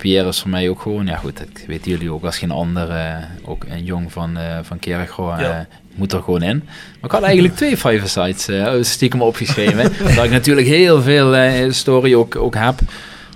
Pierre 0.00 0.28
is 0.28 0.40
voor 0.40 0.50
mij 0.50 0.68
ook 0.68 0.80
gewoon, 0.80 1.06
ja 1.06 1.16
goed, 1.16 1.38
dat 1.38 1.46
weten 1.66 1.90
jullie 1.90 2.12
ook 2.12 2.24
als 2.24 2.38
geen 2.38 2.50
ander, 2.50 2.90
eh, 2.90 3.14
ook 3.44 3.64
een 3.68 3.84
jong 3.84 4.12
van, 4.12 4.36
eh 4.36 4.58
van 4.62 4.78
Kerkro, 4.78 5.30
eh, 5.32 5.40
Ja. 5.40 5.66
moet 5.94 6.12
er 6.12 6.22
gewoon 6.22 6.42
in. 6.42 6.62
Maar 6.66 7.04
ik 7.04 7.10
had 7.10 7.22
eigenlijk 7.22 7.56
twee 7.56 7.76
five 7.76 8.08
sites 8.08 8.48
eh, 8.48 8.72
stiekem 8.80 9.22
opgeschreven, 9.22 9.92
dat 10.14 10.24
ik 10.24 10.30
natuurlijk 10.30 10.66
heel 10.66 11.02
veel 11.02 11.36
eh, 11.36 11.50
historie 11.52 12.16
ook, 12.16 12.36
ook 12.36 12.54
heb. 12.54 12.74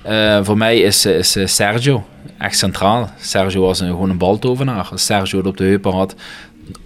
Eh, 0.02 0.38
voor 0.44 0.56
mij 0.56 0.78
is, 0.80 1.06
is 1.06 1.36
eh, 1.36 1.46
Sergio 1.46 2.04
echt 2.38 2.58
centraal. 2.58 3.10
Sergio 3.20 3.60
was 3.60 3.80
een, 3.80 3.88
gewoon 3.88 4.10
een 4.10 4.18
baltovenaar. 4.18 4.88
Als 4.90 5.04
Sergio 5.04 5.38
het 5.38 5.46
op 5.46 5.56
de 5.56 5.64
heupen 5.64 5.92
had, 5.92 6.14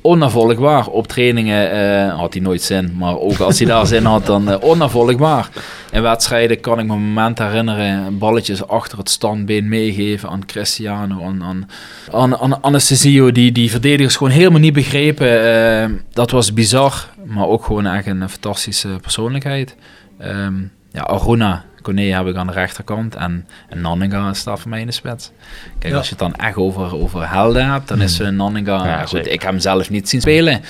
onafvolgbaar. 0.00 0.86
Op 0.86 1.06
trainingen 1.06 1.70
eh, 1.70 2.18
had 2.18 2.32
hij 2.32 2.42
nooit 2.42 2.62
zin, 2.62 2.94
maar 2.96 3.18
ook 3.18 3.38
als 3.38 3.58
hij 3.58 3.68
daar 3.68 3.86
zin 3.86 4.04
had, 4.04 4.26
dan 4.26 4.62
onafvolgbaar. 4.62 5.48
In 5.92 6.02
wedstrijden 6.02 6.60
kan 6.60 6.78
ik 6.78 6.86
me 6.86 6.96
momenten 6.96 7.46
herinneren, 7.46 8.18
balletjes 8.18 8.68
achter 8.68 8.98
het 8.98 9.10
standbeen 9.10 9.68
meegeven 9.68 10.28
aan 10.28 10.46
Cristiano, 10.46 11.24
aan, 11.24 11.42
aan, 11.42 11.68
aan, 12.12 12.36
aan 12.36 12.62
Anastasio, 12.62 13.32
die, 13.32 13.52
die 13.52 13.70
verdedigers 13.70 14.16
gewoon 14.16 14.32
helemaal 14.32 14.60
niet 14.60 14.72
begrepen. 14.72 15.42
Eh, 15.44 15.90
dat 16.12 16.30
was 16.30 16.52
bizar, 16.52 17.08
maar 17.24 17.46
ook 17.46 17.64
gewoon 17.64 17.86
echt 17.86 18.06
een 18.06 18.28
fantastische 18.28 18.88
persoonlijkheid. 19.00 19.76
Ehm, 20.18 20.54
ja, 20.92 21.02
Aruna, 21.02 21.64
Kone 21.94 22.14
heb 22.14 22.26
ik 22.26 22.36
aan 22.36 22.46
de 22.46 22.52
rechterkant 22.52 23.14
en, 23.14 23.46
en 23.68 23.80
Nanninga 23.80 24.32
staat 24.34 24.60
voor 24.60 24.70
mij 24.70 24.80
in 24.80 24.86
de 24.86 24.92
spits. 24.92 25.30
Kijk, 25.78 25.92
Ja. 25.92 25.98
als 25.98 26.08
je 26.08 26.14
het 26.18 26.18
dan 26.32 26.34
echt 26.34 26.56
over, 26.56 26.96
over 27.00 27.30
helden 27.30 27.70
hebt, 27.70 27.88
dan 27.88 28.00
is 28.00 28.20
uh, 28.20 28.28
Nanninga... 28.28 28.76
Ja, 28.76 28.86
ja, 28.86 28.98
goed, 29.00 29.08
zeker. 29.08 29.32
ik 29.32 29.42
heb 29.42 29.50
hem 29.50 29.60
zelf 29.60 29.90
niet 29.90 30.08
zien 30.08 30.20
spelen. 30.20 30.60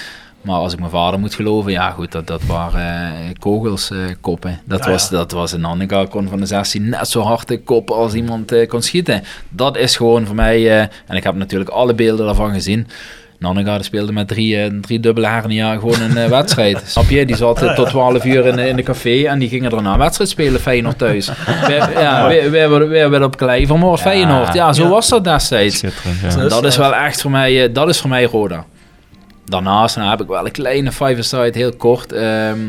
Maar 0.42 0.56
als 0.56 0.72
ik 0.72 0.78
mijn 0.78 0.90
vader 0.90 1.20
moet 1.20 1.34
geloven, 1.34 1.72
ja 1.72 1.90
goed, 1.90 2.12
dat, 2.12 2.26
dat 2.26 2.42
waren 2.44 2.80
eh, 3.14 3.30
kogels, 3.38 3.90
eh, 3.90 3.98
koppen. 4.20 4.60
Dat, 4.64 4.84
Ja, 4.84 4.90
was, 4.90 5.08
ja. 5.08 5.16
dat 5.16 5.30
was 5.30 5.52
een 5.52 5.60
Nanninga, 5.60 6.04
kon 6.04 6.28
van 6.28 6.40
de 6.40 6.46
16 6.46 6.88
net 6.88 7.08
zo 7.08 7.20
hard 7.22 7.48
de 7.48 7.60
kop 7.62 7.90
als 7.90 8.14
iemand 8.14 8.52
eh, 8.52 8.68
kon 8.68 8.82
schieten. 8.82 9.22
Dat 9.48 9.76
is 9.76 9.96
gewoon 9.96 10.26
voor 10.26 10.34
mij, 10.34 10.56
eh, 10.70 10.80
en 11.06 11.16
ik 11.16 11.22
heb 11.24 11.34
natuurlijk 11.34 11.70
alle 11.70 11.94
beelden 11.94 12.26
daarvan 12.26 12.52
gezien. 12.52 12.86
Nanninga 13.38 13.74
die 13.74 13.84
speelde 13.84 14.12
met 14.12 14.28
drie, 14.28 14.56
eh, 14.62 14.70
drie 14.80 15.00
dubbele 15.00 15.26
hernia 15.26 15.72
gewoon 15.74 16.00
een 16.00 16.16
eh, 16.16 16.28
wedstrijd. 16.28 16.82
Snap 16.86 17.08
je? 17.08 17.26
Die 17.26 17.36
zat 17.36 17.62
eh, 17.62 17.74
tot 17.74 17.88
12 17.88 18.24
uur 18.24 18.46
in, 18.46 18.58
in 18.58 18.76
de 18.76 18.82
café 18.82 19.24
en 19.24 19.38
die 19.38 19.48
gingen 19.48 19.70
daarna 19.70 19.92
een 19.92 19.98
wedstrijd 19.98 20.30
spelen, 20.30 20.60
Feyenoord 20.60 20.98
thuis. 20.98 21.30
wij, 21.66 21.92
ja, 21.92 22.28
werden 22.88 23.24
op 23.24 23.36
klei 23.36 23.66
vermoord, 23.66 24.00
Feyenoord. 24.00 24.54
Ja, 24.54 24.72
zo 24.72 24.82
Ja. 24.82 24.88
was 24.88 25.08
dat 25.08 25.24
destijds. 25.24 25.78
Schitterend, 25.78 26.34
ja. 26.34 26.48
Dat 26.48 26.64
is 26.64 26.76
wel 26.76 26.94
echt 26.94 27.20
voor 27.20 27.30
mij, 27.30 27.64
eh, 27.64 27.74
dat 27.74 27.88
is 27.88 28.00
voor 28.00 28.10
mij 28.10 28.24
Roda. 28.24 28.64
Daarnaast 29.44 29.96
nou, 29.96 30.10
heb 30.10 30.20
ik 30.20 30.26
wel 30.28 30.44
een 30.46 30.52
kleine 30.52 30.92
five-side, 30.92 31.50
heel 31.52 31.72
kort. 31.76 32.12
ehm, 32.12 32.68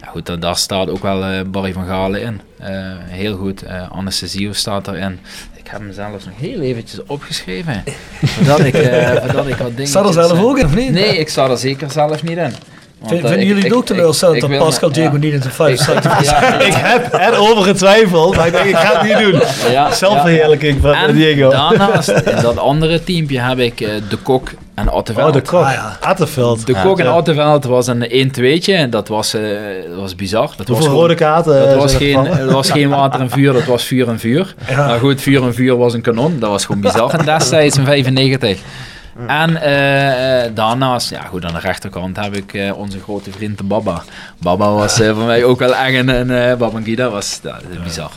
ja, 0.00 0.06
goed, 0.06 0.26
daar, 0.26 0.40
daar 0.40 0.56
staat 0.56 0.88
ook 0.90 1.02
wel 1.02 1.44
Barry 1.44 1.72
van 1.72 1.86
Galen 1.86 2.22
in. 2.22 2.40
Eh, 2.58 2.68
heel 3.06 3.36
goed. 3.36 3.62
eh 3.62 3.90
Anastasio 3.92 4.52
staat 4.52 4.88
erin. 4.88 5.18
Ik 5.66 5.72
heb 5.72 5.80
hem 5.80 5.92
zelfs 5.92 6.24
nog 6.24 6.34
heel 6.36 6.60
eventjes 6.60 7.00
opgeschreven. 7.06 7.84
voordat, 8.36 8.60
ik, 8.60 8.74
eh, 8.74 9.10
voordat 9.22 9.46
ik 9.46 9.56
wat 9.56 9.70
dingen... 9.70 9.86
Staat 9.86 10.06
er 10.06 10.12
zelf 10.12 10.42
ook 10.42 10.58
in, 10.58 10.64
of 10.64 10.74
niet? 10.74 10.90
Nee, 10.90 11.18
ik 11.18 11.28
sta 11.28 11.50
er 11.50 11.58
zeker 11.58 11.90
zelf 11.90 12.22
niet 12.22 12.36
in. 12.36 12.52
Want, 12.98 13.12
eh, 13.12 13.18
Vinden 13.18 13.40
ik- 13.40 13.46
jullie 13.46 13.62
het 13.64 13.72
ook 13.72 13.86
teleurstellend 13.86 14.40
dat 14.40 14.58
Pascal 14.58 14.92
Diego 14.92 15.12
ja. 15.12 15.18
niet 15.18 15.32
in 15.32 15.42
zijn 15.42 15.54
vijf 15.54 15.86
Ja, 16.24 16.60
Ik 16.70 16.72
heb 16.74 17.12
erover 17.14 17.62
getwijfeld, 17.62 18.36
maar 18.36 18.46
ik 18.46 18.52
denk, 18.52 18.64
ik 18.64 18.76
ga 18.76 19.00
het 19.00 19.02
niet 19.02 19.30
doen. 19.32 19.40
ja, 19.72 19.92
Zelfverheerlijking 19.94 20.80
van 20.80 20.94
En 20.94 21.14
Diego. 21.14 21.50
daarnaast, 21.50 22.08
in 22.08 22.42
dat 22.42 22.58
andere 22.58 23.04
teampje 23.04 23.40
heb 23.40 23.58
ik 23.58 23.80
eh, 23.80 23.88
De 24.08 24.16
Kok 24.16 24.50
en 24.76 24.90
Otteveld. 24.90 25.26
Oh, 25.26 25.32
de 25.32 25.40
kok. 25.40 25.64
Ah, 25.64 25.72
ja. 25.72 25.96
De 26.64 26.74
Kok 26.82 26.98
en 26.98 27.04
Ja. 27.04 27.16
Otteveld 27.16 27.64
was 27.64 27.86
een 27.86 28.02
1-2'tje 28.10 28.72
en 28.74 28.90
dat 28.90 29.08
was, 29.08 29.34
eh, 29.34 29.42
dat 29.90 30.00
was 30.00 30.14
bizar. 30.14 30.50
Dat 30.56 30.68
was 30.68 30.78
gewoon- 30.78 30.92
rode 30.94 31.14
kaarten 31.14 31.54
dat 31.58 31.68
eh, 31.68 31.76
was, 31.76 31.92
er 31.92 31.98
geen, 31.98 32.24
dat 32.24 32.50
was 32.52 32.70
geen 32.70 32.88
water 32.88 33.20
en 33.20 33.30
vuur, 33.30 33.52
dat 33.52 33.64
was 33.64 33.82
vuur 33.84 34.08
en 34.08 34.18
vuur. 34.18 34.54
Ja. 34.68 34.86
Maar 34.86 34.98
goed, 34.98 35.20
vuur 35.20 35.42
en 35.42 35.54
vuur 35.54 35.76
was 35.76 35.94
een 35.94 36.00
kanon. 36.00 36.38
Dat 36.38 36.50
was 36.50 36.64
gewoon 36.64 36.80
bizar. 36.80 37.10
En 37.14 37.24
destijds 37.24 37.76
in 37.76 37.84
95. 37.84 38.58
En 39.26 39.62
eh, 39.62 40.44
eh, 40.44 40.50
daarnaast, 40.54 41.10
ja 41.10 41.20
goed, 41.22 41.44
aan 41.44 41.52
de 41.54 41.60
rechterkant 41.60 42.16
heb 42.16 42.36
ik 42.36 42.54
eh, 42.54 42.78
onze 42.78 42.98
grote 43.00 43.30
vriend 43.30 43.58
de 43.58 43.64
Baba. 43.64 44.02
Baba 44.38 44.70
was 44.72 45.00
eh, 45.00 45.14
voor 45.14 45.24
mij 45.24 45.44
ook 45.44 45.58
wel 45.58 45.74
echt 45.74 45.94
een, 45.94 46.08
een 46.08 46.30
eh, 46.30 46.56
Babangida 46.56 47.08
was 47.10 47.40
ja, 47.42 47.56
bizar. 47.84 48.10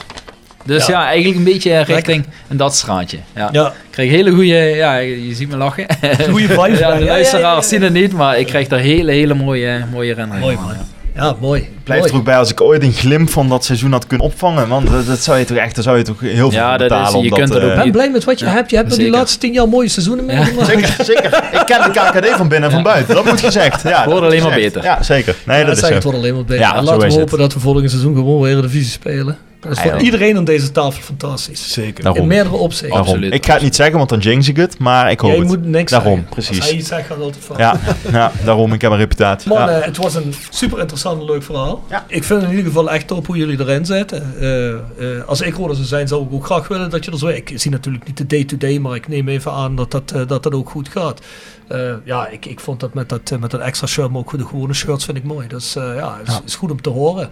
Dus 0.65 0.85
ja. 0.85 0.99
Ja. 0.99 1.05
eigenlijk 1.07 1.37
een 1.37 1.43
beetje 1.43 1.79
richting 1.81 2.25
een 2.47 2.57
dat 2.57 2.75
straatje. 2.75 3.17
Ja. 3.35 3.49
Ja, 3.51 3.67
Ik 3.67 3.73
krijg 3.89 4.09
hele 4.09 4.29
goede, 4.31 4.55
ja, 4.55 4.95
je 4.97 5.31
ziet 5.35 5.49
me 5.49 5.57
lachen. 5.57 5.85
goede 6.29 6.47
vibe. 6.47 6.77
Ja, 6.79 6.95
de 6.97 7.03
luisteraars 7.05 7.67
zien 7.67 7.81
het 7.81 7.93
niet, 7.93 8.13
maar 8.13 8.39
ik 8.39 8.45
krijg 8.47 8.67
daar 8.67 8.79
hele, 8.79 9.11
hele 9.11 9.33
mooie, 9.33 9.83
mooie 9.91 10.07
herinneringen 10.13 10.41
Mooi 10.53 10.55
man. 10.55 10.73
ja. 11.15 11.35
Mooi. 11.39 11.67
Blijft 11.83 12.01
mooi. 12.03 12.13
er 12.13 12.19
ook 12.19 12.25
bij 12.25 12.37
als 12.37 12.51
ik 12.51 12.61
ooit 12.61 12.83
een 12.83 12.91
glimp 12.93 13.29
van 13.29 13.49
dat 13.49 13.65
seizoen 13.65 13.91
had 13.91 14.07
kunnen 14.07 14.25
opvangen. 14.27 14.67
Want 14.67 14.89
dat, 14.89 15.05
dat 15.05 15.19
zou 15.23 15.37
je 15.39 15.45
toch 15.45 15.57
echt, 15.57 15.75
daar 15.75 15.83
zou 15.83 15.97
je 15.97 16.03
toch 16.03 16.19
heel 16.19 16.33
veel 16.51 16.59
Ja, 16.59 16.69
voor 16.69 16.77
dat 16.77 16.91
is- 16.91 16.97
betalen. 16.97 17.23
je 17.23 17.29
om 17.31 17.37
kunt 17.37 17.47
dat, 17.51 17.61
het 17.61 17.65
ook 17.65 17.69
eh, 17.71 17.77
Ik 17.77 17.83
ben 17.83 17.91
blij 17.91 18.09
met 18.11 18.23
wat 18.23 18.39
je 18.39 18.45
Ja, 18.45 18.51
hebt. 18.51 18.69
Je 18.69 18.75
hebt 18.75 18.87
nog 18.87 18.97
die 18.97 19.05
zeker. 19.05 19.19
laatste 19.21 19.39
tien 19.39 19.53
jaar 19.53 19.67
mooie 19.69 19.87
seizoenen 19.87 20.25
meegemaakt. 20.25 20.67
Zeker, 20.67 20.95
zeker. 21.13 21.43
Ik 21.51 21.61
ken 21.65 21.81
de 21.93 21.99
KKD 21.99 22.27
van 22.37 22.47
binnen 22.47 22.69
en 22.69 22.75
van 22.75 22.83
buiten. 22.83 23.15
Dat 23.15 23.25
moet 23.25 23.39
gezegd. 23.41 23.83
Ja, 23.83 23.89
dat 24.03 24.05
Wordt 24.05 24.25
alleen 24.25 24.43
maar 24.43 24.53
beter. 24.55 24.83
Ja, 24.83 25.03
zeker. 25.03 25.35
Nee, 25.45 25.59
Ja, 25.59 25.65
dat 25.65 25.77
is 25.77 25.89
het 25.89 26.03
wordt 26.03 26.17
alleen 26.17 26.33
maar 26.35 26.45
beter. 26.45 26.63
En 26.65 26.83
laten 26.83 26.83
is 26.83 26.97
we 26.97 27.03
het. 27.05 27.13
hopen 27.13 27.37
dat 27.37 27.53
we 27.53 27.59
volgend 27.59 27.89
seizoen 27.89 28.15
gewoon 28.15 28.41
weer 28.41 28.55
de 28.55 28.61
divisie 28.61 28.91
spelen. 28.91 29.37
Dat 29.59 29.71
is 29.71 29.79
voor 29.79 29.91
ja. 29.91 29.99
iedereen 29.99 30.37
aan 30.37 30.43
deze 30.43 30.71
tafel 30.71 31.01
fantastisch. 31.01 31.73
Zeker. 31.73 32.03
Daarom. 32.03 32.21
In 32.21 32.27
meerdere 32.27 32.55
opzichten. 32.55 32.89
Daarom. 32.89 33.07
Absoluut. 33.09 33.33
Ik 33.33 33.45
ga 33.45 33.53
het 33.53 33.61
niet 33.61 33.75
zeggen, 33.75 33.97
want 33.97 34.09
dan 34.09 34.19
jinx 34.19 34.47
ik 34.47 34.55
het. 34.57 34.77
Maar 34.79 35.11
ik 35.11 35.19
hoop 35.19 35.29
Jij 35.29 35.39
het. 35.39 35.47
moet 35.47 35.65
niks 35.65 35.91
Daarom, 35.91 36.11
zeggen. 36.11 36.29
precies. 36.29 36.57
Als 36.59 36.67
hij 36.69 36.77
iets 36.77 36.87
zegt, 36.87 37.01
gaat 37.07 37.15
het 37.15 37.25
altijd 37.25 37.43
fout. 37.43 37.57
Ja, 37.57 37.75
ja, 38.11 38.31
daarom. 38.45 38.73
Ik 38.73 38.81
heb 38.81 38.91
een 38.91 38.97
reputatie. 38.97 39.49
Man, 39.49 39.57
Ja. 39.59 39.69
eh, 39.79 39.85
het 39.85 39.97
was 39.97 40.15
een 40.15 40.33
super 40.49 40.79
interessant 40.79 41.19
en 41.19 41.25
leuk 41.25 41.43
verhaal. 41.43 41.83
Ja. 41.89 42.05
Ik 42.07 42.23
vind 42.23 42.41
in 42.43 42.49
ieder 42.49 42.65
geval 42.65 42.91
echt 42.91 43.07
top 43.07 43.25
hoe 43.27 43.37
jullie 43.37 43.59
erin 43.59 43.85
zitten. 43.85 44.33
Eh, 44.39 44.69
eh, 44.73 44.79
als 45.25 45.41
ik 45.41 45.55
Roda 45.55 45.73
zou 45.73 45.85
zijn, 45.87 46.07
zou 46.07 46.23
ik 46.25 46.33
ook 46.33 46.45
graag 46.45 46.67
willen 46.67 46.89
dat 46.89 47.05
je 47.05 47.11
er 47.11 47.17
zo... 47.17 47.27
Ik 47.27 47.51
zie 47.55 47.71
natuurlijk 47.71 48.07
niet 48.07 48.17
de 48.17 48.25
day-to-day, 48.27 48.79
maar 48.79 48.95
ik 48.95 49.07
neem 49.07 49.27
even 49.27 49.51
aan 49.51 49.75
dat 49.75 49.91
dat, 49.91 50.11
eh, 50.11 50.21
dat, 50.27 50.43
dat 50.43 50.53
ook 50.53 50.69
goed 50.69 50.89
gaat. 50.89 51.21
Eh, 51.67 51.91
ja, 52.03 52.27
ik, 52.27 52.45
ik 52.45 52.59
vond 52.59 52.79
dat 52.79 52.93
met 52.93 53.09
dat, 53.09 53.31
eh, 53.31 53.37
met 53.39 53.51
dat 53.51 53.61
extra 53.61 53.87
shirt, 53.87 54.09
maar 54.09 54.19
ook 54.19 54.37
de 54.37 54.45
gewone 54.45 54.73
shirts 54.73 55.05
vind 55.05 55.17
ik 55.17 55.23
mooi. 55.23 55.47
Dus 55.47 55.75
eh, 55.75 55.83
ja, 55.95 56.17
is, 56.25 56.33
Ja. 56.33 56.41
is 56.45 56.55
goed 56.55 56.71
om 56.71 56.81
te 56.81 56.89
horen. 56.89 57.29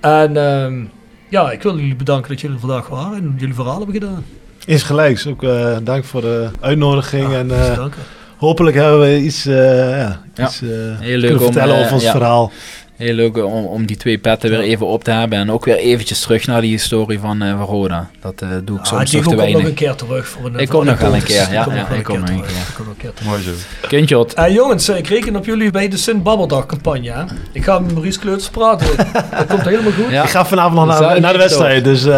En 0.00 0.36
ehm, 0.36 0.80
ja, 1.28 1.50
ik 1.50 1.62
wil 1.62 1.78
jullie 1.78 1.96
bedanken 1.96 2.30
dat 2.30 2.40
jullie 2.40 2.58
vandaag 2.58 2.88
waren 2.88 3.18
en 3.18 3.34
jullie 3.38 3.54
verhaal 3.54 3.76
hebben 3.76 3.94
gedaan. 3.94 4.24
Is 4.66 4.82
gelijks. 4.82 5.26
Ook 5.26 5.42
eh, 5.42 5.76
dank 5.82 6.04
voor 6.04 6.20
de 6.20 6.48
uitnodiging. 6.60 7.30
Ja, 7.30 7.38
en 7.38 7.48
danken. 7.48 8.02
hopelijk 8.36 8.76
hebben 8.76 9.00
we 9.00 9.20
iets, 9.20 9.46
eh, 9.46 9.98
ja, 9.98 10.20
iets 10.36 10.62
eh, 10.62 10.68
Heel 10.68 11.16
leuk 11.16 11.20
kunnen 11.20 11.46
om, 11.46 11.52
vertellen 11.52 11.78
over 11.78 11.92
ons 11.92 12.02
ja. 12.02 12.10
verhaal. 12.10 12.52
Heel 12.98 13.14
leuk 13.14 13.36
om, 13.36 13.64
om 13.64 13.86
die 13.86 13.96
twee 13.96 14.18
petten 14.18 14.50
weer 14.50 14.60
even 14.60 14.86
op 14.86 15.04
te 15.04 15.10
hebben. 15.10 15.38
En 15.38 15.50
ook 15.52 15.64
weer 15.64 15.76
eventjes 15.76 16.20
terug 16.20 16.46
naar 16.46 16.60
die 16.60 16.70
historie 16.70 17.18
van, 17.18 17.42
eh, 17.42 17.50
van 17.56 17.66
Roda. 17.66 18.10
Dat 18.20 18.42
eh, 18.42 18.48
doe 18.64 18.76
ik 18.78 18.82
Ah, 18.82 18.88
soms 18.88 19.00
nog 19.00 19.08
te 19.10 19.16
komt 19.16 19.24
nog 19.36 19.44
weinig. 19.44 19.64
een 19.66 19.74
keer 19.74 19.94
terug. 19.94 20.28
Voor 20.28 20.46
een, 20.46 20.52
Ik 20.58 20.66
voor 20.68 20.76
kom 20.76 20.84
nog 20.84 20.98
wel 20.98 21.14
een 21.14 21.22
keer, 21.22 21.52
ja, 21.52 21.62
kom 21.62 21.74
ja, 21.74 21.78
nog 21.80 21.88
wel 21.88 21.98
ik 21.98 22.04
kom 22.04 22.20
nog 22.20 22.28
een 22.28 22.34
keer. 22.40 22.44
Ik 22.50 22.74
kom 22.76 22.84
nog 22.84 22.94
een 22.94 23.00
keer 23.00 23.12
terug. 23.14 23.30
Mooi 23.30 23.42
zo. 23.42 23.50
Kindjot. 23.88 24.34
Eh, 24.34 24.54
jongens, 24.54 24.88
ik 24.88 25.06
reken 25.06 25.36
op 25.36 25.44
jullie 25.44 25.70
bij 25.70 25.88
de 25.88 25.96
Sint 25.96 26.22
Babbeldag 26.22 26.66
campagne. 26.66 27.10
Hè? 27.10 27.22
Ik 27.52 27.64
ga 27.64 27.78
met 27.78 27.92
Maurice 27.92 28.18
Kleuters 28.18 28.48
praten. 28.48 28.86
dat 29.36 29.46
komt 29.48 29.62
helemaal 29.64 29.92
goed. 29.92 30.10
Ja. 30.10 30.22
Ik 30.22 30.28
ga 30.30 30.46
vanavond 30.46 30.74
nog 30.88 31.00
naar, 31.00 31.20
naar 31.20 31.32
de 31.32 31.38
ik 31.38 31.44
wedstrijd. 31.44 31.84
Dus 31.84 32.04
eh, 32.04 32.10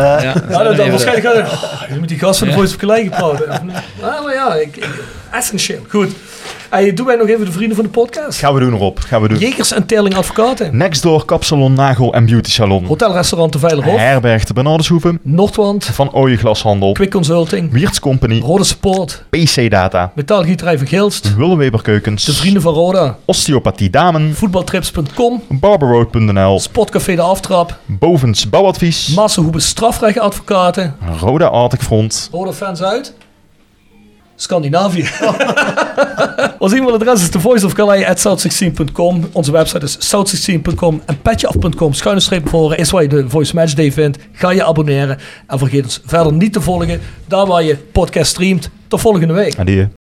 Ja, 0.50 0.62
dat, 0.62 0.76
dan 0.76 0.90
waarschijnlijk 0.90 1.26
gaat 1.26 1.36
het. 1.36 1.46
Oh, 1.62 1.88
je 1.88 1.98
moet 1.98 2.08
die 2.08 2.18
gast 2.18 2.38
van 2.38 2.48
de. 2.48 2.54
Voice 2.54 2.74
of 2.74 2.80
Gelijk 2.80 3.10
praten. 3.10 3.48
Ah, 4.02 4.24
maar 4.24 4.34
ja, 4.34 4.54
ik, 4.54 4.76
ik- 4.76 4.88
essentieel. 5.32 5.80
Goed. 5.88 6.10
Hey, 6.70 6.92
doe 6.94 7.06
wij 7.06 7.16
nog 7.16 7.28
even 7.28 7.44
de 7.44 7.52
vrienden 7.52 7.76
van 7.76 7.84
de 7.84 7.90
podcast. 7.90 8.38
Gaan 8.38 8.54
we 8.54 8.60
doen, 8.60 8.76
Rob. 8.78 8.98
Gaan 8.98 9.22
we 9.22 9.28
doen. 9.28 9.38
Jekers 9.38 9.72
en 9.72 9.86
Terling 9.86 10.14
Advocaten. 10.14 10.76
Nextdoor 10.76 11.24
Kapsalon, 11.24 11.72
Nagel 11.72 12.14
en 12.14 12.26
Beauty 12.26 12.50
Salon. 12.50 12.84
Hotelrestaurant 12.84 13.52
De 13.52 13.58
Veilerhof. 13.58 13.96
Herberg 13.96 14.44
de 14.44 14.52
Bernardeshoeven. 14.52 15.18
Noordwand. 15.22 15.84
Van 15.84 16.12
Ooyen 16.12 16.38
Glashandel. 16.38 16.92
Quick 16.92 17.10
Consulting. 17.10 17.72
Wiertz 17.72 17.98
Company. 17.98 18.40
Rode 18.40 18.64
Support. 18.64 19.24
PC 19.30 19.70
Data. 19.70 20.12
Metaalgieterij 20.14 20.78
van 20.78 20.86
Gilst. 20.86 21.34
Willeweber 21.36 21.82
Keukens. 21.82 22.24
De 22.24 22.32
Vrienden 22.34 22.62
van 22.62 22.74
Roda. 22.74 23.16
Osteopathie 23.24 23.90
Damen. 23.90 24.34
Voetbaltrips.com. 24.34 25.42
Barberroad.nl. 25.48 26.60
Sportcafé 26.60 27.14
De 27.14 27.22
Aftrap. 27.22 27.78
Bovens 27.86 28.48
Bouwadvies. 28.48 29.08
Massenhoebe 29.14 29.60
Strafrechtadvocaten. 29.60 30.94
Roda 31.20 31.46
Arctic 31.46 31.80
Front. 31.80 32.28
Roda 32.32 32.52
fans 32.52 32.82
uit. 32.82 33.14
Scandinavië. 34.42 35.08
Ons 36.58 36.72
e-mailadres 36.72 37.22
is 37.22 37.28
thevoiceofcalais.south16.com. 37.28 39.28
Onze 39.32 39.52
website 39.52 39.84
is 39.84 40.14
south16.com 40.14 41.02
en 41.06 41.20
petjeaf.com. 41.22 41.92
Schuine 41.92 42.20
streep 42.20 42.48
voor 42.48 42.74
is 42.74 42.90
waar 42.90 43.02
je 43.02 43.08
de 43.08 43.24
Voice 43.28 43.54
Match 43.54 43.74
Day 43.74 43.92
vindt. 43.92 44.18
Ga 44.32 44.50
je 44.50 44.64
abonneren 44.64 45.18
en 45.46 45.58
vergeet 45.58 45.84
ons 45.84 46.00
verder 46.04 46.32
niet 46.32 46.52
te 46.52 46.60
volgen. 46.60 47.00
Daar 47.26 47.46
waar 47.46 47.62
je 47.62 47.76
podcast 47.76 48.30
streamt. 48.30 48.70
Tot 48.88 49.00
volgende 49.00 49.32
week. 49.32 49.58
Adieu. 49.58 49.99